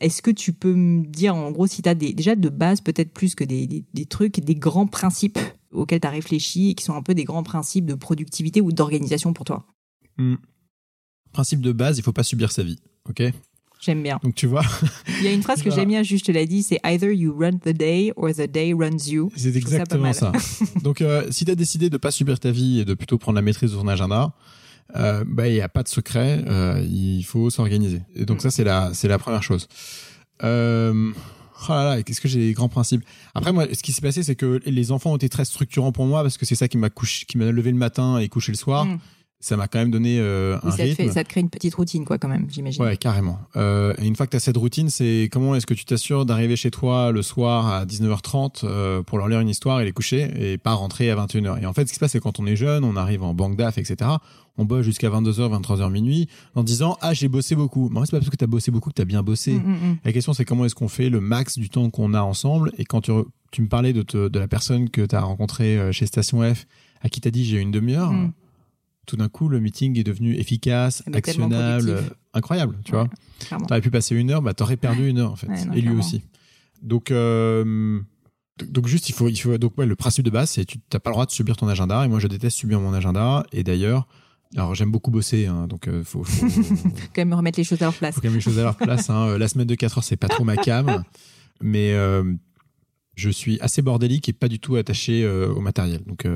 est-ce 0.00 0.22
que 0.22 0.30
tu 0.30 0.52
peux 0.52 0.74
me 0.74 1.04
dire 1.04 1.36
en 1.36 1.50
gros 1.50 1.66
si 1.66 1.82
tu 1.82 1.88
as 1.88 1.94
des, 1.94 2.12
déjà 2.12 2.34
de 2.34 2.48
base 2.48 2.80
peut-être 2.80 3.12
plus 3.12 3.34
que 3.34 3.44
des, 3.44 3.66
des, 3.66 3.84
des 3.92 4.06
trucs 4.06 4.40
des 4.40 4.54
grands 4.54 4.86
principes 4.86 5.38
auxquels 5.72 6.00
tu 6.00 6.06
as 6.06 6.10
réfléchi 6.10 6.70
et 6.70 6.74
qui 6.74 6.84
sont 6.84 6.94
un 6.94 7.02
peu 7.02 7.14
des 7.14 7.24
grands 7.24 7.42
principes 7.42 7.86
de 7.86 7.94
productivité 7.94 8.60
ou 8.60 8.72
d'organisation 8.72 9.32
pour 9.32 9.44
toi? 9.44 9.66
Mm. 10.16 10.36
Principe 11.32 11.60
de 11.60 11.72
base, 11.72 11.98
il 11.98 12.02
faut 12.02 12.12
pas 12.12 12.24
subir 12.24 12.50
sa 12.50 12.62
vie. 12.62 12.80
Ok? 13.08 13.22
J'aime 13.80 14.02
bien 14.02 14.18
Donc 14.22 14.34
tu 14.34 14.46
vois, 14.46 14.62
il 15.18 15.24
y 15.24 15.28
a 15.28 15.32
une 15.32 15.42
phrase 15.42 15.62
que 15.62 15.70
j'aime 15.70 15.88
bien 15.88 16.02
juste 16.02 16.26
je 16.26 16.32
te 16.32 16.36
l'ai 16.36 16.46
dit 16.46 16.62
c'est 16.62 16.80
either 16.84 17.12
you 17.12 17.36
run 17.38 17.58
the 17.58 17.70
day 17.70 18.12
or 18.16 18.30
the 18.30 18.50
day 18.50 18.72
runs 18.72 19.08
you 19.08 19.30
c'est 19.36 19.52
ça 19.52 19.58
exactement 19.58 20.12
ça. 20.12 20.32
Donc 20.82 21.00
euh, 21.00 21.26
si 21.30 21.44
tu 21.44 21.50
as 21.50 21.54
décidé 21.54 21.90
de 21.90 21.96
pas 21.96 22.10
subir 22.10 22.38
ta 22.38 22.50
vie 22.50 22.80
et 22.80 22.84
de 22.84 22.94
plutôt 22.94 23.18
prendre 23.18 23.36
la 23.36 23.42
maîtrise 23.42 23.72
de 23.72 23.76
ton 23.76 23.88
agenda, 23.88 24.32
euh, 24.96 25.24
bah 25.26 25.48
il 25.48 25.54
y 25.54 25.60
a 25.60 25.68
pas 25.68 25.82
de 25.82 25.88
secret, 25.88 26.42
euh, 26.46 26.84
il 26.88 27.22
faut 27.22 27.50
s'organiser. 27.50 28.02
Et 28.14 28.24
donc 28.24 28.42
ça 28.42 28.50
c'est 28.50 28.64
la 28.64 28.92
c'est 28.94 29.08
la 29.08 29.18
première 29.18 29.42
chose. 29.42 29.68
Euh, 30.42 31.12
Oh 31.68 31.72
là 31.72 31.84
là, 31.84 32.02
qu'est-ce 32.02 32.20
que 32.20 32.28
j'ai 32.28 32.38
des 32.38 32.52
grands 32.52 32.68
principes? 32.68 33.04
Après 33.34 33.52
moi, 33.52 33.66
ce 33.72 33.82
qui 33.82 33.92
s'est 33.92 34.00
passé, 34.00 34.22
c'est 34.22 34.34
que 34.34 34.60
les 34.64 34.92
enfants 34.92 35.12
ont 35.12 35.16
été 35.16 35.28
très 35.28 35.44
structurants 35.44 35.92
pour 35.92 36.06
moi 36.06 36.22
parce 36.22 36.38
que 36.38 36.46
c'est 36.46 36.54
ça 36.54 36.68
qui 36.68 36.78
m'a 36.78 36.90
couché, 36.90 37.26
qui 37.26 37.36
m'a 37.36 37.50
levé 37.50 37.70
le 37.70 37.76
matin 37.76 38.18
et 38.18 38.28
couché 38.28 38.52
le 38.52 38.56
soir. 38.56 38.86
Mm. 38.86 38.98
Ça 39.42 39.56
m'a 39.56 39.68
quand 39.68 39.78
même 39.78 39.90
donné 39.90 40.18
euh, 40.20 40.56
un 40.62 40.66
Oui, 40.66 40.70
ça, 40.72 40.76
te 40.76 40.82
rythme. 40.82 40.96
fait, 41.04 41.08
ça 41.12 41.24
te 41.24 41.28
crée 41.30 41.40
une 41.40 41.48
petite 41.48 41.74
routine, 41.74 42.04
quoi, 42.04 42.18
quand 42.18 42.28
même, 42.28 42.46
j'imagine. 42.50 42.82
Ouais, 42.82 42.96
carrément. 42.98 43.38
Euh, 43.56 43.94
et 43.98 44.06
une 44.06 44.14
fois 44.14 44.26
que 44.26 44.32
tu 44.32 44.36
as 44.36 44.40
cette 44.40 44.58
routine, 44.58 44.90
c'est 44.90 45.30
comment 45.32 45.54
est-ce 45.54 45.64
que 45.66 45.72
tu 45.72 45.86
t'assures 45.86 46.26
d'arriver 46.26 46.56
chez 46.56 46.70
toi 46.70 47.10
le 47.10 47.22
soir 47.22 47.66
à 47.68 47.86
19h30 47.86 48.60
euh, 48.64 49.02
pour 49.02 49.16
leur 49.16 49.28
lire 49.28 49.40
une 49.40 49.48
histoire 49.48 49.80
et 49.80 49.84
les 49.86 49.92
coucher 49.92 50.30
et 50.36 50.58
pas 50.58 50.74
rentrer 50.74 51.10
à 51.10 51.16
21h. 51.16 51.62
Et 51.62 51.66
en 51.66 51.72
fait, 51.72 51.82
ce 51.86 51.88
qui 51.88 51.94
se 51.94 52.00
passe, 52.00 52.12
c'est 52.12 52.20
quand 52.20 52.38
on 52.38 52.46
est 52.46 52.56
jeune, 52.56 52.84
on 52.84 52.96
arrive 52.96 53.22
en 53.22 53.32
banque 53.32 53.56
d'AF, 53.56 53.78
etc. 53.78 54.10
On 54.58 54.66
bosse 54.66 54.84
jusqu'à 54.84 55.08
22h, 55.08 55.58
23h 55.62 55.90
minuit 55.90 56.28
en 56.54 56.62
disant 56.62 56.98
Ah, 57.00 57.14
j'ai 57.14 57.28
bossé 57.28 57.54
beaucoup. 57.54 57.88
Mais 57.90 57.98
en 57.98 58.00
fait, 58.02 58.06
c'est 58.08 58.10
pas 58.12 58.18
parce 58.18 58.28
que 58.30 58.36
tu 58.36 58.44
as 58.44 58.46
bossé 58.46 58.70
beaucoup 58.70 58.90
que 58.90 58.94
tu 58.96 59.02
as 59.02 59.06
bien 59.06 59.22
bossé. 59.22 59.52
Mm, 59.52 59.56
mm, 59.56 59.72
mm. 59.92 59.96
La 60.04 60.12
question, 60.12 60.34
c'est 60.34 60.44
comment 60.44 60.66
est-ce 60.66 60.74
qu'on 60.74 60.88
fait 60.88 61.08
le 61.08 61.20
max 61.20 61.56
du 61.58 61.70
temps 61.70 61.88
qu'on 61.88 62.12
a 62.12 62.20
ensemble? 62.20 62.72
Et 62.76 62.84
quand 62.84 63.00
tu, 63.00 63.12
tu 63.52 63.62
me 63.62 63.68
parlais 63.68 63.94
de, 63.94 64.02
te- 64.02 64.28
de 64.28 64.38
la 64.38 64.48
personne 64.48 64.90
que 64.90 65.00
tu 65.06 65.16
as 65.16 65.22
rencontrée 65.22 65.78
euh, 65.78 65.92
chez 65.92 66.04
Station 66.04 66.42
F, 66.42 66.66
à 67.00 67.08
qui 67.08 67.22
t'as 67.22 67.30
dit 67.30 67.46
j'ai 67.46 67.58
une 67.58 67.70
demi-heure, 67.70 68.12
Mm. 68.12 68.32
Tout 69.06 69.16
d'un 69.16 69.28
coup, 69.28 69.48
le 69.48 69.60
meeting 69.60 69.98
est 69.98 70.04
devenu 70.04 70.34
efficace, 70.36 71.02
actionnable, 71.12 72.02
incroyable, 72.34 72.76
tu 72.84 72.94
Ouais, 72.94 73.04
vois. 73.48 73.58
T'aurais 73.66 73.80
pu 73.80 73.90
passer 73.90 74.14
une 74.14 74.30
heure, 74.30 74.42
bah 74.42 74.54
t'aurais 74.54 74.76
perdu 74.76 75.08
une 75.08 75.18
heure 75.18 75.32
en 75.32 75.36
fait, 75.36 75.48
Ouais, 75.48 75.64
non, 75.64 75.72
et 75.72 75.76
lui 75.76 75.82
clairement. 75.82 75.98
aussi. 76.00 76.22
Donc, 76.82 77.10
euh, 77.10 77.98
donc 78.62 78.86
juste 78.86 79.08
il 79.08 79.12
faut, 79.12 79.28
il 79.28 79.36
faut 79.36 79.56
donc 79.58 79.76
ouais, 79.78 79.86
le 79.86 79.96
principe 79.96 80.24
de 80.24 80.30
base 80.30 80.50
c'est 80.50 80.64
tu 80.64 80.78
t'as 80.90 80.98
pas 80.98 81.10
le 81.10 81.14
droit 81.14 81.26
de 81.26 81.30
subir 81.30 81.56
ton 81.56 81.66
agenda 81.68 82.04
et 82.04 82.08
moi 82.08 82.18
je 82.20 82.26
déteste 82.28 82.56
subir 82.58 82.78
mon 82.80 82.92
agenda 82.92 83.44
et 83.52 83.64
d'ailleurs 83.64 84.06
alors 84.54 84.74
j'aime 84.74 84.90
beaucoup 84.90 85.10
bosser 85.10 85.46
hein, 85.46 85.66
donc 85.66 85.88
euh, 85.88 86.04
faut, 86.04 86.24
faut, 86.24 86.48
faut 86.48 86.88
quand 87.14 87.20
même 87.22 87.32
remettre 87.32 87.58
les 87.58 87.64
choses 87.64 87.80
à 87.80 87.86
leur 87.86 87.94
place. 87.94 88.16
quand 88.16 88.24
même 88.24 88.34
les 88.34 88.40
choses 88.40 88.58
à 88.58 88.64
leur 88.64 88.76
place. 88.76 89.08
Hein. 89.08 89.28
Euh, 89.28 89.38
La 89.38 89.48
semaine 89.48 89.66
de 89.66 89.74
4 89.74 89.98
heures 89.98 90.04
c'est 90.04 90.16
pas 90.16 90.28
trop 90.28 90.44
ma 90.44 90.56
cam, 90.56 91.02
mais 91.62 91.92
euh, 91.94 92.22
je 93.16 93.30
suis 93.30 93.58
assez 93.60 93.80
bordélique 93.82 94.28
et 94.28 94.32
pas 94.34 94.48
du 94.48 94.58
tout 94.58 94.76
attaché 94.76 95.26
au 95.26 95.60
matériel. 95.60 96.02
Donc 96.06 96.26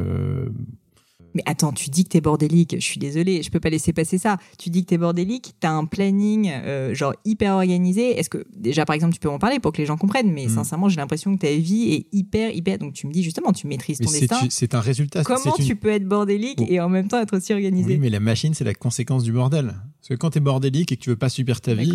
Mais 1.34 1.42
attends, 1.46 1.72
tu 1.72 1.90
dis 1.90 2.04
que 2.04 2.10
t'es 2.10 2.20
bordélique. 2.20 2.76
Je 2.78 2.84
suis 2.84 2.98
désolée, 3.00 3.42
je 3.42 3.50
peux 3.50 3.58
pas 3.60 3.70
laisser 3.70 3.92
passer 3.92 4.18
ça. 4.18 4.36
Tu 4.58 4.70
dis 4.70 4.82
que 4.84 4.90
t'es 4.90 4.98
bordélique, 4.98 5.54
t'as 5.58 5.70
un 5.72 5.84
planning 5.84 6.48
euh, 6.52 6.94
genre 6.94 7.12
hyper 7.24 7.54
organisé. 7.54 8.18
Est-ce 8.18 8.30
que 8.30 8.44
déjà 8.56 8.84
par 8.84 8.94
exemple 8.94 9.14
tu 9.14 9.20
peux 9.20 9.28
en 9.28 9.38
parler 9.40 9.58
pour 9.58 9.72
que 9.72 9.78
les 9.78 9.86
gens 9.86 9.96
comprennent 9.96 10.32
Mais 10.32 10.46
Mm. 10.46 10.50
sincèrement, 10.54 10.88
j'ai 10.88 10.96
l'impression 10.96 11.34
que 11.36 11.40
ta 11.40 11.52
vie 11.52 11.92
est 11.92 12.06
hyper 12.16 12.54
hyper. 12.54 12.78
Donc 12.78 12.92
tu 12.92 13.06
me 13.08 13.12
dis 13.12 13.22
justement, 13.24 13.52
tu 13.52 13.66
maîtrises 13.66 13.98
mais 14.00 14.06
ton 14.06 14.12
c'est 14.12 14.20
destin. 14.20 14.46
c'est 14.48 14.74
un 14.74 14.80
résultat. 14.80 15.24
Comment 15.24 15.56
une- 15.58 15.64
tu 15.64 15.74
peux 15.76 15.88
être 15.90 16.06
bordélique 16.06 16.60
et 16.68 16.80
en 16.80 16.88
même 16.88 17.08
temps 17.08 17.20
être 17.20 17.36
aussi 17.36 17.52
organisé 17.52 17.94
Oui, 17.94 17.98
mais 17.98 18.10
la 18.10 18.20
machine 18.20 18.54
c'est 18.54 18.64
la 18.64 18.74
conséquence 18.74 19.24
du 19.24 19.32
bordel. 19.32 19.74
Parce 20.00 20.08
que 20.10 20.14
quand 20.14 20.30
t'es 20.30 20.40
bordélique 20.40 20.92
et 20.92 20.96
que 20.96 21.02
tu 21.02 21.10
veux 21.10 21.16
pas 21.16 21.28
subir 21.28 21.60
ta 21.60 21.74
vie. 21.74 21.90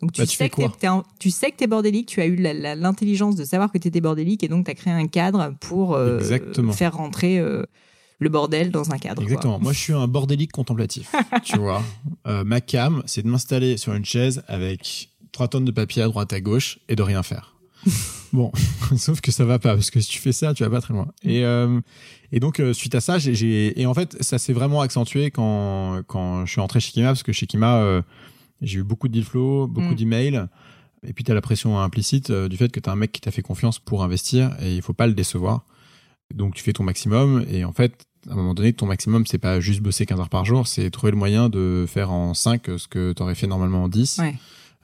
Donc 0.00 0.12
tu, 0.12 0.20
Bah, 0.20 0.26
tu 0.28 0.36
sais 0.36 0.48
que 0.48 0.62
t'es- 0.78 0.86
un- 0.86 1.02
tu 1.18 1.30
sais 1.30 1.50
que 1.50 1.56
t'es 1.56 1.66
bordélique, 1.66 2.06
tu 2.06 2.20
as 2.20 2.26
eu 2.26 2.36
l'intelligence 2.36 3.34
de 3.36 3.44
savoir 3.44 3.72
que 3.72 3.78
t'étais 3.78 4.00
bordélique 4.00 4.44
et 4.44 4.48
donc 4.48 4.66
t'as 4.66 4.74
créé 4.74 4.92
un 4.92 5.06
cadre 5.08 5.54
pour 5.60 5.94
euh, 5.94 6.20
faire 6.72 6.96
rentrer 6.96 7.38
euh, 7.38 7.64
le 8.18 8.28
bordel 8.28 8.70
dans 8.70 8.90
un 8.92 8.98
cadre. 8.98 9.16
quoi. 9.16 9.24
Exactement. 9.24 9.58
Moi, 9.60 9.72
je 9.72 9.78
suis 9.78 9.92
un 9.92 10.08
bordélique 10.08 10.52
contemplatif. 10.52 11.12
tu 11.44 11.58
vois. 11.58 11.82
Euh, 12.26 12.44
ma 12.44 12.60
cam, 12.60 13.02
c'est 13.06 13.22
de 13.22 13.28
m'installer 13.28 13.76
sur 13.76 13.94
une 13.94 14.04
chaise 14.04 14.42
avec 14.48 15.10
trois 15.32 15.48
tonnes 15.48 15.64
de 15.64 15.70
papier 15.70 16.02
à 16.02 16.06
droite 16.08 16.32
à 16.32 16.40
gauche 16.40 16.78
et 16.88 16.96
de 16.96 17.02
rien 17.02 17.22
faire. 17.22 17.54
bon, 18.32 18.50
sauf 18.96 19.20
que 19.20 19.30
ça 19.30 19.44
va 19.44 19.58
pas 19.60 19.74
parce 19.74 19.90
que 19.90 20.00
si 20.00 20.10
tu 20.10 20.18
fais 20.18 20.32
ça, 20.32 20.52
tu 20.52 20.64
vas 20.64 20.70
pas 20.70 20.80
très 20.80 20.94
loin. 20.94 21.06
Et 21.22 21.44
euh, 21.44 21.80
et 22.32 22.40
donc 22.40 22.58
euh, 22.58 22.72
suite 22.72 22.94
à 22.96 23.00
ça, 23.00 23.18
j'ai- 23.18 23.80
et 23.80 23.86
en 23.86 23.94
fait, 23.94 24.16
ça 24.20 24.38
s'est 24.38 24.52
vraiment 24.52 24.80
accentué 24.80 25.30
quand 25.30 26.02
quand 26.08 26.44
je 26.44 26.50
suis 26.52 26.60
entré 26.60 26.80
chez 26.80 26.90
Kima 26.90 27.08
parce 27.08 27.22
que 27.22 27.32
chez 27.32 27.46
Kima, 27.46 27.76
euh, 27.76 28.02
j'ai 28.62 28.80
eu 28.80 28.82
beaucoup 28.82 29.06
de 29.06 29.12
deal 29.12 29.24
flow, 29.24 29.68
beaucoup 29.68 29.92
Mm. 29.92 29.94
d'emails. 29.94 30.46
Et 31.06 31.12
puis, 31.12 31.22
tu 31.22 31.30
as 31.30 31.34
la 31.34 31.40
pression 31.40 31.78
implicite 31.78 32.32
du 32.32 32.56
fait 32.56 32.72
que 32.72 32.80
tu 32.80 32.90
as 32.90 32.92
un 32.92 32.96
mec 32.96 33.12
qui 33.12 33.20
t'a 33.20 33.30
fait 33.30 33.40
confiance 33.42 33.78
pour 33.78 34.02
investir 34.02 34.56
et 34.60 34.74
il 34.74 34.82
faut 34.82 34.92
pas 34.94 35.06
le 35.06 35.14
décevoir. 35.14 35.64
Donc, 36.34 36.56
tu 36.56 36.64
fais 36.64 36.72
ton 36.72 36.82
maximum 36.82 37.44
et 37.48 37.64
en 37.64 37.72
fait, 37.72 38.04
à 38.28 38.32
un 38.32 38.36
moment 38.36 38.54
donné, 38.54 38.72
ton 38.72 38.86
maximum, 38.86 39.26
c'est 39.26 39.38
pas 39.38 39.60
juste 39.60 39.80
bosser 39.80 40.06
15 40.06 40.18
heures 40.20 40.28
par 40.28 40.44
jour, 40.44 40.66
c'est 40.66 40.90
trouver 40.90 41.12
le 41.12 41.18
moyen 41.18 41.48
de 41.48 41.84
faire 41.88 42.10
en 42.10 42.34
5 42.34 42.62
ce 42.78 42.88
que 42.88 43.12
tu 43.12 43.22
aurais 43.22 43.34
fait 43.34 43.46
normalement 43.46 43.84
en 43.84 43.88
10. 43.88 44.18
Ouais. 44.18 44.34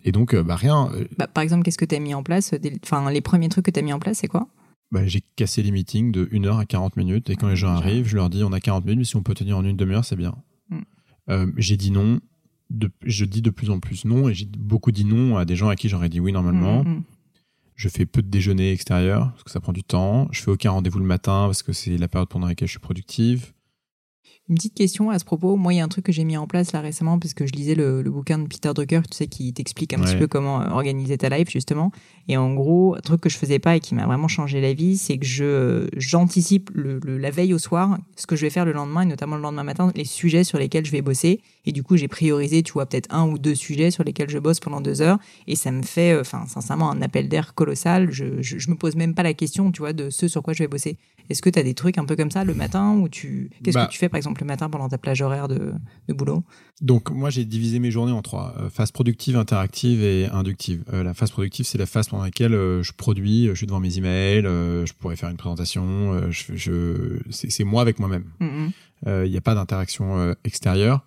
Et 0.04 0.12
donc, 0.12 0.34
euh, 0.34 0.42
bah 0.42 0.56
rien. 0.56 0.90
euh, 0.94 1.04
Bah, 1.18 1.26
par 1.26 1.42
exemple, 1.42 1.64
qu'est-ce 1.64 1.78
que 1.78 1.84
tu 1.86 1.94
as 1.94 1.98
mis 2.00 2.14
en 2.14 2.22
place 2.22 2.52
dès- 2.54 2.78
Enfin, 2.84 3.10
les 3.10 3.20
premiers 3.22 3.48
trucs 3.48 3.64
que 3.64 3.70
tu 3.70 3.78
as 3.80 3.82
mis 3.82 3.92
en 3.92 3.98
place, 3.98 4.18
c'est 4.18 4.28
quoi? 4.28 4.48
Bah, 4.92 5.06
j'ai 5.06 5.22
cassé 5.36 5.62
les 5.62 5.70
meetings 5.70 6.12
de 6.12 6.28
1 6.30 6.44
heure 6.44 6.58
à 6.58 6.66
40 6.66 6.96
minutes 6.96 7.30
et 7.30 7.36
quand 7.36 7.48
les 7.48 7.56
gens 7.56 7.74
déjà. 7.74 7.86
arrivent, 7.86 8.06
je 8.06 8.16
leur 8.16 8.28
dis 8.30 8.44
on 8.44 8.52
a 8.52 8.60
40 8.60 8.84
minutes, 8.84 8.98
mais 8.98 9.04
si 9.04 9.16
on 9.16 9.22
peut 9.22 9.34
tenir 9.34 9.56
en 9.58 9.64
une 9.64 9.76
demi-heure, 9.76 10.04
c'est 10.04 10.14
bien. 10.16 10.34
Mm. 10.68 10.78
Euh, 11.30 11.46
j'ai 11.56 11.76
dit 11.76 11.90
non. 11.90 12.20
De, 12.70 12.90
je 13.04 13.24
dis 13.24 13.42
de 13.42 13.50
plus 13.50 13.70
en 13.70 13.78
plus 13.78 14.04
non 14.06 14.28
et 14.28 14.34
j'ai 14.34 14.46
beaucoup 14.46 14.90
dit 14.90 15.04
non 15.04 15.36
à 15.36 15.44
des 15.44 15.54
gens 15.54 15.68
à 15.68 15.76
qui 15.76 15.88
j'aurais 15.88 16.08
dit 16.08 16.18
oui 16.20 16.32
normalement. 16.32 16.82
Mm, 16.84 16.88
mm. 16.88 17.02
Je 17.74 17.88
fais 17.88 18.06
peu 18.06 18.22
de 18.22 18.28
déjeuner 18.28 18.72
extérieur 18.72 19.30
parce 19.32 19.42
que 19.42 19.50
ça 19.50 19.60
prend 19.60 19.72
du 19.72 19.82
temps. 19.82 20.28
Je 20.30 20.42
fais 20.42 20.50
aucun 20.50 20.70
rendez-vous 20.70 21.00
le 21.00 21.06
matin 21.06 21.44
parce 21.46 21.62
que 21.62 21.72
c'est 21.72 21.96
la 21.98 22.08
période 22.08 22.28
pendant 22.28 22.46
laquelle 22.46 22.68
je 22.68 22.72
suis 22.72 22.80
productive. 22.80 23.52
Une 24.50 24.56
petite 24.56 24.74
question 24.74 25.08
à 25.08 25.18
ce 25.18 25.24
propos. 25.24 25.56
Moi, 25.56 25.72
il 25.72 25.78
y 25.78 25.80
a 25.80 25.84
un 25.84 25.88
truc 25.88 26.04
que 26.04 26.12
j'ai 26.12 26.24
mis 26.24 26.36
en 26.36 26.46
place 26.46 26.72
là 26.72 26.82
récemment 26.82 27.18
parce 27.18 27.32
que 27.32 27.46
je 27.46 27.52
lisais 27.52 27.74
le, 27.74 28.02
bouquin 28.02 28.38
de 28.38 28.46
Peter 28.46 28.70
Drucker, 28.74 29.00
tu 29.10 29.16
sais, 29.16 29.26
qui 29.26 29.54
t'explique 29.54 29.94
un 29.94 30.00
petit 30.00 30.16
peu 30.16 30.26
comment 30.26 30.60
euh, 30.60 30.68
organiser 30.68 31.16
ta 31.16 31.30
life 31.30 31.48
justement. 31.48 31.92
Et 32.28 32.36
en 32.36 32.52
gros, 32.52 32.94
un 32.94 33.00
truc 33.00 33.22
que 33.22 33.30
je 33.30 33.38
faisais 33.38 33.58
pas 33.58 33.76
et 33.76 33.80
qui 33.80 33.94
m'a 33.94 34.04
vraiment 34.04 34.28
changé 34.28 34.60
la 34.60 34.74
vie, 34.74 34.98
c'est 34.98 35.16
que 35.16 35.24
je 35.24 35.88
j'anticipe 35.96 36.70
le, 36.74 36.98
la 36.98 37.30
veille 37.30 37.54
au 37.54 37.58
soir 37.58 37.98
ce 38.16 38.26
que 38.26 38.36
je 38.36 38.42
vais 38.42 38.50
faire 38.50 38.66
le 38.66 38.72
lendemain 38.72 39.00
et 39.00 39.06
notamment 39.06 39.36
le 39.36 39.42
lendemain 39.42 39.64
matin, 39.64 39.90
les 39.94 40.04
sujets 40.04 40.44
sur 40.44 40.58
lesquels 40.58 40.84
je 40.84 40.92
vais 40.92 41.02
bosser. 41.02 41.40
Et 41.66 41.72
du 41.72 41.82
coup, 41.82 41.96
j'ai 41.96 42.08
priorisé, 42.08 42.62
tu 42.62 42.72
vois, 42.72 42.86
peut-être 42.86 43.12
un 43.14 43.26
ou 43.26 43.38
deux 43.38 43.54
sujets 43.54 43.90
sur 43.90 44.04
lesquels 44.04 44.30
je 44.30 44.38
bosse 44.38 44.60
pendant 44.60 44.80
deux 44.80 45.00
heures. 45.00 45.18
Et 45.46 45.56
ça 45.56 45.70
me 45.70 45.82
fait, 45.82 46.12
euh, 46.12 46.20
enfin, 46.20 46.44
sincèrement, 46.46 46.90
un 46.90 47.02
appel 47.02 47.28
d'air 47.28 47.54
colossal. 47.54 48.10
Je, 48.10 48.42
je, 48.42 48.58
je, 48.58 48.70
me 48.70 48.76
pose 48.76 48.96
même 48.96 49.14
pas 49.14 49.22
la 49.22 49.34
question, 49.34 49.72
tu 49.72 49.80
vois, 49.80 49.92
de 49.92 50.10
ce 50.10 50.28
sur 50.28 50.42
quoi 50.42 50.52
je 50.52 50.62
vais 50.62 50.68
bosser. 50.68 50.98
Est-ce 51.30 51.40
que 51.40 51.48
tu 51.48 51.58
as 51.58 51.62
des 51.62 51.74
trucs 51.74 51.96
un 51.96 52.04
peu 52.04 52.16
comme 52.16 52.30
ça 52.30 52.44
le 52.44 52.54
matin 52.54 52.96
ou 52.96 53.08
tu 53.08 53.50
qu'est-ce 53.62 53.78
que 53.78 53.82
bah 53.82 53.88
tu 53.90 53.98
fais 53.98 54.08
par 54.08 54.18
exemple 54.18 54.42
le 54.42 54.46
matin 54.46 54.68
pendant 54.68 54.88
ta 54.88 54.98
plage 54.98 55.22
horaire 55.22 55.48
de, 55.48 55.72
de 56.08 56.14
boulot? 56.14 56.44
Donc 56.82 57.10
moi 57.10 57.30
j'ai 57.30 57.44
divisé 57.44 57.78
mes 57.78 57.90
journées 57.90 58.12
en 58.12 58.20
trois 58.20 58.54
euh, 58.58 58.68
phase 58.68 58.90
productive, 58.90 59.36
interactive 59.36 60.02
et 60.02 60.26
inductive. 60.26 60.84
Euh, 60.92 61.02
la 61.02 61.14
phase 61.14 61.30
productive 61.30 61.64
c'est 61.64 61.78
la 61.78 61.86
phase 61.86 62.08
pendant 62.08 62.24
laquelle 62.24 62.54
euh, 62.54 62.82
je 62.82 62.92
produis, 62.92 63.46
je 63.48 63.54
suis 63.54 63.66
devant 63.66 63.80
mes 63.80 63.96
emails, 63.96 64.42
je 64.42 64.92
pourrais 64.92 65.16
faire 65.16 65.30
une 65.30 65.36
présentation, 65.36 66.30
je, 66.30 66.54
je 66.54 67.18
c'est 67.30 67.64
moi 67.64 67.80
avec 67.80 67.98
moi-même. 67.98 68.24
Mm-hmm. 68.40 68.70
Il 69.06 69.10
mm 69.10 69.30
n'y 69.30 69.36
a 69.36 69.42
pas 69.42 69.54
d'interaction 69.54 70.34
extérieure. 70.44 71.04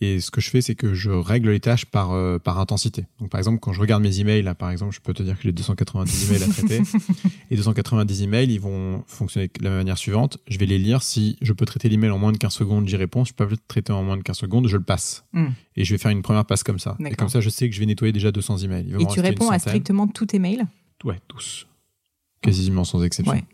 Et 0.00 0.20
ce 0.20 0.30
que 0.30 0.40
je 0.40 0.48
fais, 0.48 0.60
c'est 0.60 0.76
que 0.76 0.94
je 0.94 1.10
règle 1.10 1.50
les 1.50 1.58
tâches 1.58 1.84
par, 1.84 2.12
euh, 2.12 2.38
par 2.38 2.60
intensité. 2.60 3.06
Donc, 3.18 3.30
par 3.30 3.40
exemple, 3.40 3.58
quand 3.58 3.72
je 3.72 3.80
regarde 3.80 4.00
mes 4.00 4.20
emails, 4.20 4.42
là, 4.42 4.54
par 4.54 4.70
exemple, 4.70 4.94
je 4.94 5.00
peux 5.00 5.12
te 5.12 5.24
dire 5.24 5.36
que 5.36 5.42
j'ai 5.42 5.50
290 5.50 6.30
emails 6.30 6.44
à 6.44 6.48
traiter. 6.48 6.82
et 7.50 7.56
290 7.56 8.22
emails, 8.22 8.52
ils 8.52 8.60
vont 8.60 9.02
fonctionner 9.08 9.48
de 9.48 9.64
la 9.64 9.70
manière 9.70 9.98
suivante. 9.98 10.38
Je 10.46 10.56
vais 10.58 10.66
les 10.66 10.78
lire. 10.78 11.02
Si 11.02 11.36
je 11.42 11.52
peux 11.52 11.64
traiter 11.64 11.88
l'email 11.88 12.10
en 12.10 12.18
moins 12.18 12.30
de 12.30 12.38
15 12.38 12.52
secondes, 12.52 12.88
j'y 12.88 12.94
réponds. 12.94 13.24
Si 13.24 13.30
je 13.30 13.34
peux 13.34 13.44
pas 13.44 13.50
le 13.50 13.56
traiter 13.66 13.92
en 13.92 14.04
moins 14.04 14.16
de 14.16 14.22
15 14.22 14.36
secondes, 14.36 14.68
je 14.68 14.76
le 14.76 14.84
passe. 14.84 15.24
Hmm. 15.32 15.48
Et 15.74 15.84
je 15.84 15.92
vais 15.92 15.98
faire 15.98 16.12
une 16.12 16.22
première 16.22 16.44
passe 16.44 16.62
comme 16.62 16.78
ça. 16.78 16.96
Et 17.04 17.16
comme 17.16 17.28
ça, 17.28 17.40
je 17.40 17.50
sais 17.50 17.68
que 17.68 17.74
je 17.74 17.80
vais 17.80 17.86
nettoyer 17.86 18.12
déjà 18.12 18.30
200 18.30 18.58
emails. 18.58 18.94
et 19.00 19.06
tu 19.06 19.20
réponds 19.20 19.50
à 19.50 19.58
strictement 19.58 20.06
tous 20.06 20.26
tes 20.26 20.38
mails? 20.38 20.64
Ouais, 21.04 21.18
tous. 21.26 21.66
Quasiment 22.40 22.84
sans 22.84 23.02
exception. 23.02 23.32
Ouais. 23.32 23.44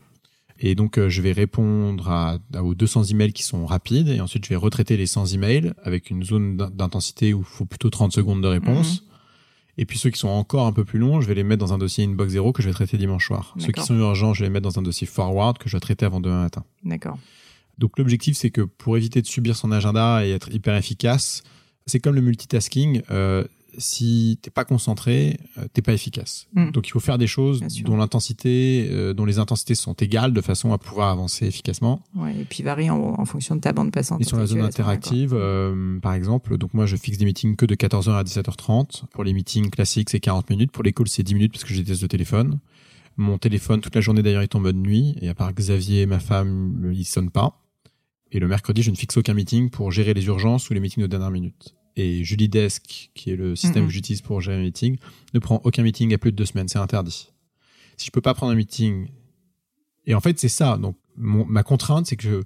Et 0.66 0.74
donc, 0.74 0.96
euh, 0.96 1.10
je 1.10 1.20
vais 1.20 1.32
répondre 1.32 2.08
à, 2.08 2.38
aux 2.58 2.74
200 2.74 3.04
emails 3.04 3.34
qui 3.34 3.42
sont 3.42 3.66
rapides 3.66 4.08
et 4.08 4.22
ensuite, 4.22 4.46
je 4.46 4.48
vais 4.48 4.56
retraiter 4.56 4.96
les 4.96 5.06
100 5.06 5.26
emails 5.34 5.74
avec 5.82 6.08
une 6.08 6.24
zone 6.24 6.56
d'intensité 6.56 7.34
où 7.34 7.40
il 7.40 7.44
faut 7.44 7.66
plutôt 7.66 7.90
30 7.90 8.12
secondes 8.12 8.42
de 8.42 8.48
réponse. 8.48 9.02
Mhm. 9.02 9.08
Et 9.76 9.84
puis 9.84 9.98
ceux 9.98 10.08
qui 10.08 10.18
sont 10.18 10.28
encore 10.28 10.66
un 10.66 10.72
peu 10.72 10.84
plus 10.84 10.98
longs, 10.98 11.20
je 11.20 11.28
vais 11.28 11.34
les 11.34 11.42
mettre 11.42 11.60
dans 11.60 11.74
un 11.74 11.78
dossier 11.78 12.04
inbox 12.04 12.32
0 12.32 12.52
que 12.52 12.62
je 12.62 12.68
vais 12.68 12.72
traiter 12.72 12.96
dimanche 12.96 13.26
soir. 13.26 13.54
Ceux 13.58 13.72
qui 13.72 13.82
sont 13.82 13.98
urgents, 13.98 14.32
je 14.32 14.40
vais 14.40 14.46
les 14.46 14.52
mettre 14.52 14.66
dans 14.66 14.78
un 14.78 14.82
dossier 14.82 15.06
forward 15.06 15.58
que 15.58 15.68
je 15.68 15.76
vais 15.76 15.80
traiter 15.80 16.06
avant 16.06 16.20
demain 16.20 16.42
matin. 16.44 16.64
D'accord. 16.82 17.18
Donc 17.76 17.98
l'objectif, 17.98 18.34
c'est 18.34 18.50
que 18.50 18.62
pour 18.62 18.96
éviter 18.96 19.20
de 19.20 19.26
subir 19.26 19.56
son 19.56 19.70
agenda 19.70 20.24
et 20.24 20.30
être 20.30 20.50
hyper 20.50 20.76
efficace, 20.76 21.42
c'est 21.86 22.00
comme 22.00 22.14
le 22.14 22.22
multitasking. 22.22 23.02
Euh, 23.10 23.44
si 23.78 24.38
t'es 24.42 24.50
pas 24.50 24.64
concentré, 24.64 25.38
euh, 25.58 25.66
t'es 25.72 25.82
pas 25.82 25.92
efficace. 25.92 26.46
Hmm. 26.54 26.70
Donc 26.70 26.88
il 26.88 26.90
faut 26.90 27.00
faire 27.00 27.18
des 27.18 27.26
choses 27.26 27.60
dont 27.84 27.96
l'intensité, 27.96 28.88
euh, 28.90 29.14
dont 29.14 29.24
les 29.24 29.38
intensités 29.38 29.74
sont 29.74 29.94
égales 29.94 30.32
de 30.32 30.40
façon 30.40 30.72
à 30.72 30.78
pouvoir 30.78 31.10
avancer 31.10 31.46
efficacement. 31.46 32.02
Ouais, 32.14 32.34
et 32.40 32.44
puis 32.44 32.62
varie 32.62 32.90
en, 32.90 33.24
fonction 33.24 33.56
de 33.56 33.60
ta 33.60 33.72
bande 33.72 33.92
passante. 33.92 34.20
Et 34.20 34.24
sur 34.24 34.36
la 34.36 34.46
zone 34.46 34.60
interactive, 34.60 35.32
euh, 35.34 35.98
par 36.00 36.14
exemple, 36.14 36.58
donc 36.58 36.74
moi 36.74 36.86
je 36.86 36.96
fixe 36.96 37.18
des 37.18 37.24
meetings 37.24 37.56
que 37.56 37.66
de 37.66 37.74
14h 37.74 38.12
à 38.12 38.22
17h30. 38.22 39.04
Pour 39.12 39.24
les 39.24 39.32
meetings 39.32 39.70
classiques, 39.70 40.10
c'est 40.10 40.20
40 40.20 40.50
minutes. 40.50 40.72
Pour 40.72 40.82
les 40.82 40.92
calls, 40.92 41.08
c'est 41.08 41.22
10 41.22 41.34
minutes 41.34 41.52
parce 41.52 41.64
que 41.64 41.72
j'ai 41.72 41.82
des 41.82 41.96
de 41.96 42.06
téléphone. 42.06 42.58
Mon 43.16 43.38
téléphone 43.38 43.80
toute 43.80 43.94
la 43.94 44.00
journée 44.00 44.22
d'ailleurs 44.22 44.42
est 44.42 44.54
en 44.56 44.60
mode 44.60 44.76
nuit 44.76 45.16
et 45.20 45.28
à 45.28 45.34
part 45.34 45.52
Xavier, 45.52 46.06
ma 46.06 46.18
femme, 46.18 46.90
il 46.92 47.04
sonne 47.04 47.30
pas. 47.30 47.63
Et 48.34 48.40
le 48.40 48.48
mercredi, 48.48 48.82
je 48.82 48.90
ne 48.90 48.96
fixe 48.96 49.16
aucun 49.16 49.32
meeting 49.32 49.70
pour 49.70 49.90
gérer 49.90 50.12
les 50.12 50.26
urgences 50.26 50.68
ou 50.68 50.74
les 50.74 50.80
meetings 50.80 51.02
de 51.02 51.06
dernière 51.06 51.30
minute 51.30 51.74
et 51.96 52.24
Julie 52.24 52.48
Desk, 52.48 53.10
qui 53.14 53.30
est 53.30 53.36
le 53.36 53.54
système 53.56 53.86
que 53.86 53.92
j'utilise 53.92 54.20
pour 54.20 54.40
gérer 54.40 54.58
mes 54.58 54.64
meetings, 54.64 54.98
ne 55.32 55.38
prend 55.38 55.60
aucun 55.64 55.82
meeting 55.82 56.12
à 56.14 56.18
plus 56.18 56.32
de 56.32 56.36
deux 56.36 56.46
semaines. 56.46 56.68
C'est 56.68 56.78
interdit. 56.78 57.30
Si 57.96 58.06
je 58.06 58.10
peux 58.10 58.20
pas 58.20 58.34
prendre 58.34 58.52
un 58.52 58.56
meeting, 58.56 59.08
et 60.06 60.14
en 60.14 60.20
fait 60.20 60.38
c'est 60.38 60.48
ça. 60.48 60.76
Donc 60.76 60.96
ma 61.16 61.62
contrainte, 61.62 62.06
c'est 62.06 62.16
que 62.16 62.24
je, 62.28 62.42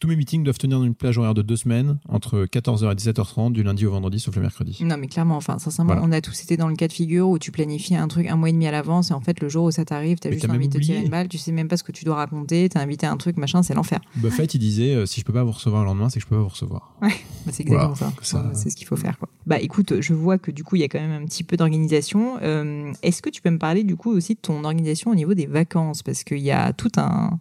tous 0.00 0.08
mes 0.08 0.16
meetings 0.16 0.42
doivent 0.42 0.58
tenir 0.58 0.82
une 0.82 0.94
plage 0.94 1.18
horaire 1.18 1.34
de 1.34 1.42
deux 1.42 1.56
semaines, 1.56 1.98
entre 2.08 2.46
14h 2.46 2.90
et 2.90 2.94
17h30, 2.94 3.52
du 3.52 3.62
lundi 3.62 3.84
au 3.84 3.90
vendredi, 3.90 4.18
sauf 4.18 4.34
le 4.34 4.40
mercredi. 4.40 4.78
Non, 4.82 4.96
mais 4.96 5.06
clairement, 5.06 5.36
enfin, 5.36 5.58
sincèrement, 5.58 6.00
on 6.02 6.10
a 6.10 6.22
tous 6.22 6.42
été 6.42 6.56
dans 6.56 6.68
le 6.68 6.74
cas 6.74 6.88
de 6.88 6.92
figure 6.92 7.28
où 7.28 7.38
tu 7.38 7.52
planifies 7.52 7.96
un 7.96 8.08
truc 8.08 8.26
un 8.26 8.36
mois 8.36 8.48
et 8.48 8.52
demi 8.52 8.66
à 8.66 8.70
l'avance, 8.70 9.10
et 9.10 9.14
en 9.14 9.20
fait, 9.20 9.40
le 9.40 9.50
jour 9.50 9.64
où 9.64 9.70
ça 9.70 9.84
t'arrive, 9.84 10.18
t'as 10.18 10.30
juste 10.30 10.48
envie 10.48 10.68
de 10.68 10.78
te 10.78 10.82
tirer 10.82 11.02
une 11.02 11.10
balle, 11.10 11.28
tu 11.28 11.36
sais 11.36 11.52
même 11.52 11.68
pas 11.68 11.76
ce 11.76 11.84
que 11.84 11.92
tu 11.92 12.06
dois 12.06 12.16
raconter, 12.16 12.68
t'as 12.70 12.80
invité 12.80 13.06
un 13.06 13.18
truc, 13.18 13.36
machin, 13.36 13.62
c'est 13.62 13.74
l'enfer. 13.74 14.00
Buffett, 14.16 14.54
il 14.54 14.58
disait, 14.58 14.94
euh, 14.94 15.06
si 15.06 15.20
je 15.20 15.24
peux 15.26 15.34
pas 15.34 15.44
vous 15.44 15.52
recevoir 15.52 15.82
le 15.82 15.88
lendemain, 15.88 16.08
c'est 16.08 16.18
que 16.18 16.24
je 16.24 16.28
peux 16.28 16.36
pas 16.36 16.42
vous 16.42 16.48
recevoir. 16.48 16.94
Ouais, 17.02 17.14
bah, 17.46 17.52
c'est 17.52 17.62
exactement 17.62 18.12
ça. 18.22 18.52
C'est 18.54 18.68
ce 18.68 18.76
qu'il 18.76 18.86
faut 18.86 18.96
faire, 18.96 19.18
quoi. 19.18 19.28
Bah, 19.46 19.58
écoute, 19.58 20.00
je 20.00 20.12
vois 20.12 20.36
que 20.36 20.50
du 20.50 20.64
coup, 20.64 20.76
il 20.76 20.80
y 20.80 20.84
a 20.84 20.88
quand 20.88 21.00
même 21.00 21.22
un 21.22 21.24
petit 21.24 21.42
peu 21.42 21.56
d'organisation. 21.56 22.36
Euh, 22.42 22.92
est-ce 23.02 23.22
que 23.22 23.30
tu 23.30 23.40
peux 23.40 23.50
me 23.50 23.58
parler, 23.58 23.84
du 23.84 23.96
coup, 23.96 24.10
aussi 24.10 24.34
de 24.34 24.40
ton 24.40 24.64
organisation 24.64 25.10
au 25.10 25.14
niveau 25.14 25.32
des 25.32 25.46
vacances? 25.46 26.02
Parce 26.02 26.24
qu'il 26.24 26.40
y 26.40 26.50
a 26.50 26.74
tout 26.74 26.92
un, 26.98 27.38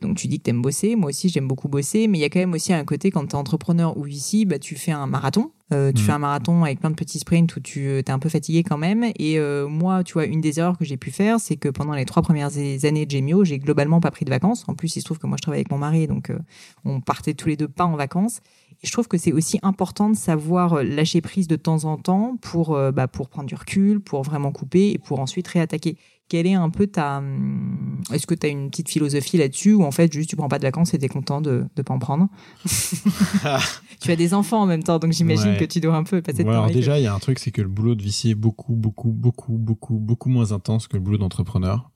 donc 0.00 0.16
tu 0.16 0.28
dis 0.28 0.38
que 0.38 0.44
tu 0.44 0.50
aimes 0.50 0.62
bosser, 0.62 0.96
moi 0.96 1.08
aussi 1.10 1.28
j'aime 1.28 1.48
beaucoup 1.48 1.68
bosser, 1.68 2.08
mais 2.08 2.18
il 2.18 2.20
y 2.20 2.24
a 2.24 2.28
quand 2.28 2.38
même 2.38 2.52
aussi 2.52 2.72
un 2.72 2.84
côté 2.84 3.10
quand 3.10 3.26
tu 3.26 3.30
es 3.30 3.34
entrepreneur 3.34 3.96
ou 3.96 4.06
ici, 4.06 4.44
bah, 4.44 4.58
tu 4.58 4.76
fais 4.76 4.92
un 4.92 5.06
marathon. 5.06 5.50
Euh, 5.70 5.92
tu 5.92 6.02
mm. 6.02 6.06
fais 6.06 6.12
un 6.12 6.18
marathon 6.18 6.64
avec 6.64 6.80
plein 6.80 6.90
de 6.90 6.94
petits 6.94 7.18
sprints 7.18 7.54
où 7.56 7.60
tu 7.60 7.90
es 7.90 8.10
un 8.10 8.18
peu 8.18 8.28
fatigué 8.28 8.62
quand 8.62 8.78
même. 8.78 9.04
Et 9.18 9.38
euh, 9.38 9.68
moi, 9.68 10.02
tu 10.02 10.14
vois, 10.14 10.24
une 10.24 10.40
des 10.40 10.58
erreurs 10.58 10.78
que 10.78 10.84
j'ai 10.84 10.96
pu 10.96 11.10
faire, 11.10 11.40
c'est 11.40 11.56
que 11.56 11.68
pendant 11.68 11.92
les 11.92 12.06
trois 12.06 12.22
premières 12.22 12.56
années 12.56 13.06
de 13.06 13.10
Gemio, 13.10 13.44
j'ai 13.44 13.58
globalement 13.58 14.00
pas 14.00 14.10
pris 14.10 14.24
de 14.24 14.30
vacances. 14.30 14.64
En 14.68 14.74
plus, 14.74 14.96
il 14.96 15.00
se 15.00 15.04
trouve 15.04 15.18
que 15.18 15.26
moi, 15.26 15.36
je 15.36 15.42
travaille 15.42 15.60
avec 15.60 15.70
mon 15.70 15.78
mari, 15.78 16.06
donc 16.06 16.30
euh, 16.30 16.38
on 16.84 17.00
partait 17.00 17.34
tous 17.34 17.48
les 17.48 17.56
deux 17.56 17.68
pas 17.68 17.84
en 17.84 17.96
vacances. 17.96 18.40
Et 18.82 18.86
je 18.86 18.92
trouve 18.92 19.08
que 19.08 19.18
c'est 19.18 19.32
aussi 19.32 19.58
important 19.62 20.08
de 20.08 20.16
savoir 20.16 20.82
lâcher 20.82 21.20
prise 21.20 21.48
de 21.48 21.56
temps 21.56 21.84
en 21.84 21.96
temps 21.96 22.38
pour, 22.40 22.78
bah, 22.92 23.08
pour 23.08 23.28
prendre 23.28 23.48
du 23.48 23.56
recul, 23.56 24.00
pour 24.00 24.22
vraiment 24.22 24.52
couper 24.52 24.92
et 24.92 24.98
pour 24.98 25.18
ensuite 25.18 25.48
réattaquer 25.48 25.96
quelle 26.28 26.46
est 26.46 26.54
un 26.54 26.70
peu 26.70 26.86
ta. 26.86 27.18
Hum, 27.18 28.00
est-ce 28.12 28.26
que 28.26 28.34
tu 28.34 28.46
as 28.46 28.50
une 28.50 28.70
petite 28.70 28.88
philosophie 28.88 29.38
là-dessus 29.38 29.74
ou 29.74 29.84
en 29.84 29.90
fait, 29.90 30.12
juste 30.12 30.30
tu 30.30 30.36
prends 30.36 30.48
pas 30.48 30.58
de 30.58 30.64
vacances 30.64 30.94
et 30.94 30.98
tu 30.98 31.04
es 31.04 31.08
content 31.08 31.40
de 31.40 31.64
ne 31.76 31.82
pas 31.82 31.94
en 31.94 31.98
prendre 31.98 32.28
Tu 34.00 34.12
as 34.12 34.16
des 34.16 34.32
enfants 34.34 34.62
en 34.62 34.66
même 34.66 34.82
temps, 34.82 34.98
donc 34.98 35.12
j'imagine 35.12 35.56
que 35.56 35.64
tu 35.64 35.80
dois 35.80 35.96
un 35.96 36.04
peu 36.04 36.22
passer 36.22 36.38
de 36.38 36.42
temps. 36.44 36.50
Alors, 36.50 36.70
déjà, 36.70 36.98
il 36.98 37.02
y 37.02 37.06
a 37.06 37.14
un 37.14 37.18
truc, 37.18 37.38
c'est 37.40 37.50
que 37.50 37.62
le 37.62 37.68
boulot 37.68 37.96
de 37.96 38.02
VC 38.02 38.30
est 38.30 38.34
beaucoup, 38.34 38.74
beaucoup, 38.74 39.10
beaucoup, 39.10 39.52
beaucoup, 39.58 39.98
beaucoup 39.98 40.28
moins 40.28 40.52
intense 40.52 40.86
que 40.86 40.96
le 40.96 41.02
boulot 41.02 41.18
d'entrepreneur. 41.18 41.90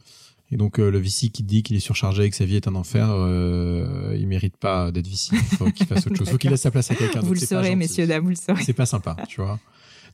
Et 0.51 0.57
donc, 0.57 0.79
euh, 0.79 0.91
le 0.91 0.99
VC 0.99 1.31
qui 1.31 1.45
dit 1.45 1.63
qu'il 1.63 1.77
est 1.77 1.81
surchargé 1.81 2.25
et 2.25 2.31
que 2.31 2.37
sa 2.37 2.45
vie 2.45 2.57
est 2.57 2.69
un 2.69 2.75
enfer, 2.75 3.09
euh, 3.11 4.15
il 4.19 4.27
mérite 4.27 4.57
pas 4.57 4.91
d'être 4.91 5.07
VC. 5.07 5.31
Il 5.33 5.57
faut 5.57 5.71
qu'il 5.71 5.87
fasse 5.87 6.07
autre 6.07 6.17
chose. 6.17 6.29
Il 6.29 6.33
faut 6.33 6.39
qu'il 6.39 6.51
laisse 6.51 6.61
sa 6.61 6.71
place 6.71 6.91
à 6.91 6.95
quelqu'un 6.95 7.21
Vous 7.21 7.35
le 7.35 7.41
saurez, 7.41 7.75
messieurs, 7.77 8.07
dames, 8.07 8.25
vous 8.25 8.31
le 8.31 8.37
saurez. 8.37 8.63
C'est 8.63 8.75
pas 8.75 8.85
sympa, 8.85 9.17
tu 9.29 9.41
vois. 9.41 9.59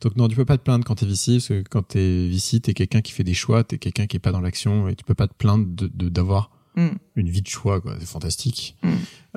Donc 0.00 0.16
non, 0.16 0.28
tu 0.28 0.36
peux 0.36 0.44
pas 0.44 0.58
te 0.58 0.62
plaindre 0.62 0.84
quand 0.84 0.96
t'es 0.96 1.06
VC, 1.06 1.34
parce 1.34 1.48
que 1.48 1.62
quand 1.68 1.82
t'es 1.82 2.28
VC, 2.28 2.60
t'es 2.60 2.74
quelqu'un 2.74 3.00
qui 3.00 3.12
fait 3.12 3.24
des 3.24 3.34
choix, 3.34 3.64
t'es 3.64 3.78
quelqu'un 3.78 4.06
qui 4.06 4.16
est 4.16 4.20
pas 4.20 4.32
dans 4.32 4.40
l'action, 4.40 4.88
et 4.88 4.94
tu 4.94 5.04
peux 5.04 5.14
pas 5.14 5.26
te 5.26 5.34
plaindre 5.34 5.66
de 5.66 6.08
d'avoir 6.08 6.50
mm. 6.76 6.88
une 7.16 7.28
vie 7.28 7.42
de 7.42 7.48
choix, 7.48 7.80
quoi. 7.80 7.96
C'est 7.98 8.06
fantastique. 8.06 8.76
Mm. 8.82 8.88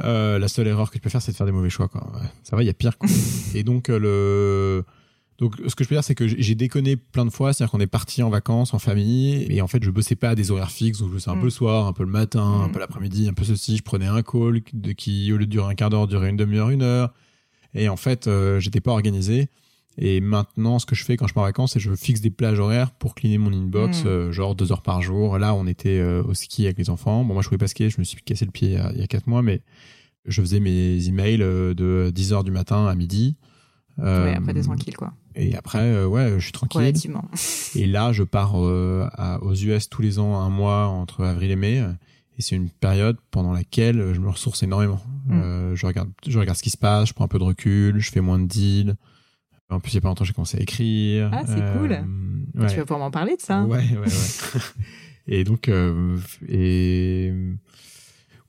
Euh, 0.03 0.39
la 0.39 0.47
seule 0.47 0.67
erreur 0.67 0.89
que 0.89 0.95
tu 0.95 1.01
peux 1.01 1.09
faire, 1.09 1.21
c'est 1.21 1.31
de 1.31 1.37
faire 1.37 1.47
des 1.47 1.51
mauvais 1.51 1.69
choix, 1.69 1.87
quoi. 1.87 2.11
ça 2.43 2.55
va, 2.55 2.63
il 2.63 2.67
y 2.67 2.69
a 2.69 2.73
pire. 2.73 2.97
Quoi. 2.97 3.09
et 3.55 3.63
donc 3.63 3.89
euh, 3.89 3.99
le 3.99 4.85
donc, 5.41 5.55
ce 5.67 5.73
que 5.73 5.83
je 5.83 5.89
peux 5.89 5.95
dire, 5.95 6.03
c'est 6.03 6.13
que 6.13 6.27
j'ai 6.27 6.53
déconné 6.53 6.95
plein 6.95 7.25
de 7.25 7.31
fois. 7.31 7.51
C'est-à-dire 7.51 7.71
qu'on 7.71 7.79
est 7.79 7.87
parti 7.87 8.21
en 8.21 8.29
vacances, 8.29 8.75
en 8.75 8.79
famille, 8.79 9.47
et 9.49 9.59
en 9.63 9.67
fait, 9.67 9.83
je 9.83 9.89
bossais 9.89 10.15
pas 10.15 10.29
à 10.29 10.35
des 10.35 10.51
horaires 10.51 10.69
fixes. 10.69 10.99
Donc, 10.99 11.09
je 11.09 11.13
bossais 11.15 11.31
un 11.31 11.35
peu 11.35 11.41
le 11.41 11.47
mm. 11.47 11.51
soir, 11.51 11.87
un 11.87 11.93
peu 11.93 12.03
le 12.03 12.11
matin, 12.11 12.61
un 12.61 12.69
peu 12.69 12.79
l'après-midi, 12.79 13.27
un 13.27 13.33
peu 13.33 13.43
ceci. 13.43 13.75
Je 13.75 13.81
prenais 13.81 14.05
un 14.05 14.21
call 14.21 14.61
qui, 14.95 15.33
au 15.33 15.37
lieu 15.37 15.47
de 15.47 15.51
durer 15.51 15.71
un 15.71 15.73
quart 15.73 15.89
d'heure, 15.89 16.05
durait 16.05 16.29
une 16.29 16.37
demi-heure, 16.37 16.69
une 16.69 16.83
heure. 16.83 17.11
Et 17.73 17.89
en 17.89 17.95
fait, 17.95 18.27
euh, 18.27 18.59
j'étais 18.59 18.81
pas 18.81 18.91
organisé. 18.91 19.49
Et 20.03 20.19
maintenant, 20.19 20.79
ce 20.79 20.87
que 20.87 20.95
je 20.95 21.05
fais 21.05 21.15
quand 21.15 21.27
je 21.27 21.35
pars 21.35 21.43
en 21.43 21.45
vacances, 21.45 21.73
c'est 21.73 21.79
que 21.79 21.85
je 21.85 21.93
fixe 21.93 22.21
des 22.21 22.31
plages 22.31 22.59
horaires 22.59 22.89
pour 22.89 23.13
cleaner 23.13 23.37
mon 23.37 23.53
inbox, 23.53 24.03
hmm. 24.03 24.07
euh, 24.07 24.31
genre 24.31 24.55
deux 24.55 24.71
heures 24.71 24.81
par 24.81 25.03
jour. 25.03 25.37
Là, 25.37 25.53
on 25.53 25.67
était 25.67 25.99
euh, 25.99 26.23
au 26.23 26.33
ski 26.33 26.65
avec 26.65 26.79
les 26.79 26.89
enfants. 26.89 27.23
Bon, 27.23 27.35
moi, 27.35 27.43
je 27.43 27.49
pouvais 27.49 27.59
pas 27.59 27.67
skier, 27.67 27.91
je 27.91 27.99
me 27.99 28.03
suis 28.03 28.19
cassé 28.23 28.43
le 28.43 28.51
pied 28.51 28.79
il 28.95 28.99
y 28.99 29.03
a, 29.03 29.07
quatre 29.07 29.27
mois, 29.27 29.43
mais 29.43 29.61
je 30.25 30.41
faisais 30.41 30.59
mes 30.59 31.07
emails 31.07 31.43
euh, 31.43 31.75
de 31.75 32.11
10 32.15 32.33
heures 32.33 32.43
du 32.43 32.49
matin 32.49 32.87
à 32.87 32.95
midi. 32.95 33.37
ouais, 33.99 34.33
après, 34.35 34.55
t'es 34.55 34.61
tranquille, 34.61 34.97
quoi. 34.97 35.13
Et 35.35 35.55
après, 35.55 36.03
ouais, 36.03 36.33
je 36.39 36.43
suis 36.45 36.51
tranquille. 36.51 36.81
Relativement. 36.81 37.25
Et 37.75 37.85
là, 37.85 38.11
je 38.11 38.23
pars 38.23 38.55
aux 38.55 39.53
US 39.53 39.87
tous 39.87 40.01
les 40.01 40.17
ans, 40.17 40.39
un 40.39 40.49
mois 40.49 40.87
entre 40.87 41.23
avril 41.23 41.51
et 41.51 41.55
mai. 41.55 41.83
Et 42.39 42.41
c'est 42.41 42.55
une 42.55 42.71
période 42.71 43.17
pendant 43.29 43.53
laquelle 43.53 44.13
je 44.13 44.19
me 44.19 44.29
ressource 44.29 44.63
énormément. 44.63 44.99
Hmm. 45.27 45.75
je 45.75 45.85
regarde, 45.85 46.09
je 46.27 46.39
regarde 46.39 46.57
ce 46.57 46.63
qui 46.63 46.71
se 46.71 46.77
passe, 46.77 47.09
je 47.09 47.13
prends 47.13 47.25
un 47.25 47.29
peu 47.29 47.37
de 47.37 47.43
recul, 47.43 47.99
je 47.99 48.11
fais 48.11 48.19
moins 48.19 48.39
de 48.39 48.47
deals. 48.47 48.95
En 49.71 49.79
plus, 49.79 49.93
il 49.93 49.95
n'y 49.95 49.99
a 49.99 50.01
pas 50.01 50.07
longtemps, 50.09 50.25
j'ai 50.25 50.33
commencé 50.33 50.57
à 50.57 50.61
écrire. 50.61 51.29
Ah, 51.33 51.43
c'est 51.45 51.77
cool. 51.77 51.93
Euh, 51.93 52.67
tu 52.67 52.75
vas 52.75 52.81
pouvoir 52.81 52.99
m'en 52.99 53.11
parler 53.11 53.37
de 53.37 53.41
ça. 53.41 53.63
Ouais, 53.63 53.77
ouais, 53.91 53.97
ouais. 53.97 54.61
et 55.27 55.43
donc, 55.43 55.69
euh, 55.69 56.17
et. 56.47 57.31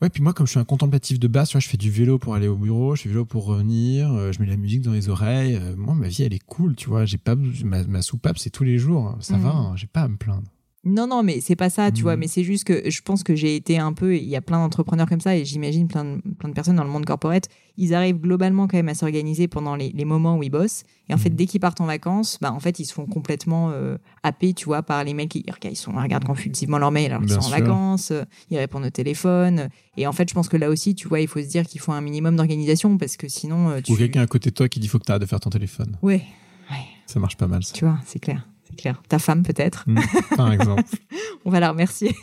Ouais, 0.01 0.09
puis 0.09 0.20
moi, 0.20 0.33
comme 0.33 0.47
je 0.47 0.51
suis 0.51 0.59
un 0.59 0.64
contemplatif 0.64 1.20
de 1.20 1.29
base, 1.29 1.51
tu 1.51 1.53
vois, 1.53 1.61
je 1.61 1.68
fais 1.68 1.77
du 1.77 1.91
vélo 1.91 2.18
pour 2.18 2.35
aller 2.35 2.49
au 2.49 2.57
bureau, 2.57 2.97
je 2.97 3.03
fais 3.03 3.09
du 3.09 3.14
vélo 3.14 3.25
pour 3.25 3.45
revenir, 3.45 4.12
euh, 4.12 4.33
je 4.33 4.41
mets 4.41 4.47
de 4.47 4.51
la 4.51 4.57
musique 4.57 4.83
dans 4.83 4.93
les 4.93 5.09
oreilles. 5.09 5.61
moi, 5.77 5.95
ma 5.95 6.09
vie, 6.09 6.25
elle 6.25 6.35
est 6.35 6.45
cool, 6.45 6.75
tu 6.75 6.89
vois. 6.89 7.05
J'ai 7.05 7.18
pas 7.18 7.37
ma, 7.37 7.85
ma 7.85 8.03
soupape, 8.03 8.39
c'est 8.39 8.51
tous 8.51 8.64
les 8.64 8.79
jours. 8.79 9.16
Ça 9.20 9.37
va, 9.37 9.53
mm. 9.53 9.57
hein, 9.57 9.73
j'ai 9.77 9.87
pas 9.87 10.03
à 10.03 10.09
me 10.09 10.16
plaindre. 10.16 10.49
Non, 10.85 11.07
non, 11.07 11.22
mais 11.22 11.41
c'est 11.41 11.55
pas 11.55 11.70
ça, 11.70 11.93
tu 11.93 12.03
vois. 12.03 12.14
Mhm. 12.14 12.20
Mais 12.20 12.26
c'est 12.26 12.43
juste 12.43 12.64
que 12.64 12.91
je 12.91 13.03
pense 13.03 13.22
que 13.22 13.37
j'ai 13.37 13.55
été 13.55 13.78
un 13.78 13.93
peu. 13.93 14.16
Il 14.16 14.24
y 14.28 14.35
a 14.35 14.41
plein 14.41 14.59
d'entrepreneurs 14.59 15.09
comme 15.09 15.20
ça, 15.20 15.37
et 15.37 15.45
j'imagine 15.45 15.87
plein 15.87 16.05
de, 16.05 16.20
plein 16.39 16.49
de 16.49 16.55
personnes 16.55 16.74
dans 16.74 16.83
le 16.83 16.91
monde 16.91 17.05
corporate. 17.05 17.49
Ils 17.76 17.95
arrivent 17.95 18.18
globalement 18.20 18.66
quand 18.66 18.76
même 18.76 18.89
à 18.89 18.95
s'organiser 18.95 19.47
pendant 19.47 19.76
les, 19.76 19.91
les 19.91 20.05
moments 20.05 20.37
où 20.37 20.43
ils 20.43 20.51
bossent. 20.51 20.83
Et 21.09 21.14
en 21.14 21.18
fait, 21.18 21.30
Mhm. 21.30 21.37
dès 21.37 21.47
qu'ils 21.47 21.61
partent 21.61 21.80
en 21.80 21.87
vacances, 21.87 22.37
bah, 22.41 22.53
en 22.53 22.59
fait, 22.59 22.80
ils 22.80 22.85
se 22.85 22.93
font 22.95 23.07
complètement 23.07 23.70
euh, 23.70 23.97
happer, 24.24 24.55
tu 24.55 24.64
vois, 24.64 24.83
par 24.83 25.05
les 25.05 25.14
mails 25.14 25.28
qui 25.28 25.45
ils 25.64 25.76
sont, 25.76 25.93
ils 25.93 26.01
regardent 26.03 26.24
compulsivement 26.24 26.78
leurs 26.78 26.91
mails 26.91 27.12
alors 27.12 27.20
qu'ils 27.22 27.30
sont 27.30 27.47
en 27.47 27.49
vacances, 27.51 28.11
euh, 28.11 28.24
ils 28.51 28.59
répondent 28.59 28.85
au 28.85 28.91
téléphone. 28.91 29.68
Et 29.97 30.09
en 30.09 30.12
fait, 30.12 30.28
je 30.28 30.35
pense 30.35 30.49
que 30.49 30.57
là 30.57 30.68
aussi, 30.68 30.97
tu 30.97 31.07
vois, 31.07 31.20
il 31.20 31.28
faut 31.28 31.41
se 31.41 31.47
dire 31.47 31.64
qu'il 31.64 31.80
faut 31.80 31.93
un 31.93 32.01
minimum 32.01 32.35
d'organisation 32.35 32.99
parce 32.99 33.16
que 33.16 33.28
sinon, 33.28 33.70
euh, 33.70 33.80
tu. 33.80 33.93
Ou 33.93 33.97
quelqu'un 33.97 34.22
à 34.22 34.26
côté 34.26 34.51
de 34.51 34.55
toi 34.57 34.68
qui 34.68 34.80
dit 34.80 34.89
faut 34.89 34.99
que 34.99 35.05
tu 35.05 35.12
arrêtes 35.12 35.22
de 35.22 35.26
faire 35.26 35.39
ton 35.41 35.51
téléphone. 35.51 35.97
Ouais, 36.03 36.22
ouais, 36.70 36.76
Ça 37.07 37.20
marche 37.20 37.37
pas 37.37 37.47
mal, 37.47 37.62
ça. 37.62 37.72
tu 37.72 37.85
vois, 37.85 37.99
c'est 38.05 38.18
clair. 38.18 38.49
C'est 38.73 38.81
clair. 38.81 39.03
Ta 39.09 39.18
femme, 39.18 39.43
peut-être. 39.43 39.85
Mm, 39.87 40.01
Par 40.37 40.53
exemple. 40.53 40.85
On 41.45 41.51
va 41.51 41.61
la 41.61 41.70
remercier. 41.70 42.14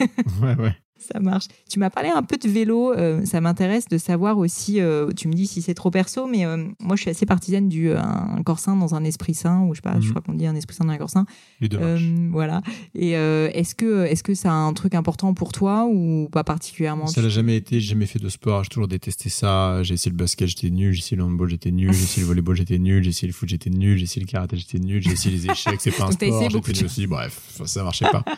Ouais, 0.41 0.55
ouais. 0.55 0.75
Ça 0.99 1.19
marche. 1.19 1.45
Tu 1.69 1.79
m'as 1.79 1.89
parlé 1.89 2.09
un 2.09 2.21
peu 2.23 2.37
de 2.37 2.47
vélo. 2.49 2.93
euh, 2.93 3.23
ça 3.25 3.41
m'intéresse 3.41 3.87
de 3.87 3.97
savoir 3.97 4.37
aussi. 4.37 4.79
euh, 4.81 5.11
tu 5.15 5.27
me 5.27 5.33
dis 5.33 5.47
si 5.47 5.61
c'est 5.61 5.73
trop 5.73 5.89
perso, 5.91 6.27
mais 6.27 6.45
euh, 6.45 6.65
moi, 6.79 6.95
je 6.95 7.01
suis 7.03 7.09
assez 7.09 7.25
partisane 7.25 7.69
du 7.69 7.91
un 7.93 8.41
corps 8.45 8.59
sain 8.59 8.75
dans 8.75 8.95
un 8.95 9.03
esprit 9.03 9.33
sain, 9.33 9.61
ou 9.61 9.73
je 9.73 9.77
sais 9.77 9.81
pas. 9.81 9.95
Je 9.99 10.05
Mhm. 10.05 10.09
crois 10.11 10.21
qu'on 10.21 10.33
dit 10.33 10.45
un 10.45 10.55
esprit 10.55 10.75
sain 10.75 10.85
dans 10.85 10.91
un 10.91 10.97
corps 10.97 11.09
sain. 11.09 11.25
Les 11.61 11.69
deux 11.69 11.79
voilà. 12.31 12.61
Et 12.95 13.11
est-ce 13.11 13.75
que 13.75 14.05
est-ce 14.05 14.23
que 14.23 14.33
ça 14.33 14.51
a 14.51 14.55
un 14.55 14.73
truc 14.73 14.93
important 14.95 15.33
pour 15.33 15.51
toi 15.51 15.87
ou 15.89 16.27
pas 16.31 16.43
particulièrement? 16.43 17.07
Ça 17.07 17.21
l'a 17.21 17.29
jamais 17.29 17.55
été, 17.55 17.79
j'ai 17.79 17.89
jamais 17.89 18.05
fait 18.05 18.19
de 18.19 18.29
sport, 18.29 18.63
j'ai 18.63 18.69
toujours 18.69 18.87
détesté 18.87 19.29
ça. 19.29 19.81
J'ai 19.83 19.93
essayé 19.95 20.11
le 20.11 20.17
basket, 20.17 20.47
j'étais 20.47 20.69
nul, 20.69 20.93
j'ai 20.93 20.99
essayé 20.99 21.17
le 21.17 21.23
handball, 21.23 21.49
j'étais 21.49 21.71
nul, 21.71 21.93
j'ai 21.93 22.03
essayé 22.03 22.21
le 22.21 22.27
volleyball, 22.27 22.55
j'étais 22.55 22.77
nul, 22.77 23.03
j'ai 23.03 23.09
essayé 23.09 23.27
le 23.27 23.33
foot, 23.33 23.47
j'étais 23.49 23.69
nul, 23.69 23.97
j'ai 23.97 24.03
essayé 24.03 24.21
le 24.25 24.29
karaté, 24.29 24.57
j'étais 24.57 24.79
nul, 24.79 25.01
j'ai 25.01 25.11
essayé 25.11 25.35
les 25.35 25.49
échecs, 25.49 25.79
c'est 25.81 25.91
pas 25.91 26.03
un 26.05 26.07
Donc 26.09 26.21
essayé 26.23 26.49
sport, 26.49 26.61
de 26.61 26.73
nul 26.73 26.85
aussi, 26.85 27.07
bref, 27.07 27.39
ça 27.65 27.83
marchait 27.83 28.05
pas. 28.11 28.23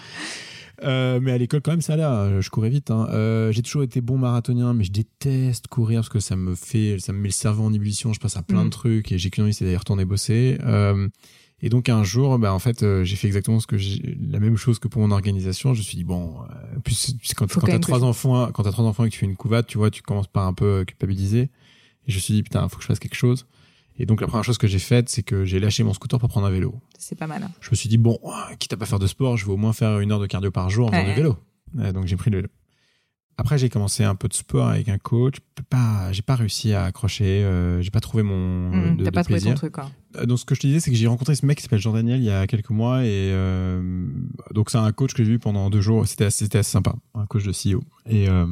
Euh, 0.84 1.19
mais 1.21 1.32
à 1.32 1.38
l'école, 1.38 1.61
quand 1.61 1.71
même, 1.71 1.82
ça 1.82 1.93
allait. 1.93 2.41
Je 2.41 2.49
courais 2.49 2.69
vite. 2.69 2.89
hein. 2.91 3.07
Euh, 3.11 3.51
j'ai 3.51 3.61
toujours 3.61 3.84
été 3.84 4.01
bon 4.01 4.17
marathonien, 4.17 4.73
mais 4.73 4.84
je 4.84 4.91
déteste 4.91 5.67
courir 5.67 5.99
parce 5.99 6.09
que 6.09 6.19
ça 6.19 6.36
me 6.36 6.55
fait, 6.55 6.97
ça 6.99 7.13
me 7.13 7.19
met 7.19 7.27
le 7.27 7.34
cerveau 7.34 7.63
en 7.63 7.73
ébullition. 7.73 8.13
Je 8.13 8.19
passe 8.19 8.38
à 8.38 8.41
plein 8.43 8.61
Mm. 8.61 8.65
de 8.65 8.69
trucs 8.69 9.11
et 9.11 9.17
j'ai 9.17 9.29
qu'une 9.29 9.43
envie, 9.43 9.53
c'est 9.53 9.65
d'aller 9.65 9.77
retourner 9.77 10.05
bosser. 10.05 10.57
Euh, 10.63 11.07
et 11.61 11.69
donc 11.69 11.89
un 11.89 12.03
jour, 12.03 12.39
bah, 12.39 12.53
en 12.53 12.59
fait, 12.59 12.82
euh, 12.82 13.03
j'ai 13.03 13.15
fait 13.15 13.27
exactement 13.27 13.59
ce 13.59 13.67
que 13.67 13.77
j'ai, 13.77 14.17
la 14.32 14.39
même 14.39 14.57
chose 14.57 14.79
que 14.79 14.88
pour 14.88 15.01
mon 15.01 15.11
organisation. 15.11 15.73
Je 15.75 15.79
me 15.79 15.84
suis 15.84 15.97
dit 15.97 16.03
bon, 16.03 16.34
euh, 16.49 16.79
plus, 16.79 17.13
plus 17.19 17.34
quand, 17.36 17.45
quand 17.53 17.67
t'as 17.67 17.77
trois 17.79 17.99
je- 17.99 18.03
enfants, 18.05 18.49
quand 18.51 18.63
t'as 18.63 18.71
trois 18.71 18.86
enfants 18.86 19.03
et 19.05 19.09
que 19.09 19.13
tu 19.13 19.19
fais 19.19 19.27
une 19.27 19.36
couvade, 19.36 19.67
tu 19.67 19.77
vois, 19.77 19.91
tu 19.91 20.01
commences 20.01 20.27
par 20.27 20.47
un 20.47 20.53
peu 20.53 20.65
euh, 20.65 20.84
culpabiliser. 20.86 21.41
Et 22.07 22.11
je 22.11 22.15
me 22.15 22.19
suis 22.21 22.34
dit 22.34 22.41
putain, 22.41 22.67
faut 22.67 22.77
que 22.77 22.82
je 22.82 22.88
fasse 22.88 22.97
quelque 22.99 23.13
chose. 23.15 23.45
Et 23.97 24.05
donc 24.05 24.21
la 24.21 24.27
première 24.27 24.43
chose 24.43 24.57
que 24.57 24.67
j'ai 24.67 24.79
faite, 24.79 25.09
c'est 25.09 25.21
que 25.23 25.45
j'ai 25.45 25.59
lâché 25.59 25.83
mon 25.83 25.93
scooter 25.93 26.19
pour 26.19 26.29
prendre 26.29 26.47
un 26.47 26.51
vélo. 26.51 26.75
C'est 26.97 27.17
pas 27.17 27.27
mal. 27.27 27.43
hein. 27.43 27.51
Je 27.61 27.69
me 27.71 27.75
suis 27.75 27.89
dit 27.89 27.97
bon, 27.97 28.19
quitte 28.59 28.73
à 28.73 28.77
pas 28.77 28.85
faire 28.85 28.99
de 28.99 29.07
sport, 29.07 29.37
je 29.37 29.45
vais 29.45 29.51
au 29.51 29.57
moins 29.57 29.73
faire 29.73 29.99
une 29.99 30.11
heure 30.11 30.19
de 30.19 30.27
cardio 30.27 30.49
par 30.51 30.69
jour 30.69 30.87
en 30.87 30.91
faisant 30.91 31.03
Ouais. 31.03 31.09
du 31.09 31.15
vélo. 31.15 31.37
Donc 31.93 32.07
j'ai 32.07 32.15
pris 32.15 32.31
le 32.31 32.37
vélo. 32.37 32.49
Après 33.37 33.57
j'ai 33.57 33.69
commencé 33.69 34.03
un 34.03 34.13
peu 34.15 34.27
de 34.27 34.33
sport 34.33 34.67
avec 34.67 34.87
un 34.89 34.97
coach. 34.97 35.35
Pas, 35.69 36.11
j'ai 36.11 36.21
pas 36.21 36.35
réussi 36.35 36.73
à 36.73 36.83
accrocher. 36.85 37.43
euh, 37.43 37.81
j'ai 37.81 37.89
pas 37.91 37.99
trouvé 38.01 38.23
mon 38.23 38.93
de, 38.95 39.03
de 39.05 39.09
pas 39.09 39.23
trouvé 39.23 39.39
ton 39.39 39.53
truc, 39.53 39.73
quoi. 39.73 39.89
Euh, 40.17 40.25
Donc 40.25 40.39
ce 40.39 40.45
que 40.45 40.53
je 40.55 40.59
te 40.61 40.67
disais, 40.67 40.79
c'est 40.79 40.91
que 40.91 40.97
j'ai 40.97 41.07
rencontré 41.07 41.33
ce 41.35 41.45
mec 41.45 41.57
qui 41.57 41.63
s'appelle 41.63 41.79
Jean 41.79 41.93
Daniel 41.93 42.19
il 42.19 42.25
y 42.25 42.29
a 42.29 42.45
quelques 42.47 42.69
mois 42.69 43.03
et 43.03 43.07
euh, 43.31 44.07
donc 44.53 44.69
c'est 44.69 44.77
un 44.77 44.91
coach 44.91 45.13
que 45.13 45.23
j'ai 45.23 45.31
vu 45.31 45.39
pendant 45.39 45.69
deux 45.69 45.81
jours. 45.81 46.07
C'était 46.07 46.25
assez, 46.25 46.47
sympa, 46.63 46.95
un 47.15 47.25
coach 47.25 47.43
de 47.43 47.51
CEO. 47.51 47.81
Et 48.07 48.27
euh, 48.29 48.45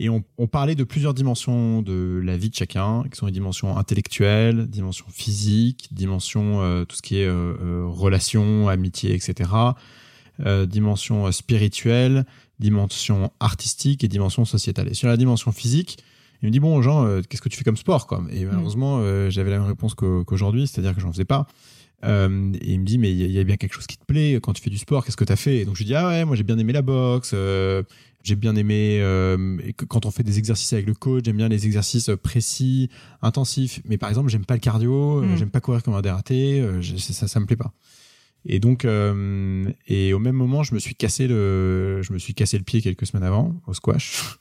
et 0.00 0.08
on, 0.08 0.22
on 0.38 0.46
parlait 0.46 0.74
de 0.74 0.84
plusieurs 0.84 1.12
dimensions 1.12 1.82
de 1.82 2.20
la 2.24 2.36
vie 2.36 2.48
de 2.50 2.54
chacun, 2.54 3.02
qui 3.10 3.16
sont 3.18 3.26
les 3.26 3.32
dimensions 3.32 3.76
intellectuelles, 3.76 4.66
dimensions 4.68 5.06
physiques, 5.10 5.88
dimensions 5.92 6.62
euh, 6.62 6.84
tout 6.84 6.96
ce 6.96 7.02
qui 7.02 7.18
est 7.18 7.26
euh, 7.26 7.54
euh, 7.60 7.84
relations, 7.86 8.68
amitié, 8.68 9.14
etc. 9.14 9.50
Euh, 10.46 10.66
dimension 10.66 11.26
euh, 11.26 11.32
spirituelle, 11.32 12.24
dimension 12.60 13.32
artistique 13.40 14.04
et 14.04 14.08
dimension 14.08 14.44
sociétale. 14.44 14.88
Et 14.88 14.94
sur 14.94 15.08
la 15.08 15.16
dimension 15.16 15.52
physique, 15.52 15.98
il 16.42 16.46
me 16.46 16.50
dit 16.52 16.60
bon 16.60 16.80
Jean, 16.82 17.04
euh, 17.04 17.20
qu'est-ce 17.28 17.42
que 17.42 17.48
tu 17.48 17.56
fais 17.58 17.64
comme 17.64 17.76
sport 17.76 18.06
quoi? 18.06 18.22
Et 18.30 18.44
malheureusement, 18.44 18.98
euh, 19.00 19.30
j'avais 19.30 19.50
la 19.50 19.58
même 19.58 19.66
réponse 19.66 19.94
qu'au- 19.94 20.24
qu'aujourd'hui, 20.24 20.66
c'est-à-dire 20.68 20.94
que 20.94 21.00
j'en 21.00 21.10
faisais 21.12 21.24
pas. 21.24 21.46
Euh, 22.04 22.52
et 22.60 22.72
il 22.74 22.80
me 22.80 22.84
dit 22.84 22.96
mais 22.98 23.10
il 23.10 23.30
y, 23.30 23.38
a- 23.40 23.44
bien 23.44 23.56
quelque 23.56 23.74
chose 23.74 23.86
qui 23.88 23.98
te 23.98 24.04
plaît 24.04 24.38
quand 24.42 24.52
tu 24.52 24.62
fais 24.62 24.70
du 24.70 24.78
sport. 24.78 25.04
Qu'est-ce 25.04 25.16
que 25.16 25.24
tu 25.24 25.32
as 25.32 25.36
fait? 25.36 25.58
Et 25.58 25.64
Donc 25.64 25.74
je 25.74 25.80
lui 25.80 25.86
dis 25.86 25.94
ah 25.94 26.08
ouais, 26.08 26.24
moi 26.24 26.36
j'ai 26.36 26.44
bien 26.44 26.58
aimé 26.58 26.72
la 26.72 26.82
boxe. 26.82 27.32
euh, 27.34 27.82
j'ai 28.24 28.34
bien 28.36 28.54
aimé 28.56 28.98
euh, 29.00 29.58
et 29.64 29.72
que 29.72 29.84
quand 29.84 30.04
on 30.04 30.10
fait 30.10 30.22
des 30.24 30.38
exercices 30.38 30.72
avec 30.72 30.86
le 30.86 30.94
coach, 30.94 31.24
j'aime 31.24 31.36
bien 31.38 31.48
les 31.48 31.66
exercices 31.66 32.10
précis, 32.22 32.90
intensifs. 33.22 33.80
Mais 33.84 33.96
par 33.96 34.08
exemple, 34.10 34.28
j'aime 34.28 34.44
pas 34.44 34.54
le 34.54 34.60
cardio, 34.60 35.22
euh, 35.22 35.26
Mm. 35.26 35.36
j'aime 35.36 35.50
pas 35.50 35.60
courir 35.60 35.82
comme 35.82 35.94
un 35.94 36.02
dératé. 36.02 36.60
euh, 36.60 36.82
ça, 36.82 37.26
ça 37.28 37.40
me 37.40 37.46
plaît 37.46 37.56
pas. 37.56 37.72
Et 38.44 38.60
donc, 38.60 38.84
euh, 38.84 39.64
et 39.86 40.12
au 40.12 40.18
même 40.18 40.36
moment, 40.36 40.62
je 40.62 40.74
me 40.74 40.78
suis 40.78 40.94
cassé 40.94 41.26
le, 41.26 42.00
je 42.02 42.12
me 42.12 42.18
suis 42.18 42.34
cassé 42.34 42.58
le 42.58 42.64
pied 42.64 42.80
quelques 42.82 43.06
semaines 43.06 43.24
avant 43.26 43.60
au 43.66 43.74
squash. 43.74 44.38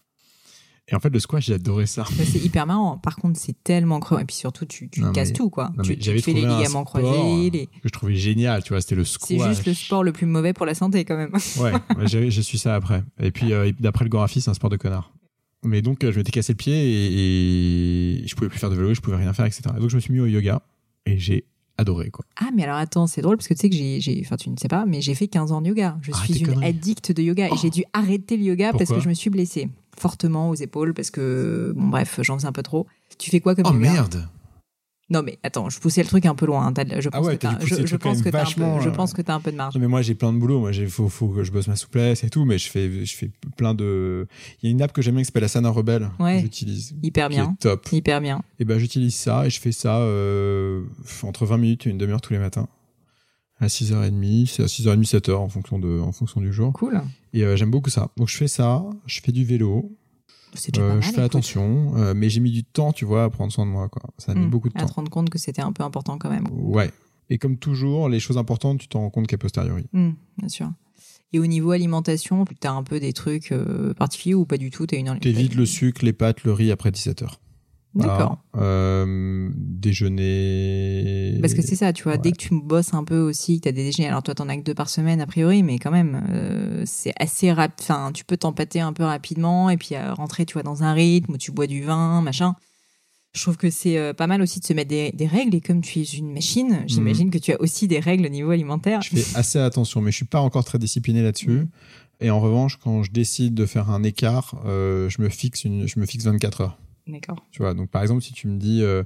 Et 0.89 0.95
en 0.95 0.99
fait, 1.01 1.09
le 1.09 1.19
squash, 1.19 1.47
j'ai 1.47 1.55
adoré 1.55 1.85
ça. 1.85 2.05
C'est 2.23 2.39
hyper 2.39 2.65
marrant. 2.65 2.97
Par 2.97 3.17
contre, 3.17 3.37
c'est 3.37 3.61
tellement 3.61 3.99
creux. 3.99 4.21
Et 4.21 4.25
puis 4.25 4.35
surtout, 4.37 4.65
tu, 4.65 4.87
tu 4.89 5.01
Non, 5.01 5.11
casses 5.11 5.29
mais- 5.29 5.33
tout, 5.33 5.49
quoi. 5.49 5.69
non, 5.75 5.83
tu 5.83 5.97
fais 6.21 6.31
les 6.33 6.41
ligaments 6.41 6.85
croisés. 6.85 7.49
les- 7.49 7.65
que 7.67 7.71
je 7.83 7.89
trouvais 7.89 8.15
génial, 8.15 8.63
tu 8.63 8.69
vois, 8.71 8.79
c'était 8.79 8.95
le 8.95 9.03
squash. 9.03 9.37
C'est 9.41 9.49
juste 9.49 9.65
le 9.65 9.73
sport 9.73 10.03
le 10.03 10.13
plus 10.13 10.25
mauvais 10.25 10.53
pour 10.53 10.65
la 10.65 10.73
santé, 10.75 11.03
quand 11.03 11.17
même. 11.17 11.31
Ouais, 11.59 11.73
ouais, 11.97 12.07
j'ai 12.07 12.41
su 12.41 12.57
ça 12.57 12.75
après. 12.75 13.03
Et 13.19 13.31
puis, 13.31 13.51
euh, 13.51 13.71
d'après 13.79 14.05
le 14.05 14.09
Gorafi, 14.09 14.39
c'est 14.39 14.49
un 14.49 14.53
sport 14.53 14.69
de 14.69 14.77
connard. 14.77 15.11
Mais 15.65 15.81
donc, 15.81 16.03
euh, 16.05 16.11
je 16.13 16.17
m'étais 16.19 16.31
cassé 16.31 16.53
le 16.53 16.57
pied 16.57 16.73
et, 16.73 18.21
et 18.23 18.27
je 18.27 18.35
pouvais 18.35 18.47
plus 18.49 18.59
faire 18.59 18.69
de 18.69 18.75
vélo, 18.75 18.93
je 18.93 19.01
pouvais 19.01 19.17
rien 19.17 19.33
faire, 19.33 19.45
etc. 19.45 19.63
Et 19.75 19.79
donc, 19.81 19.89
je 19.89 19.95
me 19.95 20.01
suis 20.01 20.13
mis 20.13 20.19
au 20.19 20.25
yoga 20.27 20.61
et 21.05 21.17
j'ai 21.17 21.45
adoré, 21.77 22.09
quoi. 22.11 22.25
Ah, 22.37 22.49
mais 22.55 22.63
alors 22.63 22.77
attends, 22.77 23.07
c'est 23.07 23.21
drôle 23.21 23.37
parce 23.37 23.47
que 23.47 23.53
tu 23.53 23.59
sais 23.61 23.69
que 23.69 23.75
j'ai, 23.75 24.21
enfin, 24.23 24.35
tu 24.37 24.49
ne 24.49 24.55
sais 24.57 24.67
pas, 24.67 24.85
mais 24.85 25.01
j'ai 25.01 25.15
fait 25.15 25.27
15 25.27 25.51
ans 25.51 25.61
de 25.61 25.67
yoga. 25.67 25.97
Je 26.01 26.11
Arrête 26.11 26.31
suis 26.31 26.43
une 26.45 26.63
addict 26.63 27.11
de 27.11 27.21
yoga 27.21 27.47
et 27.47 27.57
j'ai 27.61 27.69
dû 27.69 27.83
arrêter 27.93 28.37
le 28.37 28.43
yoga 28.43 28.71
parce 28.71 28.89
que 28.89 28.99
je 28.99 29.09
me 29.09 29.13
suis 29.13 29.29
blessée 29.29 29.69
fortement 29.99 30.49
aux 30.49 30.55
épaules 30.55 30.93
parce 30.93 31.11
que, 31.11 31.73
bon, 31.75 31.87
bref, 31.87 32.19
j'en 32.21 32.37
faisais 32.37 32.47
un 32.47 32.51
peu 32.51 32.63
trop. 32.63 32.87
Tu 33.17 33.29
fais 33.31 33.39
quoi 33.39 33.55
comme 33.55 33.65
Oh 33.67 33.73
merde 33.73 34.27
Non, 35.09 35.23
mais 35.23 35.39
attends, 35.43 35.69
je 35.69 35.79
poussais 35.79 36.01
le 36.03 36.07
truc 36.07 36.25
un 36.25 36.35
peu 36.35 36.45
loin. 36.45 36.71
Je 36.77 37.09
pense 37.09 37.13
Ah 37.13 37.21
ouais, 37.21 37.37
que 37.37 37.41
t'as 37.41 37.59
je, 37.65 37.85
je 37.85 37.95
pense 37.95 38.21
que 38.21 38.27
un 38.29 38.43
peu, 38.43 38.81
je 38.83 38.89
pense 38.89 39.13
que 39.13 39.21
t'as 39.21 39.33
un 39.35 39.39
peu 39.39 39.51
de 39.51 39.55
marge. 39.57 39.73
Non, 39.75 39.81
mais 39.81 39.87
moi, 39.87 40.01
j'ai 40.01 40.15
plein 40.15 40.33
de 40.33 40.37
boulot. 40.37 40.59
Moi, 40.59 40.71
il 40.73 40.89
faut, 40.89 41.07
faut 41.09 41.29
que 41.29 41.43
je 41.43 41.51
bosse 41.51 41.67
ma 41.67 41.75
souplesse 41.75 42.23
et 42.23 42.29
tout, 42.29 42.45
mais 42.45 42.57
je 42.57 42.69
fais, 42.69 43.05
je 43.05 43.15
fais 43.15 43.31
plein 43.55 43.73
de. 43.73 44.27
Il 44.61 44.67
y 44.67 44.69
a 44.69 44.71
une 44.71 44.81
app 44.81 44.91
que 44.93 45.01
j'aime 45.01 45.15
bien 45.15 45.21
qui 45.23 45.27
s'appelle 45.27 45.45
Asana 45.45 45.69
Rebelle 45.69 46.09
Ouais. 46.19 46.39
j'utilise. 46.41 46.93
Hyper 47.01 47.29
bien. 47.29 47.55
top. 47.59 47.87
Hyper 47.91 48.21
bien. 48.21 48.41
Et 48.59 48.65
ben, 48.65 48.77
j'utilise 48.77 49.15
ça 49.15 49.45
et 49.45 49.49
je 49.49 49.59
fais 49.61 49.71
ça 49.71 49.97
euh, 49.99 50.83
entre 51.23 51.45
20 51.45 51.57
minutes 51.57 51.87
et 51.87 51.89
une 51.89 51.97
demi-heure 51.97 52.21
tous 52.21 52.33
les 52.33 52.39
matins. 52.39 52.67
À 53.59 53.67
6h30, 53.67 54.45
c'est 54.47 54.63
à 54.63 54.67
6h30, 54.67 55.03
7h 55.09 55.33
en 55.35 55.49
fonction, 55.49 55.79
de, 55.79 55.99
en 55.99 56.11
fonction 56.11 56.41
du 56.41 56.53
jour. 56.53 56.71
Cool. 56.73 57.01
Et 57.33 57.43
euh, 57.43 57.55
j'aime 57.55 57.71
beaucoup 57.71 57.89
ça. 57.89 58.09
Donc 58.17 58.27
je 58.29 58.37
fais 58.37 58.47
ça, 58.47 58.83
je 59.07 59.19
fais 59.21 59.31
du 59.31 59.43
vélo, 59.45 59.91
C'est 60.53 60.71
déjà 60.73 60.85
euh, 60.85 60.89
pas 60.89 60.93
mal, 60.95 61.01
je 61.03 61.07
fais 61.07 61.13
écoute. 61.13 61.23
attention, 61.25 61.93
euh, 61.97 62.13
mais 62.15 62.29
j'ai 62.29 62.39
mis 62.39 62.51
du 62.51 62.63
temps, 62.63 62.91
tu 62.93 63.05
vois, 63.05 63.23
à 63.23 63.29
prendre 63.31 63.51
soin 63.51 63.65
de 63.65 63.71
moi. 63.71 63.89
Quoi. 63.89 64.03
Ça 64.19 64.33
a 64.33 64.35
mis 64.35 64.45
Hmm, 64.45 64.49
beaucoup 64.51 64.69
de 64.69 64.77
À 64.77 64.81
temps. 64.81 64.87
te 64.87 64.93
rendre 64.93 65.09
compte 65.09 65.29
que 65.31 65.39
c'était 65.39 65.61
un 65.63 65.71
peu 65.71 65.83
important 65.83 66.17
quand 66.19 66.29
même. 66.29 66.45
Ouais. 66.51 66.91
Et 67.29 67.39
comme 67.39 67.57
toujours, 67.57 68.09
les 68.09 68.19
choses 68.19 68.37
importantes, 68.37 68.79
tu 68.79 68.87
t'en 68.87 68.99
rends 69.01 69.09
compte 69.09 69.27
qu'à 69.27 69.37
posteriori. 69.39 69.85
Hmm, 69.91 70.11
bien 70.37 70.49
sûr. 70.49 70.71
Et 71.33 71.39
au 71.39 71.47
niveau 71.47 71.71
alimentation, 71.71 72.45
t'as 72.61 72.71
un 72.71 72.83
peu 72.83 72.99
des 72.99 73.11
trucs 73.11 73.53
particuliers 73.97 74.35
ou 74.35 74.45
pas 74.45 74.57
du 74.57 74.69
tout? 74.69 74.85
T'as 74.85 74.97
une 74.97 75.19
T'évites 75.19 75.55
le 75.55 75.65
sucre, 75.65 76.05
les 76.05 76.13
pâtes, 76.13 76.43
le 76.45 76.53
riz 76.53 76.71
après 76.71 76.89
17h. 76.91 77.27
D'accord. 77.95 78.37
Euh, 78.57 79.49
déjeuner. 79.55 81.37
Parce 81.41 81.53
que 81.53 81.61
c'est 81.61 81.75
ça, 81.75 81.93
tu 81.93 82.03
vois, 82.03 82.13
Ouais. 82.13 82.17
dès 82.19 82.31
que 82.31 82.37
tu 82.37 82.49
bosses 82.53 82.93
un 82.93 83.03
peu 83.03 83.19
aussi, 83.19 83.57
que 83.57 83.63
tu 83.63 83.69
as 83.69 83.71
des 83.71 83.83
déjeuners, 83.83 84.07
alors 84.09 84.23
toi 84.23 84.35
t'en 84.35 84.49
as 84.49 84.57
que 84.57 84.63
deux 84.63 84.73
par 84.73 84.89
semaine 84.89 85.21
a 85.21 85.25
priori, 85.25 85.63
mais 85.63 85.79
quand 85.79 85.91
même, 85.91 86.23
euh, 86.29 86.83
c'est 86.85 87.13
assez 87.19 87.51
rapide, 87.51 87.79
enfin, 87.81 88.11
tu 88.13 88.23
peux 88.25 88.37
t'empâter 88.37 88.79
un 88.81 88.93
peu 88.93 89.03
rapidement 89.03 89.69
et 89.69 89.77
puis 89.77 89.95
euh, 89.95 90.13
rentrer, 90.13 90.45
tu 90.45 90.53
vois, 90.53 90.63
dans 90.63 90.83
un 90.83 90.93
rythme 90.93 91.33
où 91.33 91.37
tu 91.37 91.51
bois 91.51 91.67
du 91.67 91.83
vin, 91.83 92.21
machin. 92.21 92.55
Je 93.33 93.41
trouve 93.41 93.57
que 93.57 93.69
c'est 93.69 93.97
euh, 93.97 94.13
pas 94.13 94.25
mal 94.27 94.41
aussi 94.41 94.59
de 94.59 94.65
se 94.65 94.73
mettre 94.73 94.89
des, 94.89 95.11
des 95.11 95.27
règles 95.27 95.55
et 95.55 95.61
comme 95.61 95.81
tu 95.81 95.99
es 95.99 96.03
une 96.03 96.33
machine, 96.33 96.83
j'imagine 96.87 97.29
que 97.29 97.37
tu 97.37 97.51
as 97.51 97.61
aussi 97.61 97.87
des 97.87 97.99
règles 97.99 98.25
au 98.25 98.29
niveau 98.29 98.51
alimentaire. 98.51 99.01
Je 99.01 99.09
fais 99.09 99.37
assez 99.37 99.59
attention, 99.59 100.01
mais 100.01 100.11
je 100.11 100.17
suis 100.17 100.25
pas 100.25 100.41
encore 100.41 100.63
très 100.63 100.79
discipliné 100.79 101.21
là-dessus. 101.21 101.49
Mhm. 101.49 101.67
Et 102.19 102.31
en 102.31 102.39
revanche, 102.39 102.77
quand 102.83 103.03
je 103.03 103.11
décide 103.11 103.53
de 103.53 103.67
faire 103.67 103.91
un 103.91 104.01
écart, 104.01 104.55
je 104.65 105.21
me 105.21 105.29
fixe 105.29 105.65
une, 105.65 105.87
je 105.87 105.99
me 105.99 106.05
fixe 106.07 106.23
24 106.25 106.61
heures. 106.61 106.77
D'accord. 107.07 107.43
Tu 107.51 107.61
vois, 107.61 107.73
donc 107.73 107.89
par 107.89 108.01
exemple, 108.01 108.21
si 108.21 108.33
tu 108.33 108.47
me 108.47 108.57
dis, 108.57 108.81
euh, 108.83 109.03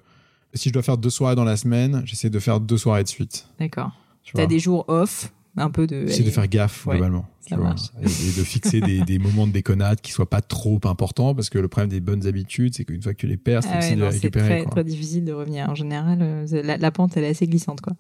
si 0.53 0.69
je 0.69 0.73
dois 0.73 0.83
faire 0.83 0.97
deux 0.97 1.09
soirées 1.09 1.35
dans 1.35 1.43
la 1.43 1.57
semaine, 1.57 2.01
j'essaie 2.05 2.29
de 2.29 2.39
faire 2.39 2.59
deux 2.59 2.77
soirées 2.77 3.03
de 3.03 3.07
suite. 3.07 3.47
D'accord. 3.59 3.91
Tu 4.23 4.33
vois. 4.35 4.45
des 4.45 4.59
jours 4.59 4.85
off, 4.87 5.31
un 5.57 5.69
peu 5.69 5.85
de. 5.87 6.07
Faire 6.07 6.47
gaffe 6.47 6.85
Ouais, 6.85 6.95
globalement. 6.95 7.25
tu 7.45 7.55
vois. 7.55 7.75
Et, 8.01 8.05
et 8.05 8.07
de 8.07 8.43
fixer 8.43 8.79
des, 8.81 9.01
des 9.01 9.19
moments 9.19 9.47
de 9.47 9.51
déconnade 9.51 9.99
qui 10.01 10.11
soient 10.11 10.29
pas 10.29 10.41
trop 10.41 10.79
importants 10.85 11.35
parce 11.35 11.49
que 11.49 11.59
le 11.59 11.67
problème 11.67 11.89
des 11.89 11.99
bonnes 11.99 12.25
habitudes, 12.25 12.73
c'est 12.75 12.85
qu'une 12.85 13.01
fois 13.01 13.13
que 13.13 13.17
tu 13.19 13.27
les 13.27 13.37
perds, 13.37 13.63
c'est 13.63 13.69
Ah 13.71 13.79
ouais, 13.79 13.95
de 13.95 14.01
les 14.01 14.11
c'est 14.11 14.17
récupérer. 14.19 14.47
très, 14.47 14.63
quoi. 14.63 14.71
très 14.71 14.83
difficile 14.85 15.25
de 15.25 15.33
revenir. 15.33 15.69
En 15.69 15.75
général, 15.75 16.19
euh, 16.21 16.45
c'est- 16.47 16.63
la, 16.63 16.77
la 16.77 16.91
pente, 16.91 17.17
elle 17.17 17.25
est 17.25 17.29
assez 17.29 17.47
glissante, 17.47 17.81
quoi. 17.81 17.93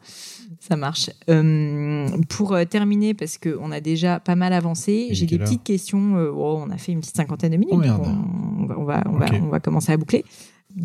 Ça 0.59 0.75
marche. 0.75 1.09
Euh, 1.29 2.07
pour 2.29 2.53
euh, 2.53 2.65
terminer, 2.65 3.13
parce 3.13 3.37
qu'on 3.37 3.71
a 3.71 3.81
déjà 3.81 4.19
pas 4.19 4.35
mal 4.35 4.53
avancé, 4.53 5.07
j'ai 5.11 5.25
des 5.25 5.37
petites 5.39 5.63
questions. 5.63 6.15
euh, 6.17 6.31
oh, 6.33 6.63
on 6.65 6.69
a 6.69 6.77
fait 6.77 6.91
une 6.91 6.99
petite 7.01 7.15
cinquantaine 7.17 7.51
de 7.51 7.57
minutes, 7.57 7.73
Oh, 7.77 7.81
donc 7.81 8.01
on, 8.05 8.73
on 8.81 8.83
va, 8.85 9.03
on, 9.07 9.15
on, 9.15 9.17
va, 9.17 9.25
on 9.41 9.47
va 9.49 9.59
commencer 9.59 9.91
à 9.91 9.97
boucler. 9.97 10.23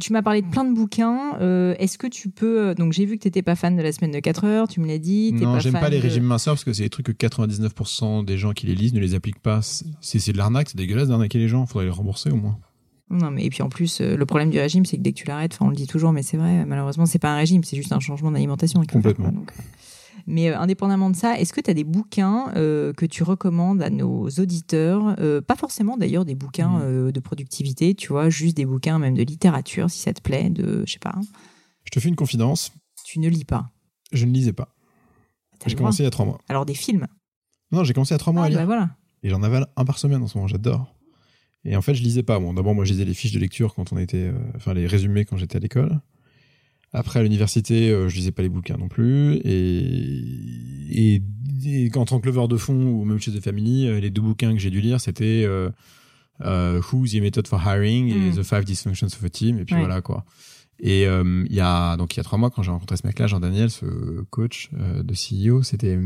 Tu 0.01 0.13
m'as 0.13 0.23
parlé 0.23 0.43
de 0.43 0.47
plein 0.49 0.65
de 0.65 0.75
bouquins. 0.75 1.37
Euh, 1.41 1.75
Est-ce 1.79 1.99
que 1.99 2.07
tu 2.07 2.29
peux. 2.29 2.75
Donc, 2.75 2.93
j'ai 2.93 3.05
vu 3.07 3.17
que 3.17 3.23
tu 3.23 3.29
n'étais 3.29 3.43
pas 3.43 3.55
fan 3.55 3.77
de 3.77 3.83
la 3.83 3.93
semaine 3.93 4.11
de 4.13 4.19
4 4.21 4.45
heures, 4.45 4.69
tu 4.69 4.81
me 4.81 4.87
l'as 4.87 4.99
dit. 4.99 5.33
Non, 5.33 5.59
j'aime 5.61 5.73
pas 5.75 5.89
les 5.89 5.99
de- 5.99 6.03
régimes 6.03 6.25
minceurs 6.25 6.55
parce 6.55 6.65
que 6.65 6.73
c'est 6.73 6.83
des 6.85 6.91
trucs 6.91 7.07
que 7.07 7.13
99% 7.13 8.25
des 8.25 8.39
gens 8.39 8.53
qui 8.53 8.67
les 8.67 8.75
lisent 8.75 8.95
ne 8.95 9.01
les 9.01 9.15
appliquent 9.15 9.41
pas. 9.43 9.61
C'est 9.63 10.19
c'est 10.19 10.33
de 10.33 10.39
l'arnaque, 10.39 10.71
c'est 10.71 10.77
dégueulasse 10.79 11.09
d'arnaquer 11.09 11.39
les 11.39 11.49
gens. 11.49 11.67
Faudrait 11.67 11.85
les 11.87 11.91
rembourser 11.91 12.31
au 12.31 12.37
moins. 12.37 12.59
Non, 13.11 13.31
mais 13.31 13.45
et 13.45 13.51
puis 13.51 13.63
en 13.63 13.69
plus, 13.69 14.01
euh, 14.01 14.17
le 14.17 14.27
problème 14.27 14.51
du 14.51 14.59
régime, 14.59 14.85
c'est 14.85 14.97
que 14.97 15.03
dès 15.03 15.13
que 15.13 15.19
tu 15.19 15.27
l'arrêtes, 15.29 15.57
on 15.61 15.69
le 15.69 15.77
dit 15.77 15.87
toujours, 15.87 16.13
mais 16.13 16.23
c'est 16.25 16.37
vrai, 16.37 16.65
malheureusement, 16.67 17.07
c'est 17.07 17.21
pas 17.21 17.31
un 17.33 17.37
régime, 17.37 17.63
c'est 17.63 17.77
juste 17.77 17.93
un 17.93 18.01
changement 18.01 18.33
d'alimentation. 18.33 18.81
faire, 18.81 18.89
Complètement. 18.89 19.31
donc, 19.31 19.53
euh. 19.59 19.63
Mais 20.27 20.51
euh, 20.51 20.59
indépendamment 20.59 21.11
de 21.11 21.17
ça, 21.17 21.39
est-ce 21.39 21.53
que 21.53 21.61
tu 21.61 21.71
as 21.71 21.75
des 21.75 21.85
bouquins 21.85 22.53
euh, 22.57 22.93
que 22.93 23.07
tu 23.07 23.23
recommandes 23.23 23.81
à 23.83 23.91
nos 23.91 24.29
auditeurs 24.29 25.15
euh, 25.21 25.41
Pas 25.41 25.55
forcément 25.57 25.97
d'ailleurs 25.97 26.25
des 26.25 26.35
bouquins 26.35 26.81
euh, 26.81 27.13
de 27.13 27.21
productivité, 27.21 27.95
tu 27.95 28.09
vois, 28.09 28.29
juste 28.29 28.57
des 28.57 28.67
bouquins 28.67 28.99
même 28.99 29.15
de 29.15 29.23
littérature, 29.23 29.89
si 29.91 30.01
ça 30.01 30.13
te 30.13 30.21
plaît, 30.21 30.51
de, 30.51 30.83
je 30.87 30.93
sais 30.93 30.99
pas, 30.99 31.15
Je 31.85 31.91
te 31.91 32.01
fais 32.01 32.09
une 32.09 32.17
confidence. 32.17 32.73
tu 33.05 33.21
ne 33.21 33.29
lis 33.29 33.45
pas. 33.45 33.71
Je 34.13 34.25
ne 34.25 34.33
lisais 34.33 34.53
pas. 34.53 34.75
J'ai 35.67 35.75
commencé 35.75 36.03
il 36.03 36.05
y 36.05 36.09
a 36.09 36.11
trois 36.11 36.27
mois. 36.27 36.39
Alors 36.49 36.67
des 36.67 36.75
films. 36.75 37.07
Non, 37.73 37.83
j'ai 37.85 37.93
commencé 37.95 38.13
il 38.13 38.15
y 38.15 38.17
a 38.17 38.19
trois 38.19 38.33
mois 38.33 38.43
Ah, 38.43 38.47
à 38.47 38.49
lire. 38.49 38.59
bah 38.59 38.65
voilà. 38.67 38.91
Et 39.23 39.31
j'en 39.31 39.43
avale 39.43 39.67
un 39.77 39.85
par 39.85 39.99
semaine 39.99 40.23
en 40.23 40.27
ce 40.27 40.37
moment, 40.37 40.47
j'adore. 40.49 40.93
Et 41.65 41.77
en 41.77 41.83
fait, 41.83 41.95
je 41.95 42.03
lisais 42.03 42.23
pas. 42.23 42.39
Bon, 42.39 42.53
d'abord, 42.55 42.75
moi, 42.75 42.85
je 42.85 42.93
lisais 42.93 43.05
les 43.05 43.15
fiches 43.15 43.33
de 43.33 43.41
lecture 43.41 43.75
quand 43.75 43.93
on 43.93 43.99
était, 43.99 44.29
euh, 44.29 44.39
enfin, 44.55 44.75
les 44.75 44.87
résumés 44.87 45.25
quand 45.25 45.37
j'étais 45.37 45.57
à 45.57 45.61
l'école. 45.61 46.01
Après, 46.99 47.21
à 47.21 47.23
l'université, 47.23 47.91
euh, 47.91 48.09
je 48.09 48.17
lisais 48.17 48.33
pas 48.33 48.41
les 48.43 48.49
bouquins 48.49 48.77
non 48.79 48.89
plus. 48.89 49.35
Et, 49.45 51.15
et, 51.15 51.23
et 51.65 51.91
en 51.97 52.05
tant 52.07 52.21
que 52.21 52.27
leveur 52.27 52.49
de 52.49 52.57
fond 52.57 52.75
ou 52.75 53.05
même 53.05 53.19
chez 53.19 53.33
The 53.33 53.41
Family, 53.43 53.87
euh, 53.87 54.01
les 54.01 54.11
deux 54.11 54.23
bouquins 54.23 54.53
que 54.55 54.59
j'ai 54.59 54.71
dû 54.71 54.81
lire, 54.81 55.01
c'était 55.01 55.45
euh, 55.47 55.69
euh, 56.43 56.81
Who's 56.93 57.13
the 57.13 57.21
Method 57.21 57.47
for 57.49 57.61
Hiring 57.61 58.09
et 58.09 58.31
Mm. 58.31 58.37
The 58.37 58.43
Five 58.43 58.65
Dysfunctions 58.65 59.07
of 59.09 59.23
a 59.25 59.29
Team. 59.29 59.59
Et 59.59 59.65
puis 59.65 59.75
Ouais. 59.75 59.81
voilà, 59.83 60.01
quoi. 60.01 60.25
Et 60.81 61.07
euh, 61.07 61.45
il 61.49 61.55
y 61.55 61.61
a 61.61 61.97
donc 61.97 62.15
il 62.15 62.19
y 62.19 62.21
a 62.21 62.23
trois 62.23 62.39
mois 62.39 62.51
quand 62.51 62.63
j'ai 62.63 62.71
rencontré 62.71 62.97
ce 62.97 63.07
mec-là, 63.07 63.27
Jean 63.27 63.41
Daniel, 63.41 63.71
ce 63.71 63.87
coach 64.31 64.71
euh, 64.79 65.03
de 65.03 65.15
CEO, 65.15 65.63
c'était 65.63 65.99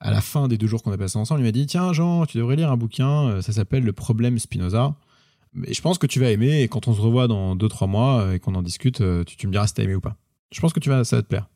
à 0.00 0.10
la 0.10 0.20
fin 0.20 0.48
des 0.48 0.58
deux 0.58 0.66
jours 0.66 0.82
qu'on 0.82 0.90
a 0.90 0.98
passé 0.98 1.16
ensemble, 1.18 1.40
il 1.40 1.44
m'a 1.44 1.52
dit 1.52 1.66
tiens 1.66 1.92
Jean, 1.92 2.26
tu 2.26 2.36
devrais 2.38 2.56
lire 2.56 2.72
un 2.72 2.76
bouquin, 2.76 3.40
ça 3.42 3.52
s'appelle 3.52 3.84
Le 3.84 3.92
problème 3.92 4.38
Spinoza. 4.40 4.96
Et 5.66 5.74
je 5.74 5.82
pense 5.82 5.98
que 5.98 6.06
tu 6.06 6.18
vas 6.20 6.30
aimer 6.30 6.62
et 6.62 6.68
quand 6.68 6.88
on 6.88 6.94
se 6.94 7.00
revoit 7.00 7.28
dans 7.28 7.56
deux 7.56 7.68
trois 7.68 7.86
mois 7.86 8.34
et 8.34 8.40
qu'on 8.40 8.54
en 8.54 8.62
discute, 8.62 9.00
euh, 9.00 9.24
tu, 9.24 9.36
tu 9.36 9.46
me 9.46 9.52
diras 9.52 9.66
si 9.66 9.74
t'as 9.74 9.82
aimé 9.82 9.94
ou 9.94 10.00
pas. 10.00 10.16
Je 10.50 10.60
pense 10.60 10.72
que 10.72 10.80
tu 10.80 10.88
vas 10.88 11.04
ça 11.04 11.16
va 11.16 11.22
te 11.22 11.28
plaire. 11.28 11.48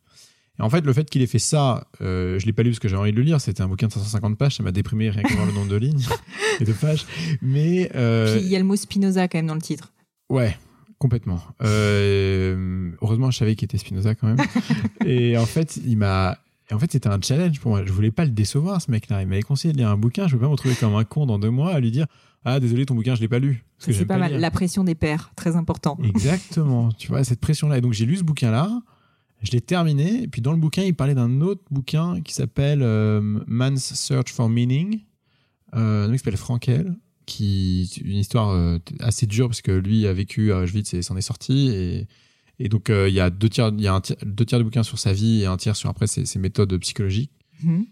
Et 0.58 0.62
en 0.62 0.70
fait, 0.70 0.84
le 0.84 0.92
fait 0.92 1.08
qu'il 1.08 1.22
ait 1.22 1.26
fait 1.26 1.38
ça, 1.38 1.86
euh, 2.00 2.38
je 2.38 2.46
l'ai 2.46 2.52
pas 2.52 2.62
lu 2.62 2.70
parce 2.70 2.78
que 2.78 2.88
j'ai 2.88 2.96
envie 2.96 3.12
de 3.12 3.16
le 3.16 3.22
lire. 3.22 3.40
C'était 3.40 3.62
un 3.62 3.68
bouquin 3.68 3.88
de 3.88 3.92
550 3.92 4.38
pages, 4.38 4.56
ça 4.56 4.62
m'a 4.62 4.72
déprimé 4.72 5.10
rien 5.10 5.22
que 5.22 5.32
voir 5.34 5.46
le 5.46 5.52
nombre 5.52 5.68
de 5.68 5.76
lignes 5.76 6.04
et 6.60 6.64
de 6.64 6.72
pages. 6.72 7.04
Mais 7.42 7.90
euh, 7.94 8.36
Puis 8.36 8.44
il 8.44 8.50
y 8.50 8.56
a 8.56 8.58
le 8.58 8.64
mot 8.64 8.76
Spinoza 8.76 9.28
quand 9.28 9.38
même 9.38 9.46
dans 9.46 9.54
le 9.54 9.60
titre. 9.60 9.92
Ouais, 10.30 10.56
complètement. 10.98 11.40
Euh, 11.62 12.90
heureusement, 13.02 13.30
je 13.30 13.38
savais 13.38 13.54
qu'il 13.54 13.66
était 13.66 13.78
Spinoza 13.78 14.14
quand 14.14 14.28
même. 14.28 14.46
et 15.04 15.36
en 15.36 15.46
fait, 15.46 15.78
il 15.84 15.98
m'a. 15.98 16.38
En 16.72 16.80
fait, 16.80 16.90
c'était 16.90 17.08
un 17.08 17.20
challenge 17.20 17.60
pour 17.60 17.70
moi. 17.70 17.84
Je 17.84 17.92
voulais 17.92 18.10
pas 18.10 18.24
le 18.24 18.32
décevoir, 18.32 18.82
ce 18.82 18.90
mec-là. 18.90 19.22
Il 19.22 19.28
m'avait 19.28 19.42
conseillé 19.42 19.72
de 19.72 19.78
lire 19.78 19.88
un 19.88 19.96
bouquin. 19.96 20.26
Je 20.26 20.34
ne 20.34 20.38
voulais 20.38 20.40
pas 20.40 20.48
me 20.48 20.52
retrouver 20.52 20.74
comme 20.74 20.96
un 20.96 21.04
con 21.04 21.26
dans 21.26 21.38
deux 21.38 21.50
mois 21.50 21.72
à 21.72 21.78
lui 21.78 21.92
dire 21.92 22.06
Ah, 22.48 22.60
désolé, 22.60 22.86
ton 22.86 22.94
bouquin, 22.94 23.16
je 23.16 23.20
l'ai 23.20 23.26
pas 23.28 23.40
lu. 23.40 23.64
Parce 23.76 23.86
que 23.86 23.92
C'est 23.92 23.98
j'aime 23.98 24.06
pas 24.08 24.18
mal. 24.18 24.30
lire. 24.30 24.40
La 24.40 24.50
pression 24.52 24.84
des 24.84 24.94
pairs, 24.94 25.32
très 25.34 25.56
important. 25.56 25.98
Exactement. 26.02 26.92
tu 26.98 27.08
vois, 27.08 27.24
cette 27.24 27.40
pression-là. 27.40 27.78
Et 27.78 27.80
donc, 27.80 27.92
j'ai 27.92 28.06
lu 28.06 28.16
ce 28.16 28.22
bouquin-là. 28.22 28.82
Je 29.42 29.50
l'ai 29.50 29.60
terminé. 29.60 30.22
Et 30.22 30.28
puis, 30.28 30.40
dans 30.42 30.52
le 30.52 30.58
bouquin, 30.58 30.82
il 30.84 30.94
parlait 30.94 31.14
d'un 31.16 31.40
autre 31.40 31.62
bouquin 31.72 32.20
qui 32.22 32.32
s'appelle 32.34 32.82
euh, 32.82 33.20
Man's 33.48 33.94
Search 33.94 34.32
for 34.32 34.48
Meaning. 34.48 35.00
Euh, 35.74 36.10
qui 36.12 36.18
s'appelle 36.18 36.36
Frankel. 36.36 36.96
Qui, 37.26 37.90
une 38.04 38.18
histoire 38.18 38.50
euh, 38.50 38.78
assez 39.00 39.26
dure 39.26 39.48
parce 39.48 39.60
que 39.60 39.72
lui 39.72 40.06
a 40.06 40.12
vécu 40.12 40.52
à 40.52 40.58
Auschwitz 40.60 40.94
et 40.94 41.02
s'en 41.02 41.16
est 41.16 41.20
sorti. 41.22 41.68
Et, 41.70 42.06
et 42.60 42.68
donc, 42.68 42.88
euh, 42.90 43.08
il 43.08 43.14
y 43.16 43.20
a, 43.20 43.28
deux 43.30 43.48
tiers, 43.48 43.72
il 43.76 43.80
y 43.82 43.88
a 43.88 43.94
un 43.94 44.00
tiers- 44.00 44.16
deux 44.24 44.44
tiers 44.44 44.60
du 44.60 44.64
bouquin 44.64 44.84
sur 44.84 45.00
sa 45.00 45.12
vie 45.12 45.42
et 45.42 45.46
un 45.46 45.56
tiers 45.56 45.74
sur 45.74 45.90
après 45.90 46.06
ses, 46.06 46.24
ses 46.24 46.38
méthodes 46.38 46.76
psychologiques. 46.78 47.32
Mhm. 47.64 47.86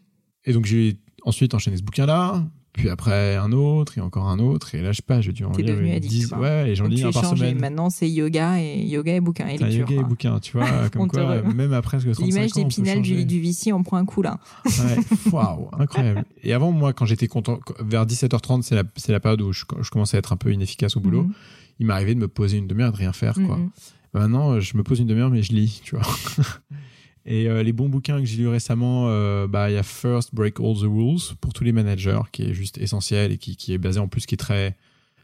Et 0.44 0.52
donc, 0.52 0.64
j'ai 0.66 0.98
ensuite 1.24 1.52
enchaîné 1.54 1.76
ce 1.76 1.82
bouquin-là. 1.82 2.46
Puis 2.74 2.90
après, 2.90 3.36
un 3.36 3.52
autre 3.52 3.98
et 3.98 4.00
encore 4.00 4.28
un 4.28 4.40
autre. 4.40 4.74
Et 4.74 4.82
là, 4.82 4.90
je 4.90 4.96
sais 4.96 5.02
pas, 5.02 5.20
j'ai 5.20 5.32
dû 5.32 5.44
en 5.44 5.52
lire 5.52 5.64
devenu 5.64 5.92
addict, 5.92 6.12
dix- 6.12 6.26
quoi. 6.26 6.40
Ouais, 6.40 6.70
et 6.70 6.74
j'en 6.74 6.86
lis 6.88 7.04
un 7.04 7.12
par 7.12 7.22
changé. 7.22 7.36
semaine. 7.50 7.60
Maintenant, 7.60 7.88
c'est 7.88 8.10
yoga 8.10 8.60
et 8.60 8.84
yoga 8.84 9.14
et 9.14 9.20
bouquin 9.20 9.46
et 9.46 9.58
lecture. 9.58 9.70
yoga 9.88 9.94
et 10.00 10.02
bouquin, 10.04 10.40
tu 10.40 10.56
vois, 10.58 10.66
comme 10.92 11.02
On 11.02 11.06
quoi, 11.08 11.36
re- 11.36 11.54
même 11.54 11.72
à 11.72 11.80
presque 11.82 12.10
35 12.10 12.26
L'image 12.26 12.50
on 12.56 12.60
d'épinal 12.62 13.00
du, 13.00 13.24
du 13.24 13.38
Vici 13.38 13.70
en 13.72 13.84
prend 13.84 13.96
un 13.96 14.04
coup 14.04 14.22
là. 14.22 14.40
Ouais, 14.66 14.96
waouh, 15.32 15.68
incroyable. 15.78 16.24
Et 16.42 16.52
avant, 16.52 16.72
moi, 16.72 16.92
quand 16.92 17.06
j'étais 17.06 17.28
content, 17.28 17.60
vers 17.78 18.06
17h30, 18.06 18.62
c'est 18.62 18.74
la, 18.74 18.82
la 19.08 19.20
période 19.20 19.40
où 19.42 19.52
je, 19.52 19.64
je 19.80 19.90
commençais 19.90 20.16
à 20.16 20.18
être 20.18 20.32
un 20.32 20.36
peu 20.36 20.52
inefficace 20.52 20.96
au 20.96 21.00
boulot. 21.00 21.22
Mhm. 21.22 21.32
Il 21.78 21.86
m'arrivait 21.86 22.16
de 22.16 22.20
me 22.20 22.28
poser 22.28 22.58
une 22.58 22.66
demi-heure 22.66 22.88
et 22.88 22.92
de 22.92 22.96
rien 22.98 23.12
faire, 23.12 23.34
quoi. 23.34 23.56
Mhm. 23.56 23.70
Maintenant, 24.14 24.58
je 24.60 24.76
me 24.76 24.82
pose 24.82 24.98
une 24.98 25.06
demi-heure, 25.06 25.30
mais 25.30 25.42
je 25.42 25.52
lis, 25.52 25.80
tu 25.84 25.94
vois. 25.96 26.04
Et 27.26 27.48
euh, 27.48 27.62
les 27.62 27.72
bons 27.72 27.88
bouquins 27.88 28.18
que 28.20 28.26
j'ai 28.26 28.36
lus 28.36 28.48
récemment, 28.48 29.06
euh, 29.08 29.46
bah, 29.46 29.70
il 29.70 29.74
y 29.74 29.78
a 29.78 29.82
First 29.82 30.34
Break 30.34 30.60
All 30.60 30.74
the 30.76 30.82
Rules 30.82 31.36
pour 31.40 31.52
tous 31.54 31.64
les 31.64 31.72
managers, 31.72 32.20
qui 32.32 32.42
est 32.42 32.54
juste 32.54 32.76
essentiel 32.78 33.32
et 33.32 33.38
qui, 33.38 33.56
qui 33.56 33.72
est 33.72 33.78
basé 33.78 33.98
en 33.98 34.08
plus, 34.08 34.26
qui 34.26 34.34
est 34.34 34.38
très, 34.38 34.76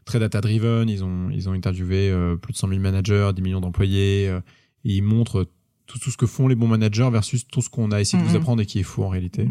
très 0.05 0.19
data-driven. 0.19 0.89
Ils 0.89 1.03
ont, 1.03 1.29
ils 1.29 1.47
ont 1.47 1.53
interviewé 1.53 2.09
euh, 2.09 2.35
plus 2.37 2.53
de 2.53 2.57
100 2.57 2.69
000 2.69 2.79
managers, 2.81 3.31
10 3.35 3.41
millions 3.43 3.61
d'employés, 3.61 4.27
euh, 4.29 4.39
et 4.83 4.93
ils 4.95 5.03
montrent 5.03 5.47
tout, 5.85 5.99
tout 5.99 6.09
ce 6.09 6.17
que 6.17 6.25
font 6.25 6.47
les 6.47 6.55
bons 6.55 6.67
managers 6.67 7.09
versus 7.11 7.45
tout 7.47 7.61
ce 7.61 7.69
qu'on 7.69 7.91
a 7.91 8.01
essayé 8.01 8.21
de 8.21 8.27
vous 8.27 8.33
Mhm. 8.35 8.41
apprendre 8.41 8.61
et 8.63 8.65
qui 8.65 8.79
est 8.79 8.83
faux 8.83 9.03
en 9.03 9.09
réalité. 9.09 9.45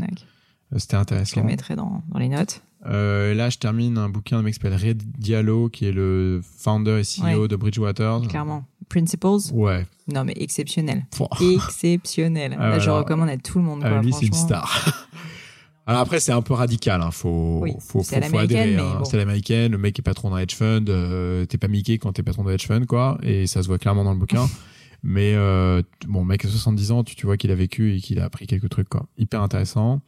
Euh, 0.72 0.78
C'était 0.78 0.96
Je 0.96 0.98
le 0.98 1.02
intéressant. 1.02 1.44
mettrai 1.44 1.76
dans, 1.76 2.02
dans 2.08 2.18
les 2.18 2.28
notes. 2.28 2.62
Euh, 2.86 3.34
là, 3.34 3.50
je 3.50 3.58
termine 3.58 3.98
un 3.98 4.08
bouquin 4.08 4.36
d'un 4.36 4.42
mec 4.42 4.54
qui 4.54 4.60
s'appelle 4.62 4.78
Red 4.78 5.02
Diallo, 5.18 5.68
qui 5.68 5.84
est 5.86 5.92
le 5.92 6.40
founder 6.42 7.00
et 7.00 7.02
CEO 7.02 7.42
Ouais. 7.42 7.48
de 7.48 7.56
Bridgewater. 7.56 8.22
Clairement. 8.28 8.64
Principles? 8.88 9.52
Ouais. 9.52 9.86
Non, 10.08 10.24
mais 10.24 10.32
exceptionnel. 10.36 11.04
Pouah. 11.10 11.28
Exceptionnel. 11.54 12.56
Ah, 12.58 12.70
Là, 12.70 12.78
je 12.78 12.84
alors, 12.84 12.98
recommande 12.98 13.28
à 13.28 13.36
tout 13.36 13.58
le 13.58 13.64
monde. 13.64 13.82
Ah, 13.84 13.90
quoi, 13.90 14.02
lui, 14.02 14.12
c'est 14.12 14.26
une 14.26 14.32
star. 14.32 15.06
Alors 15.86 16.02
après, 16.02 16.20
c'est 16.20 16.32
un 16.32 16.42
peu 16.42 16.54
radical. 16.54 17.00
Hein. 17.02 17.10
Faut, 17.10 17.58
Oui, 17.62 17.72
faut, 17.80 18.02
c'est 18.04 18.16
à 18.16 18.22
faut, 18.28 18.38
adhérer. 18.38 18.76
hein. 18.76 18.96
bon. 18.98 19.04
C'est 19.04 19.16
à 19.16 19.18
l'américaine. 19.18 19.72
Le 19.72 19.78
mec 19.78 19.98
est 19.98 20.02
patron 20.02 20.30
d'un 20.30 20.38
hedge 20.38 20.54
fund. 20.54 20.84
euh, 20.88 21.44
t'es 21.46 21.58
pas 21.58 21.66
Mickey 21.68 21.98
quand 21.98 22.12
t'es 22.12 22.22
patron 22.22 22.44
d'un 22.44 22.52
hedge 22.52 22.66
fund, 22.66 22.86
quoi. 22.86 23.18
Et 23.22 23.46
ça 23.46 23.62
se 23.62 23.66
voit 23.68 23.78
clairement 23.78 24.04
dans 24.04 24.12
le 24.12 24.18
bouquin. 24.18 24.46
Mais 25.02 25.34
euh, 25.34 25.82
bon, 26.06 26.24
mec 26.24 26.44
a 26.44 26.48
70 26.48 26.92
ans, 26.92 27.02
tu, 27.04 27.16
tu 27.16 27.26
vois 27.26 27.36
qu'il 27.36 27.50
a 27.50 27.54
vécu 27.54 27.96
et 27.96 28.00
qu'il 28.00 28.20
a 28.20 28.24
appris 28.24 28.46
quelques 28.46 28.68
trucs, 28.68 28.88
quoi. 28.88 29.06
Hyper 29.18 29.42
intéressant. 29.42 30.00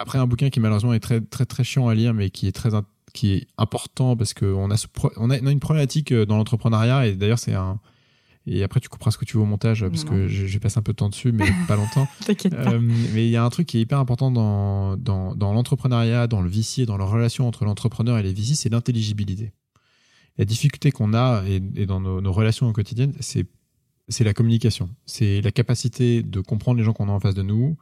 Après, 0.00 0.18
un 0.18 0.26
bouquin 0.26 0.50
qui 0.50 0.60
malheureusement 0.60 0.92
est 0.94 1.00
très 1.00 1.20
très 1.20 1.44
très 1.46 1.62
chiant 1.62 1.86
à 1.88 1.94
lire, 1.94 2.14
mais 2.14 2.30
qui 2.30 2.46
est 2.48 2.52
très 2.52 2.70
qui 3.12 3.32
est 3.34 3.46
important 3.58 4.16
parce 4.16 4.34
qu'on 4.34 4.70
a 4.70 4.76
ce 4.76 4.86
pro- 4.86 5.12
on 5.16 5.30
a, 5.30 5.38
on 5.40 5.46
a 5.46 5.50
une 5.50 5.60
problématique 5.60 6.12
euh, 6.12 6.24
dans 6.26 6.36
l'entrepreneuriat 6.36 7.06
et 7.08 7.14
d'ailleurs 7.16 7.38
c'est 7.40 7.54
un 7.54 7.80
et 8.46 8.62
après 8.62 8.80
tu 8.80 8.88
couperas 8.88 9.10
ce 9.10 9.18
que 9.18 9.24
tu 9.24 9.36
veux 9.36 9.42
au 9.42 9.46
montage 9.46 9.84
parce 9.86 10.04
Non, 10.04 10.12
que 10.12 10.26
vais 10.26 10.58
passer 10.60 10.78
un 10.78 10.82
peu 10.82 10.92
de 10.92 10.96
temps 10.96 11.08
dessus, 11.10 11.30
mais 11.32 11.44
pas 11.68 11.76
longtemps. 11.76 12.08
T'inquiète 12.24 12.54
pas. 12.56 12.72
Euh, 12.72 12.80
mais 12.80 13.26
il 13.26 13.30
y 13.30 13.36
a 13.36 13.44
un 13.44 13.50
truc 13.50 13.66
qui 13.66 13.76
est 13.78 13.80
hyper 13.82 13.98
important 13.98 14.30
dans, 14.30 14.96
dans, 14.96 15.34
dans 15.34 15.52
l'entrepreneuriat, 15.52 16.26
dans 16.26 16.40
le 16.40 16.48
VC 16.48 16.82
et 16.82 16.86
dans 16.86 16.96
la 16.96 17.04
relation 17.04 17.46
entre 17.46 17.64
l'entrepreneur 17.64 18.16
et 18.16 18.22
les 18.22 18.32
VC, 18.32 18.54
c'est 18.54 18.68
l'intelligibilité. 18.70 19.52
La 20.38 20.44
difficulté 20.46 20.90
qu'on 20.90 21.12
a 21.12 21.42
et, 21.46 21.60
et 21.76 21.84
dans 21.86 22.00
nos, 22.00 22.20
nos 22.22 22.32
relations 22.32 22.66
au 22.68 22.72
quotidien, 22.72 23.10
c'est 23.20 23.46
c'est 24.08 24.24
la 24.24 24.32
communication. 24.34 24.88
C'est 25.06 25.40
la 25.42 25.50
capacité 25.52 26.22
de 26.22 26.40
comprendre 26.40 26.78
les 26.78 26.84
gens 26.84 26.92
qu'on 26.92 27.08
a 27.08 27.12
en 27.12 27.20
face 27.20 27.34
de 27.34 27.42
nous, 27.42 27.76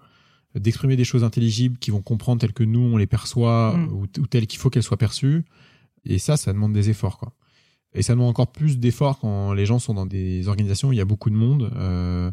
d'exprimer 0.55 0.97
des 0.97 1.05
choses 1.05 1.25
intelligibles 1.25 1.79
qui 1.79 1.91
vont 1.91 2.03
comprendre 2.03 2.41
telles 2.41 2.53
que 2.53 2.65
nous 2.65 2.81
on 2.81 2.97
les 2.97 3.07
perçoit 3.07 3.77
Mm. 3.77 3.93
ou, 3.93 4.03
ou 4.03 4.27
telles 4.27 4.47
qu'il 4.47 4.59
faut 4.59 4.71
qu'elles 4.71 4.83
soient 4.83 4.97
perçues. 4.97 5.45
Et 6.05 6.19
ça, 6.19 6.37
ça 6.37 6.53
demande 6.53 6.73
des 6.73 6.91
efforts, 6.91 7.19
quoi. 7.19 7.33
Et 7.95 8.03
ça 8.03 8.13
demande 8.15 8.29
encore 8.31 8.53
plus 8.53 8.79
d'efforts 8.79 9.19
quand 9.19 9.53
les 9.53 9.67
gens 9.67 9.79
sont 9.79 9.95
dans 9.95 10.07
des 10.07 10.47
organisations 10.49 10.89
où 10.89 10.93
il 10.93 10.97
y 10.97 11.01
a 11.01 11.05
beaucoup 11.07 11.31
de 11.31 11.35
monde, 11.35 11.71
euh, 11.77 12.31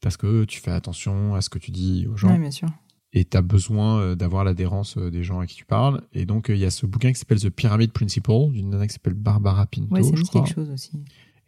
parce 0.00 0.16
que 0.16 0.44
tu 0.44 0.60
fais 0.60 0.70
attention 0.70 1.34
à 1.34 1.40
ce 1.40 1.48
que 1.50 1.58
tu 1.58 1.70
dis 1.70 2.06
aux 2.06 2.16
gens 2.16 2.32
Oui, 2.32 2.38
bien 2.38 2.50
sûr. 2.50 2.68
et 3.12 3.24
tu 3.24 3.36
as 3.36 3.42
besoin 3.42 3.98
euh, 4.00 4.14
d'avoir 4.14 4.44
l'adhérence 4.44 4.96
euh, 4.98 5.10
des 5.10 5.24
gens 5.24 5.40
à 5.40 5.46
qui 5.46 5.56
tu 5.56 5.64
parles. 5.64 6.02
Et 6.12 6.24
donc, 6.26 6.46
il 6.50 6.58
y 6.58 6.64
a 6.64 6.70
ce 6.70 6.86
bouquin 6.86 7.12
qui 7.12 7.18
s'appelle 7.18 7.40
The 7.40 7.50
Pyramid 7.50 7.92
Principle, 7.92 8.52
d'une 8.52 8.70
nana 8.70 8.86
qui 8.86 8.92
s'appelle 8.92 9.14
Barbara 9.14 9.66
Pinto, 9.66 9.94
quelque 10.30 10.48
chose 10.54 10.70
aussi. 10.70 10.92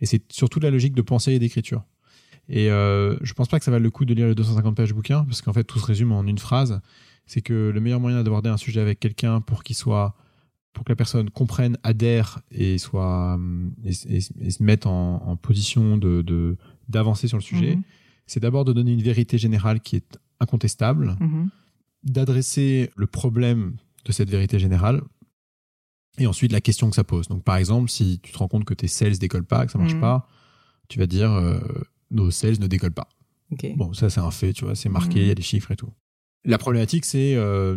Et 0.00 0.06
c'est 0.06 0.32
surtout 0.32 0.58
la 0.60 0.70
logique 0.70 0.94
de 0.94 1.02
pensée 1.02 1.32
et 1.32 1.38
d'écriture. 1.38 1.84
Et 2.53 2.68
euh, 2.70 3.16
je 3.22 3.32
pense 3.32 3.46
pas 3.48 3.59
que 3.61 3.64
ça 3.64 3.70
vaille 3.70 3.80
le 3.82 3.90
coup 3.90 4.05
de 4.05 4.12
lire 4.12 4.26
les 4.26 4.34
250 4.34 4.76
pages 4.76 4.92
bouquin, 4.92 5.24
parce 5.24 5.40
qu'en 5.40 5.53
fait, 5.53 5.62
tout 5.64 5.78
se 5.78 5.86
résume 5.86 6.11
en 6.11 6.24
une 6.26 6.38
phrase. 6.38 6.80
C'est 7.26 7.42
que 7.42 7.70
le 7.72 7.80
meilleur 7.80 8.01
moyen 8.01 8.22
d'aborder 8.24 8.51
un 8.51 8.57
sujet 8.57 8.80
avec 8.80 8.98
quelqu'un 8.98 9.40
pour 9.40 9.62
qu'il 9.62 9.76
soit 9.76 10.14
pour 10.72 10.84
que 10.84 10.90
la 10.92 10.96
personne 10.96 11.30
comprenne, 11.30 11.78
adhère 11.84 12.40
et 12.53 12.78
soit 12.78 13.34
hum, 13.34 13.72
et, 13.84 13.90
et- 14.16 14.46
et 14.46 14.51
se 14.51 14.62
mette 14.62 14.86
en, 14.86 15.16
en 15.26 15.36
position 15.36 15.96
de 15.96 16.22
de- 16.22 16.57
d'avancer 16.88 17.28
sur 17.28 17.36
le 17.36 17.42
sujet, 17.42 17.76
Mhm. 17.76 17.82
c'est 18.26 18.40
d'abord 18.40 18.64
de 18.64 18.72
donner 18.72 18.92
une 18.92 19.03
vérité 19.03 19.36
générale 19.38 19.80
qui 19.80 19.96
est 19.96 20.18
incontestable, 20.40 21.16
Mhm. 21.20 21.51
d'adresser 22.05 22.90
le 22.96 23.07
problème 23.07 23.76
de 24.05 24.12
cette 24.12 24.30
vérité 24.30 24.59
générale 24.59 25.03
et 26.18 26.26
ensuite 26.26 26.53
la 26.53 26.61
question 26.61 26.88
que 26.90 26.96
ça 26.96 27.05
pose. 27.05 27.28
Donc 27.28 27.44
par 27.44 27.57
exemple, 27.57 27.90
si 27.90 28.18
tu 28.22 28.32
te 28.32 28.38
rends 28.38 28.48
compte 28.48 28.64
que 28.64 28.74
tes 28.74 28.88
sales 28.88 29.18
décollent 29.18 29.44
pas, 29.44 29.66
que 29.66 29.72
ça 29.72 29.78
marche 29.78 29.94
Mhm. 29.94 30.01
pas, 30.01 30.28
tu 30.88 30.98
vas 30.98 31.07
dire 31.07 31.30
euh, 31.32 31.61
nos 32.11 32.30
sales 32.30 32.58
ne 32.61 32.66
décollent 32.66 32.92
pas. 32.92 33.08
Bon, 33.76 33.92
ça 33.92 34.11
c'est 34.11 34.20
un 34.20 34.30
fait, 34.30 34.52
tu 34.52 34.64
vois, 34.64 34.74
c'est 34.76 34.88
marqué, 34.88 35.18
il 35.18 35.22
Mhm. 35.22 35.28
y 35.28 35.32
a 35.32 35.34
des 35.34 35.42
chiffres 35.42 35.70
et 35.72 35.76
tout. 35.76 35.90
La 36.44 36.56
problématique 36.58 37.04
c'est 37.04 37.34
euh, 37.34 37.76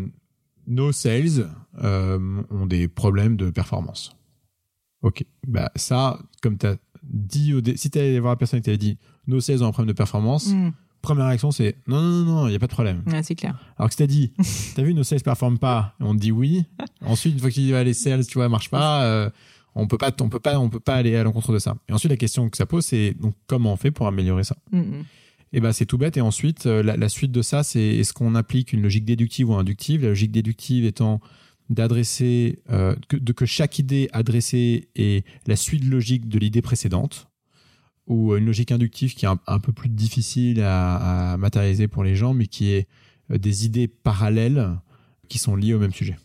nos 0.68 0.92
sales 0.92 1.50
euh, 1.84 2.42
ont 2.52 2.66
des 2.66 2.88
problèmes 2.88 3.36
de 3.38 3.50
performance. 3.50 4.16
Ok, 5.02 5.26
bah 5.48 5.72
ça, 5.76 6.20
comme 6.42 6.58
tu 6.58 6.66
as 6.68 6.78
dit 7.04 7.54
au 7.54 7.62
dé- 7.62 7.76
si 7.76 7.90
tu 7.90 8.00
allé 8.00 8.20
voir 8.20 8.34
la 8.34 8.38
personne 8.38 8.60
et 8.60 8.62
que 8.62 8.72
tu 8.72 8.78
dit 8.78 8.98
nos 9.28 9.42
sales 9.42 9.64
ont 9.64 9.68
un 9.68 9.72
problème 9.72 9.90
de 9.94 9.98
performance, 9.98 10.54
Mm. 10.54 10.70
première 11.02 11.26
réaction 11.28 11.52
c'est 11.52 11.76
non, 11.88 12.02
non, 12.02 12.24
non, 12.24 12.26
non, 12.36 12.48
il 12.48 12.52
n'y 12.52 12.56
a 12.56 12.60
pas 12.60 12.68
de 12.68 12.72
problème. 12.72 13.04
Ouais, 13.08 13.22
c'est 13.24 13.36
clair. 13.36 13.60
Alors 13.78 13.90
que 13.90 13.94
si 13.96 13.98
t'as 13.98 14.08
dit, 14.08 14.32
t'as 14.76 14.84
vu 14.84 14.94
nos 14.94 15.04
sales 15.04 15.22
performent 15.22 15.58
pas, 15.60 15.96
et 16.00 16.04
on 16.04 16.14
te 16.16 16.20
dit 16.22 16.32
oui. 16.32 16.66
Ensuite, 17.02 17.34
une 17.34 17.40
fois 17.40 17.50
que 17.50 17.56
tu 17.56 17.62
dis 17.62 17.72
les 17.72 17.94
sales, 17.94 18.26
tu 18.26 18.36
vois, 18.38 18.48
marchent 18.48 18.70
pas, 18.70 19.04
euh, 19.06 19.30
on 19.76 19.88
peut 19.88 19.98
pas, 19.98 20.12
on 20.22 20.30
peut 20.30 20.40
pas, 20.40 20.60
on 20.60 20.70
peut 20.70 20.80
pas 20.80 20.96
aller 20.96 21.16
à 21.16 21.24
l'encontre 21.24 21.54
de 21.54 21.60
ça. 21.60 21.76
Et 21.90 21.94
ensuite, 21.94 22.12
la 22.12 22.18
question 22.18 22.50
que 22.50 22.58
ça 22.58 22.66
pose, 22.66 22.86
c'est 22.86 23.14
donc 23.14 23.36
comment 23.48 23.74
on 23.74 23.78
fait 23.78 23.92
pour 23.92 24.08
améliorer 24.08 24.44
ça? 24.44 24.56
Mm, 24.72 24.80
mm. 24.80 25.06
Et 25.54 25.60
ben 25.60 25.72
c'est 25.72 25.86
tout 25.86 25.98
bête. 25.98 26.18
Et 26.18 26.22
ensuite, 26.22 26.66
euh, 26.66 26.82
la, 26.82 26.98
la 26.98 27.10
suite 27.10 27.32
de 27.32 27.42
ça, 27.42 27.64
c'est 27.64 27.80
est-ce 27.98 28.14
qu'on 28.14 28.36
applique 28.36 28.74
une 28.74 28.82
logique 28.82 29.06
déductive 29.06 29.50
ou 29.50 29.56
inductive? 29.56 30.02
La 30.02 30.10
logique 30.10 30.32
déductive 30.32 30.86
étant 30.86 31.22
d'adresser 31.70 32.60
euh, 32.72 32.96
que, 33.08 33.18
de 33.18 33.32
que 33.34 33.46
chaque 33.46 33.80
idée 33.80 34.10
adressée 34.14 34.90
est 34.96 35.26
la 35.48 35.56
suite 35.56 35.86
logique 35.86 36.28
de 36.28 36.40
l'idée 36.40 36.62
précédente, 36.62 37.30
ou 38.06 38.36
une 38.36 38.46
logique 38.46 38.72
inductive 38.72 39.14
qui 39.16 39.26
est 39.26 39.30
un, 39.30 39.40
un 39.48 39.60
peu 39.60 39.72
plus 39.72 39.90
difficile 39.90 40.62
à, 40.62 41.34
à 41.34 41.38
matérialiser 41.38 41.88
pour 41.88 42.04
les 42.04 42.16
gens, 42.16 42.34
mais 42.34 42.48
qui 42.48 42.72
est 42.72 42.88
euh, 43.32 43.38
des 43.38 43.66
idées 43.66 43.88
parallèles 43.88 44.78
qui 45.30 45.38
sont 45.38 45.56
liées 45.56 45.74
au 45.74 45.80
même 45.80 45.94
sujet. 45.94 46.18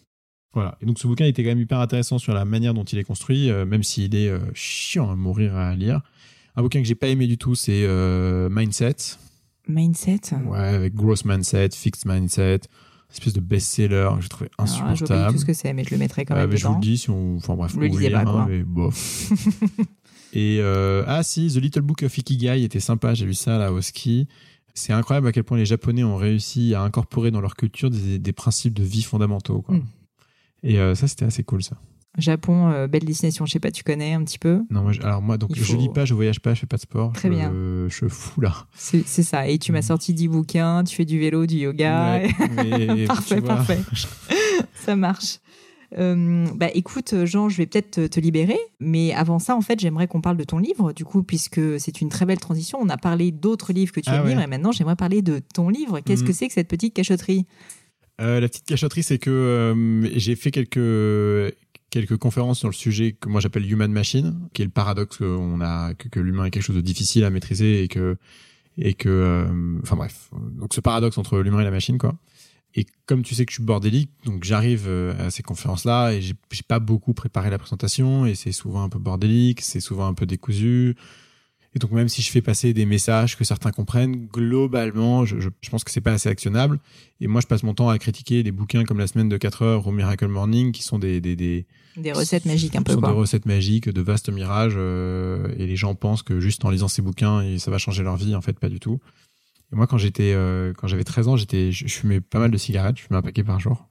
Voilà. 0.55 0.77
Et 0.81 0.87
donc 0.87 0.99
ce 0.99 1.07
bouquin 1.07 1.27
était 1.27 1.43
quand 1.43 1.51
même 1.51 1.61
hyper 1.61 1.79
intéressant 1.81 2.19
sur 2.19 2.33
la 2.35 2.45
manière 2.45 2.75
dont 2.75 2.85
il 2.85 2.99
est 2.99 3.05
construit, 3.05 3.51
euh, 3.51 3.65
même 3.67 3.83
s'il 3.83 4.15
est 4.15 4.29
euh, 4.29 4.39
chiant 4.55 5.11
à 5.11 5.17
mourir 5.17 5.55
à 5.57 5.75
lire. 5.75 6.01
Un 6.57 6.63
bouquin 6.63 6.81
que 6.81 6.87
j'ai 6.87 6.95
pas 6.95 7.09
aimé 7.09 7.27
du 7.27 7.39
tout, 7.39 7.55
c'est 7.55 7.85
euh, 7.85 8.49
Mindset. 8.51 8.97
Mindset. 9.69 10.21
Ouais, 10.47 10.59
avec 10.59 10.95
Gross 10.95 11.25
Mindset, 11.25 11.71
Fixed 11.75 12.07
Mindset, 12.07 12.61
espèce 13.13 13.35
de 13.35 13.41
best-seller 13.41 14.09
que 14.17 14.23
j'ai 14.23 14.29
trouvé 14.29 14.51
Alors, 14.59 14.67
je 14.67 14.73
vois 14.73 14.81
pas 14.81 14.87
du 14.87 14.93
insupportable. 15.03 15.33
tout 15.35 15.41
ce 15.41 15.45
que 15.45 15.53
c'est, 15.53 15.73
mais 15.75 15.85
je 15.85 15.91
le 15.91 15.99
mettrai 15.99 16.25
quand 16.25 16.35
même 16.35 16.49
mais 16.51 16.57
je 16.57 16.67
vous 16.67 16.75
le 16.75 16.81
dis, 16.81 16.97
si 16.99 17.11
on... 17.11 17.37
enfin 17.37 17.55
bref, 17.55 17.75
Le 17.75 17.87
vous 17.87 17.99
lisez 17.99 18.09
lire, 18.09 18.25
pas, 18.25 18.31
quoi. 18.31 18.41
hein, 18.43 18.47
mais 18.49 18.63
bof. 18.63 19.31
Et 20.33 20.61
ah 20.63 21.23
si, 21.23 21.49
The 21.53 21.57
Little 21.57 21.83
Book 21.83 22.03
of 22.03 22.17
Ikigai 22.17 22.63
était 22.65 22.81
sympa, 22.81 23.15
j'ai 23.15 23.27
lu 23.27 23.35
ça 23.35 23.59
là 23.59 23.73
au 23.73 23.81
ski. 23.81 24.27
C'est 24.75 24.93
incroyable 24.93 25.27
à 25.27 25.33
quel 25.33 25.45
point 25.45 25.59
les 25.59 25.67
Japonais 25.67 26.05
ont 26.05 26.17
réussi 26.17 26.75
à 26.75 26.83
incorporer 26.83 27.31
dans 27.31 27.41
leur 27.41 27.57
culture 27.57 27.91
des, 27.91 28.19
des 28.19 28.33
principes 28.33 28.75
de 28.75 28.85
vie 28.85 29.03
fondamentaux. 29.03 29.63
Quoi. 29.63 29.77
Mm. 29.77 29.83
Et 30.63 30.79
euh, 30.79 30.95
ça, 30.95 31.07
c'était 31.09 31.25
assez 31.25 31.43
cool 31.45 31.63
ça. 31.63 31.77
Japon, 32.17 32.69
euh, 32.71 32.87
belle 32.89 33.05
destination. 33.05 33.47
Je 33.47 33.53
sais 33.53 33.61
pas, 33.61 33.71
tu 33.71 33.85
connais 33.85 34.13
un 34.15 34.25
petit 34.25 34.39
peu? 34.41 34.63
Non, 34.71 34.83
moi, 34.83 34.93
je- 34.93 35.03
alors 35.03 35.23
moi, 35.23 35.39
donc 35.39 35.51
Il 35.55 35.63
je 35.63 35.73
faut- 35.73 35.79
lis 35.79 35.89
pas, 35.89 36.05
je 36.05 36.15
voyage 36.15 36.41
pas, 36.41 36.53
je 36.55 36.61
fais 36.61 36.67
pas 36.67 36.77
de 36.77 36.83
sport. 36.83 37.13
Très 37.13 37.29
je, 37.29 37.35
bien. 37.35 37.53
Je 37.89 38.09
fous 38.09 38.41
là. 38.41 38.67
C'est 38.75 39.05
ça. 39.07 39.47
Et 39.47 39.59
tu 39.59 39.71
m'as 39.71 39.79
Mm. 39.81 39.83
sorti 39.83 40.15
10 40.15 40.27
bouquins, 40.29 40.83
tu 40.85 40.97
fais 40.97 41.05
du 41.05 41.19
vélo, 41.21 41.47
du 41.47 41.57
yoga. 41.57 42.19
Ouais, 42.19 42.29
mais, 42.97 43.07
parfait, 43.07 43.41
parfait. 43.41 43.79
ça 44.75 44.97
marche. 44.97 45.39
Euh, 45.97 46.45
bah 46.55 46.67
écoute, 46.75 47.15
Jean, 47.25 47.49
je 47.49 47.57
vais 47.57 47.65
peut-être 47.67 47.93
te, 47.93 48.07
te 48.09 48.21
libérer, 48.21 48.59
mais 48.79 49.15
avant 49.15 49.39
ça, 49.39 49.57
en 49.57 49.63
fait, 49.63 49.81
j'aimerais 49.81 50.07
qu'on 50.07 50.21
parle 50.21 50.37
de 50.37 50.45
ton 50.45 50.59
livre, 50.59 50.93
du 50.93 51.05
coup, 51.05 51.23
puisque 51.23 51.61
c'est 51.81 52.01
une 52.03 52.11
très 52.11 52.27
belle 52.27 52.41
transition. 52.41 52.79
On 52.83 52.89
a 52.91 52.99
parlé 52.99 53.31
d'autres 53.33 53.73
livres 53.73 53.93
que 53.93 54.01
tu 54.01 54.11
Ah 54.11 54.23
ouais. 54.23 54.31
lire, 54.31 54.41
et 54.41 54.47
maintenant, 54.47 54.71
j'aimerais 54.73 54.97
parler 54.97 55.23
de 55.23 55.41
ton 55.55 55.71
livre. 55.71 56.01
Qu'est-ce 56.01 56.23
Mhm. 56.23 56.29
que 56.29 56.33
c'est 56.35 56.49
que 56.49 56.53
cette 56.53 56.69
petite 56.69 56.93
cachotterie 56.95 57.47
Euh, 58.21 58.41
la 58.41 58.49
petite 58.49 58.65
cachotterie, 58.65 59.03
c'est 59.03 59.19
que 59.19 59.31
euh, 59.31 60.11
j'ai 60.17 60.37
fait 60.37 60.51
quelques 60.51 61.55
quelques 61.91 62.17
conférences 62.19 62.59
sur 62.59 62.69
le 62.69 62.75
sujet 62.75 63.13
que 63.13 63.29
moi 63.29 63.41
j'appelle 63.41 63.71
human 63.71 63.91
machine, 63.91 64.49
qui 64.53 64.63
est 64.63 64.65
le 64.65 64.71
paradoxe 64.71 65.19
que 65.19 65.25
on 65.25 65.61
a 65.61 65.95
que, 65.95 66.09
que 66.09 66.21
l'humain 66.21 66.45
est 66.45 66.51
quelque 66.51 66.63
chose 66.63 66.77
de 66.77 66.81
difficile 66.81 67.25
à 67.25 67.31
maîtriser 67.31 67.83
et 67.83 67.89
que 67.89 68.17
et 68.77 68.95
que 68.95 69.09
euh, 69.09 69.79
enfin 69.83 69.97
bref, 69.97 70.31
donc 70.53 70.75
ce 70.75 70.81
paradoxe 70.81 71.19
entre 71.19 71.39
l'humain 71.39 71.61
et 71.61 71.65
la 71.65 71.71
machine 71.71 71.99
quoi. 71.99 72.17
Et 72.75 72.87
comme 73.07 73.23
tu 73.23 73.35
sais 73.35 73.47
que 73.47 73.51
je 73.51 73.57
suis 73.57 73.65
bordélique, 73.65 74.11
donc 74.25 74.45
j'arrive 74.45 74.85
euh, 74.87 75.27
à 75.27 75.31
ces 75.31 75.43
conférences-là 75.43 76.13
et 76.13 76.21
j'ai 76.21 76.35
pas 76.67 76.79
beaucoup 76.79 77.15
préparé 77.15 77.51
la 77.51 77.59
présentation 77.59 78.27
et 78.27 78.35
c'est 78.35 78.53
souvent 78.53 78.83
un 78.83 78.89
peu 78.89 78.99
bordélique, 78.99 79.63
c'est 79.63 79.81
souvent 79.81 80.07
un 80.07 80.15
peu 80.15 80.27
décousu. 80.27 80.95
Et 81.79 81.81
donc 81.81 81.93
même 81.93 82.09
si 82.09 82.23
je 82.23 82.31
fais 82.33 82.43
passer 82.43 82.75
des 82.75 82.87
messages 82.87 83.37
que 83.37 83.45
certains 83.45 83.71
comprennent, 83.71 84.27
globalement, 84.27 85.25
je, 85.25 85.39
je, 85.39 85.49
je 85.61 85.71
pense 85.71 85.85
que 85.85 85.93
c'est 85.93 86.01
pas 86.01 86.11
assez 86.11 86.29
actionnable. 86.29 86.81
Et 87.21 87.29
moi, 87.29 87.41
je 87.41 87.47
passe 87.47 87.63
mon 87.63 87.73
temps 87.73 87.89
à 87.89 87.97
critiquer 88.01 88.43
des 88.43 88.51
bouquins 88.51 88.83
comme 88.85 88.99
La 88.99 89.07
semaine 89.07 89.29
de 89.29 89.37
4 89.37 89.63
heures 89.63 89.87
ou 89.87 89.93
Miracle 89.93 90.27
Morning, 90.27 90.73
qui 90.73 90.83
sont 90.83 90.99
des, 90.99 91.21
des, 91.21 91.37
des, 91.37 91.67
Des 91.97 92.11
recettes 92.13 92.47
magiques 92.47 92.75
un 92.75 92.83
peu, 92.83 92.95
sont 92.95 93.01
quoi. 93.01 93.11
des 93.11 93.15
recettes 93.15 93.47
magiques, 93.47 93.89
de 93.89 94.01
vastes 94.01 94.29
mirages. 94.29 94.75
euh, 94.77 95.55
et 95.57 95.69
les 95.69 95.77
gens 95.77 95.95
pensent 95.95 96.25
que 96.25 96.41
juste 96.41 96.65
en 96.65 96.71
lisant 96.71 96.89
ces 96.89 97.01
bouquins, 97.01 97.43
et 97.43 97.61
ça 97.61 97.71
va 97.71 97.79
changer 97.79 98.03
leur 98.03 98.17
vie. 98.17 98.35
En 98.35 98.41
fait, 98.41 98.59
pas 98.59 98.69
du 98.69 98.81
tout. 98.81 98.99
Et 99.73 99.77
moi, 99.77 99.87
quand 99.87 99.99
j'étais, 99.99 100.33
euh, 100.35 100.73
quand 100.77 100.89
j'avais 100.89 101.05
13 101.05 101.29
ans, 101.29 101.37
j'étais, 101.37 101.71
je, 101.71 101.87
je 101.87 101.95
fumais 101.95 102.21
pas 102.21 102.41
mal 102.41 102.51
de 102.51 102.59
cigarettes. 102.59 102.97
Je 102.99 103.03
fumais 103.05 103.19
un 103.19 103.23
paquet 103.23 103.45
par 103.45 103.61
jour. 103.61 103.87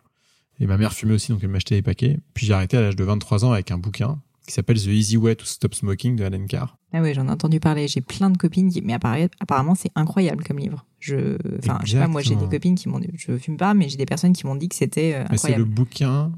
Et 0.60 0.68
ma 0.68 0.76
mère 0.76 0.92
fumait 0.92 1.14
aussi, 1.14 1.32
donc 1.32 1.40
elle 1.42 1.50
m'achetait 1.52 1.76
des 1.76 1.82
paquets. 1.84 2.20
Puis 2.34 2.46
j'ai 2.48 2.54
arrêté 2.54 2.76
à 2.76 2.82
l'âge 2.82 2.98
de 2.98 3.04
23 3.06 3.46
ans 3.46 3.54
avec 3.54 3.72
un 3.72 3.78
bouquin 3.78 4.20
qui 4.48 4.54
s'appelle 4.54 4.82
The 4.82 4.88
Easy 4.88 5.18
Way 5.18 5.36
to 5.36 5.46
Stop 5.46 5.76
Smoking 5.76 6.16
de 6.16 6.24
Alan 6.24 6.46
Carr. 6.48 6.78
Ah 6.94 7.02
oui, 7.02 7.14
j'en 7.14 7.28
ai 7.28 7.32
entendu 7.32 7.60
parler. 7.60 7.88
J'ai 7.88 8.02
plein 8.02 8.30
de 8.30 8.38
copines 8.38 8.72
qui, 8.72 8.82
mais 8.82 8.94
apparemment, 8.94 9.76
c'est 9.76 9.92
incroyable 9.94 10.44
comme 10.44 10.58
livre. 10.58 10.86
Je, 11.00 11.38
enfin, 11.60 11.80
je 11.84 11.92
sais 11.92 12.00
pas, 12.00 12.08
moi, 12.08 12.22
j'ai 12.22 12.36
des 12.36 12.48
copines 12.48 12.76
qui 12.76 12.90
m'ont, 12.90 13.02
je 13.14 13.38
fume 13.38 13.58
pas, 13.58 13.74
mais 13.74 13.90
j'ai 13.90 13.98
des 13.98 14.06
personnes 14.06 14.34
qui 14.34 14.48
m'ont 14.48 14.56
dit 14.56 14.70
que 14.70 14.76
c'était 14.76 15.14
euh, 15.16 15.26
Mais 15.30 15.38
c'est 15.38 15.50
le 15.50 15.54
incroyable. 15.56 15.66
bouquin 15.76 16.32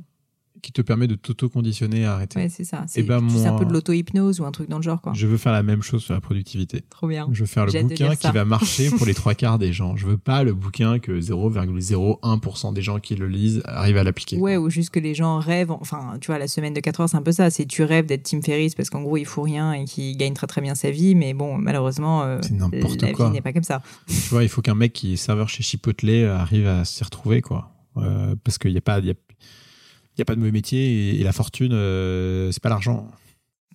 qui 0.62 0.72
te 0.72 0.82
permet 0.82 1.08
de 1.08 1.16
t'auto-conditionner 1.16 2.06
à 2.06 2.14
arrêter. 2.14 2.40
Ouais, 2.40 2.50
c'est 2.50 2.64
ça. 2.64 2.84
C'est 2.88 3.02
Eh 3.02 3.04
ben, 3.04 3.22
c'est 3.30 3.46
un 3.48 3.52
moi- 3.52 3.60
peu 3.60 3.66
de 3.66 3.74
l'auto-hypnose 3.74 4.40
ou 4.40 4.46
un 4.46 4.52
truc 4.52 4.70
dans 4.70 4.78
le 4.78 4.84
genre, 4.84 5.02
quoi. 5.02 5.14
Je 5.16 5.28
veux 5.28 5.38
faire 5.38 5.52
la 5.54 5.64
même 5.64 5.82
chose 5.82 6.04
sur 6.04 6.14
la 6.14 6.22
productivité. 6.22 6.84
Trop 6.90 7.08
bien. 7.08 7.28
Je 7.32 7.42
veux 7.42 7.46
faire 7.48 7.66
le 7.66 7.72
bouquin 7.84 8.16
qui 8.16 8.32
va 8.32 8.46
marcher 8.46 8.90
pour 8.92 9.06
les 9.06 9.14
trois 9.16 9.34
quarts 9.36 9.60
des 9.60 9.74
gens. 9.74 9.96
Je 9.96 10.06
veux 10.06 10.18
pas 10.18 10.44
le 10.44 10.54
bouquin 10.54 11.00
que 11.00 11.20
0,01% 11.20 12.74
des 12.74 12.82
gens 12.82 13.00
qui 13.00 13.16
le 13.16 13.28
lisent 13.28 13.62
arrivent 13.66 13.98
à 13.98 14.04
l'appliquer. 14.04 14.38
Ouais, 14.38 14.58
ou 14.58 14.70
juste 14.70 14.90
que 14.90 15.00
les 15.00 15.16
gens 15.16 15.40
rêvent. 15.40 15.72
Enfin, 15.72 16.18
tu 16.22 16.28
vois, 16.28 16.40
la 16.40 16.48
semaine 16.48 16.74
de 16.74 16.80
4 16.80 17.02
heures, 17.02 17.10
c'est 17.10 17.18
un 17.18 17.22
peu 17.22 17.32
ça. 17.32 17.50
C'est 17.50 17.66
tu 17.66 17.84
rêves 17.84 18.06
d'être 18.06 18.24
Tim 18.24 18.42
Ferriss 18.42 18.76
parce 18.76 18.90
qu'en 18.90 19.02
gros, 19.02 19.18
il 19.18 19.26
fout 19.26 19.46
rien 19.46 19.74
et 19.74 19.86
qu'il 19.86 20.16
gagne 20.18 20.34
très 20.34 20.48
très 20.48 20.62
bien 20.62 20.76
sa 20.76 20.92
vie. 20.92 21.16
Mais 21.16 21.34
bon, 21.34 21.58
malheureusement, 21.58 22.24
euh, 22.24 22.40
la 23.02 23.14
quoi. 23.14 23.28
vie 23.28 23.34
n'est 23.34 23.42
pas 23.42 23.54
comme 23.54 23.64
ça. 23.64 23.82
Tu 24.08 24.14
vois, 24.30 24.44
il 24.44 24.50
faut 24.50 24.62
qu'un 24.62 24.76
mec 24.76 24.94
qui 24.94 25.14
est 25.14 25.18
serveur 25.18 25.50
chez 25.50 25.64
Chipotle 25.64 26.26
arrive 26.26 26.68
à 26.68 26.86
s'y 26.86 27.04
retrouver, 27.04 27.42
quoi. 27.42 27.72
Euh, 27.98 28.36
parce 28.44 28.58
qu'il 28.58 28.72
n'y 28.72 28.78
a 28.78 28.82
pas, 28.82 29.00
il 29.00 29.06
y 29.08 29.12
a, 29.12 29.14
il 30.20 30.22
y 30.22 30.24
a 30.24 30.26
pas 30.26 30.36
de 30.36 30.40
mauvais 30.40 30.52
métier 30.52 30.80
et, 31.16 31.22
et 31.22 31.24
la 31.24 31.32
fortune, 31.32 31.72
euh, 31.74 32.52
c'est 32.52 32.62
pas 32.62 32.70
l'argent. 32.70 33.10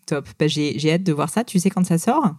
Top. 0.07 0.29
Bah, 0.39 0.47
j'ai 0.47 0.79
j'ai 0.79 0.93
hâte 0.93 1.03
de 1.03 1.13
voir 1.13 1.31
ça. 1.31 1.45
Tu 1.45 1.59
sais 1.59 1.71
quand 1.71 1.85
ça 1.85 1.99
sort? 1.99 2.35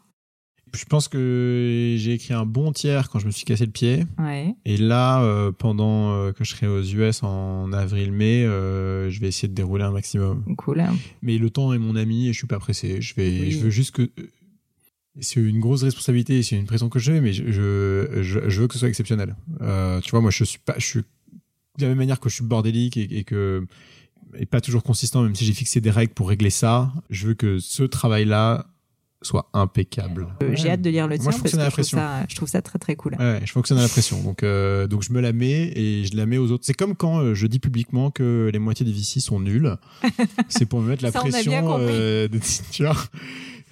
Je 0.73 0.83
pense 0.85 1.07
que 1.07 1.95
j'ai 1.97 2.13
écrit 2.13 2.33
un 2.33 2.45
bon 2.45 2.71
tiers 2.73 3.09
quand 3.09 3.19
je 3.19 3.27
me 3.27 3.31
suis 3.31 3.45
cassé 3.45 3.65
le 3.65 3.71
pied. 3.71 4.03
Ouais. 4.19 4.53
Et 4.65 4.77
là, 4.77 5.23
euh, 5.23 5.51
pendant 5.51 6.11
euh, 6.13 6.31
que 6.33 6.43
je 6.43 6.51
serai 6.51 6.67
aux 6.67 6.81
US 6.83 7.23
en 7.23 7.71
avril-mai, 7.71 8.43
euh, 8.45 9.09
je 9.09 9.19
vais 9.21 9.27
essayer 9.27 9.47
de 9.47 9.53
dérouler 9.53 9.83
un 9.85 9.91
maximum. 9.91 10.43
Cool. 10.57 10.83
Mais 11.21 11.37
le 11.37 11.49
temps 11.49 11.71
est 11.73 11.77
mon 11.77 11.95
ami 11.95 12.27
et 12.27 12.33
je 12.33 12.37
suis 12.37 12.47
pas 12.47 12.59
pressé. 12.59 13.01
Je 13.01 13.15
vais, 13.15 13.29
Oui. 13.29 13.51
je 13.51 13.59
veux 13.59 13.69
juste 13.69 13.91
que 13.95 14.09
c'est 15.21 15.39
une 15.39 15.61
grosse 15.61 15.83
responsabilité, 15.83 16.43
c'est 16.43 16.57
une 16.57 16.65
pression 16.65 16.89
que 16.89 16.99
je 16.99 17.13
mets, 17.13 17.21
mais 17.21 17.31
je, 17.31 18.21
je, 18.21 18.59
veux 18.61 18.67
que 18.67 18.73
ce 18.73 18.79
soit 18.79 18.89
exceptionnel. 18.89 19.35
Tu 20.03 20.11
vois, 20.11 20.19
moi, 20.19 20.31
je 20.31 20.43
suis 20.43 20.59
pas, 20.59 20.75
je 20.77 20.85
suis 20.85 20.99
de 21.77 21.83
la 21.83 21.87
même 21.89 21.97
manière 21.97 22.19
que 22.19 22.27
je 22.27 22.35
suis 22.35 22.43
bordélique 22.43 22.97
et, 22.97 23.19
et 23.19 23.23
que 23.23 23.65
et 24.39 24.45
pas 24.45 24.61
toujours 24.61 24.83
consistant, 24.83 25.21
même 25.23 25.35
si 25.35 25.45
j'ai 25.45 25.53
fixé 25.53 25.81
des 25.81 25.91
règles 25.91 26.13
pour 26.13 26.29
régler 26.29 26.49
ça. 26.49 26.91
Je 27.09 27.27
veux 27.27 27.33
que 27.33 27.59
ce 27.59 27.83
travail-là 27.83 28.67
soit 29.21 29.49
impeccable. 29.53 30.27
Euh, 30.43 30.51
J'ai 30.55 30.69
hâte 30.69 30.83
de 30.83 30.89
lire 30.91 31.07
le 31.07 31.17
Moi, 31.17 31.31
tien 31.31 31.31
je 31.31 31.37
parce 31.41 31.51
que 31.53 31.57
la 31.57 31.63
je 31.65 31.69
trouve, 31.69 31.73
pression. 31.77 31.97
ça, 31.97 32.25
je 32.29 32.35
trouve 32.35 32.47
ça 32.49 32.61
très 32.61 32.77
très 32.77 32.95
cool. 32.95 33.15
Ouais, 33.17 33.41
je 33.43 33.51
fonctionne 33.51 33.79
à 33.79 33.81
la 33.81 33.87
pression. 33.87 34.21
Donc, 34.21 34.43
euh, 34.43 34.85
donc 34.85 35.01
je 35.03 35.11
me 35.11 35.19
la 35.19 35.33
mets 35.33 35.71
et 35.75 36.05
je 36.05 36.15
la 36.15 36.27
mets 36.27 36.37
aux 36.37 36.51
autres. 36.51 36.63
C'est 36.65 36.75
comme 36.75 36.95
quand 36.95 37.19
euh, 37.19 37.33
je 37.33 37.47
dis 37.47 37.57
publiquement 37.59 38.11
que 38.11 38.51
les 38.53 38.59
moitiés 38.59 38.85
des 38.85 38.91
VC 38.91 39.19
sont 39.21 39.39
nuls. 39.39 39.75
C'est 40.49 40.65
pour 40.67 40.79
me 40.79 40.89
mettre 40.89 41.03
la 41.03 41.11
Ça, 41.11 41.21
on 41.23 41.27
a 41.27 41.29
bien 41.29 41.41
pression. 41.41 41.61
compris. 41.65 41.85
euh, 41.89 42.27
de- 42.27 42.39
tu 42.71 42.83
vois 42.83 42.95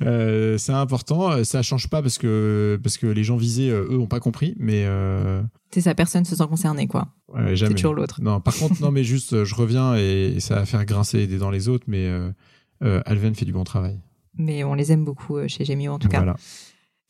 Euh, 0.03 0.57
c'est 0.57 0.71
important. 0.73 1.31
Euh, 1.31 1.43
Ça 1.43 1.61
change 1.61 1.89
pas 1.89 2.01
parce 2.01 2.17
que 2.17 2.79
parce 2.83 2.97
que 2.97 3.07
les 3.07 3.23
gens 3.23 3.37
visés, 3.37 3.69
euh, 3.69 3.87
eux, 3.91 3.97
ont 3.97 4.07
pas 4.07 4.19
compris. 4.19 4.55
Mais 4.59 4.85
euh, 4.85 5.41
C'est 5.71 5.81
ça, 5.81 5.95
personne 5.95 6.25
se 6.25 6.35
sent 6.35 6.47
concerné, 6.47 6.87
quoi. 6.87 7.07
ouais, 7.33 7.55
C'est 7.55 7.73
toujours 7.73 7.93
l'autre. 7.93 8.21
Non, 8.21 8.39
par 8.41 8.55
contre, 8.55 8.81
non, 8.81 8.91
mais 8.91 9.03
juste, 9.03 9.43
je 9.43 9.55
reviens 9.55 9.95
et, 9.95 10.33
et 10.35 10.39
ça 10.39 10.55
va 10.55 10.65
faire 10.65 10.85
grincer 10.85 11.27
des 11.27 11.37
dents 11.37 11.49
les 11.51 11.69
autres. 11.69 11.85
Mais 11.87 12.07
euh, 12.07 13.01
Alven 13.05 13.35
fait 13.35 13.45
du 13.45 13.53
bon 13.53 13.63
travail. 13.63 13.99
Mais 14.37 14.63
on 14.63 14.73
les 14.73 14.91
aime 14.91 15.05
beaucoup 15.05 15.37
chez 15.47 15.63
Gemio, 15.63 15.93
en 15.93 15.99
tout 15.99 16.07
cas. 16.07 16.35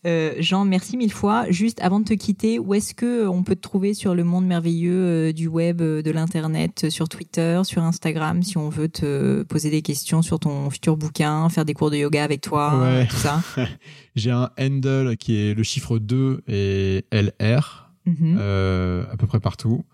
Euh, 0.05 0.33
Jean, 0.39 0.65
merci 0.65 0.97
mille 0.97 1.11
fois. 1.13 1.45
Juste 1.49 1.81
avant 1.81 1.99
de 1.99 2.05
te 2.05 2.13
quitter, 2.13 2.59
où 2.59 2.73
est-ce 2.73 2.93
que 2.93 3.23
euh, 3.23 3.29
on 3.29 3.43
peut 3.43 3.55
te 3.55 3.61
trouver 3.61 3.93
sur 3.93 4.15
le 4.15 4.23
monde 4.25 4.45
merveilleux 4.45 4.91
euh, 5.29 5.31
du 5.31 5.47
web, 5.47 5.77
de 5.81 6.11
l'internet, 6.11 6.89
sur 6.89 7.07
Twitter, 7.07 7.61
sur 7.63 7.81
Instagram, 7.83 8.43
si 8.43 8.57
on 8.57 8.67
veut 8.69 8.89
te 8.89 9.43
poser 9.43 9.69
des 9.69 9.81
questions 9.81 10.21
sur 10.21 10.39
ton 10.39 10.69
futur 10.69 10.97
bouquin, 10.97 11.47
faire 11.49 11.63
des 11.65 11.73
cours 11.73 11.89
de 11.89 11.97
yoga 11.97 12.23
avec 12.23 12.41
toi, 12.41 12.79
Ouais. 12.81 13.07
tout 13.07 13.15
ça? 13.15 13.41
J'ai 14.15 14.31
un 14.31 14.49
handle 14.59 15.15
qui 15.17 15.37
est 15.37 15.53
le 15.53 15.63
chiffre 15.63 15.97
2 15.99 16.41
et 16.47 17.05
LR. 17.11 17.79
Mhm. 18.05 18.35
euh, 18.37 19.05
à 19.09 19.15
peu 19.15 19.27
près 19.27 19.39
partout. 19.39 19.85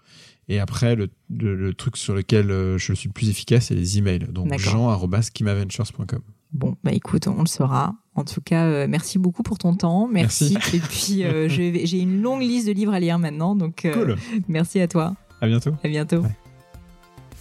Et 0.47 0.60
après, 0.60 0.95
le, 0.95 1.10
le, 1.30 1.55
le 1.55 1.74
truc 1.76 1.95
sur 1.95 2.16
lequel 2.16 2.47
je 2.78 2.93
suis 2.93 3.07
le 3.07 3.14
plus 3.14 3.30
efficace, 3.30 3.66
c'est 3.68 3.76
les 3.76 3.99
emails. 3.99 4.26
Donc 4.32 4.47
D'accord. 4.47 4.97
jean.kimaventures.com. 4.99 6.22
Bon, 6.51 6.76
bah 6.84 6.91
écoute, 6.93 7.28
on 7.28 7.41
le 7.41 7.47
saura. 7.47 7.93
En 8.20 8.26
tout 8.26 8.42
cas, 8.42 8.66
euh, 8.66 8.86
merci 8.90 9.18
beaucoup 9.18 9.44
pour 9.44 9.58
ton 9.58 9.76
temps. 9.76 10.08
Merci. 10.12 10.58
Et 10.74 10.80
puis, 10.80 11.24
euh, 11.24 11.48
j'ai 11.50 12.00
une 12.00 12.22
longue 12.22 12.42
liste 12.42 12.68
de 12.68 12.74
livres 12.74 12.94
à 12.94 13.00
lire 13.00 13.18
maintenant, 13.18 13.56
donc 13.56 13.86
euh, 13.86 13.94
Cool. 13.94 14.16
merci 14.50 14.82
à 14.82 14.88
toi. 14.90 15.16
À 15.42 15.48
bientôt. 15.48 15.72
À 15.84 15.88
bientôt. 15.88 16.18
Ouais. 16.18 16.36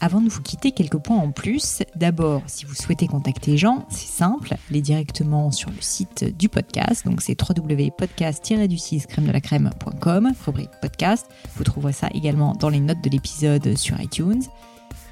Avant 0.01 0.21
de 0.21 0.29
vous 0.29 0.41
quitter, 0.41 0.71
quelques 0.71 0.99
points 0.99 1.17
en 1.17 1.33
plus. 1.33 1.83
D'abord, 1.97 2.43
si 2.47 2.65
vous 2.65 2.75
souhaitez 2.77 3.09
contacter 3.09 3.57
Jean, 3.57 3.85
c'est 3.91 4.07
simple, 4.07 4.55
allez 4.71 4.81
directement 4.81 5.51
sur 5.51 5.71
le 5.71 5.81
site 5.81 6.37
du 6.39 6.49
podcast, 6.49 7.05
donc 7.05 7.21
c'est 7.21 7.37
www.podcast-du6 7.41 9.07
crème 9.09 9.27
de 9.27 9.33
la 9.33 9.41
crème.com, 9.41 10.33
rubrique 10.47 10.71
podcast. 10.81 11.27
Vous 11.57 11.65
trouverez 11.65 11.93
ça 11.93 12.09
également 12.15 12.53
dans 12.53 12.69
les 12.69 12.79
notes 12.79 13.03
de 13.03 13.11
l'épisode 13.11 13.77
sur 13.77 14.01
iTunes. 14.01 14.43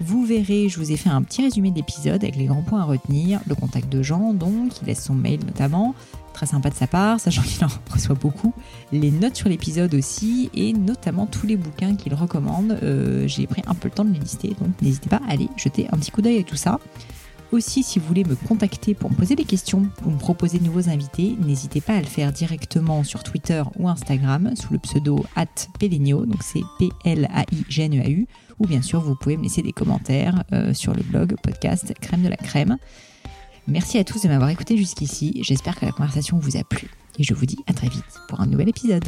Vous 0.01 0.25
verrez, 0.25 0.69
je 0.69 0.79
vous 0.79 0.93
ai 0.93 0.97
fait 0.97 1.09
un 1.09 1.23
petit 1.23 1.43
résumé 1.43 1.71
de 1.71 1.77
l'épisode 1.77 2.23
avec 2.23 2.37
les 2.37 2.45
grands 2.45 2.63
points 2.63 2.83
à 2.83 2.85
retenir, 2.85 3.41
le 3.47 3.55
contact 3.55 3.89
de 3.89 4.03
Jean, 4.03 4.35
donc, 4.35 4.73
il 4.83 4.87
laisse 4.87 5.03
son 5.03 5.15
mail 5.15 5.41
notamment, 5.45 5.95
très 6.35 6.45
sympa 6.45 6.69
de 6.69 6.75
sa 6.75 6.87
part, 6.87 7.19
sachant 7.19 7.41
qu'il 7.41 7.65
en 7.65 7.69
reçoit 7.91 8.15
beaucoup, 8.15 8.53
les 8.93 9.11
notes 9.11 9.37
sur 9.37 9.49
l'épisode 9.49 9.95
aussi, 9.95 10.51
et 10.53 10.75
notamment 10.75 11.27
tous 11.27 11.47
les 11.47 11.57
bouquins 11.57 11.97
qu'il 11.97 12.13
recommande. 12.13 12.79
Euh, 12.83 13.27
j'ai 13.27 13.47
pris 13.47 13.63
un 13.67 13.75
peu 13.75 13.89
le 13.89 13.95
temps 13.95 14.05
de 14.05 14.13
les 14.13 14.19
lister, 14.19 14.49
donc 14.61 14.71
n'hésitez 14.83 15.09
pas 15.09 15.21
à 15.27 15.33
aller 15.33 15.49
jeter 15.57 15.89
un 15.91 15.97
petit 15.97 16.11
coup 16.11 16.21
d'œil 16.21 16.41
à 16.41 16.43
tout 16.43 16.57
ça. 16.57 16.79
Aussi, 17.53 17.85
si 17.85 17.99
vous 17.99 18.07
voulez 18.07 18.25
me 18.25 18.35
contacter 18.35 18.95
pour 18.95 19.11
me 19.11 19.17
poser 19.17 19.37
des 19.37 19.45
questions 19.45 19.89
ou 20.05 20.11
me 20.11 20.19
proposer 20.19 20.59
de 20.59 20.65
nouveaux 20.65 20.89
invités, 20.89 21.37
n'hésitez 21.41 21.81
pas 21.81 21.95
à 21.95 22.01
le 22.01 22.07
faire 22.07 22.33
directement 22.33 23.05
sur 23.05 23.23
Twitter 23.23 23.63
ou 23.79 23.89
Instagram 23.89 24.55
sous 24.57 24.73
le 24.73 24.81
pseudo 24.81 25.25
@pelenio, 25.79 26.27
donc 26.27 26.43
c'est 26.43 26.63
P-L-A-I-G-N-E-A-U, 26.81 28.27
ou 28.59 28.67
bien 28.67 28.83
sûr 28.83 29.01
vous 29.01 29.15
pouvez 29.15 29.37
me 29.37 29.45
laisser 29.45 29.63
des 29.63 29.73
commentaires 29.73 30.43
euh, 30.53 30.75
sur 30.75 30.93
le 30.93 31.03
blog 31.05 31.37
podcast 31.41 31.95
Crème 32.01 32.23
de 32.23 32.29
la 32.29 32.37
Crème. 32.37 32.79
Merci 33.69 33.99
à 33.99 34.05
tous 34.05 34.23
de 34.23 34.29
m'avoir 34.29 34.51
écouté 34.51 34.77
jusqu'ici, 34.77 35.41
j'espère 35.43 35.79
que 35.79 35.87
la 35.87 35.93
conversation 35.93 36.39
vous 36.39 36.57
a 36.57 36.65
plu 36.65 36.91
et 37.19 37.23
je 37.23 37.33
vous 37.33 37.47
dis 37.47 37.59
à 37.69 37.73
très 37.73 37.89
vite 37.89 38.05
pour 38.29 38.41
un 38.41 38.47
nouvel 38.47 38.69
épisode. 38.69 39.07